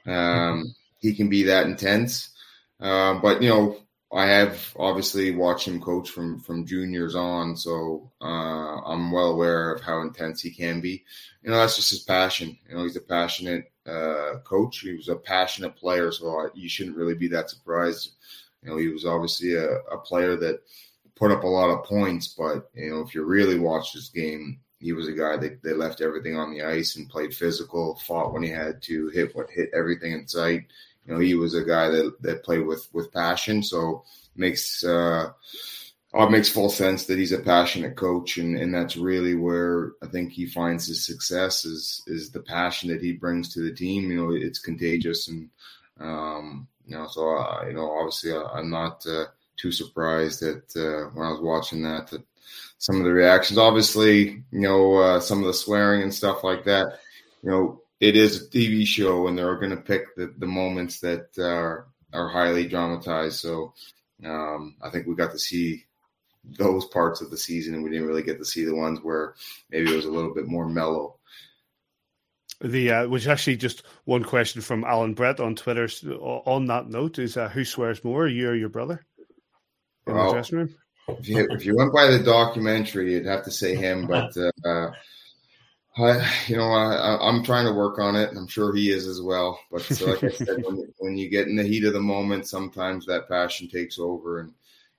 that 0.06 0.12
um, 0.12 0.74
he 1.00 1.14
can 1.14 1.28
be 1.28 1.42
that 1.44 1.66
intense. 1.66 2.30
Uh, 2.80 3.14
but 3.14 3.42
you 3.42 3.48
know, 3.48 3.78
I 4.12 4.26
have 4.26 4.74
obviously 4.78 5.34
watched 5.34 5.66
him 5.66 5.80
coach 5.80 6.10
from 6.10 6.38
from 6.38 6.66
juniors 6.66 7.14
on, 7.16 7.56
so 7.56 8.12
uh, 8.20 8.80
I'm 8.84 9.10
well 9.10 9.30
aware 9.30 9.72
of 9.72 9.80
how 9.80 10.02
intense 10.02 10.40
he 10.42 10.50
can 10.50 10.80
be. 10.80 11.02
You 11.42 11.50
know, 11.50 11.56
that's 11.56 11.76
just 11.76 11.90
his 11.90 12.00
passion. 12.00 12.56
You 12.68 12.76
know, 12.76 12.82
he's 12.84 12.96
a 12.96 13.00
passionate 13.00 13.72
uh, 13.86 14.34
coach. 14.44 14.80
He 14.80 14.92
was 14.92 15.08
a 15.08 15.16
passionate 15.16 15.76
player, 15.76 16.12
so 16.12 16.28
I, 16.28 16.48
you 16.54 16.68
shouldn't 16.68 16.96
really 16.96 17.14
be 17.14 17.28
that 17.28 17.50
surprised. 17.50 18.12
You 18.62 18.70
know, 18.70 18.76
he 18.76 18.88
was 18.88 19.04
obviously 19.04 19.54
a, 19.54 19.66
a 19.66 19.98
player 19.98 20.36
that 20.36 20.62
put 21.16 21.30
up 21.30 21.44
a 21.44 21.48
lot 21.48 21.70
of 21.70 21.84
points, 21.84 22.28
but 22.28 22.70
you 22.74 22.90
know, 22.90 23.00
if 23.00 23.14
you 23.14 23.24
really 23.24 23.58
watch 23.58 23.92
this 23.92 24.08
game, 24.08 24.60
he 24.78 24.92
was 24.92 25.08
a 25.08 25.12
guy 25.12 25.36
that, 25.36 25.62
that 25.62 25.78
left 25.78 26.00
everything 26.00 26.36
on 26.36 26.52
the 26.52 26.62
ice 26.62 26.96
and 26.96 27.08
played 27.08 27.34
physical, 27.34 28.00
fought 28.04 28.32
when 28.32 28.42
he 28.42 28.50
had 28.50 28.82
to, 28.82 29.08
hit 29.08 29.34
what 29.34 29.50
hit 29.50 29.70
everything 29.72 30.12
in 30.12 30.26
sight 30.26 30.64
you 31.06 31.14
know, 31.14 31.20
he 31.20 31.34
was 31.34 31.54
a 31.54 31.64
guy 31.64 31.88
that, 31.88 32.22
that 32.22 32.44
played 32.44 32.66
with, 32.66 32.88
with 32.92 33.12
passion. 33.12 33.62
So 33.62 34.04
makes, 34.36 34.84
uh, 34.84 35.30
oh, 36.14 36.24
it 36.24 36.30
makes 36.30 36.48
full 36.48 36.70
sense 36.70 37.06
that 37.06 37.18
he's 37.18 37.32
a 37.32 37.38
passionate 37.38 37.96
coach. 37.96 38.36
And, 38.36 38.56
and 38.56 38.74
that's 38.74 38.96
really 38.96 39.34
where 39.34 39.92
I 40.02 40.06
think 40.06 40.32
he 40.32 40.46
finds 40.46 40.86
his 40.86 41.04
success 41.04 41.64
is, 41.64 42.02
is 42.06 42.30
the 42.30 42.40
passion 42.40 42.90
that 42.90 43.02
he 43.02 43.12
brings 43.12 43.52
to 43.54 43.62
the 43.62 43.74
team. 43.74 44.10
You 44.10 44.16
know, 44.16 44.32
it's 44.32 44.60
contagious. 44.60 45.28
And, 45.28 45.50
um, 46.00 46.68
you 46.86 46.96
know, 46.96 47.06
so, 47.08 47.36
uh, 47.36 47.64
you 47.66 47.74
know, 47.74 47.90
obviously 47.90 48.32
uh, 48.32 48.44
I'm 48.44 48.70
not, 48.70 49.04
uh, 49.06 49.26
too 49.56 49.72
surprised 49.72 50.40
that, 50.40 50.76
uh, 50.76 51.10
when 51.14 51.26
I 51.26 51.30
was 51.30 51.40
watching 51.40 51.82
that, 51.82 52.08
that 52.08 52.22
some 52.78 52.96
of 52.96 53.04
the 53.04 53.12
reactions, 53.12 53.58
obviously, 53.58 54.42
you 54.50 54.60
know, 54.60 54.96
uh, 54.96 55.20
some 55.20 55.40
of 55.40 55.46
the 55.46 55.54
swearing 55.54 56.02
and 56.02 56.12
stuff 56.12 56.42
like 56.42 56.64
that, 56.64 56.98
you 57.42 57.50
know, 57.50 57.82
it 58.02 58.16
is 58.16 58.42
a 58.42 58.50
TV 58.50 58.84
show, 58.84 59.28
and 59.28 59.38
they're 59.38 59.56
going 59.56 59.70
to 59.70 59.76
pick 59.76 60.16
the, 60.16 60.34
the 60.38 60.46
moments 60.46 60.98
that 61.00 61.28
are 61.38 61.86
are 62.12 62.28
highly 62.28 62.66
dramatized. 62.66 63.38
So 63.38 63.74
um, 64.24 64.74
I 64.82 64.90
think 64.90 65.06
we 65.06 65.14
got 65.14 65.30
to 65.30 65.38
see 65.38 65.84
those 66.44 66.84
parts 66.86 67.20
of 67.20 67.30
the 67.30 67.38
season, 67.38 67.74
and 67.74 67.84
we 67.84 67.90
didn't 67.90 68.08
really 68.08 68.24
get 68.24 68.38
to 68.38 68.44
see 68.44 68.64
the 68.64 68.74
ones 68.74 68.98
where 69.02 69.34
maybe 69.70 69.92
it 69.92 69.96
was 69.96 70.04
a 70.04 70.10
little 70.10 70.34
bit 70.34 70.48
more 70.48 70.68
mellow. 70.68 71.18
The 72.62 72.92
uh, 72.92 73.08
which 73.08 73.26
actually 73.26 73.56
just 73.56 73.82
one 74.04 74.22
question 74.22 74.62
from 74.62 74.84
Alan 74.84 75.14
Brett 75.14 75.40
on 75.40 75.56
Twitter. 75.56 75.88
On 76.20 76.66
that 76.66 76.88
note, 76.88 77.18
is 77.18 77.36
uh, 77.36 77.48
who 77.48 77.64
swears 77.64 78.04
more, 78.04 78.28
you 78.28 78.48
or 78.48 78.54
your 78.54 78.68
brother 78.68 79.04
in 80.06 80.14
well, 80.14 80.26
the 80.26 80.32
dressing 80.32 80.58
room? 80.58 80.74
If 81.08 81.28
you, 81.28 81.48
if 81.50 81.66
you 81.66 81.76
went 81.76 81.92
by 81.92 82.06
the 82.06 82.20
documentary, 82.20 83.12
you'd 83.12 83.26
have 83.26 83.44
to 83.44 83.50
say 83.50 83.74
him, 83.74 84.06
but. 84.06 84.36
Uh, 84.64 84.90
I, 85.96 86.26
you 86.46 86.56
know, 86.56 86.72
I, 86.72 87.28
am 87.28 87.42
trying 87.42 87.66
to 87.66 87.72
work 87.72 87.98
on 87.98 88.16
it. 88.16 88.30
I'm 88.34 88.46
sure 88.46 88.74
he 88.74 88.90
is 88.90 89.06
as 89.06 89.20
well. 89.20 89.60
But 89.70 89.82
so 89.82 90.06
like 90.06 90.24
I 90.24 90.28
said, 90.30 90.64
when, 90.64 90.90
when, 90.98 91.18
you 91.18 91.28
get 91.28 91.48
in 91.48 91.56
the 91.56 91.64
heat 91.64 91.84
of 91.84 91.92
the 91.92 92.00
moment, 92.00 92.48
sometimes 92.48 93.04
that 93.04 93.28
passion 93.28 93.68
takes 93.68 93.98
over, 93.98 94.40
and 94.40 94.54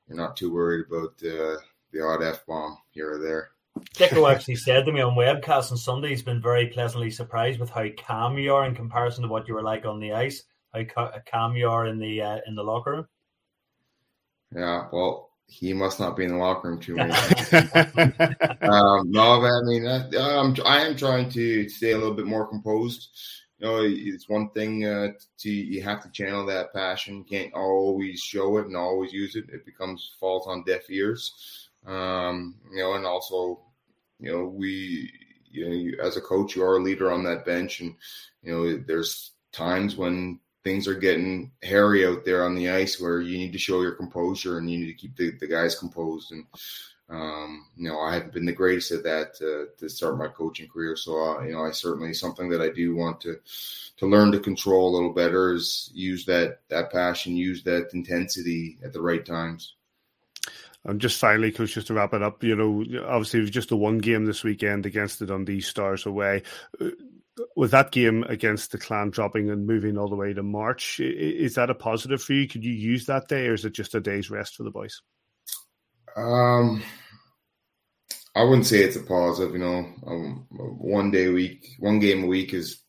you're 0.08 0.18
not 0.18 0.38
too 0.38 0.54
worried 0.54 0.86
about 0.88 1.14
uh, 1.24 1.58
the 1.92 2.06
odd 2.06 2.22
f 2.22 2.46
bomb 2.46 2.78
here 2.92 3.14
or 3.14 3.18
there. 3.18 3.50
Dicko 3.96 4.32
actually 4.32 4.56
said 4.56 4.86
to 4.86 4.92
me 4.92 5.02
on 5.02 5.16
webcast 5.16 5.72
on 5.72 5.78
Sunday 5.78 6.10
he's 6.10 6.22
been 6.22 6.42
very 6.42 6.68
pleasantly 6.68 7.10
surprised 7.10 7.60
with 7.60 7.70
how 7.70 7.86
calm 7.98 8.38
you 8.38 8.54
are 8.54 8.66
in 8.66 8.76
comparison 8.76 9.24
to 9.24 9.30
what 9.30 9.48
you 9.48 9.54
were 9.54 9.64
like 9.64 9.86
on 9.86 10.00
the 10.00 10.14
ice. 10.14 10.44
How 10.74 11.12
calm 11.30 11.56
you 11.56 11.70
are 11.70 11.86
in 11.86 12.00
the 12.00 12.22
uh, 12.22 12.40
in 12.48 12.56
the 12.56 12.64
locker 12.64 12.92
room. 12.92 13.08
Yeah, 14.56 14.88
well, 14.92 15.32
he 15.48 15.74
must 15.74 16.00
not 16.00 16.16
be 16.16 16.24
in 16.24 16.32
the 16.32 16.38
locker 16.38 16.70
room 16.70 16.80
too 16.80 16.96
much. 16.96 17.54
um, 17.54 19.12
no, 19.12 19.40
but 19.40 19.52
I 19.52 19.62
mean, 19.64 19.88
I, 19.88 20.08
I'm, 20.18 20.56
I 20.66 20.86
am 20.86 20.96
trying 20.96 21.30
to 21.30 21.70
stay 21.70 21.92
a 21.92 21.98
little 21.98 22.14
bit 22.16 22.26
more 22.26 22.48
composed. 22.48 23.10
You 23.60 23.68
know, 23.68 23.80
it's 23.84 24.28
one 24.28 24.50
thing 24.52 24.86
uh, 24.86 25.10
to 25.40 25.50
you 25.50 25.82
have 25.84 26.02
to 26.04 26.12
channel 26.12 26.46
that 26.48 26.74
passion. 26.74 27.18
You 27.18 27.24
can't 27.24 27.54
always 27.54 28.20
show 28.20 28.58
it 28.58 28.68
and 28.68 28.76
always 28.76 29.14
use 29.14 29.36
it. 29.36 29.46
It 29.54 29.66
becomes 29.66 30.16
falls 30.20 30.48
on 30.48 30.64
deaf 30.64 30.90
ears. 30.90 31.63
Um, 31.86 32.56
you 32.72 32.80
know, 32.80 32.94
and 32.94 33.06
also, 33.06 33.62
you 34.20 34.32
know, 34.32 34.46
we, 34.46 35.12
you 35.52 35.66
know, 35.66 35.74
you, 35.74 35.98
as 36.02 36.18
a 36.18 36.22
coach, 36.22 36.56
you 36.56 36.64
are 36.64 36.78
a 36.78 36.82
leader 36.82 37.12
on 37.12 37.24
that 37.26 37.46
bench, 37.46 37.82
and 37.82 37.96
you 38.42 38.52
know, 38.52 38.84
there's 38.88 39.32
times 39.52 39.96
when 39.96 40.40
things 40.64 40.88
are 40.88 40.96
getting 40.96 41.52
hairy 41.62 42.06
out 42.06 42.24
there 42.26 42.46
on 42.46 42.56
the 42.56 42.70
ice 42.70 43.00
where 43.00 43.22
you 43.22 43.38
need 43.38 43.52
to 43.52 43.60
show 43.60 43.82
your 43.82 43.92
composure 43.92 44.58
and 44.58 44.72
you 44.72 44.80
need 44.80 44.88
to 44.88 44.94
keep 44.94 45.16
the, 45.18 45.32
the 45.40 45.48
guys 45.48 45.78
composed. 45.78 46.32
And, 46.32 46.46
um, 47.10 47.68
you 47.76 47.90
know, 47.90 48.00
I 48.00 48.14
haven't 48.14 48.34
been 48.34 48.46
the 48.46 48.54
greatest 48.54 48.92
at 48.92 49.04
that 49.04 49.36
to, 49.36 49.68
to 49.78 49.90
start 49.90 50.18
my 50.18 50.28
coaching 50.30 50.70
career. 50.70 50.96
So, 50.96 51.22
uh, 51.22 51.44
you 51.44 51.52
know, 51.52 51.66
I 51.66 51.72
certainly 51.72 52.14
something 52.14 52.50
that 52.50 52.62
I 52.62 52.70
do 52.70 52.96
want 52.96 53.20
to, 53.22 53.40
to 53.98 54.06
learn 54.08 54.32
to 54.32 54.40
control 54.40 54.90
a 54.90 54.96
little 54.96 55.14
better 55.14 55.54
is 55.54 55.92
use 55.94 56.26
that, 56.26 56.62
that 56.70 56.92
passion, 56.92 57.36
use 57.36 57.62
that 57.64 57.90
intensity 57.94 58.80
at 58.84 58.94
the 58.94 59.02
right 59.02 59.26
times. 59.26 59.76
And 60.86 61.00
just 61.00 61.20
finally, 61.20 61.52
coach, 61.52 61.74
just 61.74 61.88
to 61.88 61.94
wrap 61.94 62.14
it 62.14 62.22
up, 62.22 62.44
you 62.44 62.56
know, 62.56 62.84
obviously 63.08 63.40
it 63.40 63.44
was 63.44 63.52
just 63.52 63.72
a 63.72 63.76
one 63.76 64.00
game 64.00 64.26
this 64.26 64.44
weekend 64.44 64.86
against 64.86 65.20
the 65.20 65.26
Dundee 65.26 65.62
Stars 65.62 66.06
away 66.06 66.44
with 67.56 67.72
that 67.72 67.92
game 67.92 68.24
against 68.24 68.72
the 68.72 68.78
clan 68.78 69.10
dropping 69.10 69.50
and 69.50 69.66
moving 69.66 69.98
all 69.98 70.08
the 70.08 70.16
way 70.16 70.34
to 70.34 70.44
March, 70.44 71.00
is 71.00 71.56
that 71.56 71.70
a 71.70 71.76
positive 71.76 72.22
for 72.22 72.34
you? 72.34 72.48
Could 72.48 72.64
you 72.64 72.74
use 72.74 73.06
that 73.08 73.28
day, 73.28 73.48
or 73.48 73.54
is 73.54 73.66
it 73.66 73.74
just 73.74 73.96
a 73.96 74.02
day's 74.02 74.30
rest 74.30 74.56
for 74.56 74.64
the 74.64 74.72
boys? 74.72 75.02
Um, 76.16 76.84
I 78.36 78.44
wouldn't 78.44 78.68
say 78.68 78.80
it's 78.80 78.96
a 78.96 79.04
positive. 79.04 79.54
You 79.54 79.60
know, 79.60 79.94
um, 80.06 80.48
one 80.52 81.12
day 81.12 81.26
a 81.26 81.32
week, 81.32 81.68
one 81.80 82.00
game 82.00 82.24
a 82.24 82.28
week 82.28 82.54
is 82.54 82.82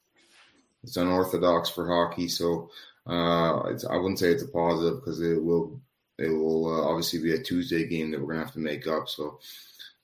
it's 0.83 0.97
unorthodox 0.97 1.71
for 1.71 1.89
hockey. 1.89 2.29
So 2.29 2.71
uh, 3.07 3.61
I 3.63 3.97
wouldn't 3.97 4.19
say 4.19 4.29
it's 4.29 4.43
a 4.43 4.49
positive 4.49 5.01
because 5.01 5.21
it 5.21 5.43
will 5.43 5.81
it 6.19 6.29
will 6.29 6.69
uh, 6.69 6.89
obviously 6.89 7.21
be 7.21 7.35
a 7.35 7.43
Tuesday 7.43 7.87
game 7.87 8.11
that 8.11 8.21
we're 8.21 8.35
gonna 8.35 8.45
have 8.45 8.55
to 8.55 8.61
make 8.61 8.87
up. 8.87 9.09
So 9.09 9.39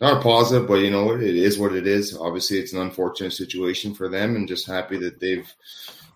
not 0.01 0.19
a 0.19 0.23
positive, 0.23 0.67
but 0.67 0.81
you 0.81 0.91
know 0.91 1.05
what? 1.05 1.23
It 1.23 1.37
is 1.37 1.59
what 1.59 1.75
it 1.75 1.87
is. 1.87 2.17
Obviously, 2.17 2.59
it's 2.59 2.73
an 2.73 2.81
unfortunate 2.81 3.33
situation 3.33 3.95
for 3.95 4.09
them, 4.09 4.35
and 4.35 4.49
just 4.49 4.67
happy 4.67 4.97
that 4.99 5.21
they've 5.21 5.53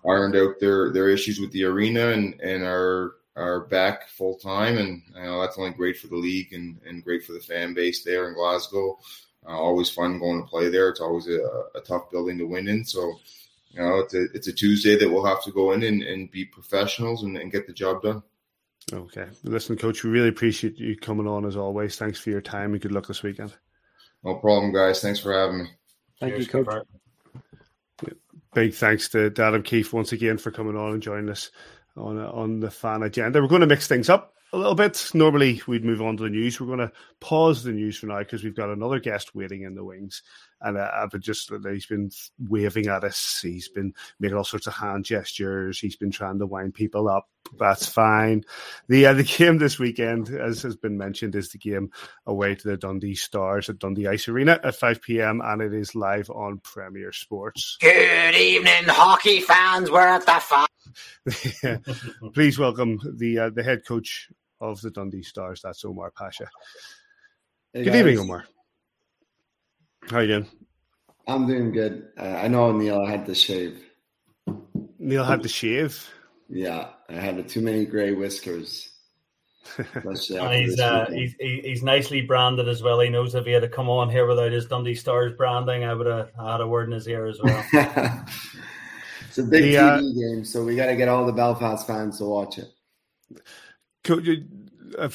ironed 0.05 0.35
out 0.35 0.59
their 0.59 0.91
their 0.91 1.09
issues 1.09 1.39
with 1.39 1.51
the 1.51 1.65
arena 1.65 2.09
and 2.09 2.39
and 2.41 2.63
are 2.63 3.15
are 3.35 3.61
back 3.61 4.09
full 4.09 4.37
time. 4.37 4.77
And 4.77 5.01
you 5.15 5.23
know 5.23 5.41
that's 5.41 5.57
only 5.57 5.71
great 5.71 5.97
for 5.97 6.07
the 6.07 6.15
league 6.15 6.53
and 6.53 6.79
and 6.87 7.03
great 7.03 7.23
for 7.23 7.33
the 7.33 7.39
fan 7.39 7.73
base 7.73 8.03
there 8.03 8.27
in 8.27 8.35
Glasgow. 8.35 8.97
Uh, 9.47 9.51
always 9.51 9.89
fun 9.89 10.19
going 10.19 10.41
to 10.41 10.47
play 10.47 10.69
there. 10.69 10.89
It's 10.89 11.01
always 11.01 11.27
a, 11.27 11.39
a, 11.75 11.81
tough 11.81 12.09
building 12.09 12.37
to 12.39 12.45
win 12.45 12.67
in. 12.67 12.83
So, 12.83 13.19
you 13.69 13.79
know, 13.79 13.99
it's 13.99 14.15
a, 14.15 14.23
it's 14.33 14.47
a 14.47 14.53
Tuesday 14.53 14.97
that 14.97 15.07
we'll 15.07 15.25
have 15.25 15.43
to 15.43 15.51
go 15.51 15.73
in 15.73 15.83
and, 15.83 16.01
and 16.01 16.31
be 16.31 16.45
professionals 16.45 17.21
and, 17.21 17.37
and 17.37 17.51
get 17.51 17.67
the 17.67 17.73
job 17.73 18.01
done. 18.01 18.23
Okay. 18.93 19.27
Listen, 19.43 19.77
coach, 19.77 20.03
we 20.03 20.11
really 20.11 20.29
appreciate 20.29 20.77
you 20.77 20.95
coming 20.95 21.27
on 21.27 21.45
as 21.45 21.57
always. 21.57 21.95
Thanks 21.95 22.19
for 22.19 22.29
your 22.29 22.41
time 22.41 22.73
and 22.73 22.81
good 22.81 22.91
luck 22.91 23.07
this 23.07 23.23
weekend. 23.23 23.53
No 24.23 24.35
problem, 24.35 24.73
guys. 24.73 25.01
Thanks 25.01 25.19
for 25.19 25.33
having 25.33 25.63
me. 25.63 25.69
Thank 26.19 26.33
Cheers, 26.33 26.53
you, 26.53 26.63
coach. 26.63 26.85
Big 28.53 28.73
thanks 28.73 29.09
to 29.09 29.33
Adam 29.37 29.63
Keefe 29.63 29.91
once 29.91 30.13
again 30.13 30.37
for 30.37 30.49
coming 30.49 30.77
on 30.77 30.93
and 30.93 31.01
joining 31.01 31.29
us 31.29 31.51
on 31.97 32.17
on 32.17 32.59
the 32.59 32.71
fan 32.71 33.03
agenda. 33.03 33.41
We're 33.41 33.49
going 33.49 33.61
to 33.61 33.67
mix 33.67 33.87
things 33.87 34.09
up 34.09 34.33
a 34.53 34.57
little 34.57 34.75
bit. 34.75 35.11
Normally, 35.13 35.61
we'd 35.67 35.83
move 35.83 36.01
on 36.01 36.15
to 36.17 36.23
the 36.23 36.29
news. 36.29 36.59
We're 36.59 36.67
going 36.67 36.79
to 36.79 36.91
pause 37.19 37.63
the 37.63 37.71
news 37.71 37.97
for 37.97 38.05
now 38.05 38.19
because 38.19 38.43
we've 38.43 38.55
got 38.55 38.69
another 38.69 38.99
guest 38.99 39.35
waiting 39.35 39.63
in 39.63 39.75
the 39.75 39.83
wings. 39.83 40.23
And 40.61 40.77
uh, 40.77 40.89
I've 40.93 41.19
just, 41.19 41.51
he's 41.69 41.85
been 41.85 42.11
waving 42.39 42.87
at 42.87 43.03
us. 43.03 43.39
He's 43.41 43.67
been 43.67 43.93
making 44.19 44.37
all 44.37 44.45
sorts 44.45 44.67
of 44.67 44.73
hand 44.73 45.03
gestures. 45.03 45.79
He's 45.79 45.97
been 45.97 46.11
trying 46.11 46.39
to 46.39 46.47
wind 46.47 46.73
people 46.73 47.09
up. 47.09 47.27
That's 47.57 47.87
fine. 47.87 48.43
The, 48.87 49.07
uh, 49.07 49.13
the 49.15 49.23
game 49.23 49.57
this 49.57 49.79
weekend, 49.79 50.29
as 50.29 50.61
has 50.63 50.75
been 50.75 50.97
mentioned, 50.97 51.35
is 51.35 51.49
the 51.49 51.57
game 51.57 51.91
away 52.25 52.55
to 52.55 52.67
the 52.67 52.77
Dundee 52.77 53.15
Stars 53.15 53.69
at 53.69 53.79
Dundee 53.79 54.07
Ice 54.07 54.27
Arena 54.27 54.59
at 54.63 54.75
5 54.75 55.01
p.m. 55.01 55.41
and 55.43 55.61
it 55.61 55.73
is 55.73 55.95
live 55.95 56.29
on 56.29 56.59
Premier 56.63 57.11
Sports. 57.11 57.77
Good 57.81 58.35
evening, 58.35 58.85
hockey 58.87 59.41
fans. 59.41 59.89
We're 59.89 60.01
at 60.01 60.25
the 60.25 60.39
fa- 60.39 60.67
Please 62.33 62.59
welcome 62.59 62.99
the 63.17 63.39
uh, 63.39 63.49
the 63.49 63.63
head 63.63 63.85
coach 63.85 64.29
of 64.61 64.81
the 64.81 64.91
Dundee 64.91 65.23
Stars. 65.23 65.61
That's 65.63 65.83
Omar 65.83 66.11
Pacha. 66.11 66.47
Hey 67.73 67.83
good 67.83 67.91
guys. 67.91 67.99
evening, 67.99 68.19
Omar. 68.19 68.45
How 70.09 70.17
are 70.17 70.21
you 70.21 70.27
doing? 70.27 70.47
I'm 71.27 71.47
doing 71.47 71.71
good. 71.71 72.09
Uh, 72.17 72.23
I 72.23 72.47
know 72.47 72.71
Neil 72.71 73.05
had 73.05 73.25
to 73.25 73.33
shave. 73.35 73.83
Neil 74.99 75.23
had 75.23 75.41
to 75.43 75.49
shave. 75.49 76.07
Yeah, 76.49 76.89
I 77.09 77.13
had 77.13 77.47
too 77.49 77.61
many 77.61 77.85
grey 77.85 78.13
whiskers. 78.13 78.91
and 79.77 80.53
he's, 80.53 80.79
uh, 80.79 81.09
he's 81.11 81.35
he's 81.39 81.83
nicely 81.83 82.21
branded 82.21 82.67
as 82.67 82.83
well. 82.83 82.99
He 82.99 83.09
knows 83.09 83.33
if 83.33 83.45
he 83.45 83.51
had 83.51 83.63
to 83.63 83.69
come 83.69 83.89
on 83.89 84.09
here 84.09 84.27
without 84.27 84.51
his 84.51 84.67
Dundee 84.67 84.95
Stars 84.95 85.33
branding, 85.35 85.83
I 85.83 85.93
would 85.93 86.05
have 86.05 86.29
had 86.35 86.61
a 86.61 86.67
word 86.67 86.87
in 86.87 86.93
his 86.93 87.07
ear 87.07 87.25
as 87.25 87.41
well. 87.41 87.65
it's 89.27 89.37
a 89.39 89.43
big 89.43 89.63
the, 89.63 89.75
TV 89.75 89.79
uh, 89.79 90.35
game, 90.35 90.45
so 90.45 90.63
we 90.63 90.75
got 90.75 90.85
to 90.87 90.95
get 90.95 91.07
all 91.07 91.25
the 91.25 91.33
Belfast 91.33 91.87
fans 91.87 92.19
to 92.19 92.25
watch 92.25 92.59
it. 92.59 92.67
Uh, 94.97 95.09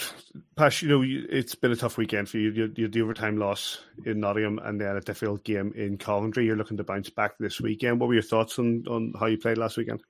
Pash, 0.57 0.83
you 0.83 0.89
know, 0.89 1.03
it's 1.05 1.55
been 1.55 1.71
a 1.71 1.77
tough 1.77 1.97
weekend 1.97 2.29
for 2.29 2.39
you. 2.39 2.51
You, 2.51 2.73
you 2.77 2.89
the 2.89 3.03
overtime 3.03 3.39
loss 3.39 3.79
in 4.05 4.21
Nottingham 4.21 4.59
and 4.59 4.81
then 4.81 4.97
a 4.97 5.01
difficult 5.01 5.45
game 5.45 5.73
in 5.77 5.97
Coventry. 5.97 6.45
You're 6.45 6.57
looking 6.57 6.77
to 6.77 6.85
bounce 6.85 7.09
back 7.09 7.39
this 7.39 7.61
weekend. 7.61 8.01
What 8.01 8.09
were 8.09 8.15
your 8.15 8.23
thoughts 8.23 8.59
on, 8.59 8.85
on 8.89 9.15
how 9.19 9.27
you 9.27 9.39
played 9.39 9.59
last 9.59 9.77
weekend? 9.77 10.03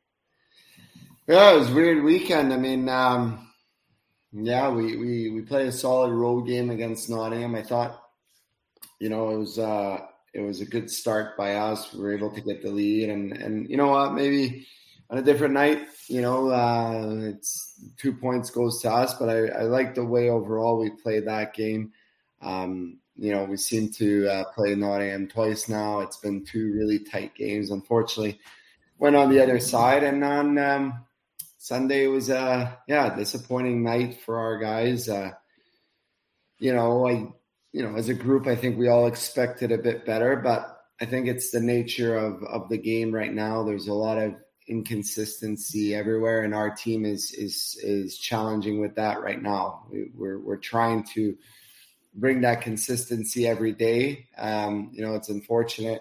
Yeah, 1.30 1.52
it 1.52 1.58
was 1.60 1.70
a 1.70 1.74
weird 1.74 2.02
weekend. 2.02 2.52
I 2.52 2.56
mean, 2.56 2.88
um, 2.88 3.52
yeah, 4.32 4.68
we, 4.68 4.96
we, 4.96 5.30
we 5.30 5.42
played 5.42 5.68
a 5.68 5.72
solid 5.72 6.10
road 6.10 6.48
game 6.48 6.70
against 6.70 7.08
Nottingham. 7.08 7.54
I 7.54 7.62
thought, 7.62 8.02
you 8.98 9.10
know, 9.10 9.30
it 9.30 9.38
was 9.38 9.56
uh, 9.56 10.00
it 10.34 10.40
was 10.40 10.60
a 10.60 10.66
good 10.66 10.90
start 10.90 11.36
by 11.36 11.54
us. 11.54 11.92
We 11.92 12.00
were 12.00 12.16
able 12.16 12.32
to 12.32 12.40
get 12.40 12.62
the 12.62 12.72
lead, 12.72 13.10
and 13.10 13.32
and 13.32 13.70
you 13.70 13.76
know 13.76 13.90
what, 13.90 14.12
maybe 14.12 14.66
on 15.08 15.18
a 15.18 15.22
different 15.22 15.54
night, 15.54 15.86
you 16.08 16.20
know, 16.20 16.50
uh, 16.50 17.20
it's 17.22 17.80
two 17.96 18.12
points 18.12 18.50
goes 18.50 18.82
to 18.82 18.90
us. 18.90 19.14
But 19.14 19.28
I, 19.28 19.60
I 19.60 19.62
like 19.62 19.94
the 19.94 20.04
way 20.04 20.30
overall 20.30 20.80
we 20.80 20.90
played 20.90 21.28
that 21.28 21.54
game. 21.54 21.92
Um, 22.42 22.98
you 23.16 23.30
know, 23.30 23.44
we 23.44 23.56
seem 23.56 23.92
to 23.92 24.26
uh, 24.28 24.44
play 24.52 24.74
Nottingham 24.74 25.28
twice 25.28 25.68
now. 25.68 26.00
It's 26.00 26.16
been 26.16 26.44
two 26.44 26.72
really 26.72 26.98
tight 26.98 27.36
games. 27.36 27.70
Unfortunately, 27.70 28.40
went 28.98 29.14
on 29.14 29.30
the 29.30 29.40
other 29.40 29.60
side, 29.60 30.02
and 30.02 30.24
on 30.24 30.58
um, 30.58 31.04
Sunday 31.62 32.06
was 32.06 32.30
a 32.30 32.78
yeah 32.88 33.14
disappointing 33.14 33.84
night 33.84 34.22
for 34.22 34.38
our 34.38 34.56
guys. 34.56 35.11
Uh, 35.11 35.32
you 36.58 36.72
know, 36.72 37.06
I 37.06 37.28
you 37.72 37.82
know 37.82 37.96
as 37.96 38.08
a 38.08 38.14
group, 38.14 38.46
I 38.46 38.56
think 38.56 38.78
we 38.78 38.88
all 38.88 39.06
expected 39.06 39.70
a 39.70 39.76
bit 39.76 40.06
better, 40.06 40.36
but 40.36 40.80
I 41.02 41.04
think 41.04 41.28
it's 41.28 41.50
the 41.50 41.61
nature 41.61 42.16
of 42.16 42.42
of 42.44 42.70
the 42.70 42.78
game 42.78 43.14
right 43.14 43.32
now. 43.32 43.62
There's 43.62 43.88
a 43.88 43.92
lot 43.92 44.16
of 44.16 44.36
inconsistency 44.68 45.94
everywhere, 45.94 46.44
and 46.44 46.54
our 46.54 46.70
team 46.70 47.04
is 47.04 47.32
is 47.32 47.78
is 47.82 48.16
challenging 48.16 48.80
with 48.80 48.94
that 48.94 49.20
right 49.20 49.40
now. 49.40 49.86
We're 50.14 50.38
we're 50.38 50.56
trying 50.56 51.04
to 51.14 51.36
bring 52.14 52.40
that 52.40 52.62
consistency 52.62 53.46
every 53.46 53.72
day. 53.72 54.28
Um, 54.38 54.92
you 54.94 55.04
know, 55.04 55.14
it's 55.14 55.28
unfortunate. 55.28 56.00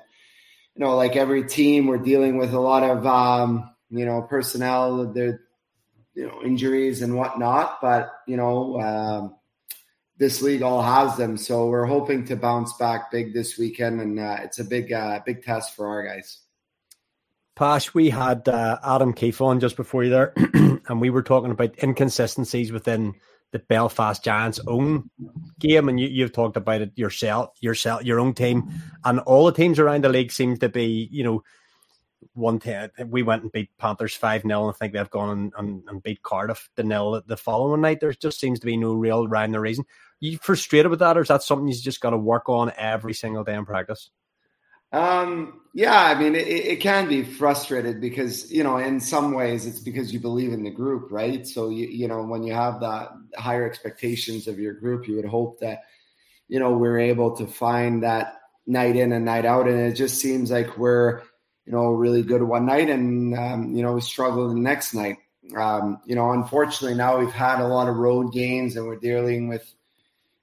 You 0.75 0.85
know, 0.85 0.95
like 0.95 1.17
every 1.17 1.43
team, 1.49 1.87
we're 1.87 1.97
dealing 1.97 2.37
with 2.37 2.53
a 2.53 2.59
lot 2.61 2.83
of 2.83 3.05
um, 3.05 3.71
you 3.89 4.05
know 4.05 4.21
personnel, 4.21 5.11
the 5.11 5.39
you 6.19 6.27
know 6.27 6.41
injuries 6.43 7.01
and 7.01 7.15
whatnot. 7.15 7.79
But 7.81 8.11
you 8.27 8.35
know, 8.35 8.79
um, 8.81 9.35
this 10.17 10.41
league 10.41 10.61
all 10.61 10.81
has 10.81 11.15
them, 11.15 11.37
so 11.37 11.67
we're 11.67 11.85
hoping 11.85 12.25
to 12.25 12.35
bounce 12.35 12.73
back 12.73 13.09
big 13.09 13.33
this 13.33 13.57
weekend, 13.57 14.01
and 14.01 14.19
uh, 14.19 14.37
it's 14.41 14.59
a 14.59 14.65
big 14.65 14.91
uh, 14.91 15.21
big 15.25 15.43
test 15.43 15.75
for 15.75 15.87
our 15.87 16.05
guys. 16.05 16.39
Pash, 17.55 17.93
we 17.93 18.09
had 18.09 18.47
uh, 18.47 18.79
Adam 18.83 19.13
Keefe 19.13 19.41
on 19.41 19.59
just 19.61 19.77
before 19.77 20.03
you 20.03 20.09
there, 20.09 20.33
and 20.87 20.99
we 21.01 21.09
were 21.09 21.23
talking 21.23 21.51
about 21.51 21.81
inconsistencies 21.81 22.71
within 22.71 23.15
the 23.51 23.59
Belfast 23.59 24.23
Giants' 24.23 24.59
own 24.67 25.09
game, 25.59 25.89
and 25.89 25.99
you, 25.99 26.21
have 26.23 26.33
talked 26.33 26.57
about 26.57 26.81
it 26.81 26.91
yourself, 26.95 27.57
yourself, 27.61 28.03
your 28.03 28.19
own 28.19 28.33
team, 28.33 28.69
and 29.05 29.19
all 29.21 29.45
the 29.45 29.51
teams 29.53 29.79
around 29.79 30.03
the 30.03 30.09
league 30.09 30.31
seem 30.31 30.57
to 30.57 30.69
be, 30.69 31.09
you 31.11 31.23
know, 31.23 31.43
one 32.33 32.59
team. 32.59 32.89
We 33.07 33.23
went 33.23 33.43
and 33.43 33.51
beat 33.51 33.69
Panthers 33.77 34.15
five 34.15 34.43
0 34.43 34.67
and 34.67 34.75
I 34.75 34.77
think 34.77 34.93
they've 34.93 35.09
gone 35.09 35.29
and, 35.29 35.53
and, 35.57 35.83
and, 35.87 36.03
beat 36.03 36.21
Cardiff 36.21 36.69
the 36.75 36.83
nil 36.83 37.21
the 37.25 37.37
following 37.37 37.81
night. 37.81 37.99
There 37.99 38.13
just 38.13 38.39
seems 38.39 38.59
to 38.59 38.65
be 38.65 38.77
no 38.77 38.93
real 38.93 39.27
rhyme 39.27 39.55
or 39.55 39.61
reason. 39.61 39.85
Are 39.85 40.25
you 40.25 40.37
frustrated 40.37 40.89
with 40.89 40.99
that, 40.99 41.17
or 41.17 41.21
is 41.21 41.29
that 41.29 41.43
something 41.43 41.67
you 41.67 41.73
just 41.73 42.01
got 42.01 42.09
to 42.09 42.17
work 42.17 42.49
on 42.49 42.73
every 42.77 43.13
single 43.13 43.43
day 43.43 43.55
in 43.55 43.65
practice? 43.65 44.09
Um, 44.91 45.61
yeah, 45.73 46.01
I 46.01 46.19
mean, 46.19 46.35
it, 46.35 46.47
it, 46.47 46.81
can 46.81 47.07
be 47.07 47.23
frustrated 47.23 48.01
because, 48.01 48.51
you 48.51 48.63
know, 48.63 48.77
in 48.77 48.99
some 48.99 49.33
ways 49.33 49.67
it's 49.67 49.79
because 49.79 50.11
you 50.11 50.19
believe 50.19 50.51
in 50.51 50.63
the 50.63 50.71
group, 50.71 51.11
right? 51.11 51.45
So, 51.45 51.69
you, 51.69 51.87
you 51.87 52.07
know, 52.07 52.23
when 52.23 52.41
you 52.41 52.53
have 52.53 52.79
that 52.79 53.11
higher 53.37 53.69
expectations 53.69 54.47
of 54.47 54.57
your 54.57 54.73
group, 54.73 55.07
you 55.07 55.15
would 55.17 55.25
hope 55.25 55.59
that, 55.59 55.83
you 56.47 56.59
know, 56.59 56.75
we're 56.75 56.97
able 56.97 57.35
to 57.35 57.45
find 57.45 58.01
that 58.01 58.39
night 58.65 58.95
in 58.95 59.11
and 59.11 59.25
night 59.25 59.45
out. 59.45 59.67
And 59.67 59.79
it 59.79 59.93
just 59.93 60.19
seems 60.19 60.49
like 60.49 60.75
we're, 60.75 61.21
you 61.69 61.75
know, 61.75 61.91
really 61.91 62.23
good 62.23 62.41
one 62.41 62.65
night 62.65 62.89
and, 62.89 63.37
um, 63.37 63.75
you 63.75 63.83
know, 63.83 63.93
we 63.93 64.01
struggle 64.01 64.49
the 64.49 64.55
next 64.55 64.95
night. 64.95 65.17
Um, 65.55 66.01
you 66.03 66.15
know, 66.15 66.31
unfortunately 66.31 66.97
now 66.97 67.19
we've 67.19 67.31
had 67.31 67.61
a 67.61 67.67
lot 67.67 67.87
of 67.87 67.95
road 67.95 68.33
games 68.33 68.75
and 68.75 68.87
we're 68.87 68.95
dealing 68.95 69.47
with, 69.47 69.71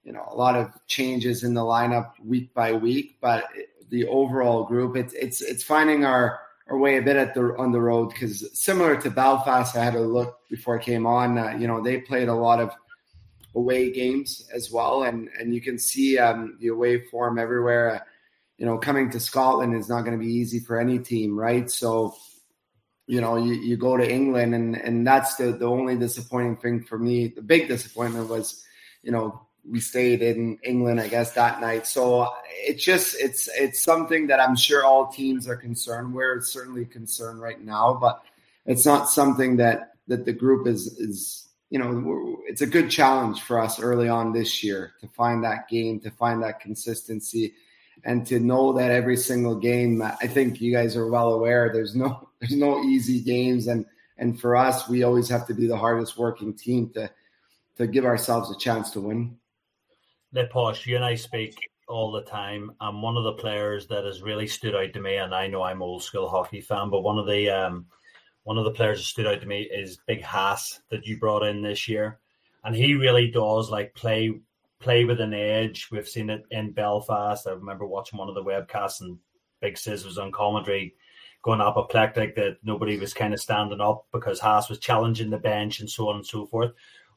you 0.04 0.12
know, 0.12 0.24
a 0.30 0.36
lot 0.36 0.54
of 0.54 0.70
changes 0.86 1.42
in 1.42 1.52
the 1.52 1.62
lineup 1.62 2.12
week 2.24 2.54
by 2.54 2.74
week, 2.74 3.16
but 3.20 3.44
the 3.90 4.06
overall 4.06 4.62
group. 4.66 4.96
It's 4.96 5.14
it's 5.14 5.42
it's 5.42 5.64
finding 5.64 6.04
our 6.04 6.38
our 6.68 6.78
way 6.78 6.96
a 6.98 7.02
bit 7.02 7.16
at 7.16 7.34
the 7.34 7.56
on 7.58 7.72
the 7.72 7.80
road 7.80 8.10
because 8.10 8.48
similar 8.56 8.94
to 9.00 9.10
Belfast, 9.10 9.74
I 9.74 9.82
had 9.82 9.96
a 9.96 10.00
look 10.00 10.38
before 10.48 10.78
I 10.78 10.82
came 10.82 11.06
on. 11.06 11.38
Uh, 11.38 11.56
you 11.58 11.66
know, 11.66 11.82
they 11.82 11.98
played 12.02 12.28
a 12.28 12.34
lot 12.34 12.60
of 12.60 12.70
away 13.56 13.90
games 13.90 14.48
as 14.54 14.70
well, 14.70 15.02
and 15.02 15.28
and 15.40 15.52
you 15.52 15.60
can 15.60 15.76
see 15.76 16.18
um, 16.18 16.56
the 16.60 16.68
away 16.68 17.04
form 17.06 17.36
everywhere. 17.36 18.06
You 18.58 18.66
know, 18.66 18.78
coming 18.78 19.10
to 19.10 19.20
Scotland 19.20 19.74
is 19.74 19.88
not 19.88 20.02
going 20.02 20.18
to 20.18 20.24
be 20.24 20.32
easy 20.32 20.60
for 20.60 20.78
any 20.80 20.98
team, 20.98 21.38
right? 21.38 21.70
So, 21.70 22.16
you 23.06 23.20
know, 23.20 23.36
you, 23.36 23.52
you 23.52 23.76
go 23.76 23.96
to 23.96 24.10
England, 24.10 24.54
and 24.54 24.76
and 24.76 25.06
that's 25.06 25.36
the 25.36 25.52
the 25.52 25.66
only 25.66 25.96
disappointing 25.96 26.56
thing 26.56 26.82
for 26.82 26.98
me. 26.98 27.28
The 27.28 27.42
big 27.42 27.68
disappointment 27.68 28.28
was, 28.28 28.64
you 29.02 29.12
know, 29.12 29.46
we 29.68 29.80
stayed 29.80 30.22
in 30.22 30.58
England, 30.62 31.00
I 31.00 31.08
guess, 31.08 31.32
that 31.32 31.60
night. 31.60 31.86
So 31.86 32.32
it's 32.50 32.84
just 32.84 33.16
it's 33.18 33.48
it's 33.58 33.82
something 33.82 34.26
that 34.28 34.40
I'm 34.40 34.56
sure 34.56 34.84
all 34.84 35.08
teams 35.08 35.48
are 35.48 35.56
concerned. 35.56 36.14
We're 36.14 36.40
certainly 36.40 36.84
concerned 36.84 37.40
right 37.40 37.60
now, 37.60 37.94
but 38.00 38.22
it's 38.64 38.86
not 38.86 39.10
something 39.10 39.56
that 39.56 39.94
that 40.08 40.24
the 40.24 40.32
group 40.32 40.66
is 40.66 40.86
is 40.98 41.48
you 41.70 41.78
know 41.78 42.38
it's 42.46 42.62
a 42.62 42.66
good 42.66 42.90
challenge 42.90 43.42
for 43.42 43.60
us 43.60 43.80
early 43.80 44.08
on 44.08 44.32
this 44.32 44.62
year 44.62 44.92
to 45.00 45.08
find 45.08 45.42
that 45.44 45.68
game, 45.68 46.00
to 46.00 46.10
find 46.10 46.42
that 46.42 46.60
consistency, 46.60 47.54
and 48.04 48.26
to 48.26 48.38
know 48.38 48.72
that 48.72 48.90
every 48.90 49.16
single 49.16 49.56
game. 49.56 50.02
I 50.02 50.26
think 50.26 50.60
you 50.60 50.72
guys 50.72 50.96
are 50.96 51.08
well 51.08 51.32
aware. 51.32 51.70
There's 51.72 51.94
no 51.94 52.28
there's 52.40 52.56
no 52.56 52.82
easy 52.82 53.20
games, 53.20 53.66
and 53.66 53.84
and 54.18 54.40
for 54.40 54.56
us, 54.56 54.88
we 54.88 55.02
always 55.02 55.28
have 55.28 55.46
to 55.48 55.54
be 55.54 55.66
the 55.66 55.76
hardest 55.76 56.18
working 56.18 56.54
team 56.54 56.90
to 56.94 57.10
to 57.76 57.86
give 57.86 58.04
ourselves 58.04 58.50
a 58.50 58.58
chance 58.58 58.90
to 58.92 59.00
win. 59.00 59.36
Posh, 60.50 60.86
you 60.86 60.96
and 60.96 61.04
I 61.04 61.14
speak 61.14 61.56
all 61.88 62.10
the 62.10 62.22
time, 62.22 62.72
I'm 62.80 63.00
one 63.00 63.16
of 63.16 63.24
the 63.24 63.34
players 63.34 63.86
that 63.88 64.04
has 64.04 64.22
really 64.22 64.46
stood 64.46 64.74
out 64.74 64.92
to 64.92 65.00
me, 65.00 65.16
and 65.16 65.34
I 65.34 65.46
know 65.46 65.62
I'm 65.62 65.82
old 65.82 66.02
school 66.02 66.28
hockey 66.28 66.60
fan, 66.60 66.90
but 66.90 67.02
one 67.02 67.18
of 67.18 67.26
the 67.26 67.48
um, 67.48 67.86
one 68.42 68.58
of 68.58 68.64
the 68.64 68.72
players 68.72 68.98
that 68.98 69.04
stood 69.04 69.26
out 69.26 69.40
to 69.40 69.46
me 69.46 69.62
is 69.62 69.98
Big 70.06 70.22
Haas 70.22 70.80
that 70.90 71.06
you 71.06 71.18
brought 71.18 71.44
in 71.44 71.62
this 71.62 71.88
year, 71.88 72.18
and 72.64 72.74
he 72.74 72.94
really 72.94 73.30
does 73.30 73.70
like 73.70 73.94
play 73.94 74.40
play 74.80 75.04
with 75.04 75.20
an 75.20 75.34
edge. 75.34 75.88
We've 75.90 76.08
seen 76.08 76.30
it 76.30 76.44
in 76.50 76.72
Belfast. 76.72 77.46
I 77.46 77.52
remember 77.52 77.86
watching 77.86 78.18
one 78.18 78.28
of 78.28 78.34
the 78.34 78.44
webcasts 78.44 79.00
and 79.00 79.18
Big 79.60 79.78
Sis 79.78 80.04
was 80.04 80.18
on 80.18 80.32
commentary 80.32 80.94
going 81.42 81.60
apoplectic 81.60 82.34
that 82.34 82.58
nobody 82.64 82.98
was 82.98 83.14
kind 83.14 83.32
of 83.32 83.40
standing 83.40 83.80
up 83.80 84.06
because 84.12 84.40
Haas 84.40 84.68
was 84.68 84.80
challenging 84.80 85.30
the 85.30 85.38
bench 85.38 85.80
and 85.80 85.88
so 85.88 86.08
on 86.08 86.16
and 86.16 86.26
so 86.26 86.44
forth. 86.46 86.72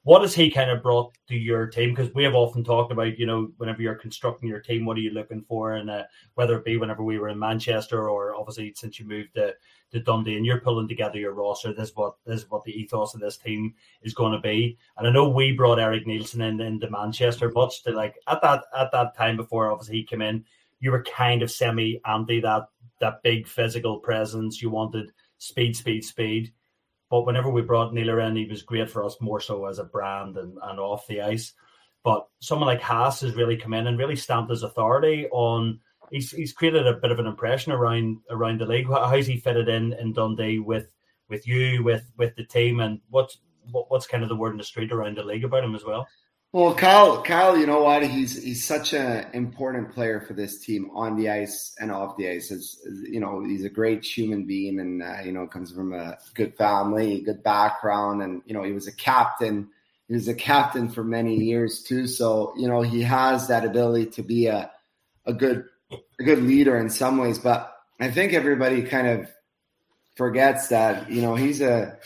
What 0.10 0.24
has 0.24 0.34
he 0.34 0.50
kind 0.50 0.72
of 0.72 0.82
brought 0.82 1.14
to 1.28 1.36
your 1.36 1.68
team? 1.68 1.92
Because 1.92 2.12
we 2.16 2.24
have 2.24 2.34
often 2.34 2.64
talked 2.64 2.92
about, 2.92 3.20
you 3.20 3.28
know, 3.28 3.52
whenever 3.58 3.84
you're 3.84 3.94
constructing 3.94 4.50
your 4.50 4.60
team, 4.60 4.84
what 4.84 4.98
are 4.98 5.02
you 5.02 5.12
looking 5.12 5.44
for? 5.48 5.74
And 5.74 5.88
uh, 5.88 6.06
whether 6.34 6.58
it 6.58 6.66
be 6.66 6.78
whenever 6.78 7.04
we 7.04 7.20
were 7.20 7.30
in 7.30 7.38
Manchester 7.38 8.10
or 8.10 8.34
obviously 8.34 8.74
since 8.76 9.00
you 9.00 9.06
moved 9.06 9.36
to, 9.36 9.54
to 9.92 10.00
Dundee 10.00 10.36
and 10.36 10.48
you're 10.48 10.62
pulling 10.62 10.88
together 10.88 11.20
your 11.20 11.34
roster, 11.34 11.74
this 11.76 11.90
is 11.90 11.96
what 11.96 12.16
this 12.26 12.42
is 12.42 12.50
what 12.50 12.64
the 12.64 12.72
ethos 12.72 13.14
of 13.14 13.22
this 13.22 13.38
team 13.38 13.76
is 14.02 14.16
going 14.16 14.34
to 14.34 14.40
be. 14.40 14.80
And 14.98 15.08
I 15.08 15.12
know 15.12 15.30
we 15.30 15.52
brought 15.52 15.78
Eric 15.78 16.08
Neilson 16.08 16.42
in 16.42 16.60
into 16.60 16.90
Manchester, 16.90 17.50
but 17.50 17.72
still, 17.72 17.94
like 17.94 18.16
at 18.28 18.42
that 18.42 18.64
at 18.76 18.92
that 18.92 19.16
time 19.16 19.38
before 19.38 19.72
obviously 19.72 19.98
he 19.98 20.04
came 20.06 20.24
in, 20.24 20.44
you 20.80 20.90
were 20.90 21.04
kind 21.04 21.44
of 21.44 21.52
semi 21.52 22.02
anti 22.08 22.42
that 22.42 22.64
that 23.00 23.22
big 23.22 23.48
physical 23.48 24.00
presence. 24.00 24.60
You 24.60 24.72
wanted 24.72 25.12
speed, 25.38 25.76
speed, 25.76 26.04
speed. 26.04 26.52
But 27.10 27.26
whenever 27.26 27.50
we 27.50 27.62
brought 27.62 27.94
Naylor 27.94 28.20
in, 28.20 28.36
he 28.36 28.46
was 28.46 28.62
great 28.62 28.90
for 28.90 29.04
us 29.04 29.18
more 29.20 29.40
so 29.40 29.66
as 29.66 29.80
a 29.80 29.84
brand 29.84 30.38
and, 30.38 30.58
and 30.62 30.80
off 30.80 31.08
the 31.08 31.22
ice. 31.22 31.54
But 32.04 32.28
someone 32.40 32.68
like 32.68 32.82
Haas 32.82 33.22
has 33.22 33.36
really 33.36 33.58
come 33.58 33.74
in 33.74 33.88
and 33.88 33.98
really 33.98 34.16
stamped 34.16 34.52
his 34.52 34.64
authority 34.64 35.28
on. 35.32 35.80
He's, 36.12 36.32
he's 36.32 36.54
created 36.54 36.88
a 36.88 36.94
bit 36.94 37.12
of 37.12 37.20
an 37.20 37.28
impression 37.28 37.72
around 37.72 38.18
around 38.30 38.60
the 38.60 38.66
league. 38.66 38.88
How's 38.88 39.28
he 39.28 39.38
fitted 39.38 39.70
in 39.70 39.94
in 39.94 40.14
Dundee 40.14 40.60
with 40.60 40.88
with 41.30 41.48
you 41.48 41.84
with 41.84 42.12
with 42.18 42.36
the 42.36 42.46
team 42.46 42.80
and 42.80 43.00
what's 43.10 43.40
what, 43.72 43.92
what's 43.92 44.08
kind 44.08 44.24
of 44.24 44.30
the 44.30 44.36
word 44.36 44.52
in 44.52 44.58
the 44.58 44.64
street 44.64 44.92
around 44.92 45.18
the 45.18 45.24
league 45.24 45.44
about 45.44 45.64
him 45.64 45.76
as 45.76 45.84
well? 45.84 46.08
Well, 46.52 46.74
Kyle, 46.74 47.22
Kyle, 47.22 47.56
you 47.60 47.68
know 47.68 47.84
what? 47.84 48.04
He's 48.04 48.42
he's 48.42 48.66
such 48.66 48.94
an 48.94 49.28
important 49.34 49.94
player 49.94 50.20
for 50.20 50.34
this 50.34 50.60
team 50.60 50.90
on 50.96 51.16
the 51.16 51.30
ice 51.30 51.76
and 51.80 51.92
off 51.92 52.18
the 52.18 52.28
ice. 52.28 52.50
As 52.52 52.76
you 53.04 53.20
know, 53.20 53.44
he's 53.44 53.64
a 53.66 53.70
great 53.70 54.04
human 54.04 54.48
being, 54.48 54.80
and 54.80 55.04
uh, 55.04 55.18
you 55.24 55.32
know, 55.32 55.46
comes 55.46 55.72
from 55.72 55.94
a 55.94 56.18
good 56.34 56.58
family, 56.58 57.22
good 57.22 57.44
background, 57.44 58.24
and 58.24 58.42
you 58.48 58.56
know, 58.56 58.64
he 58.64 58.72
was 58.72 58.88
a 58.88 58.92
captain. 58.92 59.70
He 60.08 60.16
was 60.16 60.28
a 60.28 60.34
captain 60.34 60.90
for 60.90 61.04
many 61.04 61.36
years 61.36 61.84
too. 61.84 62.08
So 62.08 62.54
you 62.58 62.68
know, 62.68 62.82
he 62.82 63.04
has 63.04 63.48
that 63.50 63.64
ability 63.64 64.08
to 64.12 64.24
be 64.24 64.48
a 64.48 64.72
a 65.28 65.34
good 65.34 65.66
a 66.20 66.24
good 66.24 66.42
leader 66.42 66.80
in 66.80 66.90
some 66.90 67.18
ways. 67.18 67.38
But 67.38 67.72
I 68.00 68.10
think 68.10 68.34
everybody 68.34 68.82
kind 68.82 69.06
of 69.06 69.30
forgets 70.16 70.70
that 70.70 71.12
you 71.12 71.22
know 71.22 71.36
he's 71.36 71.62
a 71.62 72.00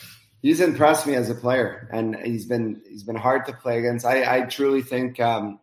he's 0.44 0.60
impressed 0.60 1.06
me 1.06 1.14
as 1.14 1.30
a 1.30 1.34
player, 1.34 1.88
and 1.90 2.14
he's 2.16 2.44
been 2.44 2.82
he's 2.86 3.02
been 3.02 3.16
hard 3.16 3.46
to 3.46 3.52
play 3.54 3.78
against. 3.78 4.04
I, 4.04 4.36
I 4.36 4.40
truly 4.42 4.82
think 4.82 5.18
um, 5.18 5.58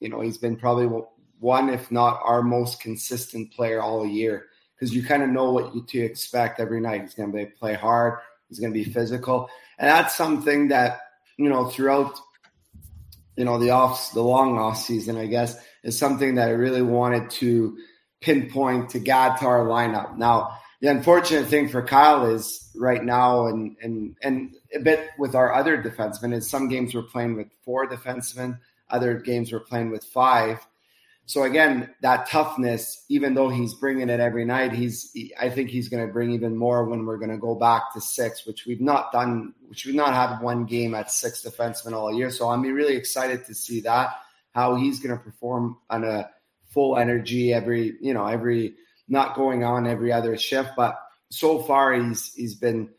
you 0.00 0.08
know 0.08 0.20
he's 0.20 0.38
been 0.38 0.56
probably 0.56 0.86
one, 1.38 1.68
if 1.68 1.92
not 1.92 2.20
our 2.24 2.42
most 2.42 2.80
consistent 2.80 3.52
player 3.52 3.80
all 3.80 4.06
year 4.06 4.46
because 4.74 4.94
you 4.94 5.04
kind 5.04 5.22
of 5.22 5.28
know 5.28 5.52
what 5.52 5.74
you 5.74 5.84
to 5.86 6.00
expect 6.00 6.58
every 6.58 6.80
night. 6.80 7.02
He's 7.02 7.14
going 7.14 7.30
to 7.30 7.46
play 7.58 7.74
hard. 7.74 8.18
He's 8.48 8.58
going 8.58 8.72
to 8.72 8.78
be 8.78 8.90
physical, 8.90 9.48
and 9.78 9.88
that's 9.88 10.16
something 10.16 10.68
that 10.68 11.00
you 11.36 11.50
know 11.50 11.68
throughout 11.68 12.18
you 13.36 13.44
know 13.44 13.58
the 13.58 13.70
off 13.70 14.14
the 14.14 14.22
long 14.22 14.58
off 14.58 14.78
season, 14.78 15.18
I 15.18 15.26
guess, 15.26 15.56
is 15.84 15.98
something 15.98 16.36
that 16.36 16.48
I 16.48 16.52
really 16.52 16.82
wanted 16.82 17.28
to 17.42 17.76
pinpoint 18.22 18.90
to 18.90 19.10
add 19.10 19.36
to 19.40 19.46
our 19.46 19.66
lineup. 19.66 20.16
Now 20.16 20.56
the 20.82 20.88
unfortunate 20.88 21.46
thing 21.46 21.68
for 21.68 21.80
Kyle 21.80 22.26
is 22.26 22.68
right 22.74 23.02
now, 23.02 23.46
and 23.46 23.76
and 23.80 24.16
and 24.20 24.54
a 24.74 24.80
bit 24.80 25.10
with 25.16 25.36
our 25.36 25.54
other 25.54 25.80
defensemen 25.80 26.34
is 26.34 26.50
some 26.50 26.68
games 26.68 26.92
we're 26.92 27.02
playing 27.02 27.36
with 27.36 27.46
four 27.64 27.88
defensemen, 27.88 28.58
other 28.90 29.14
games 29.14 29.52
we're 29.52 29.60
playing 29.60 29.90
with 29.90 30.04
five. 30.04 30.58
So 31.24 31.44
again, 31.44 31.94
that 32.00 32.28
toughness, 32.28 33.04
even 33.08 33.34
though 33.34 33.48
he's 33.48 33.74
bringing 33.74 34.10
it 34.10 34.18
every 34.18 34.44
night, 34.44 34.72
he's 34.72 35.16
I 35.40 35.50
think 35.50 35.70
he's 35.70 35.88
going 35.88 36.04
to 36.04 36.12
bring 36.12 36.32
even 36.32 36.56
more 36.56 36.84
when 36.84 37.06
we're 37.06 37.16
going 37.16 37.30
to 37.30 37.38
go 37.38 37.54
back 37.54 37.94
to 37.94 38.00
six, 38.00 38.44
which 38.44 38.66
we've 38.66 38.80
not 38.80 39.12
done, 39.12 39.54
which 39.68 39.86
we've 39.86 39.94
not 39.94 40.14
had 40.14 40.42
one 40.42 40.64
game 40.64 40.96
at 40.96 41.12
six 41.12 41.42
defensemen 41.42 41.92
all 41.92 42.12
year. 42.12 42.28
So 42.28 42.50
I'm 42.50 42.62
really 42.62 42.96
excited 42.96 43.46
to 43.46 43.54
see 43.54 43.80
that 43.82 44.16
how 44.52 44.74
he's 44.74 44.98
going 44.98 45.16
to 45.16 45.22
perform 45.22 45.78
on 45.88 46.02
a 46.02 46.28
full 46.70 46.96
energy 46.96 47.52
every 47.52 47.94
you 48.00 48.14
know 48.14 48.26
every 48.26 48.74
not 49.08 49.34
going 49.34 49.64
on 49.64 49.86
every 49.86 50.12
other 50.12 50.36
shift. 50.36 50.70
But 50.76 50.98
so 51.30 51.60
far, 51.60 51.92
he's 51.92 52.32
he's 52.34 52.54
been, 52.54 52.90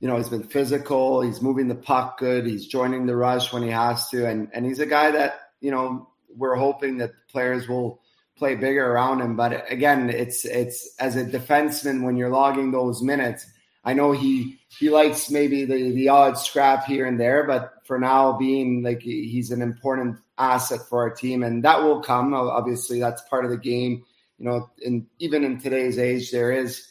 you 0.00 0.08
know, 0.08 0.16
he's 0.16 0.28
been 0.28 0.44
physical. 0.44 1.22
He's 1.22 1.42
moving 1.42 1.68
the 1.68 1.74
puck 1.74 2.18
good. 2.18 2.46
He's 2.46 2.66
joining 2.66 3.06
the 3.06 3.16
rush 3.16 3.52
when 3.52 3.62
he 3.62 3.70
has 3.70 4.08
to, 4.10 4.26
and 4.26 4.48
and 4.52 4.64
he's 4.64 4.80
a 4.80 4.86
guy 4.86 5.10
that 5.12 5.40
you 5.60 5.70
know 5.70 6.08
we're 6.36 6.56
hoping 6.56 6.98
that 6.98 7.12
players 7.28 7.68
will 7.68 8.00
play 8.36 8.54
bigger 8.54 8.92
around 8.92 9.20
him. 9.20 9.36
But 9.36 9.70
again, 9.70 10.10
it's 10.10 10.44
it's 10.44 10.94
as 10.98 11.16
a 11.16 11.24
defenseman 11.24 12.02
when 12.02 12.16
you're 12.16 12.30
logging 12.30 12.72
those 12.72 13.02
minutes. 13.02 13.46
I 13.84 13.94
know 13.94 14.12
he 14.12 14.58
he 14.68 14.90
likes 14.90 15.30
maybe 15.30 15.64
the 15.64 15.92
the 15.92 16.08
odd 16.08 16.38
scrap 16.38 16.84
here 16.84 17.06
and 17.06 17.18
there, 17.18 17.44
but 17.46 17.72
for 17.84 17.98
now, 17.98 18.36
being 18.36 18.82
like 18.82 19.02
he's 19.02 19.50
an 19.50 19.62
important 19.62 20.18
asset 20.38 20.80
for 20.88 21.00
our 21.00 21.10
team, 21.10 21.42
and 21.42 21.64
that 21.64 21.82
will 21.82 22.00
come. 22.00 22.34
Obviously, 22.34 23.00
that's 23.00 23.22
part 23.22 23.44
of 23.44 23.50
the 23.50 23.56
game 23.56 24.04
you 24.40 24.46
know, 24.48 24.70
in 24.80 25.06
even 25.18 25.44
in 25.44 25.60
today's 25.60 25.98
age, 25.98 26.30
there 26.30 26.50
is, 26.50 26.88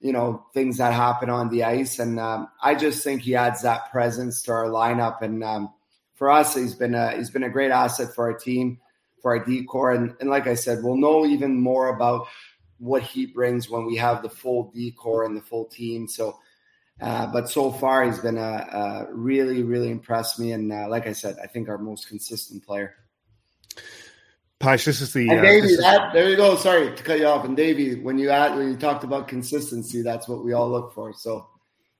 you 0.00 0.12
know, 0.12 0.44
things 0.52 0.78
that 0.78 0.92
happen 0.92 1.30
on 1.30 1.48
the 1.48 1.62
ice, 1.62 2.00
and 2.00 2.18
um, 2.18 2.48
I 2.60 2.74
just 2.74 3.04
think 3.04 3.22
he 3.22 3.36
adds 3.36 3.62
that 3.62 3.92
presence 3.92 4.42
to 4.42 4.52
our 4.52 4.64
lineup. 4.64 5.22
And 5.22 5.44
um, 5.44 5.72
for 6.16 6.28
us, 6.28 6.56
he's 6.56 6.74
been 6.74 6.96
a 6.96 7.16
he's 7.16 7.30
been 7.30 7.44
a 7.44 7.50
great 7.50 7.70
asset 7.70 8.14
for 8.16 8.30
our 8.30 8.36
team, 8.36 8.80
for 9.22 9.36
our 9.36 9.44
D 9.44 9.62
corps, 9.62 9.92
and 9.92 10.16
and 10.20 10.28
like 10.28 10.48
I 10.48 10.54
said, 10.54 10.82
we'll 10.82 10.96
know 10.96 11.24
even 11.24 11.60
more 11.60 11.94
about 11.94 12.26
what 12.78 13.04
he 13.04 13.26
brings 13.26 13.70
when 13.70 13.86
we 13.86 13.94
have 13.96 14.22
the 14.22 14.28
full 14.28 14.72
D 14.74 14.90
corps 14.90 15.24
and 15.24 15.36
the 15.36 15.42
full 15.42 15.66
team. 15.66 16.08
So. 16.08 16.36
Uh, 17.00 17.28
but 17.28 17.48
so 17.48 17.70
far, 17.70 18.04
he's 18.04 18.18
been 18.18 18.38
a, 18.38 18.40
a 18.40 19.06
really, 19.12 19.62
really 19.62 19.88
impressed 19.88 20.40
me, 20.40 20.50
and 20.50 20.72
uh, 20.72 20.88
like 20.88 21.06
I 21.06 21.12
said, 21.12 21.36
I 21.40 21.46
think 21.46 21.68
our 21.68 21.78
most 21.78 22.08
consistent 22.08 22.66
player. 22.66 22.96
Pash, 24.60 24.84
this 24.84 25.00
is 25.00 25.12
the 25.12 25.30
uh, 25.30 25.40
Davey. 25.40 25.76
That, 25.76 26.12
there 26.12 26.28
you 26.28 26.36
go. 26.36 26.56
Sorry 26.56 26.94
to 26.94 27.02
cut 27.02 27.20
you 27.20 27.26
off. 27.26 27.44
And 27.44 27.56
Davey, 27.56 27.94
when 27.94 28.18
you 28.18 28.30
add, 28.30 28.56
when 28.56 28.68
you 28.68 28.76
talked 28.76 29.04
about 29.04 29.28
consistency, 29.28 30.02
that's 30.02 30.26
what 30.26 30.44
we 30.44 30.52
all 30.52 30.68
look 30.68 30.92
for. 30.92 31.12
So 31.12 31.46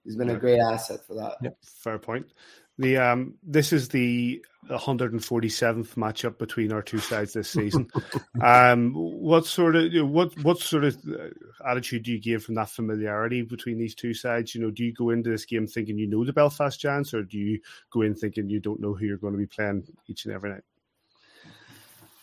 he's 0.05 0.17
been 0.17 0.31
a 0.31 0.37
great 0.37 0.59
asset 0.59 1.07
for 1.07 1.15
that. 1.15 1.37
Yep, 1.41 1.57
fair 1.63 1.99
point. 1.99 2.33
The 2.79 2.97
um, 2.97 3.35
this 3.45 3.73
is 3.73 3.89
the 3.89 4.45
147th 4.71 5.95
matchup 5.95 6.39
between 6.39 6.73
our 6.73 6.83
two 6.83 6.99
sides 6.99 7.33
this 7.33 7.49
season. 7.51 7.89
um, 8.43 8.93
what 8.93 9.47
sort 9.47 9.77
of 9.77 9.93
what 10.09 10.37
what 10.43 10.59
sort 10.59 10.85
of 10.85 10.97
uh, 11.09 11.29
attitude 11.69 12.05
do 12.05 12.13
you 12.13 12.21
give 12.21 12.45
from 12.45 12.55
that 12.57 12.71
familiarity 12.71 13.43
between 13.43 13.79
these 13.79 13.95
two 13.95 14.15
sides? 14.15 14.55
You 14.55 14.63
know, 14.63 14.71
do 14.71 14.85
you 14.85 14.93
go 14.93 15.11
into 15.11 15.31
this 15.31 15.45
game 15.45 15.67
thinking 15.67 15.99
you 15.99 16.09
know 16.09 16.25
the 16.25 16.33
Belfast 16.33 16.79
Giants, 16.79 17.15
or 17.15 17.23
do 17.23 17.39
you 17.39 17.61
go 17.91 18.03
in 18.03 18.15
thinking 18.15 18.49
you 18.49 18.61
don't 18.61 18.81
know 18.81 18.95
who 18.95 19.07
you're 19.07 19.17
going 19.17 19.35
to 19.35 19.39
be 19.39 19.47
playing 19.47 19.85
each 20.09 20.25
and 20.25 20.35
every 20.35 20.51
night? 20.51 20.65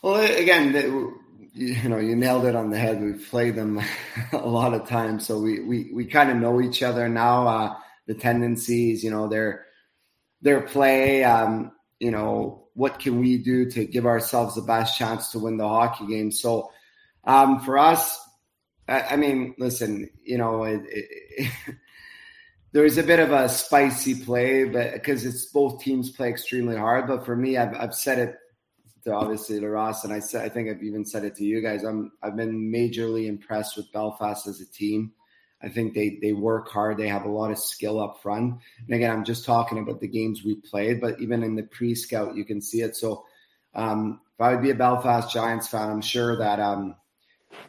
Well, 0.06 0.22
again, 0.22 0.72
you 1.56 1.90
know, 1.90 1.98
you 1.98 2.16
nailed 2.16 2.46
it 2.46 2.56
on 2.56 2.70
the 2.70 2.78
head. 2.78 3.02
We've 3.02 3.28
played 3.28 3.56
them 3.56 3.82
a 4.34 4.38
lot 4.38 4.76
of 4.76 4.88
times, 4.88 5.26
so 5.26 5.40
we 5.40 5.62
we, 5.62 5.90
we 5.92 6.06
kind 6.06 6.30
of 6.30 6.38
know 6.38 6.62
each 6.62 6.84
other 6.84 7.10
now. 7.10 7.48
Uh, 7.48 7.76
the 8.06 8.14
tendencies, 8.14 9.04
you 9.04 9.10
know, 9.10 9.28
their 9.28 9.66
their 10.44 10.62
play. 10.62 11.24
Um, 11.24 11.72
you 12.00 12.12
know, 12.12 12.68
what 12.76 13.00
can 13.00 13.20
we 13.20 13.40
do 13.40 13.68
to 13.72 13.84
give 13.84 14.06
ourselves 14.06 14.54
the 14.54 14.62
best 14.62 14.96
chance 14.96 15.32
to 15.32 15.40
win 15.40 15.58
the 15.58 15.68
hockey 15.68 16.06
game? 16.06 16.32
So, 16.32 16.72
um, 17.24 17.62
for 17.62 17.80
us, 17.80 18.16
I, 18.88 19.02
I, 19.02 19.16
mean, 19.16 19.56
listen, 19.58 20.08
you 20.24 20.38
know, 20.38 20.66
it, 20.66 20.84
it, 20.86 21.52
there's 22.74 23.00
a 23.00 23.04
bit 23.04 23.20
of 23.20 23.32
a 23.32 23.50
spicy 23.50 24.24
play, 24.24 24.66
but 24.66 24.94
because 24.94 25.26
it's 25.26 25.46
both 25.46 25.82
teams 25.82 26.12
play 26.12 26.30
extremely 26.30 26.78
hard. 26.78 27.08
But 27.08 27.26
for 27.26 27.36
me, 27.36 27.58
I've, 27.58 27.74
I've 27.74 27.96
said 27.96 28.20
it 28.20 28.36
to 29.06 29.14
obviously 29.14 29.60
to 29.60 29.70
Ross, 29.70 30.04
and 30.04 30.12
I 30.12 30.20
said 30.20 30.44
I 30.44 30.50
think 30.50 30.70
I've 30.70 30.84
even 30.84 31.06
said 31.06 31.24
it 31.24 31.36
to 31.36 31.46
you 31.46 31.62
guys. 31.62 31.84
I'm 31.84 32.12
I've 32.22 32.36
been 32.36 32.72
majorly 32.72 33.28
impressed 33.28 33.78
with 33.78 33.92
Belfast 33.92 34.46
as 34.48 34.60
a 34.60 34.66
team. 34.66 35.14
I 35.62 35.70
think 35.70 35.94
they 35.94 36.18
they 36.22 36.34
work 36.34 36.70
hard. 36.70 36.98
They 36.98 37.08
have 37.08 37.26
a 37.26 37.30
lot 37.30 37.52
of 37.52 37.60
skill 37.60 38.02
up 38.02 38.22
front. 38.22 38.60
And 38.86 38.96
again, 38.96 39.12
I'm 39.12 39.24
just 39.24 39.46
talking 39.46 39.78
about 39.78 40.02
the 40.02 40.08
games 40.08 40.44
we 40.44 40.56
played, 40.56 41.00
but 41.00 41.20
even 41.22 41.44
in 41.44 41.56
the 41.56 41.64
pre-scout, 41.64 42.36
you 42.36 42.46
can 42.46 42.62
see 42.62 42.82
it. 42.82 42.96
So 42.96 43.26
um, 43.76 44.22
if 44.34 44.42
I 44.42 44.52
would 44.52 44.64
be 44.64 44.72
a 44.72 44.76
Belfast 44.76 45.32
Giants 45.32 45.68
fan, 45.68 45.90
I'm 45.90 46.02
sure 46.02 46.36
that 46.38 46.60
um, 46.60 46.96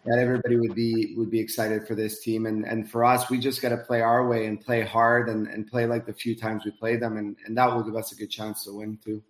that 0.06 0.18
everybody 0.18 0.56
would 0.56 0.74
be 0.74 1.14
would 1.18 1.30
be 1.30 1.40
excited 1.40 1.86
for 1.86 1.94
this 1.94 2.20
team. 2.20 2.46
And 2.46 2.64
and 2.64 2.90
for 2.90 3.04
us, 3.04 3.28
we 3.28 3.38
just 3.38 3.60
got 3.60 3.70
to 3.70 3.76
play 3.76 4.00
our 4.00 4.26
way 4.26 4.46
and 4.46 4.58
play 4.58 4.80
hard 4.80 5.28
and, 5.28 5.48
and 5.48 5.66
play 5.66 5.84
like 5.84 6.06
the 6.06 6.14
few 6.14 6.34
times 6.34 6.64
we 6.64 6.70
played 6.70 7.00
them, 7.00 7.18
and, 7.18 7.36
and 7.44 7.58
that 7.58 7.74
will 7.74 7.82
give 7.82 7.96
us 7.96 8.12
a 8.12 8.16
good 8.16 8.30
chance 8.30 8.64
to 8.64 8.72
win 8.72 8.98
too 9.04 9.22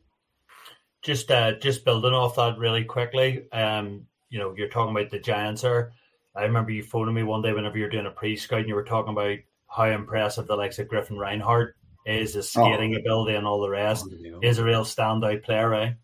just 1.07 1.31
uh, 1.31 1.53
just 1.53 1.85
building 1.85 2.13
off 2.13 2.35
that 2.37 2.59
really 2.59 2.85
quickly. 2.85 3.51
Um, 3.53 4.07
you 4.29 4.41
know, 4.41 4.55
you're 4.57 4.69
talking 4.69 4.95
about 4.95 5.11
the 5.11 5.21
Giants 5.21 5.65
are. 5.65 5.93
I 6.35 6.43
remember 6.43 6.73
you 6.73 6.83
phoning 6.83 7.15
me 7.15 7.23
one 7.23 7.41
day 7.41 7.53
whenever 7.53 7.79
you're 7.79 7.89
doing 7.89 8.05
a 8.07 8.11
pre-scout 8.11 8.59
and 8.59 8.69
you 8.69 8.75
were 8.75 8.85
talking 8.85 9.13
about 9.13 9.39
how 9.69 9.85
impressive 9.85 10.47
the 10.47 10.57
likes 10.57 10.79
of 10.79 10.89
Griffin 10.89 11.17
Reinhart 11.17 11.77
is, 12.05 12.35
his 12.35 12.55
oh. 12.57 12.65
skating 12.65 12.95
oh. 12.95 12.99
ability 12.99 13.37
and 13.37 13.47
all 13.47 13.63
the 13.63 13.71
rest. 13.71 14.07
Is 14.43 14.59
a 14.59 14.65
real 14.65 14.85
standout 14.85 15.45
player, 15.45 15.71
right? 15.71 15.95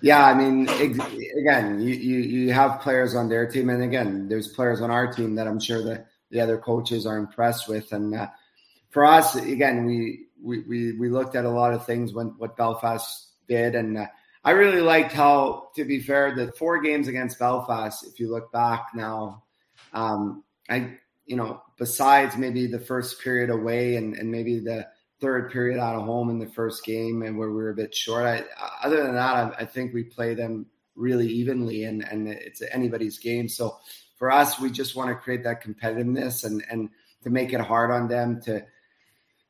Yeah, 0.00 0.24
I 0.24 0.34
mean, 0.34 0.68
again, 0.68 1.80
you, 1.80 1.92
you 1.92 2.18
you 2.18 2.52
have 2.52 2.80
players 2.80 3.16
on 3.16 3.28
their 3.28 3.50
team, 3.50 3.68
and 3.68 3.82
again, 3.82 4.28
there's 4.28 4.48
players 4.48 4.80
on 4.80 4.92
our 4.92 5.12
team 5.12 5.34
that 5.34 5.48
I'm 5.48 5.58
sure 5.58 5.82
that 5.82 6.06
the 6.30 6.40
other 6.40 6.56
coaches 6.56 7.04
are 7.04 7.18
impressed 7.18 7.68
with. 7.68 7.92
And 7.92 8.14
uh, 8.14 8.28
for 8.90 9.04
us, 9.04 9.34
again, 9.34 9.84
we, 9.84 10.26
we 10.40 10.60
we 10.60 10.92
we 10.92 11.08
looked 11.08 11.34
at 11.34 11.44
a 11.44 11.50
lot 11.50 11.74
of 11.74 11.84
things 11.84 12.12
when 12.12 12.28
what 12.38 12.56
Belfast 12.56 13.32
did, 13.48 13.74
and 13.74 13.98
uh, 13.98 14.06
I 14.48 14.52
really 14.52 14.80
liked 14.80 15.12
how, 15.12 15.68
to 15.76 15.84
be 15.84 16.00
fair, 16.00 16.34
the 16.34 16.50
four 16.52 16.80
games 16.80 17.06
against 17.06 17.38
Belfast. 17.38 18.02
If 18.06 18.18
you 18.18 18.30
look 18.30 18.50
back 18.50 18.92
now, 18.94 19.42
um, 19.92 20.42
I 20.70 20.96
you 21.26 21.36
know, 21.36 21.60
besides 21.76 22.34
maybe 22.34 22.66
the 22.66 22.78
first 22.78 23.20
period 23.20 23.50
away 23.50 23.96
and 23.96 24.16
and 24.16 24.32
maybe 24.32 24.58
the 24.58 24.88
third 25.20 25.52
period 25.52 25.78
out 25.78 25.96
of 25.96 26.06
home 26.06 26.30
in 26.30 26.38
the 26.38 26.46
first 26.46 26.82
game 26.82 27.20
and 27.20 27.36
where 27.36 27.50
we 27.50 27.56
were 27.56 27.68
a 27.68 27.74
bit 27.74 27.94
short. 27.94 28.24
I, 28.24 28.42
other 28.82 29.02
than 29.02 29.16
that, 29.16 29.34
I, 29.34 29.52
I, 29.58 29.64
think 29.66 29.92
we 29.92 30.04
play 30.04 30.32
them 30.32 30.64
really 30.96 31.28
evenly 31.28 31.84
and, 31.84 32.02
and 32.10 32.28
it's 32.28 32.62
anybody's 32.72 33.18
game. 33.18 33.50
So 33.50 33.76
for 34.16 34.30
us, 34.30 34.58
we 34.58 34.70
just 34.70 34.96
want 34.96 35.10
to 35.10 35.16
create 35.16 35.44
that 35.44 35.62
competitiveness 35.62 36.44
and, 36.44 36.64
and 36.70 36.88
to 37.24 37.28
make 37.28 37.52
it 37.52 37.60
hard 37.60 37.90
on 37.90 38.08
them 38.08 38.40
to, 38.42 38.64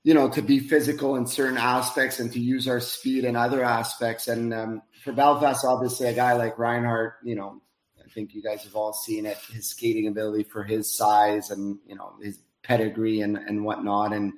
you 0.04 0.14
know, 0.14 0.28
to 0.30 0.42
be 0.42 0.58
physical 0.58 1.16
in 1.16 1.26
certain 1.26 1.58
aspects 1.58 2.20
and 2.20 2.32
to 2.32 2.40
use 2.40 2.68
our 2.68 2.80
speed 2.80 3.24
in 3.24 3.36
other 3.36 3.62
aspects. 3.64 4.28
And 4.28 4.54
um, 4.54 4.82
for 5.02 5.12
Belfast, 5.12 5.64
obviously 5.64 6.08
a 6.08 6.14
guy 6.14 6.34
like 6.34 6.58
Reinhart, 6.58 7.16
you 7.24 7.34
know, 7.34 7.60
I 8.02 8.08
think 8.08 8.34
you 8.34 8.42
guys 8.42 8.64
have 8.64 8.74
all 8.74 8.92
seen 8.92 9.26
it, 9.26 9.36
his 9.52 9.68
skating 9.68 10.08
ability 10.08 10.44
for 10.44 10.64
his 10.64 10.96
size 10.96 11.50
and, 11.50 11.78
you 11.86 11.94
know, 11.94 12.14
his 12.22 12.38
pedigree 12.62 13.20
and, 13.20 13.36
and 13.36 13.64
whatnot. 13.64 14.12
And, 14.12 14.32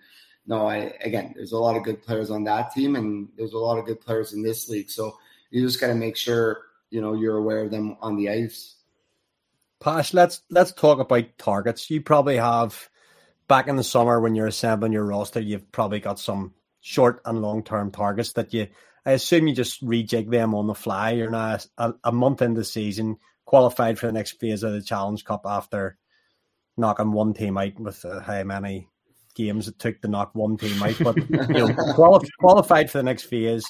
no, 0.51 0.67
I 0.67 0.97
again, 1.05 1.33
there's 1.37 1.53
a 1.53 1.59
lot 1.59 1.77
of 1.77 1.85
good 1.85 2.03
players 2.03 2.29
on 2.29 2.43
that 2.45 2.73
team, 2.73 2.97
and 2.97 3.29
there's 3.37 3.53
a 3.53 3.59
lot 3.59 3.79
of 3.79 3.87
good 3.87 4.01
players 4.01 4.33
in 4.33 4.43
this 4.43 4.69
league. 4.69 4.91
So 4.91 5.17
you 5.51 5.65
just 5.65 5.81
got 5.81 5.87
to 5.87 5.95
make 5.95 6.17
sure 6.17 6.63
you 6.91 7.01
know 7.01 7.15
you're 7.15 7.37
aware 7.37 7.63
of 7.63 7.71
them 7.71 7.97
on 8.01 8.17
the 8.17 8.29
ice. 8.29 8.75
Pash, 9.79 10.13
let's 10.13 10.43
let's 10.51 10.73
talk 10.73 10.99
about 10.99 11.39
targets. 11.39 11.89
You 11.89 12.01
probably 12.01 12.37
have 12.37 12.90
back 13.51 13.67
in 13.67 13.75
the 13.75 13.85
summer 13.85 14.21
when 14.21 14.37
you're 14.37 14.47
assembling 14.47 14.93
your 14.93 15.05
roster, 15.05 15.41
you've 15.41 15.73
probably 15.73 15.99
got 15.99 16.21
some 16.21 16.55
short 16.81 17.21
and 17.25 17.43
long 17.43 17.63
term 17.65 17.91
targets 17.91 18.33
that 18.35 18.55
you. 18.55 18.69
I 19.05 19.13
assume 19.13 19.49
you 19.49 19.55
just 19.55 19.85
rejig 19.85 20.31
them 20.31 20.55
on 20.55 20.69
the 20.69 20.75
fly. 20.75 21.11
You're 21.11 21.31
now 21.31 21.59
a, 21.77 21.95
a 22.05 22.13
month 22.13 22.43
into 22.43 22.61
the 22.61 22.65
season, 22.65 23.17
qualified 23.45 23.99
for 23.99 24.07
the 24.07 24.13
next 24.13 24.39
phase 24.39 24.63
of 24.63 24.73
the 24.73 24.83
Challenge 24.83 25.25
Cup 25.25 25.43
after 25.45 25.99
knocking 26.77 27.13
one 27.13 27.35
team 27.35 27.59
out 27.59 27.79
with 27.81 28.05
uh, 28.05 28.21
how 28.21 28.45
many 28.45 28.89
games 29.35 29.69
it 29.69 29.79
took 29.79 30.01
to 30.01 30.09
knock 30.09 30.35
one 30.35 30.57
team 30.57 30.81
out, 30.83 30.97
but 31.01 31.17
you 31.17 31.37
know, 31.49 31.75
quali- 31.95 32.29
qualified 32.39 32.91
for 32.91 32.99
the 32.99 33.05
next 33.05 33.25
phase. 33.25 33.65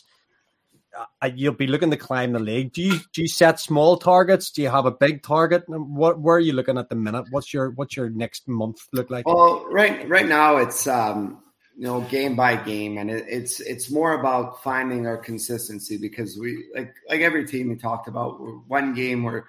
Uh, 1.23 1.31
you'll 1.35 1.55
be 1.55 1.67
looking 1.67 1.91
to 1.91 1.97
climb 1.97 2.33
the 2.33 2.39
league. 2.39 2.73
Do 2.73 2.83
you 2.83 2.99
do 3.13 3.23
you 3.23 3.29
set 3.29 3.61
small 3.61 3.97
targets? 3.97 4.51
Do 4.51 4.63
you 4.63 4.71
have 4.71 4.87
a 4.87 4.91
big 4.91 5.23
target? 5.23 5.65
What 5.69 6.21
where 6.21 6.37
are 6.37 6.41
you 6.41 6.53
looking 6.53 6.79
at 6.79 6.89
the 6.89 6.97
minute? 6.97 7.27
What's 7.31 7.55
your 7.55 7.71
what's 7.71 7.97
your 7.97 8.11
next 8.11 8.49
month 8.49 8.81
look 8.93 9.11
like? 9.11 9.27
Well, 9.27 9.67
right 9.71 10.09
right 10.09 10.27
now 10.27 10.57
it's 10.57 10.87
um, 10.87 11.43
you 11.77 11.85
know 11.85 12.01
game 12.03 12.35
by 12.35 12.57
game, 12.57 12.99
and 12.99 13.11
it, 13.11 13.25
it's 13.29 13.61
it's 13.61 13.91
more 13.91 14.19
about 14.19 14.63
finding 14.63 15.07
our 15.07 15.17
consistency 15.17 15.97
because 15.97 16.37
we 16.39 16.67
like 16.75 16.93
like 17.09 17.21
every 17.21 17.47
team 17.47 17.69
we 17.69 17.77
talked 17.77 18.09
about. 18.09 18.41
One 18.67 18.93
game 18.93 19.23
where 19.23 19.47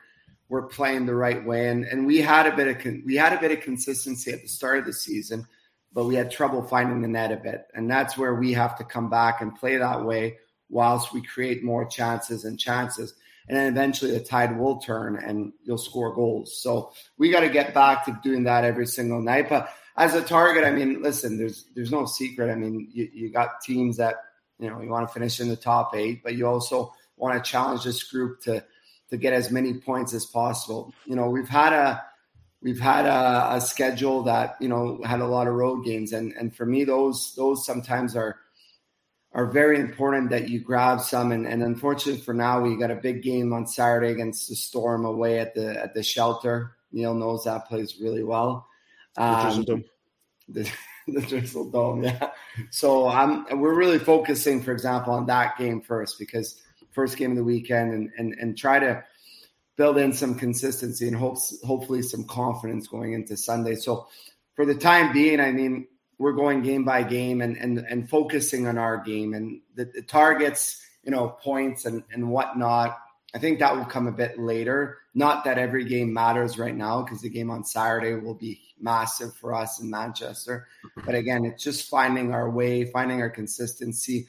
we're 0.48 0.68
playing 0.68 1.08
the 1.08 1.16
right 1.16 1.44
way, 1.44 1.70
and 1.70 1.86
and 1.86 2.06
we 2.06 2.20
had 2.20 2.46
a 2.46 2.56
bit 2.56 2.68
of 2.68 2.80
con- 2.80 3.04
we 3.06 3.16
had 3.16 3.34
a 3.34 3.40
bit 3.40 3.52
of 3.52 3.62
consistency 3.62 4.32
at 4.32 4.44
the 4.44 4.48
start 4.48 4.80
of 4.80 4.86
the 4.86 4.94
season 4.94 5.48
but 5.94 6.06
we 6.06 6.16
had 6.16 6.32
trouble 6.32 6.64
finding 6.64 7.02
the 7.02 7.08
net 7.10 7.34
a 7.34 7.36
bit. 7.36 7.68
And 7.74 7.90
that's 7.90 8.18
where 8.18 8.36
we 8.36 8.54
have 8.54 8.78
to 8.78 8.84
come 8.86 9.10
back 9.10 9.42
and 9.42 9.54
play 9.54 9.76
that 9.76 10.06
way 10.06 10.38
whilst 10.72 11.14
we 11.14 11.22
create 11.22 11.64
more 11.64 11.86
chances 11.86 12.46
and 12.46 12.60
chances. 12.60 13.14
And 13.48 13.58
then 13.58 13.68
eventually 13.68 14.12
the 14.12 14.22
tide 14.22 14.58
will 14.58 14.78
turn 14.78 15.18
and 15.18 15.52
you'll 15.64 15.78
score 15.78 16.14
goals. 16.14 16.62
So 16.62 16.94
we 17.18 17.30
got 17.30 17.42
to 17.42 17.50
get 17.50 17.74
back 17.74 18.06
to 18.06 18.20
doing 18.24 18.44
that 18.46 18.64
every 18.64 18.88
single 18.88 19.22
night. 19.22 19.50
But 19.50 19.74
as 19.98 20.16
a 20.16 20.22
target, 20.22 20.64
I 20.64 20.72
mean, 20.72 21.02
listen, 21.02 21.38
there's 21.38 21.66
there's 21.76 21.92
no 21.92 22.06
secret. 22.06 22.50
I 22.50 22.56
mean, 22.56 22.90
you, 22.94 23.10
you 23.14 23.30
got 23.30 23.62
teams 23.62 23.98
that, 23.98 24.16
you 24.58 24.70
know, 24.70 24.82
you 24.82 24.90
want 24.90 25.08
to 25.08 25.14
finish 25.14 25.40
in 25.40 25.50
the 25.50 25.56
top 25.56 25.94
eight, 25.96 26.24
but 26.24 26.36
you 26.36 26.48
also 26.48 26.94
want 27.18 27.44
to 27.44 27.52
challenge 27.52 27.84
this 27.84 28.04
group 28.04 28.42
to 28.44 28.64
to 29.10 29.18
get 29.18 29.34
as 29.34 29.52
many 29.52 29.74
points 29.74 30.14
as 30.14 30.26
possible. 30.26 30.94
You 31.06 31.16
know, 31.16 31.30
we've 31.30 31.50
had 31.50 31.74
a 31.74 32.02
we've 32.62 32.80
had 32.80 33.06
a, 33.06 33.56
a, 33.56 33.62
schedule 33.62 34.24
that 34.24 34.56
you 34.62 34.70
know 34.70 35.02
had 35.04 35.20
a 35.20 35.28
lot 35.28 35.48
of 35.48 35.56
road 35.56 35.84
games, 35.84 36.14
and 36.14 36.34
and 36.34 36.56
for 36.56 36.66
me, 36.66 36.84
those 36.84 37.36
those 37.36 37.66
sometimes 37.66 38.16
are 38.16 38.38
are 39.34 39.46
very 39.46 39.80
important 39.80 40.30
that 40.30 40.50
you 40.50 40.60
grab 40.60 41.02
some. 41.02 41.32
And, 41.32 41.48
and 41.48 41.64
unfortunately 41.64 42.22
for 42.22 42.34
now, 42.34 42.62
we 42.62 42.76
got 42.76 42.92
a 42.92 42.96
big 42.96 43.24
game 43.24 43.54
on 43.54 43.66
Saturday 43.66 44.12
against 44.12 44.50
the 44.50 44.56
Storm 44.56 45.06
away 45.06 45.40
at 45.40 45.56
the 45.56 45.82
at 45.82 45.94
the 45.94 46.04
shelter. 46.04 46.76
Neil 46.92 47.14
knows 47.14 47.46
that 47.46 47.68
plays 47.68 47.98
really 48.02 48.24
well. 48.24 48.68
Um, 49.18 49.66
the, 50.50 50.70
the 51.08 51.22
Drizzle 51.22 51.72
Dome, 51.72 52.04
yeah. 52.04 52.32
So 52.70 53.08
I'm 53.08 53.60
we're 53.60 53.76
really 53.76 54.00
focusing, 54.00 54.62
for 54.62 54.74
example, 54.74 55.14
on 55.14 55.26
that 55.28 55.58
game 55.58 55.82
first 55.82 56.20
because 56.20 56.62
first 56.92 57.18
game 57.18 57.32
of 57.32 57.38
the 57.38 57.44
weekend, 57.44 57.94
and 57.94 58.12
and 58.18 58.36
and 58.40 58.58
try 58.58 58.80
to 58.80 59.04
build 59.78 59.98
in 59.98 60.12
some 60.12 60.36
consistency 60.36 61.08
and 61.08 61.16
hopes 61.16 61.58
hopefully 61.64 62.02
some 62.02 62.26
confidence 62.26 62.88
going 62.88 63.14
into 63.14 63.38
Sunday. 63.38 63.76
So 63.76 64.08
for 64.56 64.66
the 64.66 64.76
time 64.76 65.14
being, 65.14 65.40
I 65.40 65.52
mean, 65.52 65.88
we're 66.22 66.34
going 66.34 66.62
game 66.62 66.84
by 66.84 67.02
game 67.02 67.42
and 67.42 67.58
and 67.58 67.80
and 67.80 68.08
focusing 68.08 68.68
on 68.68 68.78
our 68.78 68.98
game 68.98 69.34
and 69.34 69.60
the, 69.76 69.86
the 69.86 70.04
targets, 70.04 70.86
you 71.04 71.10
know, 71.10 71.30
points 71.30 71.86
and 71.86 72.04
and 72.14 72.30
whatnot. 72.30 72.96
I 73.34 73.40
think 73.40 73.60
that 73.60 73.76
will 73.76 73.86
come 73.86 74.08
a 74.08 74.12
bit 74.12 74.38
later. 74.38 75.00
Not 75.16 75.46
that 75.46 75.58
every 75.58 75.84
game 75.84 76.14
matters 76.14 76.60
right 76.60 76.76
now 76.76 77.02
because 77.02 77.22
the 77.22 77.30
game 77.30 77.50
on 77.50 77.64
Saturday 77.64 78.14
will 78.14 78.36
be 78.36 78.62
massive 78.80 79.34
for 79.34 79.56
us 79.56 79.80
in 79.80 79.90
Manchester. 79.90 80.68
But 81.06 81.16
again, 81.16 81.44
it's 81.46 81.64
just 81.64 81.90
finding 81.90 82.34
our 82.34 82.50
way, 82.50 82.86
finding 82.86 83.22
our 83.22 83.30
consistency. 83.30 84.28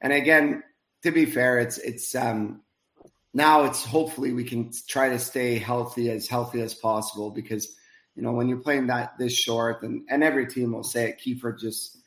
And 0.00 0.12
again, 0.12 0.62
to 1.02 1.12
be 1.12 1.24
fair, 1.24 1.60
it's 1.60 1.78
it's 1.78 2.14
um 2.14 2.60
now 3.32 3.64
it's 3.64 3.82
hopefully 3.86 4.34
we 4.34 4.44
can 4.44 4.70
try 4.86 5.08
to 5.08 5.18
stay 5.18 5.56
healthy 5.56 6.10
as 6.10 6.28
healthy 6.28 6.60
as 6.60 6.74
possible 6.74 7.30
because 7.30 7.74
you 8.14 8.22
know 8.22 8.32
when 8.32 8.48
you're 8.48 8.58
playing 8.58 8.88
that 8.88 9.16
this 9.18 9.34
short 9.34 9.82
and 9.82 10.02
and 10.08 10.22
every 10.22 10.46
team 10.46 10.72
will 10.72 10.84
say 10.84 11.10
it. 11.10 11.20
Kiefer 11.20 11.58
just 11.58 11.98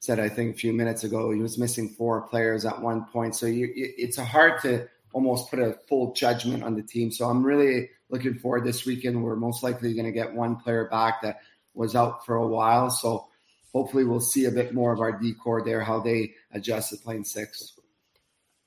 said 0.00 0.18
I 0.18 0.28
think 0.28 0.54
a 0.54 0.58
few 0.58 0.72
minutes 0.72 1.04
ago 1.04 1.30
he 1.30 1.40
was 1.40 1.58
missing 1.58 1.90
four 1.90 2.22
players 2.22 2.64
at 2.64 2.80
one 2.80 3.04
point, 3.06 3.36
so 3.36 3.46
you, 3.46 3.70
it's 3.74 4.16
hard 4.16 4.60
to 4.62 4.88
almost 5.12 5.50
put 5.50 5.60
a 5.60 5.78
full 5.88 6.12
judgment 6.14 6.64
on 6.64 6.74
the 6.74 6.82
team. 6.82 7.12
So 7.12 7.28
I'm 7.28 7.42
really 7.42 7.90
looking 8.08 8.34
forward 8.34 8.64
this 8.64 8.84
weekend. 8.86 9.22
We're 9.22 9.36
most 9.36 9.62
likely 9.62 9.94
going 9.94 10.06
to 10.06 10.12
get 10.12 10.34
one 10.34 10.56
player 10.56 10.88
back 10.88 11.22
that 11.22 11.40
was 11.74 11.94
out 11.94 12.26
for 12.26 12.36
a 12.36 12.46
while, 12.46 12.90
so 12.90 13.28
hopefully 13.72 14.04
we'll 14.04 14.20
see 14.20 14.46
a 14.46 14.50
bit 14.50 14.74
more 14.74 14.92
of 14.92 15.00
our 15.00 15.12
D 15.12 15.32
corps 15.34 15.64
there, 15.64 15.82
how 15.82 16.00
they 16.00 16.34
adjust 16.52 16.90
to 16.90 16.96
playing 16.96 17.24
six. 17.24 17.74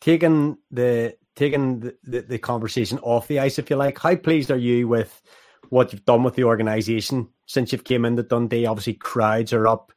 Taking 0.02 0.58
the 0.72 1.16
taking 1.36 1.82
the, 1.82 1.96
the, 2.04 2.22
the, 2.22 2.38
conversation 2.38 2.98
off 3.00 3.28
the 3.28 3.40
ice, 3.40 3.60
if 3.60 3.70
you 3.70 3.76
like. 3.76 4.00
How 4.00 4.16
pleased 4.16 4.52
are 4.52 4.58
you 4.58 4.88
with 4.88 5.22
what 5.70 5.92
you've 5.92 6.06
done 6.06 6.24
with 6.24 6.36
the 6.36 6.44
organisation 6.44 7.30
since 7.46 7.72
you've 7.72 7.84
came 7.84 8.06
into 8.06 8.24
Dundee? 8.24 8.66
Obviously, 8.66 8.94
crowds 8.94 9.54
are 9.54 9.68
up, 9.68 9.92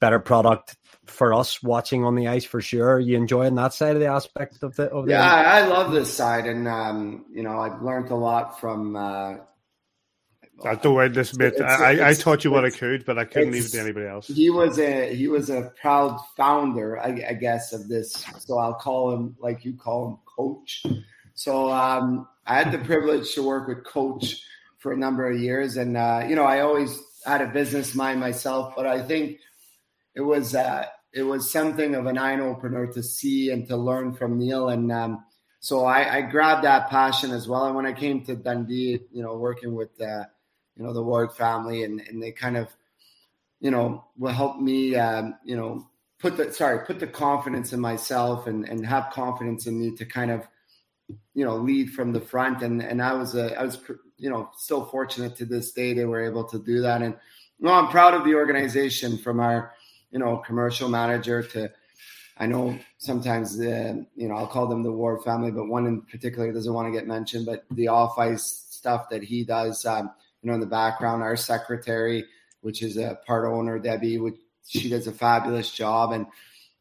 better 0.00 0.18
product 0.18 0.76
for 1.06 1.34
us 1.34 1.62
watching 1.62 2.04
on 2.04 2.14
the 2.14 2.28
ice 2.28 2.44
for 2.44 2.60
sure. 2.60 2.94
Are 2.94 3.00
you 3.00 3.16
enjoying 3.16 3.54
that 3.56 3.74
side 3.74 3.94
of 3.94 4.00
the 4.00 4.06
aspect 4.06 4.62
of 4.62 4.76
the? 4.76 4.84
Of 4.84 5.06
the 5.06 5.12
yeah, 5.12 5.22
I 5.24 5.66
love 5.66 5.92
this 5.92 6.12
side, 6.12 6.46
and 6.46 6.66
um, 6.66 7.26
you 7.32 7.42
know, 7.42 7.58
I've 7.58 7.82
learned 7.82 8.10
a 8.10 8.16
lot 8.16 8.60
from. 8.60 8.96
Uh, 8.96 9.36
I 10.64 10.76
don't 10.76 10.94
worry, 10.94 11.08
this 11.08 11.32
bit. 11.32 11.60
I, 11.60 12.10
I 12.10 12.14
taught 12.14 12.44
you 12.44 12.50
what 12.50 12.64
I 12.64 12.70
could, 12.70 13.04
but 13.04 13.18
I 13.18 13.24
couldn't 13.24 13.50
leave 13.50 13.66
it 13.66 13.70
to 13.70 13.80
anybody 13.80 14.06
else. 14.06 14.28
He 14.28 14.50
was 14.50 14.78
a 14.78 15.14
he 15.14 15.26
was 15.28 15.50
a 15.50 15.72
proud 15.80 16.18
founder, 16.36 16.98
I, 16.98 17.24
I 17.28 17.32
guess, 17.34 17.72
of 17.72 17.88
this. 17.88 18.24
So 18.38 18.58
I'll 18.58 18.74
call 18.74 19.12
him 19.12 19.36
like 19.40 19.64
you 19.64 19.74
call 19.74 20.08
him 20.08 20.18
coach. 20.24 20.86
So 21.34 21.70
um, 21.70 22.28
I 22.46 22.56
had 22.56 22.72
the 22.72 22.78
privilege 22.78 23.34
to 23.34 23.42
work 23.42 23.66
with 23.66 23.84
coach 23.84 24.42
for 24.84 24.92
a 24.92 24.96
number 24.98 25.26
of 25.30 25.40
years, 25.40 25.78
and 25.78 25.96
uh, 25.96 26.26
you 26.28 26.36
know 26.36 26.44
I 26.44 26.60
always 26.60 27.00
had 27.24 27.40
a 27.40 27.46
business 27.46 27.94
mind 27.94 28.20
myself, 28.20 28.74
but 28.76 28.86
I 28.86 29.00
think 29.00 29.38
it 30.14 30.20
was 30.20 30.54
uh, 30.54 30.84
it 31.10 31.22
was 31.22 31.50
something 31.50 31.94
of 31.94 32.04
an 32.04 32.18
eye 32.18 32.38
opener 32.38 32.86
to 32.88 33.02
see 33.02 33.50
and 33.50 33.66
to 33.68 33.78
learn 33.78 34.12
from 34.12 34.38
Neil, 34.38 34.68
and 34.68 34.92
um, 34.92 35.24
so 35.60 35.86
I, 35.86 36.16
I, 36.16 36.20
grabbed 36.20 36.64
that 36.64 36.90
passion 36.90 37.30
as 37.30 37.48
well. 37.48 37.64
And 37.64 37.74
when 37.74 37.86
I 37.86 37.94
came 37.94 38.26
to 38.26 38.36
Dundee, 38.36 39.00
you 39.10 39.22
know, 39.22 39.38
working 39.38 39.74
with 39.74 39.98
uh, 39.98 40.24
you 40.76 40.84
know 40.84 40.92
the 40.92 41.02
Ward 41.02 41.32
family, 41.32 41.84
and, 41.84 42.02
and 42.02 42.22
they 42.22 42.32
kind 42.32 42.58
of 42.58 42.68
you 43.60 43.70
know 43.70 44.04
will 44.18 44.34
help 44.34 44.60
me, 44.60 44.96
um, 44.96 45.34
you 45.46 45.56
know, 45.56 45.88
put 46.18 46.36
the 46.36 46.52
sorry 46.52 46.84
put 46.84 47.00
the 47.00 47.06
confidence 47.06 47.72
in 47.72 47.80
myself 47.80 48.46
and 48.46 48.68
and 48.68 48.84
have 48.84 49.08
confidence 49.14 49.66
in 49.66 49.80
me 49.80 49.96
to 49.96 50.04
kind 50.04 50.30
of 50.30 50.46
you 51.34 51.44
know 51.44 51.56
lead 51.56 51.90
from 51.90 52.12
the 52.12 52.20
front 52.20 52.62
and 52.62 52.82
and 52.82 53.02
I 53.02 53.12
was 53.14 53.34
a, 53.34 53.58
I 53.58 53.64
was 53.64 53.78
you 54.16 54.30
know 54.30 54.50
still 54.56 54.84
fortunate 54.86 55.36
to 55.36 55.44
this 55.44 55.72
day 55.72 55.92
they 55.92 56.04
were 56.04 56.24
able 56.24 56.44
to 56.44 56.58
do 56.58 56.80
that 56.80 57.02
and 57.02 57.16
know, 57.64 57.72
I'm 57.72 57.88
proud 57.88 58.14
of 58.14 58.24
the 58.24 58.34
organization 58.34 59.18
from 59.18 59.40
our 59.40 59.72
you 60.10 60.18
know 60.18 60.38
commercial 60.38 60.88
manager 60.88 61.42
to 61.42 61.70
I 62.36 62.46
know 62.46 62.78
sometimes 62.98 63.56
the 63.56 64.06
you 64.14 64.28
know 64.28 64.34
I'll 64.34 64.46
call 64.46 64.66
them 64.66 64.82
the 64.82 64.92
Ward 64.92 65.22
family, 65.22 65.50
but 65.50 65.66
one 65.66 65.86
in 65.86 66.02
particular 66.02 66.52
doesn't 66.52 66.72
want 66.72 66.88
to 66.88 66.92
get 66.92 67.06
mentioned. 67.06 67.46
But 67.46 67.64
the 67.70 67.88
off 67.88 68.18
ice 68.18 68.66
stuff 68.70 69.08
that 69.10 69.22
he 69.22 69.44
does, 69.44 69.84
um, 69.86 70.10
you 70.42 70.48
know, 70.48 70.54
in 70.54 70.60
the 70.60 70.66
background, 70.66 71.22
our 71.22 71.36
secretary, 71.36 72.24
which 72.60 72.82
is 72.82 72.96
a 72.96 73.18
part 73.26 73.46
owner, 73.46 73.78
Debbie, 73.78 74.18
which 74.18 74.36
she 74.66 74.90
does 74.90 75.06
a 75.06 75.12
fabulous 75.12 75.70
job, 75.70 76.12
and 76.12 76.26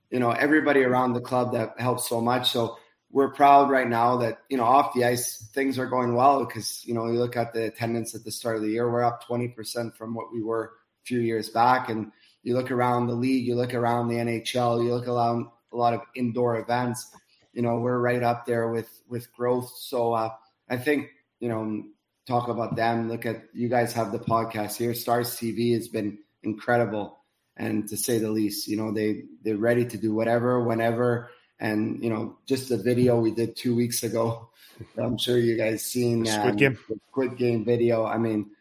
you 0.09 0.19
know 0.19 0.31
everybody 0.31 0.83
around 0.83 1.13
the 1.13 1.21
club 1.21 1.53
that 1.53 1.79
helps 1.79 2.09
so 2.09 2.19
much. 2.19 2.51
So 2.51 2.77
we're 3.13 3.29
proud 3.29 3.69
right 3.69 3.87
now 3.87 4.17
that 4.17 4.39
you 4.49 4.57
know 4.57 4.63
off 4.63 4.93
the 4.93 5.05
ice 5.05 5.47
things 5.53 5.77
are 5.77 5.85
going 5.85 6.15
well 6.15 6.43
because 6.43 6.83
you 6.83 6.95
know 6.95 7.05
you 7.05 7.19
look 7.19 7.37
at 7.37 7.53
the 7.53 7.65
attendance 7.65 8.15
at 8.15 8.25
the 8.25 8.31
start 8.31 8.57
of 8.57 8.63
the 8.63 8.69
year, 8.69 8.91
we're 8.91 9.03
up 9.03 9.23
twenty 9.23 9.47
percent 9.47 9.95
from 9.95 10.15
what 10.15 10.33
we 10.33 10.41
were 10.41 10.65
a 10.65 11.05
few 11.05 11.19
years 11.19 11.49
back, 11.49 11.89
and 11.89 12.11
you 12.41 12.55
look 12.55 12.71
around 12.71 13.07
the 13.07 13.13
league, 13.13 13.45
you 13.45 13.55
look 13.55 13.73
around 13.73 14.07
the 14.07 14.15
NHL, 14.15 14.83
you 14.83 14.93
look 14.93 15.07
around 15.07 15.45
a 15.71 15.77
lot 15.77 15.93
of 15.93 16.01
indoor 16.15 16.57
events. 16.57 17.15
You 17.53 17.61
know, 17.61 17.77
we're 17.77 17.99
right 17.99 18.23
up 18.23 18.47
there 18.47 18.69
with 18.69 18.89
with 19.07 19.31
growth. 19.31 19.71
So 19.77 20.13
uh, 20.13 20.31
I 20.67 20.77
think 20.77 21.09
you 21.39 21.49
know, 21.49 21.83
talk 22.25 22.47
about 22.47 22.75
them. 22.75 23.09
Look 23.09 23.27
at 23.27 23.43
you 23.53 23.69
guys 23.69 23.93
have 23.93 24.11
the 24.11 24.19
podcast 24.19 24.77
here. 24.77 24.95
Stars 24.95 25.35
TV 25.35 25.75
has 25.75 25.87
been 25.87 26.17
incredible, 26.41 27.19
and 27.55 27.87
to 27.89 27.95
say 27.95 28.17
the 28.17 28.31
least, 28.31 28.67
you 28.67 28.75
know, 28.75 28.91
they 28.91 29.25
they're 29.43 29.57
ready 29.57 29.85
to 29.85 29.97
do 29.97 30.15
whatever, 30.15 30.63
whenever. 30.63 31.29
And 31.63 32.03
you 32.03 32.09
know, 32.09 32.37
just 32.45 32.67
the 32.67 32.77
video 32.77 33.19
we 33.19 33.31
did 33.31 33.55
two 33.55 33.73
weeks 33.73 34.03
ago. 34.03 34.49
I'm 34.97 35.17
sure 35.17 35.37
you 35.37 35.57
guys 35.57 35.81
seen 35.81 36.25
Squid 36.25 36.51
um, 36.51 36.55
Game. 36.57 36.79
Squid 37.09 37.37
Game 37.37 37.63
video. 37.63 38.05
I 38.05 38.17
mean, 38.17 38.51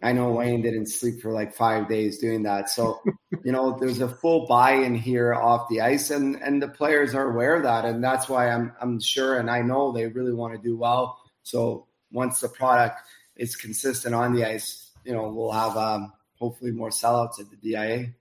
I 0.00 0.12
know 0.12 0.30
Wayne 0.30 0.62
didn't 0.62 0.86
sleep 0.86 1.20
for 1.20 1.32
like 1.32 1.54
five 1.54 1.88
days 1.88 2.18
doing 2.18 2.44
that. 2.44 2.70
So, 2.70 3.00
you 3.44 3.50
know, 3.50 3.76
there's 3.80 4.00
a 4.00 4.08
full 4.08 4.46
buy-in 4.46 4.94
here 4.94 5.34
off 5.34 5.68
the 5.68 5.80
ice, 5.80 6.10
and 6.10 6.36
and 6.36 6.62
the 6.62 6.68
players 6.68 7.16
are 7.16 7.28
aware 7.28 7.56
of 7.56 7.64
that, 7.64 7.84
and 7.84 8.02
that's 8.02 8.28
why 8.28 8.48
I'm 8.48 8.72
I'm 8.80 9.00
sure, 9.00 9.38
and 9.38 9.50
I 9.50 9.62
know 9.62 9.90
they 9.90 10.06
really 10.06 10.32
want 10.32 10.54
to 10.54 10.58
do 10.60 10.76
well. 10.76 11.18
So 11.42 11.88
once 12.12 12.40
the 12.40 12.48
product 12.48 13.00
is 13.36 13.56
consistent 13.56 14.14
on 14.14 14.34
the 14.34 14.44
ice, 14.44 14.92
you 15.04 15.12
know, 15.12 15.32
we'll 15.32 15.50
have 15.50 15.76
um, 15.76 16.12
hopefully 16.38 16.70
more 16.70 16.90
sellouts 16.90 17.40
at 17.40 17.50
the 17.50 17.56
DIA. 17.56 18.12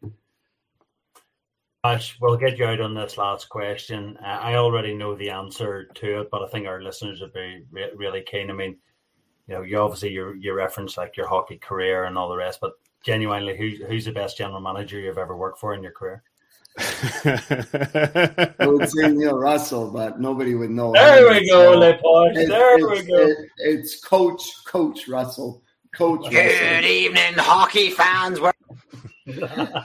Ash, 1.83 2.15
we'll 2.21 2.37
get 2.37 2.59
you 2.59 2.65
out 2.65 2.79
on 2.79 2.93
this 2.93 3.17
last 3.17 3.49
question. 3.49 4.15
Uh, 4.23 4.27
I 4.27 4.55
already 4.55 4.93
know 4.93 5.15
the 5.15 5.31
answer 5.31 5.85
to 5.95 6.21
it, 6.21 6.29
but 6.31 6.43
I 6.43 6.47
think 6.47 6.67
our 6.67 6.79
listeners 6.83 7.21
would 7.21 7.33
be 7.33 7.63
re- 7.71 7.89
really 7.95 8.21
keen. 8.21 8.51
I 8.51 8.53
mean, 8.53 8.77
you 9.47 9.55
know, 9.55 9.61
you 9.63 9.79
obviously 9.79 10.09
you 10.11 10.33
you 10.33 10.53
reference 10.53 10.95
like 10.95 11.17
your 11.17 11.27
hockey 11.27 11.57
career 11.57 12.03
and 12.05 12.19
all 12.19 12.29
the 12.29 12.35
rest, 12.35 12.59
but 12.61 12.73
genuinely, 13.03 13.57
who's 13.57 13.79
who's 13.87 14.05
the 14.05 14.11
best 14.11 14.37
general 14.37 14.61
manager 14.61 14.99
you've 14.99 15.17
ever 15.17 15.35
worked 15.35 15.59
for 15.59 15.73
in 15.73 15.81
your 15.81 15.91
career? 15.91 16.21
I 16.77 18.53
would 18.59 18.87
say 18.87 19.07
Neil 19.11 19.39
Russell, 19.39 19.89
but 19.91 20.21
nobody 20.21 20.53
would 20.53 20.69
know. 20.69 20.93
There 20.93 21.31
we 21.31 21.49
go, 21.49 21.73
So 21.73 21.79
Leposh. 21.79 22.37
it- 22.37 22.47
There 22.47 22.77
we 22.77 22.83
it's- 22.99 23.07
go. 23.07 23.17
it- 23.27 23.37
it's 23.57 23.99
Coach 24.05 24.43
Coach 24.65 25.07
Russell. 25.07 25.63
Coach 25.95 26.29
Good 26.29 26.45
Russell. 26.75 26.85
evening, 26.89 27.33
hockey 27.37 27.89
fans. 27.89 28.39
We're 28.39 28.50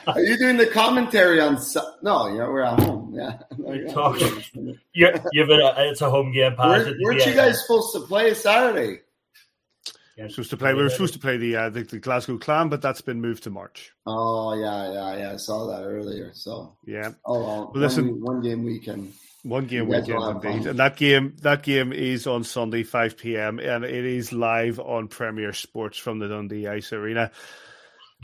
Are 0.06 0.20
you 0.20 0.36
doing 0.38 0.56
the 0.56 0.66
commentary 0.66 1.40
on? 1.40 1.58
Su- 1.60 1.80
no, 2.02 2.28
yeah, 2.28 2.48
we're 2.48 2.62
at 2.62 2.78
home. 2.80 3.12
Yeah, 3.14 3.38
No, 3.58 3.72
You're 3.72 3.82
you're 3.84 3.92
talking- 3.92 4.42
not. 4.54 4.74
You're, 4.92 5.12
you've 5.32 5.50
a, 5.50 5.74
it's 5.88 6.00
a 6.00 6.10
home 6.10 6.32
game 6.32 6.54
pass. 6.56 6.84
Weren't, 6.84 6.96
weren't 7.02 7.26
you 7.26 7.34
guys 7.34 7.60
supposed 7.62 7.92
to 7.94 8.00
play 8.00 8.34
Saturday? 8.34 9.00
supposed 10.28 10.50
to 10.50 10.56
play. 10.56 10.72
We 10.74 10.82
were 10.82 10.88
supposed 10.90 11.12
to 11.14 11.18
play 11.20 11.36
the, 11.36 11.56
uh, 11.56 11.68
the 11.70 11.82
the 11.82 11.98
Glasgow 11.98 12.38
Clan, 12.38 12.68
but 12.70 12.80
that's 12.80 13.02
been 13.02 13.20
moved 13.20 13.42
to 13.44 13.50
March. 13.50 13.92
Oh 14.06 14.54
yeah, 14.54 14.92
yeah, 14.92 15.18
yeah. 15.18 15.32
I 15.32 15.36
saw 15.36 15.66
that 15.66 15.84
earlier. 15.84 16.30
So 16.32 16.74
Yeah. 16.86 17.12
oh 17.26 17.40
well. 17.40 17.70
Well, 17.74 17.82
listen- 17.82 18.20
one, 18.22 18.36
one 18.36 18.40
game 18.42 18.64
weekend. 18.64 19.12
One 19.42 19.66
game 19.66 19.86
You 19.86 19.92
guys 19.92 20.08
weekend 20.08 20.44
indeed, 20.44 20.58
fun. 20.62 20.68
and 20.70 20.78
that 20.80 20.96
game 20.96 21.36
that 21.42 21.62
game 21.62 21.92
is 21.92 22.26
on 22.26 22.42
Sunday, 22.44 22.82
five 22.82 23.16
p.m. 23.16 23.60
and 23.60 23.84
it 23.84 24.04
is 24.04 24.32
live 24.32 24.80
on 24.80 25.06
Premier 25.08 25.52
Sports 25.52 25.98
from 25.98 26.18
the 26.18 26.26
Dundee 26.28 26.66
Ice 26.66 26.92
Arena. 26.92 27.30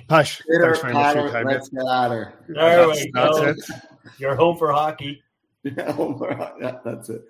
Pash, 0.09 0.39
Hit 0.49 0.61
her, 0.61 0.75
thanks 0.75 0.81
very 0.83 0.93
much 0.95 1.13
for 1.15 1.21
your 1.23 1.31
time. 1.33 1.47
Let's 1.47 1.69
get 1.69 1.87
at 1.87 2.11
her. 2.11 2.33
There 2.49 2.55
That's- 2.87 3.05
we 3.05 3.11
go. 3.13 3.45
that's 3.45 3.71
it. 3.71 3.77
You're 4.19 4.35
home 4.37 4.57
for 4.57 4.73
hockey. 4.73 5.23
Yeah, 5.65 5.95
we're- 5.97 6.49
yeah, 6.61 6.79
that's 6.85 7.09
it. 7.09 7.23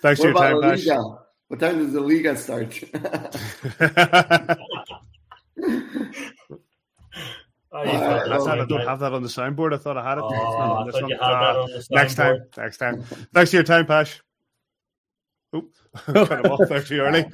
Thanks 0.00 0.18
what 0.20 0.32
for 0.32 0.32
your 0.32 0.34
time, 0.38 0.54
La 0.60 0.70
Pash. 0.70 0.86
Liga? 0.86 1.18
What 1.48 1.60
time 1.60 1.78
does 1.78 1.92
the 1.92 2.00
Liga 2.00 2.34
start? 2.36 2.80
Oh, 7.76 7.82
you 7.82 7.90
All 7.90 7.98
thought 7.98 8.20
right, 8.22 8.30
I 8.30 8.36
was 8.36 8.44
thought 8.46 8.54
I 8.54 8.60
good, 8.60 8.68
don't 8.68 8.78
mate. 8.78 8.86
have 8.88 9.00
that 9.00 9.12
on 9.14 9.22
the 9.24 9.28
soundboard. 9.28 9.74
I 9.74 9.78
thought 9.78 9.96
I 9.96 10.08
had 10.08 10.18
it. 10.18 10.22
Oh, 10.22 10.26
on 10.28 10.88
I 10.88 10.92
thought 10.92 11.08
you 11.08 11.16
had 11.16 11.18
that 11.18 11.22
Ah, 11.22 11.62
on 11.62 11.70
the 11.70 11.86
next 11.90 12.14
time. 12.14 12.38
Next 12.56 12.76
time. 12.76 13.02
Thanks 13.32 13.50
for 13.50 13.56
your 13.56 13.64
time, 13.64 13.84
Pash. 13.86 14.22
Oop, 15.56 15.72
cut 15.94 16.44
him 16.44 16.52
off 16.52 16.68
there 16.68 16.82
too 16.82 17.00
early. 17.00 17.24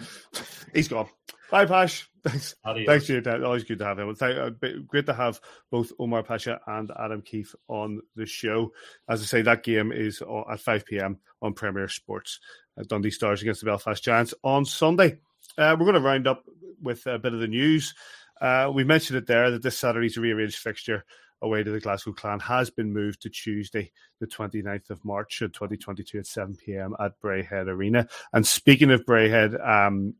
He's 0.74 0.88
gone. 0.88 1.08
Bye, 1.50 1.66
Pash. 1.66 2.08
Thanks. 2.22 2.54
Adios. 2.64 2.86
Thanks 2.86 3.08
your 3.08 3.20
time. 3.22 3.44
Always 3.44 3.64
good 3.64 3.78
to 3.78 3.84
have 3.84 3.98
him. 3.98 4.14
Thank, 4.14 4.38
uh, 4.38 4.50
great 4.86 5.06
to 5.06 5.14
have 5.14 5.40
both 5.70 5.92
Omar 5.98 6.22
Pacha 6.22 6.60
and 6.66 6.90
Adam 6.98 7.22
Keefe 7.22 7.54
on 7.68 8.00
the 8.14 8.26
show. 8.26 8.72
As 9.08 9.22
I 9.22 9.24
say, 9.24 9.42
that 9.42 9.62
game 9.62 9.90
is 9.90 10.22
at 10.50 10.60
5 10.60 10.86
p.m. 10.86 11.18
on 11.42 11.54
Premier 11.54 11.88
Sports. 11.88 12.40
Uh, 12.78 12.84
Dundee 12.86 13.10
Stars 13.10 13.42
against 13.42 13.60
the 13.60 13.66
Belfast 13.66 14.02
Giants 14.02 14.34
on 14.44 14.64
Sunday. 14.64 15.18
Uh, 15.56 15.74
we're 15.78 15.86
going 15.86 15.94
to 15.94 16.00
round 16.00 16.26
up 16.26 16.44
with 16.80 17.06
a 17.06 17.18
bit 17.18 17.34
of 17.34 17.40
the 17.40 17.48
news. 17.48 17.94
Uh, 18.40 18.70
we 18.72 18.84
mentioned 18.84 19.18
it 19.18 19.26
there 19.26 19.50
that 19.50 19.62
this 19.62 19.78
Saturday's 19.78 20.16
rearranged 20.16 20.58
fixture 20.58 21.04
away 21.42 21.62
to 21.62 21.70
the 21.70 21.80
Glasgow 21.80 22.12
Clan 22.12 22.40
has 22.40 22.70
been 22.70 22.92
moved 22.92 23.22
to 23.22 23.30
Tuesday, 23.30 23.90
the 24.20 24.26
29th 24.26 24.90
of 24.90 25.04
March, 25.04 25.42
uh, 25.42 25.46
2022 25.46 26.18
at 26.18 26.26
7 26.26 26.56
p.m. 26.56 26.94
at 27.00 27.20
Braehead 27.20 27.66
Arena. 27.66 28.06
And 28.32 28.46
speaking 28.46 28.90
of 28.90 29.04
Braehead, 29.04 29.58
um, 29.66 30.14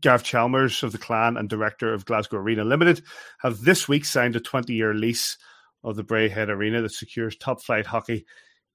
Gav 0.00 0.22
Chalmers 0.22 0.82
of 0.82 0.92
the 0.92 0.98
Clan 0.98 1.36
and 1.36 1.48
director 1.48 1.92
of 1.92 2.04
Glasgow 2.04 2.38
Arena 2.38 2.64
Limited 2.64 3.02
have 3.40 3.62
this 3.62 3.88
week 3.88 4.04
signed 4.04 4.36
a 4.36 4.40
20 4.40 4.72
year 4.72 4.94
lease 4.94 5.36
of 5.84 5.96
the 5.96 6.04
Braehead 6.04 6.48
Arena 6.48 6.82
that 6.82 6.92
secures 6.92 7.36
top 7.36 7.62
flight 7.62 7.86
hockey 7.86 8.26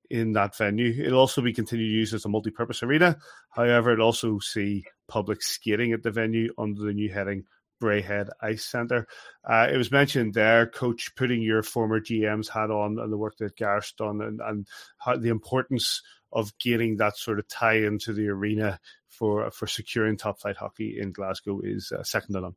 in 0.10 0.34
that 0.34 0.58
venue. 0.58 0.94
It'll 1.04 1.20
also 1.20 1.42
be 1.42 1.54
continued 1.54 1.92
use 1.92 2.14
as 2.14 2.26
a 2.26 2.30
multi 2.30 2.52
purpose 2.52 2.84
arena. 2.84 3.18
However, 3.50 3.94
it'll 3.94 4.06
also 4.06 4.40
see 4.40 4.84
public 5.08 5.42
skating 5.42 5.94
at 5.94 6.04
the 6.04 6.12
venue 6.12 6.54
under 6.58 6.82
the 6.82 6.94
new 6.94 7.10
heading 7.10 7.46
Braehead 7.82 8.30
Ice 8.42 8.66
Centre. 8.66 9.08
Uh, 9.50 9.68
it 9.72 9.78
was 9.78 9.92
mentioned 9.92 10.34
there, 10.34 10.68
Coach, 10.68 11.12
putting 11.16 11.42
your 11.42 11.64
former 11.64 12.00
GM's 12.00 12.48
hat 12.48 12.72
on 12.72 13.00
and 13.00 13.12
the 13.12 13.18
work 13.18 13.38
that 13.38 13.58
Gareth's 13.58 13.94
done 13.94 14.22
and, 14.22 14.40
and 14.42 14.68
how 14.98 15.18
the 15.18 15.30
importance 15.30 16.02
of 16.32 16.58
getting 16.60 16.98
that 16.98 17.18
sort 17.18 17.40
of 17.40 17.48
tie 17.48 17.78
into 17.78 18.14
the 18.14 18.28
arena 18.28 18.80
for 19.22 19.52
for 19.52 19.68
securing 19.68 20.18
top 20.18 20.42
flight 20.42 20.58
hockey 20.58 20.98
in 21.00 21.12
Glasgow 21.12 21.62
is 21.64 21.92
uh, 21.96 22.02
second 22.02 22.34
to 22.34 22.42
none. 22.42 22.56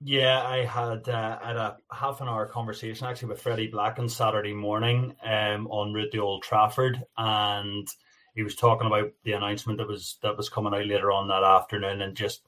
Yeah, 0.00 0.42
I 0.42 0.64
had 0.64 1.06
uh, 1.10 1.38
had 1.40 1.56
a 1.56 1.76
half 1.92 2.22
an 2.22 2.28
hour 2.28 2.46
conversation 2.46 3.06
actually 3.06 3.28
with 3.28 3.42
Freddie 3.42 3.66
Black 3.66 3.98
on 3.98 4.08
Saturday 4.08 4.54
morning 4.54 5.14
um, 5.22 5.66
on 5.66 5.92
route 5.92 6.12
to 6.12 6.20
Old 6.20 6.42
Trafford, 6.42 7.04
and 7.18 7.86
he 8.34 8.42
was 8.42 8.56
talking 8.56 8.86
about 8.86 9.12
the 9.24 9.32
announcement 9.32 9.76
that 9.78 9.88
was 9.88 10.16
that 10.22 10.38
was 10.38 10.48
coming 10.48 10.72
out 10.72 10.86
later 10.86 11.12
on 11.12 11.28
that 11.28 11.44
afternoon, 11.44 12.00
and 12.00 12.16
just 12.16 12.40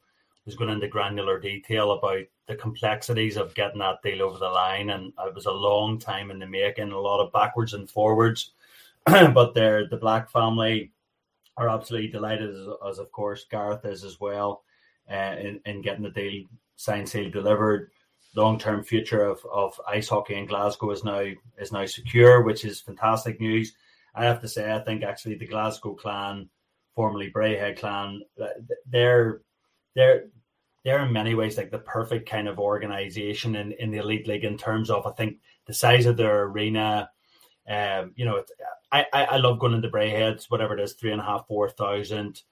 was 0.46 0.54
going 0.54 0.70
into 0.70 0.88
granular 0.88 1.38
detail 1.38 1.92
about 1.92 2.24
the 2.46 2.56
complexities 2.56 3.36
of 3.36 3.54
getting 3.54 3.80
that 3.80 4.00
deal 4.02 4.22
over 4.22 4.38
the 4.38 4.48
line, 4.48 4.88
and 4.88 5.12
it 5.26 5.34
was 5.34 5.44
a 5.44 5.52
long 5.52 5.98
time 5.98 6.30
in 6.30 6.38
the 6.38 6.46
making, 6.46 6.90
a 6.90 6.98
lot 6.98 7.22
of 7.22 7.34
backwards 7.34 7.74
and 7.74 7.90
forwards, 7.90 8.52
but 9.04 9.52
they're 9.52 9.86
the 9.86 9.98
Black 9.98 10.30
family 10.30 10.90
are 11.58 11.68
absolutely 11.68 12.08
delighted, 12.08 12.48
as, 12.48 12.66
as 12.88 12.98
of 12.98 13.12
course 13.12 13.44
Gareth 13.50 13.84
is 13.84 14.04
as 14.04 14.18
well, 14.18 14.62
uh, 15.10 15.34
in 15.38 15.60
in 15.66 15.82
getting 15.82 16.04
the 16.04 16.10
deal 16.10 16.44
signed, 16.78 17.08
sealed, 17.08 17.32
delivered. 17.32 17.90
Long 18.36 18.58
term 18.58 18.84
future 18.84 19.24
of, 19.24 19.40
of 19.52 19.80
ice 19.86 20.08
hockey 20.08 20.34
in 20.34 20.46
Glasgow 20.46 20.90
is 20.92 21.02
now 21.02 21.24
is 21.58 21.72
now 21.72 21.84
secure, 21.86 22.42
which 22.42 22.64
is 22.64 22.80
fantastic 22.80 23.40
news. 23.40 23.74
I 24.14 24.24
have 24.24 24.40
to 24.42 24.48
say, 24.48 24.72
I 24.72 24.78
think 24.80 25.02
actually 25.02 25.36
the 25.36 25.46
Glasgow 25.46 25.94
clan, 25.94 26.48
formerly 26.94 27.30
Braehead 27.30 27.78
clan, 27.78 28.22
they're 28.86 29.40
they're 29.94 30.26
they're 30.84 31.04
in 31.04 31.12
many 31.12 31.34
ways 31.34 31.56
like 31.56 31.70
the 31.70 31.78
perfect 31.78 32.28
kind 32.28 32.48
of 32.48 32.58
organization 32.58 33.56
in, 33.56 33.72
in 33.72 33.90
the 33.90 33.98
elite 33.98 34.28
league 34.28 34.44
in 34.44 34.56
terms 34.56 34.90
of 34.90 35.06
I 35.06 35.12
think 35.12 35.38
the 35.66 35.74
size 35.74 36.06
of 36.06 36.16
their 36.16 36.42
arena. 36.44 37.10
Um, 37.68 38.12
you 38.16 38.24
know, 38.24 38.42
I, 38.90 39.04
I 39.12 39.36
love 39.36 39.58
going 39.58 39.74
into 39.74 39.90
Braeheads, 39.90 40.46
whatever 40.48 40.76
it 40.76 40.80
is, 40.80 40.94
three 40.94 41.12
and 41.12 41.20
a 41.20 41.24
half, 41.24 41.46
four 41.46 41.68
thousand. 41.68 42.42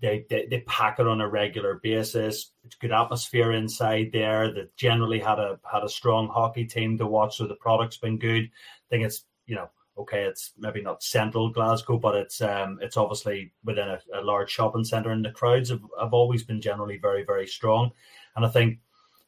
They, 0.00 0.26
they 0.28 0.46
they 0.46 0.60
pack 0.62 0.98
it 0.98 1.06
on 1.06 1.20
a 1.20 1.28
regular 1.28 1.80
basis. 1.82 2.50
It's 2.64 2.74
good 2.74 2.92
atmosphere 2.92 3.52
inside 3.52 4.10
there. 4.12 4.52
That 4.52 4.76
generally 4.76 5.20
had 5.20 5.38
a 5.38 5.60
had 5.70 5.84
a 5.84 5.88
strong 5.88 6.28
hockey 6.28 6.64
team 6.64 6.98
to 6.98 7.06
watch, 7.06 7.36
so 7.36 7.46
the 7.46 7.54
product's 7.54 7.98
been 7.98 8.18
good. 8.18 8.44
I 8.44 8.86
think 8.90 9.04
it's 9.04 9.24
you 9.46 9.54
know 9.54 9.70
okay, 9.96 10.24
it's 10.24 10.52
maybe 10.58 10.82
not 10.82 11.02
central 11.02 11.50
Glasgow, 11.50 11.98
but 11.98 12.16
it's 12.16 12.40
um 12.40 12.78
it's 12.82 12.96
obviously 12.96 13.52
within 13.64 13.88
a, 13.88 14.00
a 14.12 14.22
large 14.22 14.50
shopping 14.50 14.84
centre, 14.84 15.10
and 15.10 15.24
the 15.24 15.30
crowds 15.30 15.70
have, 15.70 15.82
have 16.00 16.12
always 16.12 16.42
been 16.42 16.60
generally 16.60 16.98
very 16.98 17.24
very 17.24 17.46
strong. 17.46 17.92
And 18.36 18.44
I 18.44 18.48
think 18.48 18.80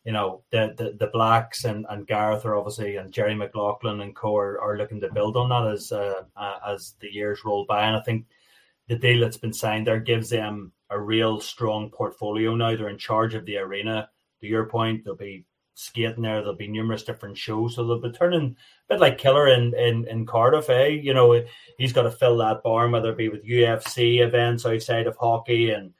you 0.06 0.12
know 0.12 0.42
the 0.52 0.72
the, 0.78 0.96
the 1.00 1.10
blacks 1.12 1.64
and, 1.64 1.84
and 1.90 2.06
Gareth 2.06 2.44
are 2.44 2.56
obviously 2.56 2.96
and 2.96 3.12
Jerry 3.12 3.34
McLaughlin 3.34 4.00
and 4.00 4.14
co 4.14 4.36
are, 4.36 4.60
are 4.60 4.78
looking 4.78 5.00
to 5.00 5.12
build 5.12 5.36
on 5.36 5.48
that 5.48 5.66
as 5.66 5.90
uh, 5.90 6.22
uh, 6.36 6.58
as 6.66 6.94
the 7.00 7.12
years 7.12 7.40
roll 7.44 7.66
by, 7.66 7.86
and 7.86 7.96
I 7.96 8.00
think 8.00 8.24
the 8.88 8.96
deal 8.96 9.20
that's 9.20 9.36
been 9.36 9.52
signed 9.52 9.88
there 9.88 9.98
gives 9.98 10.30
them 10.30 10.72
a 10.90 10.98
real 10.98 11.40
strong 11.40 11.90
portfolio 11.90 12.54
now. 12.54 12.76
They're 12.76 12.88
in 12.88 12.98
charge 12.98 13.34
of 13.34 13.44
the 13.44 13.58
arena. 13.58 14.08
To 14.40 14.46
your 14.46 14.66
point, 14.66 15.04
they'll 15.04 15.16
be 15.16 15.44
skating 15.74 16.22
there. 16.22 16.36
There'll 16.36 16.54
be 16.54 16.68
numerous 16.68 17.02
different 17.02 17.36
shows, 17.36 17.74
so 17.74 17.84
they'll 17.84 18.00
be 18.00 18.12
turning 18.12 18.54
a 18.88 18.94
bit 18.94 19.00
like 19.00 19.18
Killer 19.18 19.48
in 19.48 19.74
in, 19.74 20.06
in 20.06 20.24
Cardiff. 20.24 20.70
Eh, 20.70 20.86
you 20.86 21.14
know, 21.14 21.42
he's 21.78 21.92
got 21.92 22.02
to 22.02 22.12
fill 22.12 22.36
that 22.36 22.62
barn, 22.62 22.92
whether 22.92 23.10
it 23.10 23.18
be 23.18 23.28
with 23.28 23.44
UFC 23.44 24.24
events 24.24 24.64
outside 24.64 25.08
of 25.08 25.16
hockey 25.16 25.70
and 25.70 25.92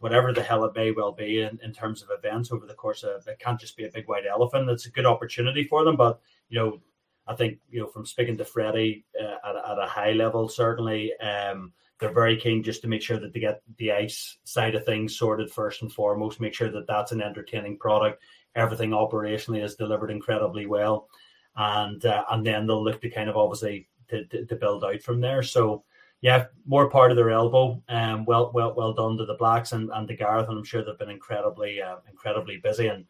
whatever 0.00 0.32
the 0.32 0.42
hell 0.42 0.64
it 0.64 0.76
may 0.76 0.92
well 0.92 1.12
be 1.12 1.40
in, 1.40 1.58
in 1.62 1.72
terms 1.72 2.02
of 2.02 2.08
events 2.10 2.52
over 2.52 2.66
the 2.66 2.74
course 2.74 3.02
of 3.02 3.26
it 3.26 3.38
can't 3.38 3.60
just 3.60 3.76
be 3.76 3.84
a 3.84 3.90
big 3.90 4.06
white 4.06 4.26
elephant. 4.30 4.70
It's 4.70 4.86
a 4.86 4.90
good 4.90 5.06
opportunity 5.06 5.64
for 5.64 5.84
them, 5.84 5.96
but 5.96 6.20
you 6.48 6.58
know, 6.58 6.80
I 7.26 7.34
think 7.34 7.58
you 7.70 7.80
know 7.80 7.86
from 7.86 8.06
speaking 8.06 8.36
to 8.38 8.44
Freddie 8.44 9.04
uh, 9.20 9.48
at, 9.48 9.56
at 9.56 9.78
a 9.78 9.86
high 9.86 10.12
level, 10.12 10.48
certainly. 10.48 11.14
Um, 11.18 11.72
they're 11.98 12.12
very 12.12 12.36
keen 12.36 12.62
just 12.62 12.80
to 12.82 12.88
make 12.88 13.02
sure 13.02 13.18
that 13.18 13.32
they 13.32 13.40
get 13.40 13.60
the 13.76 13.92
ice 13.92 14.38
side 14.44 14.74
of 14.76 14.84
things 14.84 15.18
sorted 15.18 15.50
first 15.50 15.82
and 15.82 15.92
foremost. 15.92 16.40
Make 16.40 16.54
sure 16.54 16.70
that 16.70 16.86
that's 16.86 17.12
an 17.12 17.20
entertaining 17.20 17.76
product. 17.76 18.22
Everything 18.54 18.90
operationally 18.90 19.64
is 19.64 19.74
delivered 19.74 20.10
incredibly 20.10 20.66
well, 20.66 21.08
and 21.56 22.04
uh, 22.06 22.24
and 22.30 22.46
then 22.46 22.66
they'll 22.66 22.82
look 22.82 23.00
to 23.02 23.10
kind 23.10 23.28
of 23.28 23.36
obviously 23.36 23.88
to, 24.08 24.24
to, 24.26 24.46
to, 24.46 24.56
build 24.56 24.84
out 24.84 25.02
from 25.02 25.20
there. 25.20 25.42
So 25.42 25.84
yeah, 26.20 26.46
more 26.66 26.90
part 26.90 27.10
of 27.10 27.16
their 27.16 27.30
elbow. 27.30 27.82
Um, 27.88 28.24
well, 28.24 28.50
well, 28.52 28.74
well 28.74 28.92
done 28.92 29.16
to 29.18 29.26
the 29.26 29.34
Blacks 29.34 29.72
and, 29.72 29.90
and 29.94 30.08
the 30.08 30.16
Gareth, 30.16 30.48
and 30.48 30.58
I'm 30.58 30.64
sure 30.64 30.84
they've 30.84 30.98
been 30.98 31.10
incredibly, 31.10 31.80
uh, 31.80 31.96
incredibly 32.08 32.56
busy 32.58 32.88
and 32.88 33.04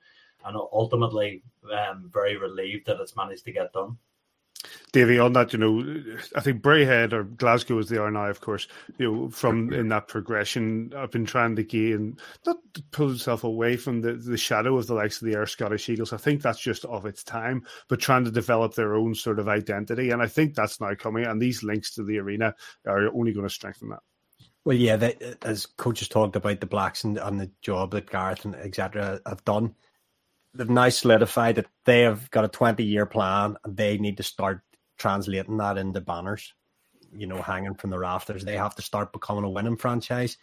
and 0.44 0.56
ultimately 0.56 1.42
um, 1.72 2.10
very 2.12 2.36
relieved 2.36 2.86
that 2.86 3.00
it's 3.00 3.16
managed 3.16 3.44
to 3.44 3.52
get 3.52 3.72
done. 3.72 3.96
Davy, 4.92 5.18
on 5.18 5.34
that, 5.34 5.52
you 5.52 5.58
know, 5.58 6.16
I 6.34 6.40
think 6.40 6.62
Braehead 6.62 7.12
or 7.12 7.22
Glasgow 7.22 7.78
as 7.78 7.88
they 7.88 7.98
are 7.98 8.10
now, 8.10 8.26
of 8.26 8.40
course, 8.40 8.66
you 8.96 9.12
know, 9.12 9.30
from 9.30 9.72
in 9.72 9.88
that 9.88 10.08
progression, 10.08 10.92
I've 10.96 11.10
been 11.10 11.26
trying 11.26 11.56
to 11.56 11.62
gain, 11.62 12.18
not 12.44 12.56
to 12.74 12.82
pull 12.90 13.12
itself 13.12 13.44
away 13.44 13.76
from 13.76 14.00
the, 14.00 14.14
the 14.14 14.36
shadow 14.36 14.76
of 14.76 14.86
the 14.86 14.94
likes 14.94 15.20
of 15.20 15.28
the 15.28 15.34
Ayr 15.34 15.46
Scottish 15.46 15.88
Eagles. 15.88 16.12
I 16.12 16.16
think 16.16 16.42
that's 16.42 16.60
just 16.60 16.84
of 16.86 17.06
its 17.06 17.22
time, 17.22 17.66
but 17.88 18.00
trying 18.00 18.24
to 18.24 18.30
develop 18.30 18.74
their 18.74 18.94
own 18.94 19.14
sort 19.14 19.38
of 19.38 19.48
identity. 19.48 20.10
And 20.10 20.22
I 20.22 20.26
think 20.26 20.54
that's 20.54 20.80
now 20.80 20.94
coming, 20.94 21.24
and 21.24 21.40
these 21.40 21.62
links 21.62 21.94
to 21.94 22.02
the 22.02 22.18
arena 22.18 22.54
are 22.86 23.14
only 23.14 23.32
going 23.32 23.46
to 23.46 23.54
strengthen 23.54 23.90
that. 23.90 24.00
Well, 24.64 24.76
yeah, 24.76 24.96
they, 24.96 25.16
as 25.42 25.66
coaches 25.66 26.08
talked 26.08 26.36
about 26.36 26.60
the 26.60 26.66
Blacks 26.66 27.04
and, 27.04 27.16
and 27.18 27.40
the 27.40 27.50
job 27.62 27.92
that 27.92 28.10
Gareth 28.10 28.44
and 28.44 28.54
etc. 28.54 29.20
have 29.24 29.44
done 29.44 29.74
they've 30.54 30.68
now 30.68 30.88
solidified 30.88 31.56
that 31.56 31.66
they 31.84 32.02
have 32.02 32.30
got 32.30 32.44
a 32.44 32.48
20 32.48 32.82
year 32.82 33.06
plan 33.06 33.56
and 33.64 33.76
they 33.76 33.98
need 33.98 34.16
to 34.16 34.22
start 34.22 34.62
translating 34.98 35.56
that 35.58 35.78
into 35.78 36.00
banners, 36.00 36.54
you 37.12 37.26
know, 37.26 37.40
hanging 37.40 37.74
from 37.74 37.90
the 37.90 37.98
rafters. 37.98 38.44
They 38.44 38.56
have 38.56 38.74
to 38.76 38.82
start 38.82 39.12
becoming 39.12 39.44
a 39.44 39.50
winning 39.50 39.76
franchise. 39.76 40.36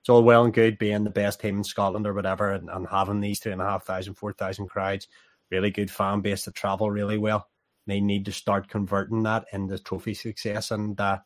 It's 0.00 0.08
all 0.08 0.22
well 0.22 0.44
and 0.44 0.54
good 0.54 0.78
being 0.78 1.04
the 1.04 1.10
best 1.10 1.40
team 1.40 1.58
in 1.58 1.64
Scotland 1.64 2.06
or 2.06 2.14
whatever 2.14 2.52
and, 2.52 2.70
and 2.70 2.86
having 2.88 3.20
these 3.20 3.40
three 3.40 3.52
and 3.52 3.60
a 3.60 3.64
half 3.64 3.84
thousand, 3.84 4.14
four 4.14 4.32
thousand 4.32 4.68
crowds, 4.68 5.08
really 5.50 5.70
good 5.70 5.90
fan 5.90 6.20
base 6.20 6.44
to 6.44 6.52
travel 6.52 6.90
really 6.90 7.18
well. 7.18 7.48
They 7.86 8.00
need 8.00 8.26
to 8.26 8.32
start 8.32 8.68
converting 8.68 9.22
that 9.24 9.46
into 9.52 9.78
trophy 9.78 10.14
success. 10.14 10.70
And 10.70 11.00
uh, 11.00 11.18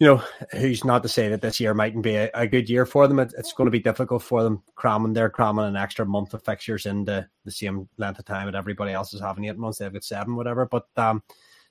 you 0.00 0.06
know, 0.06 0.22
who's 0.52 0.82
not 0.82 1.02
to 1.02 1.08
say 1.10 1.28
that 1.28 1.42
this 1.42 1.60
year 1.60 1.74
mightn't 1.74 2.02
be 2.02 2.16
a, 2.16 2.30
a 2.32 2.46
good 2.46 2.70
year 2.70 2.86
for 2.86 3.06
them. 3.06 3.18
It, 3.18 3.34
it's 3.36 3.52
going 3.52 3.66
to 3.66 3.70
be 3.70 3.80
difficult 3.80 4.22
for 4.22 4.42
them 4.42 4.62
cramming. 4.74 5.12
They're 5.12 5.28
cramming 5.28 5.66
an 5.66 5.76
extra 5.76 6.06
month 6.06 6.32
of 6.32 6.42
fixtures 6.42 6.86
into 6.86 7.28
the 7.44 7.50
same 7.50 7.86
length 7.98 8.18
of 8.18 8.24
time 8.24 8.46
that 8.46 8.54
everybody 8.54 8.92
else 8.92 9.12
is 9.12 9.20
having 9.20 9.44
eight 9.44 9.58
months. 9.58 9.78
They've 9.78 9.92
got 9.92 10.02
seven, 10.02 10.36
whatever. 10.36 10.64
But 10.64 10.86
um, 10.96 11.22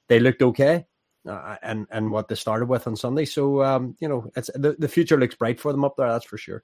they 0.08 0.20
looked 0.20 0.44
okay. 0.44 0.86
Uh, 1.28 1.58
and 1.64 1.86
and 1.92 2.12
what 2.12 2.30
they 2.30 2.36
started 2.36 2.70
with 2.70 2.88
on 2.88 2.96
Sunday, 2.96 3.26
so 3.26 3.62
um, 3.62 3.94
you 4.00 4.08
know, 4.08 4.32
it's 4.38 4.50
the, 4.56 4.78
the 4.80 4.88
future 4.88 5.18
looks 5.18 5.36
bright 5.36 5.60
for 5.60 5.74
them 5.74 5.84
up 5.84 5.96
there. 5.98 6.08
That's 6.08 6.26
for 6.26 6.38
sure. 6.38 6.64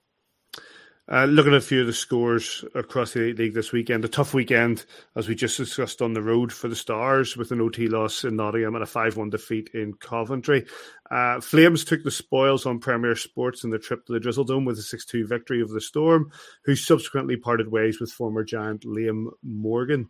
Uh, 1.08 1.26
looking 1.26 1.54
at 1.54 1.60
a 1.60 1.62
few 1.62 1.82
of 1.82 1.88
the 1.88 1.94
scores 1.94 2.66
across 2.74 3.14
the 3.14 3.32
league 3.34 3.54
this 3.54 3.72
weekend, 3.72 4.04
a 4.04 4.08
tough 4.08 4.34
weekend, 4.34 4.86
as 5.16 5.28
we 5.28 5.36
just 5.36 5.56
discussed 5.56 6.02
on 6.02 6.14
the 6.14 6.22
road 6.22 6.52
for 6.52 6.68
the 6.68 6.76
Stars 6.76 7.38
with 7.38 7.52
an 7.52 7.62
OT 7.62 7.88
loss 7.88 8.24
in 8.24 8.36
Nottingham 8.36 8.74
and 8.74 8.84
a 8.84 8.88
5 8.88 9.16
1 9.16 9.30
defeat 9.30 9.70
in 9.76 9.94
Coventry. 9.94 10.66
Uh, 11.12 11.40
Flames 11.42 11.86
took 11.86 12.04
the 12.04 12.10
spoils 12.10 12.66
on 12.66 12.80
Premier 12.80 13.16
Sports 13.16 13.64
in 13.64 13.70
the 13.70 13.78
trip 13.78 14.04
to 14.06 14.14
the 14.14 14.20
Drizzle 14.20 14.46
Dome 14.46 14.66
with 14.66 14.80
a 14.80 14.82
6 14.82 15.06
2 15.06 15.28
victory 15.28 15.62
over 15.62 15.74
the 15.74 15.82
Storm, 15.82 16.32
who 16.64 16.76
subsequently 16.76 17.38
parted 17.38 17.72
ways 17.72 18.00
with 18.00 18.12
former 18.12 18.44
giant 18.44 18.82
Liam 18.82 19.28
Morgan. 19.44 20.10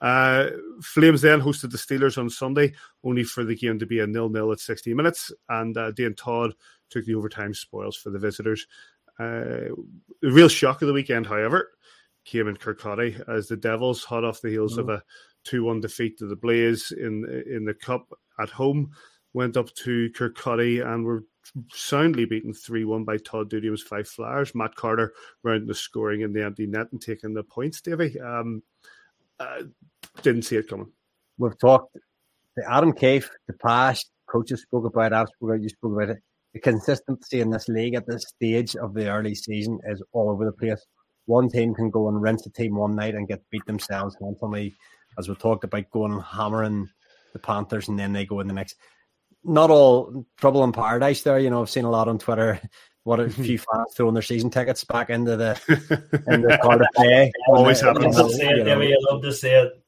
Uh, 0.00 0.50
Flames 0.82 1.22
then 1.22 1.40
hosted 1.40 1.70
the 1.70 1.78
Steelers 1.78 2.18
on 2.18 2.28
Sunday, 2.28 2.72
only 3.04 3.22
for 3.22 3.44
the 3.44 3.54
game 3.54 3.78
to 3.78 3.86
be 3.86 4.00
a 4.00 4.06
nil 4.08 4.28
nil 4.28 4.50
at 4.50 4.58
60 4.58 4.92
minutes, 4.94 5.30
and 5.48 5.76
uh, 5.76 5.92
Todd 6.16 6.54
took 6.90 7.04
the 7.06 7.14
overtime 7.14 7.54
spoils 7.54 7.96
for 7.96 8.10
the 8.10 8.18
visitors. 8.18 8.66
Uh, 9.18 9.74
the 10.20 10.30
real 10.30 10.48
shock 10.48 10.82
of 10.82 10.88
the 10.88 10.94
weekend, 10.94 11.26
however, 11.26 11.70
came 12.24 12.48
in 12.48 12.56
Kirkcaldy 12.56 13.22
as 13.28 13.48
the 13.48 13.56
Devils, 13.56 14.04
hot 14.04 14.24
off 14.24 14.40
the 14.40 14.50
heels 14.50 14.78
mm-hmm. 14.78 14.90
of 14.90 15.00
a 15.00 15.02
2 15.44 15.64
1 15.64 15.80
defeat 15.80 16.18
to 16.18 16.26
the 16.26 16.36
Blaze 16.36 16.92
in 16.92 17.24
in 17.46 17.64
the 17.64 17.74
Cup 17.74 18.12
at 18.40 18.48
home, 18.48 18.90
went 19.32 19.56
up 19.56 19.72
to 19.74 20.10
Kirkcaldy 20.10 20.86
and 20.86 21.04
were 21.04 21.24
soundly 21.72 22.24
beaten 22.24 22.54
3 22.54 22.84
1 22.84 23.04
by 23.04 23.16
Todd. 23.18 23.52
It 23.52 23.70
was 23.70 23.82
five 23.82 24.08
flyers. 24.08 24.54
Matt 24.54 24.74
Carter 24.74 25.12
rounding 25.42 25.68
the 25.68 25.74
scoring 25.74 26.22
in 26.22 26.32
the 26.32 26.44
empty 26.44 26.66
net 26.66 26.86
and 26.92 27.00
taking 27.00 27.34
the 27.34 27.42
points, 27.42 27.80
Davy. 27.80 28.18
Um, 28.20 28.62
uh, 29.40 29.62
didn't 30.22 30.42
see 30.42 30.56
it 30.56 30.68
coming. 30.68 30.92
We've 31.38 31.58
talked 31.58 31.96
the 32.56 32.70
Adam 32.70 32.92
Keefe, 32.92 33.30
the 33.46 33.54
past, 33.54 34.10
coaches 34.26 34.62
spoke 34.62 34.84
about, 34.84 35.12
I've 35.12 35.28
spoken 35.28 35.54
about, 35.54 35.62
you 35.62 35.68
spoke 35.70 35.92
about 35.92 36.10
it 36.10 36.22
the 36.52 36.60
consistency 36.60 37.40
in 37.40 37.50
this 37.50 37.68
league 37.68 37.94
at 37.94 38.06
this 38.06 38.24
stage 38.28 38.76
of 38.76 38.94
the 38.94 39.08
early 39.08 39.34
season 39.34 39.80
is 39.86 40.02
all 40.12 40.30
over 40.30 40.44
the 40.44 40.52
place. 40.52 40.84
One 41.26 41.48
team 41.48 41.74
can 41.74 41.90
go 41.90 42.08
and 42.08 42.20
rinse 42.20 42.46
a 42.46 42.50
team 42.50 42.76
one 42.76 42.96
night 42.96 43.14
and 43.14 43.28
get 43.28 43.48
beat 43.50 43.64
themselves 43.66 44.16
handsomely, 44.20 44.74
as 45.18 45.28
we 45.28 45.34
talked 45.34 45.64
about, 45.64 45.90
going 45.90 46.12
and 46.12 46.22
hammering 46.22 46.88
the 47.32 47.38
Panthers, 47.38 47.88
and 47.88 47.98
then 47.98 48.12
they 48.12 48.26
go 48.26 48.40
in 48.40 48.48
the 48.48 48.54
next. 48.54 48.76
Not 49.44 49.70
all 49.70 50.26
trouble 50.36 50.62
in 50.64 50.72
paradise 50.72 51.22
there. 51.22 51.38
You 51.38 51.50
know, 51.50 51.62
I've 51.62 51.70
seen 51.70 51.84
a 51.84 51.90
lot 51.90 52.08
on 52.08 52.18
Twitter. 52.18 52.60
What 53.04 53.18
a 53.18 53.28
few 53.30 53.58
fans 53.58 53.94
throwing 53.96 54.14
their 54.14 54.22
season 54.22 54.48
tickets 54.48 54.84
back 54.84 55.10
into 55.10 55.36
the 55.36 55.60
into 56.28 56.46
the 56.46 56.58
Cardiff 56.62 56.86
Bay. 56.96 57.32
Always 57.48 57.80
happens. 57.80 58.16
I 58.16 58.22
love 58.22 58.30
to 58.30 58.36
see 58.36 58.46
I 58.46 58.96
love 59.10 59.22
to 59.22 59.32
see 59.32 59.48
it. 59.48 59.81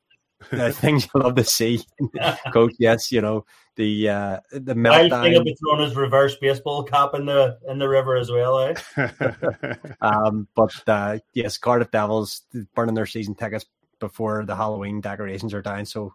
Uh, 0.52 0.70
things 0.70 1.06
you 1.12 1.20
love 1.20 1.34
to 1.34 1.44
see, 1.44 1.84
coach. 2.52 2.72
Yes, 2.78 3.10
you 3.10 3.20
know 3.20 3.44
the 3.76 4.08
uh, 4.08 4.40
the 4.52 4.74
meltdown. 4.74 5.12
I 5.12 5.22
think 5.24 5.36
I'll 5.36 5.44
be 5.44 5.56
throwing 5.56 5.80
his 5.86 5.96
reverse 5.96 6.36
baseball 6.36 6.82
cap 6.84 7.14
in 7.14 7.26
the 7.26 7.58
in 7.68 7.78
the 7.78 7.88
river 7.88 8.16
as 8.16 8.30
well. 8.30 8.60
Eh? 8.60 8.74
um, 10.00 10.46
but 10.54 10.72
uh, 10.86 11.18
yes, 11.32 11.58
Cardiff 11.58 11.90
Devils 11.90 12.42
burning 12.74 12.94
their 12.94 13.06
season 13.06 13.34
tickets 13.34 13.66
before 13.98 14.44
the 14.44 14.56
Halloween 14.56 15.00
decorations 15.00 15.54
are 15.54 15.62
down. 15.62 15.86
So 15.86 16.14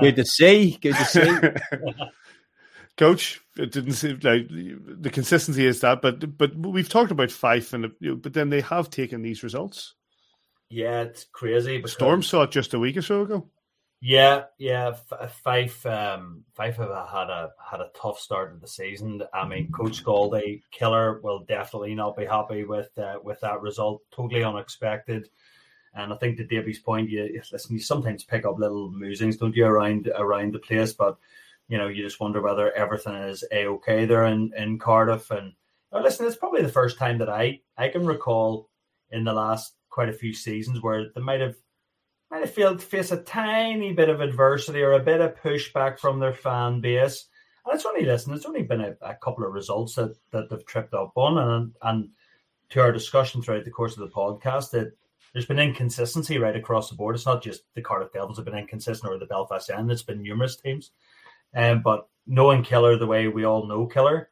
good 0.00 0.16
to 0.16 0.24
see. 0.24 0.78
Good 0.80 0.96
to 0.96 1.04
see. 1.04 2.10
Coach, 2.96 3.40
it 3.56 3.72
didn't 3.72 3.94
seem 3.94 4.20
like 4.22 4.48
the 4.48 5.10
consistency 5.12 5.66
is 5.66 5.80
that, 5.80 6.00
but 6.00 6.36
but 6.38 6.56
we've 6.56 6.88
talked 6.88 7.10
about 7.10 7.30
Fife, 7.30 7.72
and 7.72 7.92
you 7.98 8.10
know, 8.10 8.16
but 8.16 8.34
then 8.34 8.50
they 8.50 8.60
have 8.60 8.90
taken 8.90 9.22
these 9.22 9.42
results. 9.42 9.94
Yeah, 10.74 11.02
it's 11.02 11.26
crazy. 11.30 11.76
Because... 11.76 11.92
Storm 11.92 12.20
saw 12.20 12.42
it 12.42 12.50
just 12.50 12.74
a 12.74 12.80
week 12.80 12.96
or 12.96 13.02
so 13.02 13.22
ago. 13.22 13.48
Yeah, 14.00 14.46
yeah. 14.58 14.94
Fife, 15.44 15.86
um, 15.86 16.42
Fife 16.52 16.76
have 16.78 16.88
had 16.88 17.30
a 17.30 17.52
had 17.64 17.80
a 17.80 17.90
tough 17.94 18.18
start 18.18 18.52
of 18.52 18.60
the 18.60 18.66
season. 18.66 19.22
I 19.32 19.46
mean, 19.46 19.70
Coach 19.70 20.04
Galdi, 20.04 20.62
killer, 20.72 21.20
will 21.22 21.44
definitely 21.44 21.94
not 21.94 22.16
be 22.16 22.26
happy 22.26 22.64
with 22.64 22.90
uh, 22.98 23.18
with 23.22 23.40
that 23.40 23.62
result. 23.62 24.02
Totally 24.10 24.42
unexpected. 24.42 25.28
And 25.94 26.12
I 26.12 26.16
think 26.16 26.36
to 26.38 26.44
Davy's 26.44 26.80
point, 26.80 27.08
you 27.08 27.40
listen. 27.52 27.76
You 27.76 27.80
sometimes 27.80 28.24
pick 28.24 28.44
up 28.44 28.58
little 28.58 28.90
musings, 28.90 29.36
don't 29.36 29.54
you, 29.54 29.64
around 29.64 30.10
around 30.16 30.54
the 30.54 30.58
place? 30.58 30.92
But 30.92 31.16
you 31.68 31.78
know, 31.78 31.86
you 31.86 32.02
just 32.02 32.20
wonder 32.20 32.42
whether 32.42 32.72
everything 32.72 33.14
is 33.14 33.44
a 33.52 33.66
okay 33.66 34.06
there 34.06 34.24
in 34.24 34.52
in 34.56 34.80
Cardiff. 34.80 35.30
And 35.30 35.52
oh, 35.92 36.02
listen, 36.02 36.26
it's 36.26 36.36
probably 36.36 36.62
the 36.62 36.68
first 36.68 36.98
time 36.98 37.18
that 37.18 37.30
I 37.30 37.60
I 37.78 37.88
can 37.88 38.04
recall 38.04 38.68
in 39.10 39.22
the 39.22 39.32
last 39.32 39.76
quite 39.94 40.08
a 40.08 40.12
few 40.12 40.34
seasons 40.34 40.82
where 40.82 41.10
they 41.14 41.20
might 41.20 41.40
have 41.40 41.54
might 42.28 42.40
have 42.40 42.52
failed 42.52 42.80
to 42.80 42.84
face 42.84 43.12
a 43.12 43.22
tiny 43.22 43.92
bit 43.92 44.08
of 44.08 44.20
adversity 44.20 44.82
or 44.82 44.94
a 44.94 44.98
bit 44.98 45.20
of 45.20 45.36
pushback 45.36 46.00
from 46.00 46.18
their 46.18 46.32
fan 46.32 46.80
base. 46.80 47.26
And 47.64 47.74
it's 47.74 47.86
only 47.86 48.04
listen, 48.04 48.34
it's 48.34 48.44
only 48.44 48.64
been 48.64 48.80
a, 48.80 48.96
a 49.02 49.14
couple 49.14 49.46
of 49.46 49.52
results 49.52 49.94
that, 49.94 50.16
that 50.32 50.50
they've 50.50 50.66
tripped 50.66 50.94
up 50.94 51.12
on. 51.14 51.38
And 51.38 51.72
and 51.82 52.08
to 52.70 52.80
our 52.80 52.90
discussion 52.90 53.40
throughout 53.40 53.64
the 53.64 53.70
course 53.70 53.96
of 53.96 54.00
the 54.00 54.14
podcast, 54.14 54.72
that 54.72 54.92
there's 55.32 55.46
been 55.46 55.60
inconsistency 55.60 56.38
right 56.38 56.56
across 56.56 56.90
the 56.90 56.96
board. 56.96 57.14
It's 57.14 57.26
not 57.26 57.42
just 57.42 57.62
the 57.74 57.82
Cardiff 57.82 58.12
Devils 58.12 58.36
have 58.38 58.46
been 58.46 58.58
inconsistent 58.58 59.12
or 59.12 59.18
the 59.18 59.26
Belfast 59.26 59.70
End, 59.70 59.92
it's 59.92 60.02
been 60.02 60.22
numerous 60.22 60.56
teams. 60.56 60.90
Um, 61.54 61.82
but 61.82 62.08
knowing 62.26 62.64
Killer 62.64 62.96
the 62.96 63.06
way 63.06 63.28
we 63.28 63.44
all 63.44 63.68
know 63.68 63.86
Killer, 63.86 64.30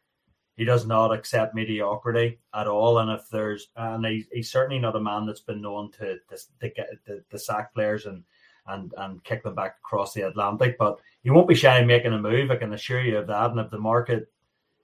he 0.56 0.64
does 0.64 0.86
not 0.86 1.12
accept 1.12 1.54
mediocrity 1.54 2.38
at 2.54 2.68
all. 2.68 2.98
And 2.98 3.10
if 3.10 3.28
there's, 3.30 3.68
and 3.76 4.04
he, 4.04 4.26
he's 4.32 4.50
certainly 4.50 4.78
not 4.78 4.96
a 4.96 5.00
man 5.00 5.26
that's 5.26 5.40
been 5.40 5.62
known 5.62 5.90
to 5.92 6.18
to, 6.60 6.68
get 6.68 6.88
the, 7.06 7.22
the 7.30 7.38
sack 7.38 7.72
players 7.74 8.06
and 8.06 8.22
and 8.66 8.92
and 8.98 9.24
kick 9.24 9.42
them 9.42 9.54
back 9.54 9.76
across 9.78 10.12
the 10.12 10.26
Atlantic. 10.26 10.76
But 10.78 10.98
he 11.22 11.30
won't 11.30 11.48
be 11.48 11.54
shy 11.54 11.82
making 11.84 12.12
a 12.12 12.18
move. 12.18 12.50
I 12.50 12.56
can 12.56 12.72
assure 12.72 13.02
you 13.02 13.18
of 13.18 13.26
that. 13.28 13.50
And 13.50 13.60
if 13.60 13.70
the 13.70 13.78
market 13.78 14.30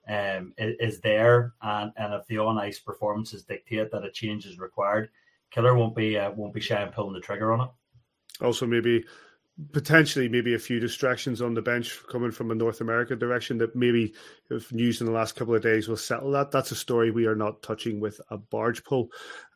um, 0.09 0.55
is, 0.57 0.77
is 0.81 1.01
there, 1.01 1.53
and, 1.61 1.93
and 1.97 2.15
if 2.15 2.27
the 2.27 2.39
on 2.39 2.59
ice 2.59 2.79
performances 2.79 3.45
dictate 3.45 3.91
that 3.91 4.05
a 4.05 4.11
change 4.11 4.47
is 4.47 4.59
required, 4.59 5.11
Killer 5.51 5.75
won't 5.75 5.95
be 5.95 6.17
uh, 6.17 6.31
won't 6.31 6.55
be 6.55 6.61
shy 6.61 6.83
in 6.83 6.91
pulling 6.91 7.15
the 7.15 7.21
trigger 7.21 7.53
on 7.53 7.61
it. 7.61 8.45
Also, 8.45 8.67
maybe 8.67 9.05
potentially 9.73 10.29
maybe 10.29 10.55
a 10.55 10.59
few 10.59 10.79
distractions 10.79 11.43
on 11.43 11.55
the 11.55 11.63
bench 11.63 12.01
coming 12.11 12.31
from 12.31 12.51
a 12.51 12.55
North 12.55 12.81
America 12.81 13.17
direction 13.17 13.59
that 13.59 13.75
maybe 13.75 14.15
if 14.51 14.73
news 14.73 15.01
in 15.01 15.07
the 15.07 15.13
last 15.13 15.35
couple 15.35 15.55
of 15.55 15.63
days 15.63 15.89
will 15.89 15.97
settle 15.97 16.31
that. 16.33 16.51
That's 16.51 16.71
a 16.71 16.77
story 16.77 17.11
we 17.11 17.27
are 17.27 17.35
not 17.35 17.63
touching 17.63 18.01
with 18.01 18.21
a 18.31 18.39
barge 18.39 18.85
pull. 18.85 19.09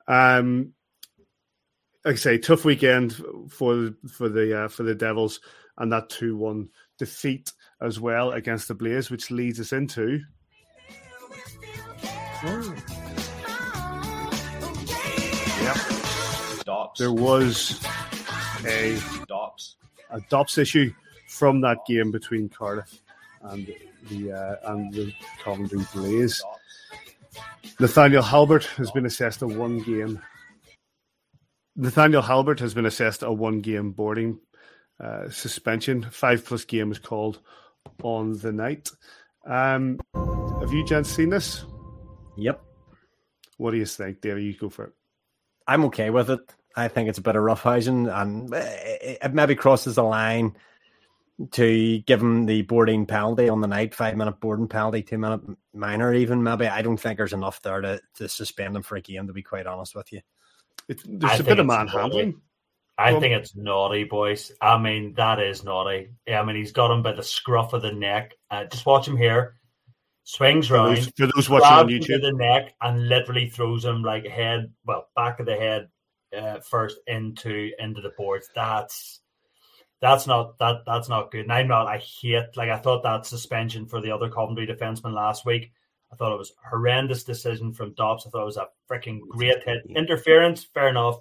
Um, 0.08 0.72
like 2.04 2.14
I 2.14 2.18
say, 2.18 2.38
tough 2.38 2.64
weekend 2.64 3.14
for 3.48 3.92
for 4.08 4.28
the 4.28 4.64
uh, 4.64 4.68
for 4.68 4.82
the 4.82 4.94
Devils 4.94 5.40
and 5.78 5.92
that 5.92 6.10
two 6.10 6.36
one 6.36 6.68
defeat 6.98 7.52
as 7.80 8.00
well 8.00 8.32
against 8.32 8.68
the 8.68 8.74
Blaze, 8.74 9.10
which 9.10 9.30
leads 9.30 9.60
us 9.60 9.72
into. 9.72 10.20
Oh. 12.44 12.74
Yep. 15.62 15.76
Dops. 16.64 16.98
There 16.98 17.12
was 17.12 17.80
a 18.66 18.98
Dops. 19.28 19.41
A 20.12 20.20
DOPS 20.28 20.58
issue 20.58 20.92
from 21.28 21.60
that 21.62 21.78
game 21.86 22.10
between 22.10 22.48
Cardiff 22.48 23.02
and 23.42 23.66
the 24.08 24.32
uh, 24.32 24.72
and 24.72 24.92
the 24.92 25.12
Coventry 25.42 25.80
Blaze. 25.94 26.42
Nathaniel 27.80 28.22
Halbert 28.22 28.64
has 28.76 28.90
been 28.90 29.06
assessed 29.06 29.42
a 29.42 29.46
one 29.46 29.78
game. 29.78 30.20
Nathaniel 31.76 32.22
Halbert 32.22 32.60
has 32.60 32.74
been 32.74 32.86
assessed 32.86 33.22
a 33.22 33.32
one 33.32 33.60
game 33.60 33.92
boarding 33.92 34.38
uh, 35.00 35.30
suspension. 35.30 36.02
Five 36.10 36.44
plus 36.44 36.64
game 36.64 36.90
was 36.90 36.98
called 36.98 37.40
on 38.02 38.38
the 38.38 38.52
night. 38.52 38.90
Um, 39.46 39.98
have 40.60 40.72
you 40.72 40.84
gents 40.86 41.10
seen 41.10 41.30
this? 41.30 41.64
Yep. 42.36 42.62
What 43.56 43.70
do 43.72 43.78
you 43.78 43.86
think, 43.86 44.20
Davey? 44.20 44.44
You 44.44 44.56
go 44.56 44.68
for 44.68 44.84
it. 44.84 44.92
I'm 45.66 45.84
okay 45.86 46.10
with 46.10 46.30
it. 46.30 46.40
I 46.76 46.88
think 46.88 47.08
it's 47.08 47.18
a 47.18 47.22
bit 47.22 47.36
of 47.36 47.42
roughhousing, 47.42 48.12
and 48.14 48.52
it 48.54 49.18
it 49.22 49.34
maybe 49.34 49.54
crosses 49.54 49.96
the 49.96 50.02
line 50.02 50.56
to 51.52 51.98
give 52.00 52.20
him 52.20 52.46
the 52.46 52.62
boarding 52.62 53.06
penalty 53.06 53.48
on 53.48 53.60
the 53.60 53.66
night, 53.66 53.94
five 53.94 54.16
minute 54.16 54.38
boarding 54.40 54.68
penalty, 54.68 55.02
two 55.02 55.18
minute 55.18 55.40
minor, 55.74 56.14
even 56.14 56.42
maybe. 56.42 56.66
I 56.66 56.82
don't 56.82 56.98
think 56.98 57.16
there's 57.18 57.32
enough 57.32 57.60
there 57.62 57.80
to, 57.80 58.00
to 58.16 58.28
suspend 58.28 58.76
him 58.76 58.82
for 58.82 58.96
a 58.96 59.00
game. 59.00 59.26
To 59.26 59.32
be 59.32 59.42
quite 59.42 59.66
honest 59.66 59.94
with 59.94 60.12
you, 60.12 60.20
it's, 60.88 61.02
there's 61.06 61.40
a 61.40 61.44
bit 61.44 61.58
of 61.58 61.66
manhandling. 61.66 62.26
naughty. 62.30 62.36
I 62.98 63.12
Well- 63.12 63.20
think 63.20 63.34
it's 63.34 63.56
naughty, 63.56 64.04
boys. 64.04 64.52
I 64.60 64.78
mean, 64.78 65.14
that 65.14 65.40
is 65.40 65.64
naughty. 65.64 66.10
Yeah, 66.26 66.40
I 66.40 66.44
mean, 66.44 66.56
he's 66.56 66.72
got 66.72 66.90
him 66.90 67.02
by 67.02 67.12
the 67.12 67.22
scruff 67.22 67.72
of 67.72 67.82
the 67.82 67.92
neck. 67.92 68.34
Uh, 68.50 68.64
just 68.66 68.86
watch 68.86 69.08
him 69.08 69.16
here. 69.16 69.56
Swings 70.24 70.68
For 70.68 70.74
round, 70.74 70.96
those, 70.98 71.10
for 71.16 71.26
those 71.34 71.50
watching 71.50 71.66
on 71.66 71.86
grabs 71.86 71.92
him 71.92 71.98
YouTube, 72.16 72.20
to 72.22 72.30
the 72.30 72.32
neck, 72.34 72.74
and 72.80 73.08
literally 73.08 73.48
throws 73.48 73.84
him 73.84 74.02
like 74.02 74.24
head, 74.26 74.72
well, 74.84 75.08
back 75.16 75.40
of 75.40 75.46
the 75.46 75.56
head 75.56 75.88
uh, 76.36 76.60
first 76.60 76.98
into 77.06 77.70
into 77.78 78.00
the 78.00 78.12
boards. 78.16 78.48
That's 78.54 79.20
that's 80.00 80.26
not 80.26 80.58
that 80.58 80.82
that's 80.86 81.08
not 81.08 81.30
good. 81.30 81.42
And 81.42 81.52
I'm 81.52 81.68
not. 81.68 81.86
I 81.86 81.98
hate 81.98 82.56
like 82.56 82.70
I 82.70 82.78
thought 82.78 83.02
that 83.02 83.26
suspension 83.26 83.86
for 83.86 84.00
the 84.00 84.10
other 84.10 84.28
Coventry 84.28 84.66
defenseman 84.66 85.14
last 85.14 85.46
week. 85.46 85.72
I 86.12 86.16
thought 86.16 86.34
it 86.34 86.38
was 86.38 86.52
a 86.64 86.68
horrendous 86.68 87.24
decision 87.24 87.72
from 87.72 87.94
DOPS. 87.94 88.26
I 88.26 88.30
thought 88.30 88.42
it 88.42 88.44
was 88.44 88.58
a 88.58 88.68
freaking 88.90 89.20
great 89.28 89.62
hit. 89.64 89.82
Interference, 89.96 90.62
fair 90.62 90.88
enough. 90.88 91.20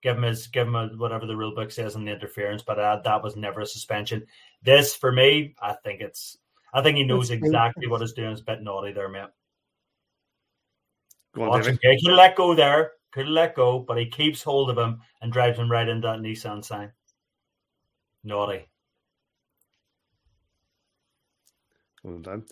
Give 0.00 0.16
him 0.16 0.22
his, 0.22 0.46
give 0.46 0.68
him 0.68 0.76
a, 0.76 0.86
whatever 0.96 1.26
the 1.26 1.36
rule 1.36 1.56
book 1.56 1.72
says 1.72 1.96
on 1.96 2.04
the 2.04 2.12
interference, 2.12 2.62
but 2.62 2.78
uh, 2.78 3.00
that 3.02 3.20
was 3.20 3.34
never 3.34 3.62
a 3.62 3.66
suspension. 3.66 4.24
This, 4.62 4.94
for 4.94 5.10
me, 5.10 5.56
I 5.60 5.74
think 5.82 6.00
it's, 6.00 6.38
I 6.72 6.82
think 6.82 6.98
he 6.98 7.02
knows 7.02 7.32
exactly 7.32 7.88
what 7.88 8.00
he's 8.00 8.12
doing. 8.12 8.30
It's 8.30 8.40
a 8.40 8.44
bit 8.44 8.62
naughty 8.62 8.92
there, 8.92 9.08
mate. 9.08 9.26
go 11.34 11.42
on, 11.42 11.48
Watch 11.48 11.64
Davey. 11.64 11.78
him. 11.82 11.98
He 11.98 12.10
let 12.12 12.36
go 12.36 12.54
there, 12.54 12.92
could 13.12 13.26
have 13.26 13.32
let 13.32 13.54
go, 13.56 13.78
but 13.78 13.98
he 13.98 14.06
keeps 14.06 14.42
hold 14.42 14.70
of 14.70 14.78
him 14.78 15.00
and 15.22 15.32
drives 15.32 15.58
him 15.58 15.70
right 15.70 15.88
into 15.88 16.06
that 16.06 16.20
Nissan 16.20 16.64
sign. 16.64 16.92
Naughty. 18.24 18.68
Well 22.02 22.18
done. 22.18 22.44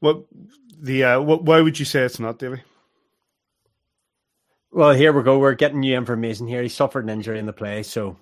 What 0.00 0.24
the 0.80 1.04
uh, 1.04 1.20
what, 1.20 1.44
why 1.44 1.60
would 1.60 1.78
you 1.78 1.84
say 1.84 2.02
it's 2.02 2.18
not, 2.20 2.38
Davey? 2.38 2.62
well, 4.72 4.92
here 4.92 5.12
we 5.12 5.22
go. 5.22 5.38
We're 5.38 5.54
getting 5.54 5.80
new 5.80 5.96
information 5.96 6.46
here. 6.46 6.62
He 6.62 6.68
suffered 6.68 7.04
an 7.04 7.10
injury 7.10 7.38
in 7.38 7.46
the 7.46 7.52
play, 7.52 7.82
so 7.82 8.16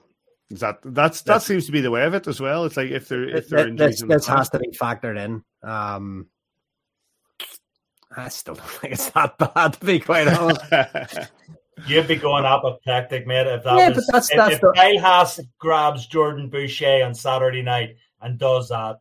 Is 0.50 0.60
that 0.60 0.80
that's 0.84 1.22
that 1.22 1.42
seems 1.42 1.66
to 1.66 1.72
be 1.72 1.80
the 1.80 1.90
way 1.90 2.04
of 2.04 2.14
it 2.14 2.26
as 2.26 2.40
well. 2.40 2.64
It's 2.64 2.76
like 2.76 2.90
if 2.90 3.08
there 3.08 3.28
if 3.28 3.48
there 3.48 3.60
are 3.60 3.64
Th- 3.64 3.70
injuries 3.70 3.90
this, 3.94 4.02
in 4.02 4.08
the 4.08 4.14
this 4.16 4.26
has 4.26 4.50
past, 4.50 4.52
to 4.52 4.58
be 4.58 4.68
factored 4.70 5.18
in. 5.18 5.44
Um, 5.68 6.26
I 8.16 8.28
still 8.28 8.54
don't 8.56 8.66
think 8.68 8.94
it's 8.94 9.10
that 9.10 9.38
bad, 9.38 9.74
to 9.74 9.86
be 9.86 10.00
quite 10.00 10.28
honest. 10.28 10.62
You'd 11.86 12.08
be 12.08 12.16
going 12.16 12.44
apoplectic, 12.44 13.26
mate, 13.26 13.46
if 13.46 13.64
that 13.64 13.76
Yeah, 13.78 13.88
was 13.90 13.96
but 14.06 14.12
that's- 14.12 14.30
if, 14.30 14.36
that's 14.36 14.54
if 14.56 14.60
the- 14.60 14.72
Kyle 14.76 14.98
Haas 14.98 15.40
grabs 15.58 16.06
Jordan 16.06 16.48
Boucher 16.50 17.04
on 17.04 17.14
Saturday 17.14 17.62
night 17.62 17.96
and 18.20 18.38
does 18.38 18.68
that. 18.68 18.98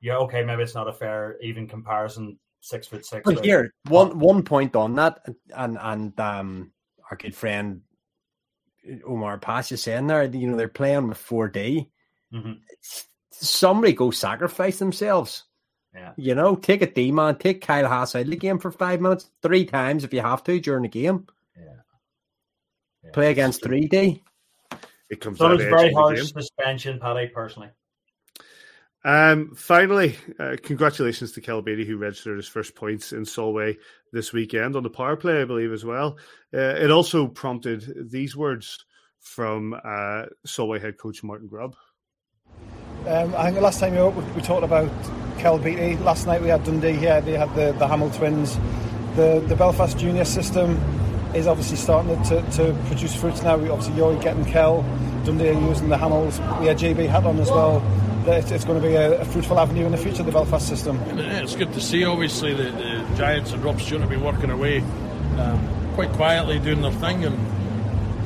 Yeah, 0.00 0.16
okay, 0.18 0.42
maybe 0.42 0.62
it's 0.62 0.74
not 0.74 0.88
a 0.88 0.92
fair 0.92 1.36
even 1.40 1.68
comparison. 1.68 2.38
Six 2.62 2.86
foot 2.86 3.06
six. 3.06 3.22
But 3.24 3.36
but- 3.36 3.44
here, 3.44 3.72
one 3.88 4.18
one 4.18 4.42
point 4.42 4.74
on 4.76 4.94
that, 4.96 5.24
and 5.54 5.78
and 5.80 6.18
um, 6.20 6.72
our 7.10 7.16
good 7.16 7.34
friend 7.34 7.82
Omar 9.06 9.38
Pass 9.38 9.70
is 9.72 9.82
saying 9.82 10.06
there, 10.08 10.24
you 10.24 10.46
know, 10.48 10.56
they're 10.56 10.68
playing 10.68 11.08
with 11.08 11.18
four 11.18 11.48
D. 11.48 11.88
Mhm. 12.32 12.58
Somebody 13.30 13.92
go 13.92 14.10
sacrifice 14.10 14.78
themselves. 14.78 15.44
Yeah. 15.94 16.12
You 16.16 16.34
know, 16.34 16.54
take 16.56 16.82
a 16.82 16.90
D 16.90 17.12
man, 17.12 17.36
take 17.36 17.60
Kyle 17.62 17.88
Haas 17.88 18.14
out 18.14 18.22
of 18.22 18.28
the 18.30 18.36
game 18.36 18.58
for 18.58 18.70
five 18.70 19.00
minutes, 19.00 19.30
three 19.42 19.64
times 19.64 20.04
if 20.04 20.12
you 20.12 20.20
have 20.20 20.42
to 20.44 20.60
during 20.60 20.82
the 20.82 20.88
game. 20.88 21.26
Yeah. 21.58 21.76
Play 23.12 23.30
against 23.30 23.62
three 23.62 23.88
D. 23.88 24.22
it 25.08 25.20
comes 25.20 25.38
So 25.38 25.46
out 25.46 25.52
it 25.52 25.56
was 25.56 25.64
very 25.64 25.88
of 25.88 25.94
harsh 25.94 26.32
suspension, 26.32 27.00
Paddy, 27.00 27.28
personally. 27.28 27.70
Um, 29.02 29.54
finally, 29.54 30.16
uh, 30.38 30.56
congratulations 30.62 31.32
to 31.32 31.40
Kel 31.40 31.62
Beatty, 31.62 31.86
who 31.86 31.96
registered 31.96 32.36
his 32.36 32.46
first 32.46 32.74
points 32.74 33.12
in 33.12 33.24
Solway 33.24 33.78
this 34.12 34.32
weekend 34.32 34.76
on 34.76 34.82
the 34.82 34.90
power 34.90 35.16
play, 35.16 35.40
I 35.40 35.46
believe, 35.46 35.72
as 35.72 35.84
well. 35.84 36.18
Uh, 36.52 36.58
it 36.76 36.90
also 36.90 37.26
prompted 37.26 38.10
these 38.10 38.36
words 38.36 38.84
from 39.18 39.74
uh, 39.82 40.26
Solway 40.44 40.78
head 40.80 40.98
coach 40.98 41.22
Martin 41.22 41.48
Grubb. 41.48 41.74
Um, 43.06 43.34
I 43.34 43.44
think 43.44 43.54
the 43.54 43.62
last 43.62 43.80
time 43.80 43.94
we, 43.94 43.98
were, 43.98 44.10
we, 44.10 44.22
we 44.32 44.42
talked 44.42 44.64
about 44.64 44.90
Kel 45.38 45.58
Beatty. 45.58 45.96
Last 45.96 46.26
night 46.26 46.42
we 46.42 46.48
had 46.48 46.62
Dundee 46.64 46.92
here. 46.92 47.22
They 47.22 47.32
had 47.32 47.54
the, 47.54 47.72
the 47.78 47.88
Hamill 47.88 48.10
twins. 48.10 48.58
The 49.16 49.42
the 49.48 49.56
Belfast 49.56 49.98
junior 49.98 50.24
system 50.24 50.76
is 51.34 51.46
obviously 51.46 51.76
starting 51.76 52.22
to, 52.24 52.42
to 52.52 52.76
produce 52.86 53.14
fruits 53.14 53.42
now. 53.42 53.56
We 53.56 53.68
obviously 53.68 53.96
you're 53.96 54.20
getting 54.20 54.44
Kel. 54.44 54.82
Dundee 55.24 55.50
are 55.50 55.52
using 55.52 55.88
the 55.88 55.96
Hamills. 55.96 56.38
We 56.60 56.66
had 56.66 56.78
JB 56.78 57.08
Hatton 57.08 57.38
as 57.38 57.50
well. 57.50 57.82
It's, 58.26 58.50
it's 58.50 58.64
going 58.64 58.80
to 58.80 58.86
be 58.86 58.94
a, 58.94 59.20
a 59.20 59.24
fruitful 59.24 59.58
avenue 59.58 59.86
in 59.86 59.92
the 59.92 59.98
future. 59.98 60.22
The 60.22 60.32
Belfast 60.32 60.66
system. 60.66 60.98
And 61.08 61.20
It's 61.20 61.56
good 61.56 61.72
to 61.72 61.80
see, 61.80 62.04
obviously, 62.04 62.54
the, 62.54 62.64
the 62.64 63.14
Giants 63.16 63.52
and 63.52 63.62
Rob 63.62 63.80
Stewart 63.80 64.02
have 64.02 64.10
been 64.10 64.22
working 64.22 64.50
away 64.50 64.80
um, 65.38 65.92
quite 65.94 66.10
quietly 66.12 66.58
doing 66.58 66.82
their 66.82 66.92
thing. 66.92 67.24
And 67.24 67.36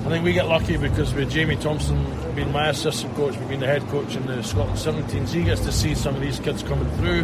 I 0.06 0.10
think 0.10 0.24
we 0.24 0.32
get 0.32 0.46
lucky 0.46 0.76
because 0.76 1.14
with 1.14 1.30
Jamie 1.30 1.56
Thompson 1.56 2.04
being 2.34 2.52
my 2.52 2.68
assistant 2.68 3.14
coach, 3.14 3.36
we've 3.36 3.48
been 3.48 3.60
the 3.60 3.66
head 3.66 3.82
coach 3.88 4.16
in 4.16 4.26
the 4.26 4.42
Scotland 4.42 4.78
17s, 4.78 5.28
he 5.28 5.44
gets 5.44 5.60
to 5.62 5.72
see 5.72 5.94
some 5.94 6.14
of 6.14 6.20
these 6.20 6.40
kids 6.40 6.62
coming 6.62 6.90
through. 6.96 7.20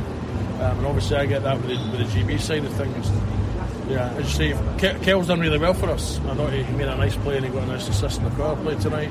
Um, 0.61 0.79
and 0.79 0.87
obviously, 0.87 1.17
I 1.17 1.27
get 1.27 1.43
that 1.43 1.57
with 1.57 1.69
the, 1.69 1.99
with 1.99 2.13
the 2.13 2.21
GB 2.21 2.41
side 2.41 2.65
of 2.65 2.73
things. 2.75 3.11
Yeah, 3.91 4.13
as 4.15 4.39
you 4.41 4.55
say, 4.55 4.63
Ke- 4.79 5.03
Kel's 5.03 5.27
done 5.27 5.41
really 5.41 5.59
well 5.59 5.75
for 5.75 5.89
us. 5.91 6.19
I 6.21 6.35
thought 6.35 6.53
he 6.53 6.63
made 6.75 6.89
a 6.89 6.97
nice 6.97 7.17
play 7.17 7.37
and 7.37 7.45
he 7.45 7.51
got 7.51 7.65
a 7.65 7.67
nice 7.67 7.89
assist 7.89 8.19
in 8.19 8.25
the 8.25 8.31
power 8.31 8.57
play 8.57 8.77
tonight. 8.77 9.11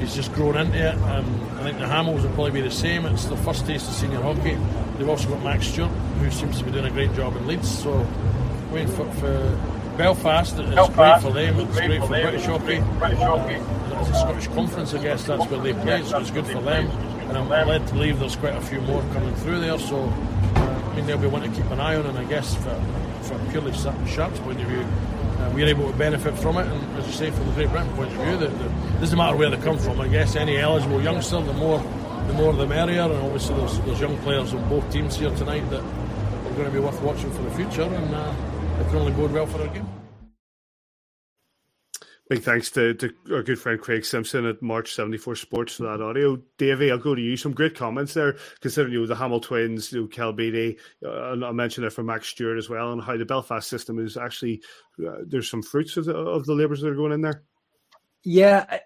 He's 0.00 0.14
just 0.14 0.32
grown 0.32 0.56
into 0.56 0.76
it. 0.78 0.94
Um, 1.02 1.24
I 1.58 1.62
think 1.62 1.78
the 1.78 1.86
Hamills 1.86 2.22
will 2.22 2.30
probably 2.32 2.52
be 2.52 2.60
the 2.62 2.70
same. 2.70 3.04
It's 3.06 3.26
their 3.26 3.36
first 3.38 3.66
taste 3.66 3.88
of 3.88 3.94
senior 3.94 4.20
hockey. 4.20 4.56
They've 4.98 5.08
also 5.08 5.28
got 5.28 5.42
Max 5.42 5.66
Stewart, 5.66 5.90
who 5.90 6.30
seems 6.30 6.58
to 6.58 6.64
be 6.64 6.70
doing 6.72 6.86
a 6.86 6.90
great 6.90 7.12
job 7.14 7.36
in 7.36 7.46
Leeds. 7.46 7.68
So, 7.82 8.06
waiting 8.70 8.88
for, 8.88 9.10
for 9.14 9.60
Belfast, 9.98 10.58
it's 10.58 10.74
great 10.88 11.20
for 11.22 11.32
them. 11.32 11.60
It's 11.60 11.76
great 11.86 12.00
for 12.02 12.08
British 12.30 12.46
hockey. 12.46 12.80
It's 14.00 14.10
a 14.10 14.14
Scottish 14.14 14.46
conference, 14.48 14.94
I 14.94 15.02
guess 15.02 15.24
that's 15.24 15.46
where 15.50 15.60
they 15.60 15.72
play, 15.72 16.02
so 16.04 16.18
it's 16.18 16.30
good 16.30 16.46
for 16.46 16.60
them. 16.60 16.86
And 17.28 17.38
I'm 17.38 17.48
led 17.48 17.86
to 17.86 17.92
believe 17.94 18.18
there's 18.20 18.36
quite 18.36 18.54
a 18.56 18.60
few 18.60 18.80
more 18.82 19.02
coming 19.12 19.34
through 19.36 19.60
there. 19.60 19.78
So, 19.78 19.96
uh, 20.56 20.90
I 20.90 20.96
mean, 20.96 21.06
they'll 21.06 21.18
be 21.18 21.26
one 21.28 21.42
to 21.42 21.48
keep 21.48 21.70
an 21.70 21.80
eye 21.80 21.96
on, 21.96 22.04
and 22.06 22.18
I 22.18 22.24
guess 22.24 22.54
for, 22.56 22.70
from 23.24 23.46
purely 23.50 23.72
Sha- 23.72 24.04
Sharks' 24.06 24.38
point 24.40 24.60
of 24.60 24.68
view, 24.68 24.80
uh, 24.82 25.50
we're 25.54 25.66
able 25.66 25.90
to 25.90 25.96
benefit 25.96 26.34
from 26.38 26.58
it. 26.58 26.66
And 26.66 26.96
as 26.98 27.06
you 27.06 27.12
say, 27.12 27.30
from 27.30 27.46
the 27.46 27.52
Great 27.52 27.70
Britain 27.70 27.92
point 27.94 28.12
of 28.12 28.18
view, 28.24 28.36
that 28.36 29.00
doesn't 29.00 29.18
matter 29.18 29.36
where 29.36 29.50
they 29.50 29.56
come 29.58 29.78
from. 29.78 30.00
I 30.00 30.08
guess 30.08 30.36
any 30.36 30.58
eligible 30.58 31.00
youngster, 31.02 31.40
the 31.40 31.52
more 31.54 31.78
the 32.28 32.32
more 32.34 32.52
the 32.52 32.66
merrier. 32.66 33.02
And 33.02 33.12
obviously, 33.14 33.56
there's, 33.56 33.78
there's 33.80 34.00
young 34.00 34.16
players 34.18 34.54
on 34.54 34.68
both 34.68 34.90
teams 34.90 35.16
here 35.16 35.30
tonight 35.36 35.68
that 35.70 35.80
are 35.80 36.54
going 36.54 36.66
to 36.66 36.70
be 36.70 36.78
worth 36.78 37.00
watching 37.02 37.30
for 37.32 37.42
the 37.42 37.50
future, 37.50 37.82
and 37.82 38.14
uh, 38.14 38.34
it 38.80 38.86
can 38.88 38.96
only 38.96 39.12
bode 39.12 39.32
well 39.32 39.46
for 39.46 39.60
our 39.60 39.68
game. 39.68 39.86
Big 42.30 42.42
thanks 42.42 42.70
to, 42.70 42.94
to 42.94 43.12
our 43.30 43.42
good 43.42 43.58
friend 43.58 43.78
Craig 43.78 44.02
Simpson 44.02 44.46
at 44.46 44.62
March 44.62 44.94
74 44.94 45.36
Sports 45.36 45.74
for 45.74 45.82
that 45.82 46.00
audio. 46.00 46.36
Davey, 46.56 46.90
I'll 46.90 46.96
go 46.96 47.14
to 47.14 47.20
you. 47.20 47.36
Some 47.36 47.52
great 47.52 47.74
comments 47.74 48.14
there, 48.14 48.36
considering 48.60 48.94
you 48.94 49.00
know, 49.00 49.06
the 49.06 49.14
Hamill 49.14 49.40
twins, 49.40 49.92
you 49.92 50.00
know, 50.00 50.06
Kel 50.06 50.32
Beattie, 50.32 50.78
uh, 51.04 51.32
I 51.32 51.52
mentioned 51.52 51.86
it 51.86 51.92
from 51.92 52.06
Max 52.06 52.28
Stewart 52.28 52.56
as 52.56 52.70
well, 52.70 52.92
and 52.92 53.02
how 53.02 53.18
the 53.18 53.26
Belfast 53.26 53.68
system 53.68 53.98
is 53.98 54.16
actually, 54.16 54.62
uh, 55.06 55.18
there's 55.26 55.50
some 55.50 55.62
fruits 55.62 55.98
of 55.98 56.06
the, 56.06 56.16
of 56.16 56.46
the 56.46 56.54
labours 56.54 56.80
that 56.80 56.88
are 56.88 56.94
going 56.94 57.12
in 57.12 57.20
there. 57.20 57.42
Yeah, 58.22 58.78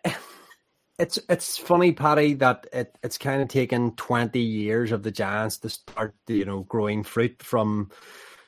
it's 0.98 1.20
it's 1.28 1.56
funny, 1.56 1.92
Paddy, 1.92 2.34
that 2.34 2.66
it, 2.72 2.98
it's 3.04 3.18
kind 3.18 3.40
of 3.40 3.46
taken 3.46 3.94
20 3.94 4.40
years 4.40 4.90
of 4.90 5.04
the 5.04 5.12
Giants 5.12 5.58
to 5.58 5.70
start, 5.70 6.16
you 6.26 6.44
know, 6.44 6.64
growing 6.64 7.04
fruit 7.04 7.40
from 7.40 7.90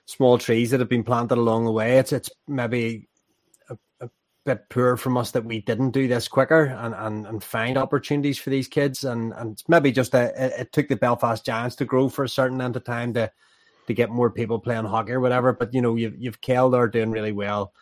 small 0.07 0.37
trees 0.37 0.73
that 0.73 0.81
have 0.81 0.89
been 0.89 1.05
planted 1.05 1.39
along 1.39 1.65
the 1.65 1.71
way. 1.71 1.99
It's, 1.99 2.13
it's 2.13 2.31
maybe 2.49 3.09
bit 4.45 4.69
poor 4.71 4.97
from 4.97 5.17
us 5.17 5.31
that 5.33 5.45
we 5.45 5.61
didn't 5.61 5.91
do 5.91 6.09
this 6.09 6.29
quicker 6.29 6.65
and, 6.65 6.95
and, 6.95 7.27
and 7.27 7.45
find 7.45 7.77
opportunities 7.77 8.39
for 8.39 8.51
these 8.51 8.69
kids. 8.69 9.05
And, 9.05 9.33
and 9.35 9.63
maybe 9.69 9.93
just 9.93 10.15
a, 10.15 10.33
it, 10.43 10.53
it, 10.59 10.73
took 10.73 10.89
the 10.89 10.97
Belfast 10.97 11.45
Giants 11.45 11.77
to 11.77 11.85
grow 11.85 12.09
for 12.09 12.25
a 12.25 12.29
certain 12.29 12.57
amount 12.57 12.77
of 12.77 12.85
time 12.85 13.13
to 13.15 13.31
to 13.87 13.95
get 13.95 14.11
more 14.11 14.31
people 14.31 14.59
playing 14.59 14.85
hockey 14.85 15.13
or 15.13 15.21
whatever. 15.21 15.53
But 15.53 15.75
you 15.75 15.83
know, 15.83 15.97
you've 15.97 16.17
you've 16.19 16.41
Kel 16.41 16.75
are 16.75 16.89
doing 16.89 17.11
really 17.11 17.33
well 17.33 17.73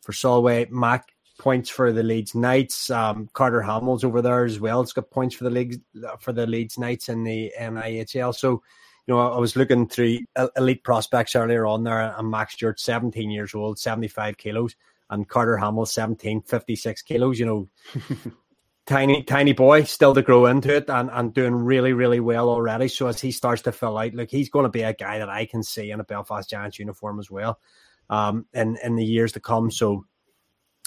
for 0.00 0.12
Solway. 0.12 0.66
Mac 0.70 1.08
points 1.38 1.70
for 1.70 1.92
the 1.92 2.02
Leeds 2.02 2.34
Knights. 2.34 2.90
Um, 2.90 3.28
Carter 3.32 3.62
Hamill's 3.62 4.02
over 4.02 4.22
there 4.22 4.44
as 4.44 4.58
well. 4.58 4.80
It's 4.80 4.92
got 4.92 5.10
points 5.10 5.34
for 5.34 5.44
the 5.44 5.50
leagues 5.50 5.78
for 6.20 6.32
the 6.32 6.46
Leeds 6.46 6.78
Knights 6.78 7.08
in 7.08 7.24
the 7.24 7.52
NIHL. 7.58 8.34
So. 8.34 8.62
You 9.06 9.14
know, 9.14 9.32
I 9.32 9.38
was 9.38 9.56
looking 9.56 9.88
through 9.88 10.18
elite 10.58 10.84
prospects 10.84 11.34
earlier 11.34 11.64
on 11.64 11.82
there, 11.82 12.14
and 12.14 12.30
Max 12.30 12.52
Stewart, 12.52 12.78
17 12.78 13.30
years 13.30 13.54
old, 13.54 13.78
75 13.78 14.36
kilos 14.36 14.76
and 15.10 15.28
Carter 15.28 15.56
Hamill 15.56 15.86
17, 15.86 16.42
56 16.42 17.02
kilos, 17.02 17.38
you 17.38 17.46
know, 17.46 17.68
tiny, 18.86 19.22
tiny 19.22 19.52
boy, 19.52 19.84
still 19.84 20.14
to 20.14 20.22
grow 20.22 20.46
into 20.46 20.74
it 20.74 20.88
and, 20.88 21.10
and 21.12 21.34
doing 21.34 21.54
really, 21.54 21.92
really 21.92 22.20
well 22.20 22.48
already. 22.48 22.88
So 22.88 23.06
as 23.06 23.20
he 23.20 23.30
starts 23.30 23.62
to 23.62 23.72
fill 23.72 23.98
out, 23.98 24.14
look, 24.14 24.30
he's 24.30 24.48
going 24.48 24.64
to 24.64 24.70
be 24.70 24.82
a 24.82 24.94
guy 24.94 25.18
that 25.18 25.28
I 25.28 25.46
can 25.46 25.62
see 25.62 25.90
in 25.90 26.00
a 26.00 26.04
Belfast 26.04 26.48
Giants 26.48 26.78
uniform 26.78 27.20
as 27.20 27.30
well 27.30 27.58
um, 28.10 28.46
in, 28.54 28.78
in 28.82 28.96
the 28.96 29.04
years 29.04 29.32
to 29.32 29.40
come. 29.40 29.70
So 29.70 30.04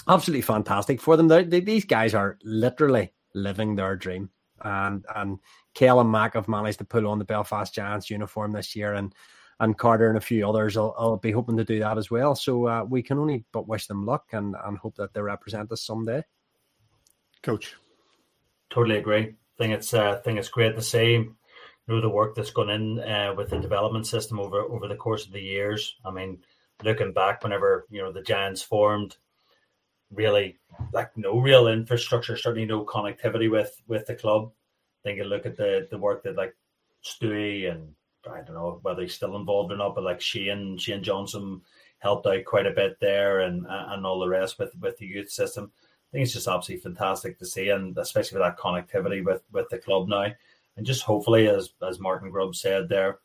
absolutely 0.08 0.42
fantastic 0.42 1.00
for 1.00 1.16
them. 1.16 1.28
They, 1.28 1.60
these 1.60 1.84
guys 1.84 2.14
are 2.14 2.38
literally 2.42 3.12
living 3.34 3.76
their 3.76 3.96
dream. 3.96 4.30
And, 4.64 5.04
and 5.14 5.38
Kel 5.74 6.00
and 6.00 6.10
Mac 6.10 6.34
have 6.34 6.48
managed 6.48 6.78
to 6.78 6.84
pull 6.84 7.08
on 7.08 7.18
the 7.18 7.24
Belfast 7.24 7.74
Giants 7.74 8.10
uniform 8.10 8.52
this 8.52 8.76
year. 8.76 8.94
And 8.94 9.14
and 9.62 9.78
Carter 9.78 10.08
and 10.08 10.18
a 10.18 10.20
few 10.20 10.46
others 10.46 10.76
will, 10.76 10.92
will 10.98 11.16
be 11.16 11.30
hoping 11.30 11.56
to 11.56 11.64
do 11.64 11.78
that 11.78 11.96
as 11.96 12.10
well. 12.10 12.34
So 12.34 12.66
uh, 12.66 12.84
we 12.84 13.00
can 13.00 13.18
only 13.18 13.44
but 13.52 13.68
wish 13.68 13.86
them 13.86 14.04
luck 14.04 14.24
and, 14.32 14.56
and 14.64 14.76
hope 14.76 14.96
that 14.96 15.14
they 15.14 15.22
represent 15.22 15.70
us 15.70 15.82
someday. 15.82 16.24
Coach, 17.44 17.76
totally 18.70 18.98
agree. 18.98 19.22
I 19.22 19.34
think 19.58 19.72
it's 19.72 19.94
uh, 19.94 20.20
think 20.24 20.40
it's 20.40 20.48
great 20.48 20.74
to 20.74 20.82
see 20.82 21.12
you 21.12 21.34
know 21.86 22.00
the 22.00 22.08
work 22.08 22.34
that's 22.34 22.50
gone 22.50 22.70
in 22.70 22.98
uh, 22.98 23.34
with 23.36 23.50
the 23.50 23.60
development 23.60 24.06
system 24.06 24.40
over 24.40 24.62
over 24.62 24.88
the 24.88 24.96
course 24.96 25.26
of 25.26 25.32
the 25.32 25.40
years. 25.40 25.94
I 26.04 26.10
mean, 26.10 26.38
looking 26.82 27.12
back, 27.12 27.44
whenever 27.44 27.86
you 27.88 28.02
know 28.02 28.12
the 28.12 28.22
Giants 28.22 28.62
formed, 28.62 29.16
really 30.10 30.58
like 30.92 31.16
no 31.16 31.38
real 31.38 31.68
infrastructure, 31.68 32.36
certainly 32.36 32.66
no 32.66 32.84
connectivity 32.84 33.48
with 33.48 33.80
with 33.86 34.06
the 34.06 34.16
club. 34.16 34.50
I 34.50 35.08
think 35.08 35.18
you 35.18 35.24
look 35.24 35.46
at 35.46 35.56
the 35.56 35.86
the 35.88 35.98
work 35.98 36.24
that 36.24 36.34
like 36.34 36.56
Stewie 37.04 37.70
and 37.70 37.94
I 38.26 38.42
don't 38.42 38.54
know 38.54 38.78
whether 38.82 39.02
he's 39.02 39.14
still 39.14 39.36
involved 39.36 39.72
or 39.72 39.76
not, 39.76 39.94
but 39.94 40.04
like 40.04 40.20
Shane 40.20 40.78
Shane 40.78 41.02
Johnson 41.02 41.60
helped 41.98 42.26
out 42.26 42.44
quite 42.44 42.66
a 42.66 42.72
bit 42.72 42.98
there, 43.00 43.40
and 43.40 43.66
and 43.68 44.06
all 44.06 44.20
the 44.20 44.28
rest 44.28 44.58
with 44.58 44.72
with 44.80 44.96
the 44.98 45.06
youth 45.06 45.30
system. 45.30 45.72
I 45.76 46.08
think 46.12 46.24
it's 46.24 46.34
just 46.34 46.48
absolutely 46.48 46.82
fantastic 46.82 47.38
to 47.38 47.46
see, 47.46 47.70
and 47.70 47.96
especially 47.96 48.38
with 48.38 48.46
that 48.46 48.58
connectivity 48.58 49.24
with 49.24 49.42
with 49.52 49.68
the 49.70 49.78
club 49.78 50.08
now, 50.08 50.26
and 50.76 50.86
just 50.86 51.02
hopefully, 51.02 51.48
as 51.48 51.70
as 51.86 52.00
Martin 52.00 52.30
Grubb 52.30 52.54
said 52.54 52.88
there, 52.88 53.18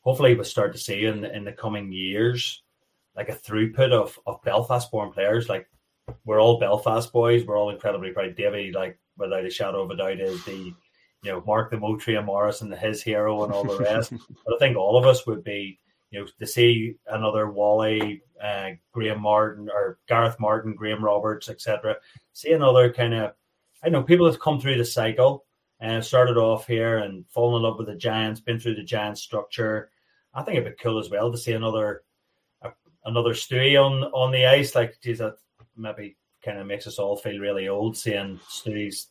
hopefully 0.00 0.34
we'll 0.34 0.44
start 0.44 0.72
to 0.72 0.78
see 0.78 1.06
in 1.06 1.24
in 1.24 1.44
the 1.44 1.52
coming 1.52 1.92
years 1.92 2.62
like 3.16 3.28
a 3.28 3.34
throughput 3.34 3.92
of 3.92 4.18
of 4.26 4.42
Belfast 4.42 4.90
born 4.90 5.12
players. 5.12 5.48
Like 5.48 5.68
we're 6.24 6.40
all 6.40 6.58
Belfast 6.58 7.12
boys, 7.12 7.44
we're 7.44 7.58
all 7.58 7.70
incredibly 7.70 8.12
proud. 8.12 8.36
Davy, 8.36 8.72
like 8.72 8.98
without 9.18 9.44
a 9.44 9.50
shadow 9.50 9.82
of 9.82 9.90
a 9.90 9.96
doubt, 9.96 10.20
is 10.20 10.42
the 10.44 10.72
you 11.22 11.32
know, 11.32 11.42
Mark 11.46 11.70
the 11.70 11.76
Motria 11.76 12.24
Morrison, 12.24 12.70
his 12.72 13.02
hero, 13.02 13.44
and 13.44 13.52
all 13.52 13.64
the 13.64 13.78
rest. 13.84 14.12
but 14.12 14.54
I 14.54 14.58
think 14.58 14.76
all 14.76 14.96
of 14.96 15.06
us 15.06 15.26
would 15.26 15.42
be, 15.42 15.78
you 16.10 16.20
know, 16.20 16.26
to 16.38 16.46
see 16.46 16.94
another 17.08 17.50
Wally, 17.50 18.22
uh, 18.42 18.70
Graham 18.92 19.20
Martin, 19.20 19.68
or 19.68 19.98
Gareth 20.08 20.36
Martin, 20.38 20.74
Graham 20.74 21.04
Roberts, 21.04 21.48
etc. 21.48 21.96
See 22.32 22.52
another 22.52 22.92
kind 22.92 23.14
of, 23.14 23.32
I 23.82 23.88
know 23.88 24.02
people 24.02 24.26
have 24.26 24.40
come 24.40 24.60
through 24.60 24.78
the 24.78 24.84
cycle 24.84 25.44
and 25.80 26.04
started 26.04 26.36
off 26.36 26.66
here 26.66 26.98
and 26.98 27.24
fallen 27.28 27.56
in 27.56 27.62
love 27.62 27.78
with 27.78 27.88
the 27.88 27.94
Giants, 27.94 28.40
been 28.40 28.58
through 28.58 28.76
the 28.76 28.82
Giants 28.82 29.22
structure. 29.22 29.90
I 30.34 30.42
think 30.42 30.58
it'd 30.58 30.76
be 30.76 30.82
cool 30.82 30.98
as 30.98 31.10
well 31.10 31.30
to 31.30 31.38
see 31.38 31.52
another, 31.52 32.02
uh, 32.62 32.70
another 33.04 33.34
Stewie 33.34 33.80
on 33.82 34.04
on 34.12 34.32
the 34.32 34.46
ice. 34.46 34.74
Like, 34.74 35.00
geez, 35.00 35.18
that 35.18 35.34
maybe 35.76 36.16
kind 36.44 36.58
of 36.58 36.66
makes 36.66 36.86
us 36.86 36.98
all 36.98 37.16
feel 37.16 37.38
really 37.38 37.68
old 37.68 37.96
seeing 37.96 38.38
Stewie's 38.48 39.08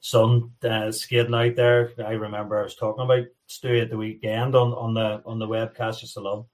son 0.00 0.50
uh, 0.64 0.90
skating 0.90 1.34
out 1.34 1.56
there. 1.56 1.92
I 2.04 2.12
remember 2.12 2.58
I 2.58 2.64
was 2.64 2.74
talking 2.74 3.04
about 3.04 3.26
Stewie 3.48 3.82
at 3.82 3.90
the 3.90 3.96
weekend 3.96 4.54
on, 4.54 4.72
on 4.72 4.94
the 4.94 5.22
on 5.26 5.38
the 5.38 5.46
webcast. 5.46 6.00
Just 6.00 6.16
alone, 6.16 6.46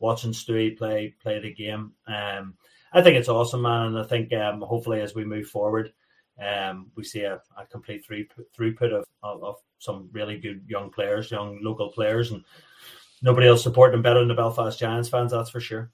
watching 0.00 0.32
Stewie 0.32 0.76
play 0.76 1.14
play 1.22 1.40
the 1.40 1.52
game. 1.52 1.92
Um, 2.06 2.54
I 2.92 3.02
think 3.02 3.16
it's 3.16 3.28
awesome, 3.28 3.62
man, 3.62 3.88
and 3.88 3.98
I 3.98 4.04
think 4.04 4.32
um, 4.32 4.62
hopefully 4.62 5.00
as 5.00 5.14
we 5.14 5.24
move 5.24 5.48
forward, 5.48 5.92
um, 6.42 6.90
we 6.96 7.04
see 7.04 7.22
a, 7.22 7.40
a 7.58 7.66
complete 7.66 8.06
through, 8.06 8.26
throughput 8.56 8.92
of, 8.92 9.04
of, 9.22 9.42
of 9.42 9.56
some 9.78 10.08
really 10.12 10.38
good 10.38 10.64
young 10.66 10.90
players, 10.90 11.30
young 11.30 11.58
local 11.62 11.90
players, 11.90 12.30
and 12.30 12.42
nobody 13.22 13.48
else 13.48 13.62
supporting 13.62 13.92
them 13.92 14.02
better 14.02 14.20
than 14.20 14.28
the 14.28 14.34
Belfast 14.34 14.78
Giants 14.78 15.08
fans. 15.08 15.32
That's 15.32 15.50
for 15.50 15.60
sure. 15.60 15.90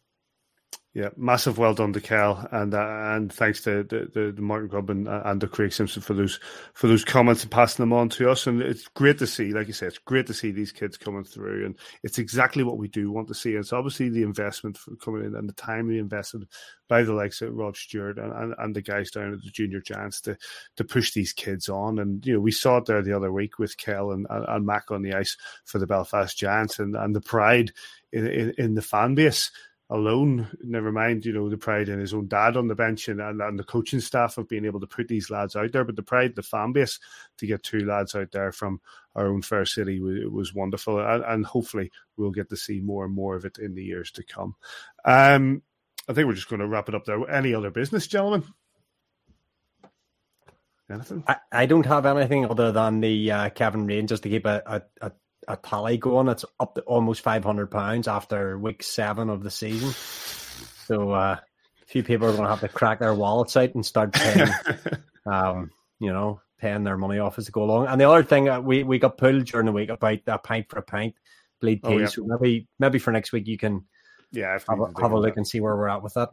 Yeah, 0.94 1.08
massive 1.16 1.56
well 1.56 1.72
done 1.72 1.94
to 1.94 2.02
Kel, 2.02 2.46
and 2.52 2.74
uh, 2.74 3.14
and 3.14 3.32
thanks 3.32 3.62
to 3.62 3.82
the, 3.82 4.10
the, 4.12 4.30
the 4.32 4.42
Martin 4.42 4.68
Grubb 4.68 4.90
and, 4.90 5.08
uh, 5.08 5.22
and 5.24 5.40
to 5.40 5.46
Craig 5.46 5.72
Simpson 5.72 6.02
for 6.02 6.12
those 6.12 6.38
for 6.74 6.86
those 6.86 7.02
comments 7.02 7.42
and 7.42 7.50
passing 7.50 7.82
them 7.82 7.94
on 7.94 8.10
to 8.10 8.30
us. 8.30 8.46
And 8.46 8.60
it's 8.60 8.88
great 8.88 9.18
to 9.20 9.26
see, 9.26 9.54
like 9.54 9.68
you 9.68 9.72
said, 9.72 9.88
it's 9.88 9.98
great 9.98 10.26
to 10.26 10.34
see 10.34 10.50
these 10.50 10.70
kids 10.70 10.98
coming 10.98 11.24
through, 11.24 11.64
and 11.64 11.78
it's 12.02 12.18
exactly 12.18 12.62
what 12.62 12.76
we 12.76 12.88
do 12.88 13.10
want 13.10 13.28
to 13.28 13.34
see. 13.34 13.52
And 13.52 13.60
It's 13.60 13.72
obviously 13.72 14.10
the 14.10 14.22
investment 14.22 14.78
coming 15.02 15.24
in 15.24 15.34
and 15.34 15.48
the 15.48 15.54
time 15.54 15.86
we 15.86 15.98
invested 15.98 16.46
by 16.88 17.04
the 17.04 17.14
likes 17.14 17.40
of 17.40 17.54
Rob 17.54 17.74
Stewart 17.74 18.18
and, 18.18 18.30
and, 18.30 18.54
and 18.58 18.76
the 18.76 18.82
guys 18.82 19.10
down 19.10 19.32
at 19.32 19.42
the 19.42 19.50
Junior 19.50 19.80
Giants 19.80 20.20
to 20.22 20.36
to 20.76 20.84
push 20.84 21.14
these 21.14 21.32
kids 21.32 21.70
on. 21.70 22.00
And 22.00 22.26
you 22.26 22.34
know, 22.34 22.40
we 22.40 22.52
saw 22.52 22.76
it 22.76 22.84
there 22.84 23.00
the 23.00 23.16
other 23.16 23.32
week 23.32 23.58
with 23.58 23.78
Kel 23.78 24.10
and, 24.10 24.26
and, 24.28 24.44
and 24.46 24.66
Mac 24.66 24.90
on 24.90 25.00
the 25.00 25.14
ice 25.14 25.38
for 25.64 25.78
the 25.78 25.86
Belfast 25.86 26.36
Giants, 26.36 26.80
and, 26.80 26.94
and 26.94 27.16
the 27.16 27.22
pride 27.22 27.72
in, 28.12 28.26
in, 28.26 28.54
in 28.58 28.74
the 28.74 28.82
fan 28.82 29.14
base 29.14 29.50
alone. 29.92 30.48
Never 30.62 30.90
mind, 30.90 31.26
you 31.26 31.34
know, 31.34 31.50
the 31.50 31.58
pride 31.58 31.90
in 31.90 32.00
his 32.00 32.14
own 32.14 32.26
dad 32.26 32.56
on 32.56 32.66
the 32.66 32.74
bench 32.74 33.08
and, 33.08 33.20
and, 33.20 33.42
and, 33.42 33.58
the 33.58 33.64
coaching 33.64 34.00
staff 34.00 34.38
of 34.38 34.48
being 34.48 34.64
able 34.64 34.80
to 34.80 34.86
put 34.86 35.06
these 35.06 35.30
lads 35.30 35.54
out 35.54 35.70
there. 35.72 35.84
But 35.84 35.96
the 35.96 36.02
pride, 36.02 36.34
the 36.34 36.42
fan 36.42 36.72
base 36.72 36.98
to 37.36 37.46
get 37.46 37.62
two 37.62 37.84
lads 37.84 38.14
out 38.14 38.32
there 38.32 38.52
from 38.52 38.80
our 39.14 39.26
own 39.26 39.42
fair 39.42 39.66
city 39.66 40.00
was, 40.00 40.24
was 40.30 40.54
wonderful. 40.54 40.98
And, 40.98 41.22
and, 41.24 41.44
hopefully 41.44 41.92
we'll 42.16 42.30
get 42.30 42.48
to 42.48 42.56
see 42.56 42.80
more 42.80 43.04
and 43.04 43.14
more 43.14 43.36
of 43.36 43.44
it 43.44 43.58
in 43.58 43.74
the 43.74 43.84
years 43.84 44.10
to 44.12 44.24
come. 44.24 44.54
Um, 45.04 45.62
I 46.08 46.14
think 46.14 46.26
we're 46.26 46.34
just 46.34 46.48
going 46.48 46.60
to 46.60 46.68
wrap 46.68 46.88
it 46.88 46.94
up 46.94 47.04
there. 47.04 47.30
Any 47.30 47.54
other 47.54 47.70
business, 47.70 48.06
gentlemen? 48.06 48.44
Anything? 50.90 51.22
I, 51.28 51.36
I 51.52 51.66
don't 51.66 51.86
have 51.86 52.06
anything 52.06 52.46
other 52.46 52.72
than 52.72 53.00
the 53.00 53.30
uh, 53.30 53.50
Kevin 53.50 54.06
just 54.06 54.22
to 54.22 54.30
keep 54.30 54.46
a, 54.46 54.62
a, 54.64 55.06
a 55.06 55.12
a 55.48 55.56
tally 55.56 55.98
going. 55.98 56.28
It's 56.28 56.44
up 56.60 56.74
to 56.74 56.82
almost 56.82 57.22
five 57.22 57.44
hundred 57.44 57.70
pounds 57.70 58.08
after 58.08 58.58
week 58.58 58.82
seven 58.82 59.30
of 59.30 59.42
the 59.42 59.50
season. 59.50 59.90
So 60.86 61.12
uh, 61.12 61.36
a 61.82 61.86
few 61.86 62.02
people 62.02 62.28
are 62.28 62.32
going 62.32 62.44
to 62.44 62.50
have 62.50 62.60
to 62.60 62.68
crack 62.68 63.00
their 63.00 63.14
wallets 63.14 63.56
out 63.56 63.74
and 63.74 63.84
start 63.84 64.12
paying, 64.12 64.48
um, 65.26 65.70
you 66.00 66.12
know, 66.12 66.40
paying 66.58 66.84
their 66.84 66.96
money 66.96 67.18
off 67.18 67.38
as 67.38 67.46
they 67.46 67.50
go 67.50 67.64
along. 67.64 67.86
And 67.86 68.00
the 68.00 68.08
other 68.08 68.22
thing 68.22 68.48
uh, 68.48 68.60
we 68.60 68.82
we 68.82 68.98
got 68.98 69.18
pulled 69.18 69.46
during 69.46 69.66
the 69.66 69.72
week 69.72 69.90
about 69.90 70.18
a 70.26 70.38
pint 70.38 70.68
for 70.68 70.78
a 70.78 70.82
pint 70.82 71.14
bleed 71.62 71.80
oh, 71.84 71.96
yeah. 71.96 72.06
So 72.06 72.24
maybe 72.26 72.68
maybe 72.78 72.98
for 72.98 73.12
next 73.12 73.32
week 73.32 73.46
you 73.46 73.56
can 73.56 73.86
yeah 74.32 74.58
have 74.68 74.80
a, 74.80 75.00
have 75.00 75.12
a 75.12 75.18
look 75.18 75.36
and 75.36 75.46
see 75.46 75.60
where 75.60 75.74
we're 75.74 75.88
at 75.88 76.02
with 76.02 76.14
that. 76.14 76.30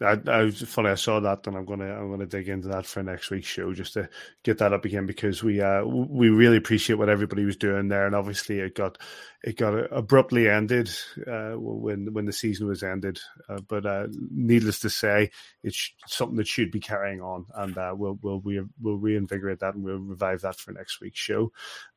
I, 0.00 0.18
I 0.26 0.50
funny. 0.50 0.88
I 0.88 0.94
saw 0.94 1.20
that, 1.20 1.46
and 1.46 1.56
I'm 1.56 1.66
gonna 1.66 1.92
I'm 1.92 2.10
gonna 2.10 2.26
dig 2.26 2.48
into 2.48 2.68
that 2.68 2.86
for 2.86 3.02
next 3.02 3.30
week's 3.30 3.46
show 3.46 3.74
just 3.74 3.92
to 3.92 4.08
get 4.42 4.58
that 4.58 4.72
up 4.72 4.86
again 4.86 5.04
because 5.04 5.42
we 5.42 5.60
uh 5.60 5.84
we 5.84 6.30
really 6.30 6.56
appreciate 6.56 6.96
what 6.96 7.10
everybody 7.10 7.44
was 7.44 7.56
doing 7.56 7.88
there, 7.88 8.06
and 8.06 8.14
obviously 8.14 8.60
it 8.60 8.74
got 8.74 8.96
it 9.44 9.58
got 9.58 9.74
abruptly 9.92 10.48
ended 10.48 10.88
uh, 11.26 11.52
when 11.56 12.12
when 12.14 12.24
the 12.24 12.32
season 12.32 12.68
was 12.68 12.82
ended. 12.82 13.20
Uh, 13.50 13.60
but 13.68 13.84
uh, 13.84 14.06
needless 14.30 14.80
to 14.80 14.90
say, 14.90 15.30
it's 15.62 15.92
something 16.06 16.36
that 16.36 16.48
should 16.48 16.70
be 16.70 16.80
carrying 16.80 17.20
on, 17.20 17.44
and 17.54 17.76
uh, 17.76 17.92
we'll 17.94 18.18
we'll 18.22 18.40
we, 18.40 18.60
will 18.60 18.68
we'll 18.80 18.96
reinvigorate 18.96 19.60
that 19.60 19.74
and 19.74 19.84
we'll 19.84 19.98
revive 19.98 20.40
that 20.40 20.56
for 20.56 20.72
next 20.72 21.00
week's 21.02 21.20
show. 21.20 21.52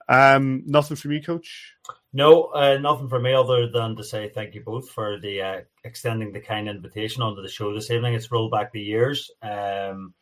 Um, 0.08 0.64
nothing 0.66 0.98
from 0.98 1.12
you, 1.14 1.22
Coach. 1.22 1.74
No, 2.14 2.46
uh, 2.46 2.78
nothing 2.78 3.10
from 3.10 3.24
me 3.24 3.34
other 3.34 3.68
than 3.68 3.96
to 3.96 4.04
say 4.04 4.30
thank 4.30 4.56
you 4.56 4.62
both 4.62 4.90
for 4.90 5.20
the 5.20 5.42
uh, 5.42 5.62
extending 5.84 6.32
the 6.32 6.40
kind 6.40 6.70
invitation 6.70 7.24
onto 7.24 7.42
the 7.42 7.50
show 7.50 7.74
this 7.74 7.92
evening. 7.92 8.14
It's 8.14 8.32
rolled 8.32 8.52
back 8.52 8.72
the 8.72 8.82
years. 8.82 9.32
Um, 9.42 10.14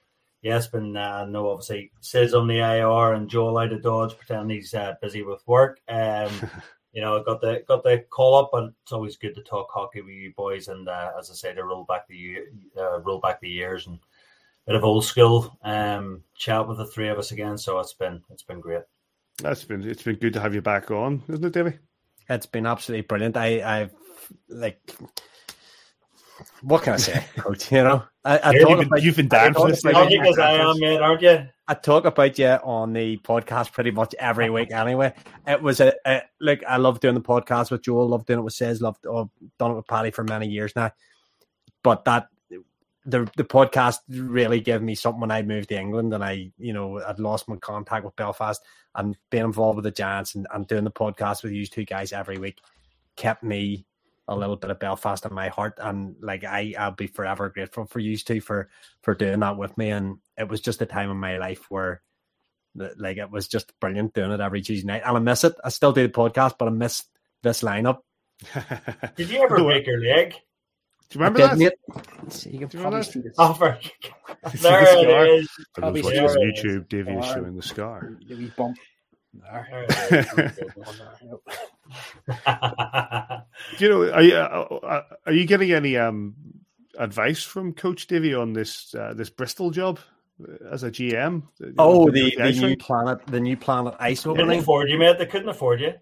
yeah, 0.42 0.58
it's 0.58 0.68
been 0.68 0.96
uh, 0.98 1.26
no 1.26 1.50
obviously 1.50 1.92
says 2.02 2.34
on 2.34 2.48
the 2.48 2.60
IR 2.60 3.14
and 3.14 3.30
Joel 3.30 3.58
out 3.58 3.74
of 3.74 3.82
Dodge 3.82 4.18
pretending 4.18 4.58
he's 4.58 4.74
uh, 4.74 4.96
busy 5.02 5.24
with 5.24 5.42
work. 5.48 5.80
Um, 5.88 6.32
you 6.94 7.02
know, 7.02 7.20
I 7.20 7.24
got 7.24 7.42
the 7.42 7.64
got 7.68 7.84
the 7.84 8.06
call 8.10 8.36
up, 8.36 8.50
but 8.52 8.72
it's 8.84 8.92
always 8.92 9.18
good 9.18 9.36
to 9.36 9.42
talk 9.42 9.68
hockey 9.72 10.02
with 10.02 10.14
you 10.14 10.34
boys. 10.36 10.68
And 10.68 10.88
uh, 10.88 11.12
as 11.18 11.30
I 11.30 11.34
say, 11.34 11.54
to 11.54 11.64
roll 11.64 11.86
back 11.86 12.08
the 12.08 12.18
year, 12.18 12.46
uh, 12.78 13.00
roll 13.02 13.20
back 13.20 13.40
the 13.40 13.50
years 13.50 13.88
and 13.88 14.00
bit 14.66 14.76
of 14.76 14.84
old 14.84 15.04
school 15.04 15.58
um, 15.64 16.24
chat 16.36 16.68
with 16.68 16.78
the 16.78 16.86
three 16.86 17.10
of 17.10 17.20
us 17.20 17.32
again. 17.32 17.58
So 17.58 17.80
it's 17.80 17.94
been 17.94 18.22
it's 18.32 18.44
been 18.44 18.62
great. 18.62 18.84
That's 19.44 19.64
been 19.66 19.84
it's 19.84 20.04
been 20.04 20.16
good 20.16 20.34
to 20.34 20.40
have 20.40 20.56
you 20.56 20.62
back 20.62 20.90
on, 20.90 21.22
isn't 21.28 21.44
it, 21.46 21.52
Davy? 21.54 21.78
It's 22.30 22.46
been 22.46 22.66
absolutely 22.66 23.02
brilliant. 23.06 23.36
I 23.38 23.62
I've 23.82 23.94
like 24.50 24.80
what 26.62 26.82
can 26.84 26.94
I 26.94 26.98
say, 26.98 27.24
coach? 27.38 27.72
You 27.72 27.84
know, 27.84 28.04
I, 28.26 28.38
I 28.38 28.52
Yeah, 28.52 28.60
talk 28.60 28.70
you've 28.70 28.80
been- 28.80 28.88
about, 28.88 29.04
you've 29.04 29.16
been 29.18 29.28
dancing 29.28 29.54
talk 29.54 29.70
this 29.70 29.84
about- 29.86 30.06
like- 30.06 30.10
Because 30.10 30.40
I 30.40 30.54
am, 30.54 30.80
mate, 30.80 31.00
aren't 31.00 31.22
you? 31.22 31.48
I 31.68 31.74
talk 31.76 32.06
about 32.06 32.38
you 32.40 32.48
on 32.48 32.92
the 32.94 33.18
podcast 33.18 33.72
pretty 33.72 33.92
much 33.92 34.14
every 34.20 34.50
week 34.50 34.72
anyway. 34.72 35.14
It 35.48 35.62
was 35.62 35.80
a, 35.80 35.94
a 36.06 36.22
like 36.42 36.64
I 36.68 36.78
love 36.78 37.00
doing 37.00 37.16
the 37.16 37.22
podcast 37.22 37.70
with 37.72 37.84
Joel, 37.84 38.08
love 38.10 38.26
doing 38.26 38.40
it 38.40 38.44
with 38.44 38.54
Says, 38.54 38.82
loved 38.82 39.06
oh, 39.06 39.30
done 39.60 39.72
it 39.72 39.76
with 39.76 39.88
Paddy 39.88 40.12
for 40.12 40.24
many 40.24 40.48
years 40.48 40.74
now. 40.76 40.92
But 41.84 42.06
that 42.06 42.28
the 43.06 43.30
the 43.36 43.44
podcast 43.44 43.98
really 44.10 44.62
gave 44.62 44.82
me 44.82 44.96
something 44.96 45.22
when 45.22 45.32
I 45.32 45.42
moved 45.42 45.70
to 45.70 45.80
England 45.80 46.14
and 46.14 46.24
I, 46.24 46.52
you 46.58 46.74
know, 46.74 47.02
I'd 47.02 47.20
lost 47.20 47.48
my 47.48 47.58
contact 47.58 48.06
with 48.06 48.16
Belfast 48.16 48.62
and 48.96 49.18
being 49.30 49.44
involved 49.44 49.78
with 49.78 49.86
the 49.86 49.92
Giants 49.92 50.36
and, 50.36 50.48
and 50.54 50.68
doing 50.68 50.84
the 50.84 50.92
podcast 50.92 51.44
with 51.44 51.52
you 51.52 51.66
two 51.66 51.86
guys 51.86 52.14
every 52.14 52.38
week 52.38 52.60
kept 53.16 53.44
me 53.44 53.86
a 54.28 54.36
little 54.36 54.56
bit 54.56 54.72
of 54.72 54.80
Belfast 54.80 55.26
in 55.26 55.34
my 55.34 55.50
heart, 55.50 55.80
and 55.82 56.16
like 56.22 56.44
I, 56.44 56.74
I'll 56.78 56.92
be 56.92 57.08
forever 57.08 57.50
grateful 57.50 57.86
for 57.86 58.00
you 58.00 58.16
two 58.18 58.42
for 58.42 58.70
for 59.02 59.16
doing 59.16 59.42
that 59.42 59.58
with 59.58 59.78
me. 59.78 59.90
And 59.90 60.20
it 60.38 60.48
was 60.48 60.62
just 60.62 60.82
a 60.82 60.86
time 60.86 61.12
in 61.12 61.18
my 61.18 61.38
life 61.38 61.66
where, 61.70 62.02
like, 62.76 63.18
it 63.18 63.32
was 63.32 63.48
just 63.48 63.78
brilliant 63.80 64.14
doing 64.14 64.32
it 64.32 64.40
every 64.40 64.62
Tuesday 64.62 64.88
night. 64.88 65.04
And 65.06 65.18
I 65.18 65.20
miss 65.20 65.44
it. 65.44 65.56
I 65.64 65.70
still 65.70 65.92
do 65.92 66.08
the 66.08 66.14
podcast, 66.14 66.54
but 66.58 66.68
I 66.68 66.72
miss 66.72 67.04
this 67.42 67.62
lineup. 67.62 68.00
Did 69.16 69.30
you 69.30 69.44
ever 69.44 69.62
break 69.62 69.86
your 69.86 70.00
leg? 70.00 70.36
Do 71.14 71.20
you 71.20 71.26
remember 71.26 71.40
that? 71.40 71.58
did, 71.58 71.60
mate. 71.60 71.74
You 72.52 72.60
can 72.60 72.68
Do 72.70 72.78
you 72.78 72.84
remember 72.84 72.92
probably 72.98 73.00
that? 73.00 73.04
see 73.06 73.22
this. 73.22 73.36
Oh, 73.38 73.54
very- 73.54 73.80
See 73.84 74.58
there 74.62 74.80
the 74.82 74.86
scar? 74.86 75.26
it 75.26 75.30
is. 75.30 75.48
For 75.50 75.60
those 75.60 75.68
Probably 75.76 76.02
watching 76.02 76.30
see 76.30 76.36
on. 76.36 76.52
YouTube, 76.80 76.90
Davy 76.90 77.12
is 77.14 77.26
Scar. 77.26 77.36
showing 77.38 77.56
the 77.56 77.62
scar. 77.62 78.18
The 78.28 78.36
wee 78.36 78.52
bump. 78.58 78.78
Do 83.78 83.86
you 83.86 83.90
know? 83.90 84.12
Are 84.12 84.22
you 84.22 84.36
uh, 84.36 85.02
are 85.26 85.34
you 85.34 85.46
getting 85.46 85.72
any 85.72 85.98
um 85.98 86.36
advice 86.98 87.44
from 87.44 87.74
Coach 87.74 88.08
Davy 88.08 88.34
on 88.34 88.54
this 88.54 88.94
uh, 88.96 89.14
this 89.16 89.30
Bristol 89.30 89.72
job 89.72 90.00
uh, 90.44 90.70
as 90.72 90.84
a 90.84 90.92
GM? 90.92 91.44
Oh, 91.78 92.06
With 92.06 92.14
the, 92.16 92.34
the 92.38 92.44
ice 92.44 92.60
new 92.60 92.78
planet, 92.78 93.20
the 93.28 93.40
new 93.40 93.58
planet 93.58 93.96
ice 94.00 94.24
couldn't 94.24 94.42
opening. 94.42 94.60
afford 94.60 94.90
you, 94.90 94.98
mate. 95.00 95.18
They 95.18 95.26
couldn't 95.26 95.50
afford 95.50 95.82
you. 95.82 95.94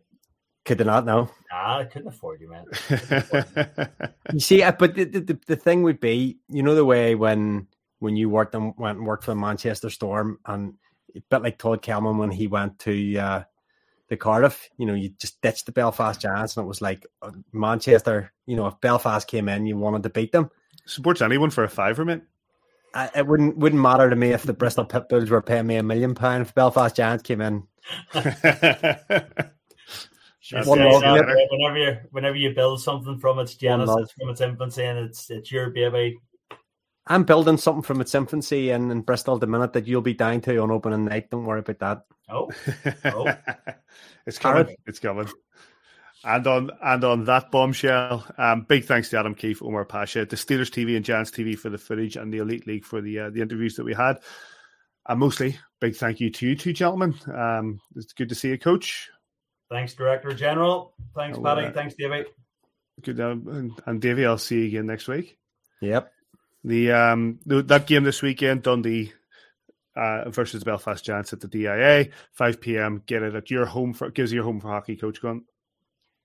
Could 0.64 0.78
they 0.78 0.84
not 0.84 1.06
know? 1.06 1.30
Nah, 1.52 1.80
I 1.80 1.86
couldn't 1.86 2.08
afford 2.08 2.42
you, 2.42 2.50
man. 2.50 3.90
You 4.34 4.40
see, 4.40 4.64
uh, 4.64 4.72
but 4.72 4.96
the, 4.96 5.06
the 5.06 5.40
the 5.46 5.56
thing 5.56 5.84
would 5.84 6.00
be, 6.00 6.38
you 6.48 6.64
know, 6.64 6.76
the 6.76 6.86
way 6.86 7.16
when 7.16 7.68
when 8.00 8.16
you 8.16 8.30
worked 8.30 8.56
and 8.56 8.74
went 8.78 9.00
and 9.00 9.08
worked 9.08 9.26
for 9.26 9.32
the 9.32 9.36
Manchester 9.36 9.90
Storm, 9.90 10.40
and 10.46 10.76
a 11.16 11.22
bit 11.30 11.42
like 11.42 11.58
Todd 11.58 11.82
Kelman 11.82 12.18
when 12.18 12.32
he 12.32 12.48
went 12.48 12.80
to 12.80 13.18
uh, 13.18 13.44
the 14.08 14.16
Cardiff, 14.16 14.70
you 14.78 14.86
know, 14.86 14.94
you 14.94 15.10
just 15.20 15.42
ditched 15.42 15.66
the 15.66 15.72
Belfast 15.72 16.22
Giants, 16.22 16.56
and 16.56 16.64
it 16.64 16.68
was 16.68 16.82
like 16.82 17.06
uh, 17.22 17.32
Manchester. 17.52 18.32
You 18.46 18.56
know, 18.56 18.68
if 18.68 18.80
Belfast 18.80 19.28
came 19.28 19.50
in, 19.50 19.66
you 19.66 19.76
wanted 19.76 20.04
to 20.04 20.10
beat 20.10 20.32
them. 20.32 20.50
Supports 20.86 21.22
anyone 21.22 21.50
for 21.50 21.64
a 21.64 21.70
fiver, 21.70 22.06
mate. 22.06 22.22
I, 22.94 23.10
it 23.16 23.28
wouldn't 23.28 23.58
wouldn't 23.58 23.82
matter 23.82 24.10
to 24.10 24.16
me 24.16 24.32
if 24.32 24.44
the 24.44 24.54
Bristol 24.54 24.86
Pitbulls 24.86 25.30
were 25.30 25.42
paying 25.42 25.68
me 25.68 25.76
a 25.76 25.84
million 25.84 26.16
pound 26.16 26.44
if 26.44 26.56
Belfast 26.56 26.96
Giants 26.96 27.24
came 27.24 27.42
in. 27.42 27.68
It's 30.54 30.68
One 30.68 30.80
like 30.80 30.92
love, 30.92 31.02
that, 31.02 31.16
yeah. 31.16 31.34
right? 31.34 31.48
Whenever 31.50 31.78
you 31.78 31.98
whenever 32.12 32.36
you 32.36 32.54
build 32.54 32.82
something 32.82 33.18
from 33.20 33.40
its 33.40 33.56
genesis, 33.56 34.12
from 34.12 34.30
its 34.30 34.42
infancy, 34.42 34.84
and 34.84 35.00
it's 35.00 35.30
it's 35.30 35.52
your 35.52 35.70
baby. 35.70 36.18
I'm 37.08 37.24
building 37.24 37.58
something 37.58 37.82
from 37.82 38.00
its 38.00 38.14
infancy 38.14 38.70
in, 38.70 38.92
in 38.92 39.02
Bristol 39.02 39.38
the 39.38 39.48
minute 39.48 39.74
that 39.74 39.88
you'll 39.88 40.02
be 40.02 40.14
dying 40.14 40.42
to 40.42 40.58
on 40.58 40.72
opening 40.72 41.06
night. 41.06 41.30
Don't 41.32 41.46
worry 41.46 41.60
about 41.60 41.80
that. 41.80 42.02
Oh, 42.30 42.52
oh. 43.06 43.34
it's 44.28 44.38
coming. 44.38 44.66
Aaron? 44.66 44.76
It's 44.86 45.00
coming. 45.00 45.28
And 46.24 46.46
on 46.46 46.72
and 46.84 47.04
on 47.04 47.26
that 47.26 47.50
bombshell, 47.50 48.26
um, 48.38 48.62
big 48.62 48.86
thanks 48.86 49.10
to 49.10 49.20
Adam 49.20 49.34
Keefe, 49.34 49.64
Omar 49.64 49.86
Pacha, 49.86 50.26
to 50.26 50.36
Steelers 50.36 50.70
TV 50.70 50.96
and 50.96 51.04
Giants 51.04 51.32
TV 51.32 51.58
for 51.58 51.70
the 51.70 51.80
footage, 51.80 52.16
and 52.16 52.32
the 52.32 52.38
Elite 52.38 52.68
League 52.68 52.86
for 52.86 53.02
the 53.02 53.20
uh, 53.20 53.30
the 53.32 53.42
interviews 53.42 53.76
that 53.76 53.84
we 53.84 53.94
had. 53.94 54.18
And 55.08 55.20
mostly, 55.20 55.58
big 55.80 55.96
thank 55.96 56.20
you 56.20 56.30
to 56.30 56.50
you 56.50 56.56
two 56.56 56.74
gentlemen. 56.74 57.16
Um, 57.34 57.80
it's 57.96 58.14
good 58.14 58.30
to 58.30 58.36
see 58.36 58.50
you, 58.50 58.60
Coach. 58.60 59.10
Thanks, 59.72 59.94
Director 59.96 60.34
General. 60.34 60.94
Thanks, 61.16 61.38
Oh, 61.40 61.42
Paddy. 61.42 61.66
uh, 61.68 61.72
Thanks, 61.72 61.96
David. 61.96 62.28
Good, 63.02 63.20
um, 63.20 63.48
and, 63.48 63.72
and 63.88 64.02
Davey, 64.02 64.26
I'll 64.26 64.38
see 64.38 64.60
you 64.60 64.68
again 64.68 64.86
next 64.86 65.08
week. 65.08 65.38
Yep. 65.82 66.12
The 66.64 66.92
um 66.92 67.40
the, 67.46 67.64
that 67.64 67.88
game 67.88 68.04
this 68.04 68.22
weekend, 68.22 68.62
Dundee 68.62 69.14
uh, 69.96 70.30
versus 70.30 70.60
the 70.60 70.66
Belfast 70.66 71.04
Giants 71.04 71.34
at 71.34 71.40
the 71.40 71.48
DIA, 71.48 72.10
five 72.34 72.62
PM. 72.62 73.02
Get 73.08 73.24
it 73.24 73.34
at 73.34 73.50
your 73.50 73.66
home 73.66 73.94
for 73.94 74.12
gives 74.12 74.32
you 74.32 74.36
your 74.38 74.44
home 74.46 74.60
for 74.60 74.68
hockey, 74.68 74.96
Coach 74.98 75.22
Gunn. 75.22 75.46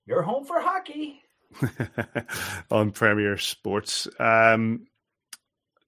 You're 0.05 0.21
home 0.21 0.45
for 0.45 0.59
hockey. 0.59 1.21
on 2.71 2.91
Premier 2.91 3.37
Sports. 3.37 4.07
Um, 4.19 4.85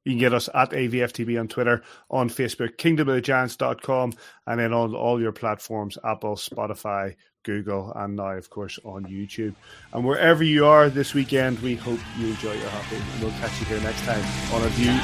you 0.06 0.14
can 0.14 0.20
get 0.20 0.34
us 0.34 0.50
at 0.54 0.72
AVFTB 0.72 1.40
on 1.40 1.48
Twitter, 1.50 1.84
on 2.10 2.30
Facebook, 2.30 2.78
kingdomofthegiants.com, 2.78 4.14
and 4.48 4.60
then 4.60 4.74
on 4.74 4.96
all 4.96 5.22
your 5.22 5.34
platforms 5.34 5.98
Apple, 6.04 6.36
Spotify, 6.38 7.16
Google, 7.44 7.92
and 7.96 8.16
now, 8.16 8.32
of 8.32 8.50
course, 8.50 8.80
on 8.84 9.06
YouTube. 9.06 9.56
And 9.94 10.06
wherever 10.06 10.44
you 10.44 10.66
are 10.66 10.90
this 10.90 11.14
weekend, 11.14 11.60
we 11.60 11.76
hope 11.76 12.00
you 12.18 12.28
enjoy 12.28 12.54
your 12.54 12.70
hockey. 12.70 12.98
And 12.98 13.22
we'll 13.22 13.32
catch 13.40 13.60
you 13.60 13.66
here 13.66 13.82
next 13.82 14.02
time 14.06 14.24
on 14.54 14.64
a 14.64 14.70
view 14.70 14.98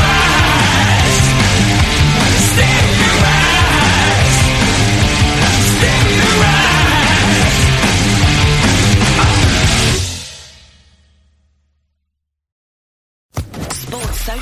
from. 0.00 0.07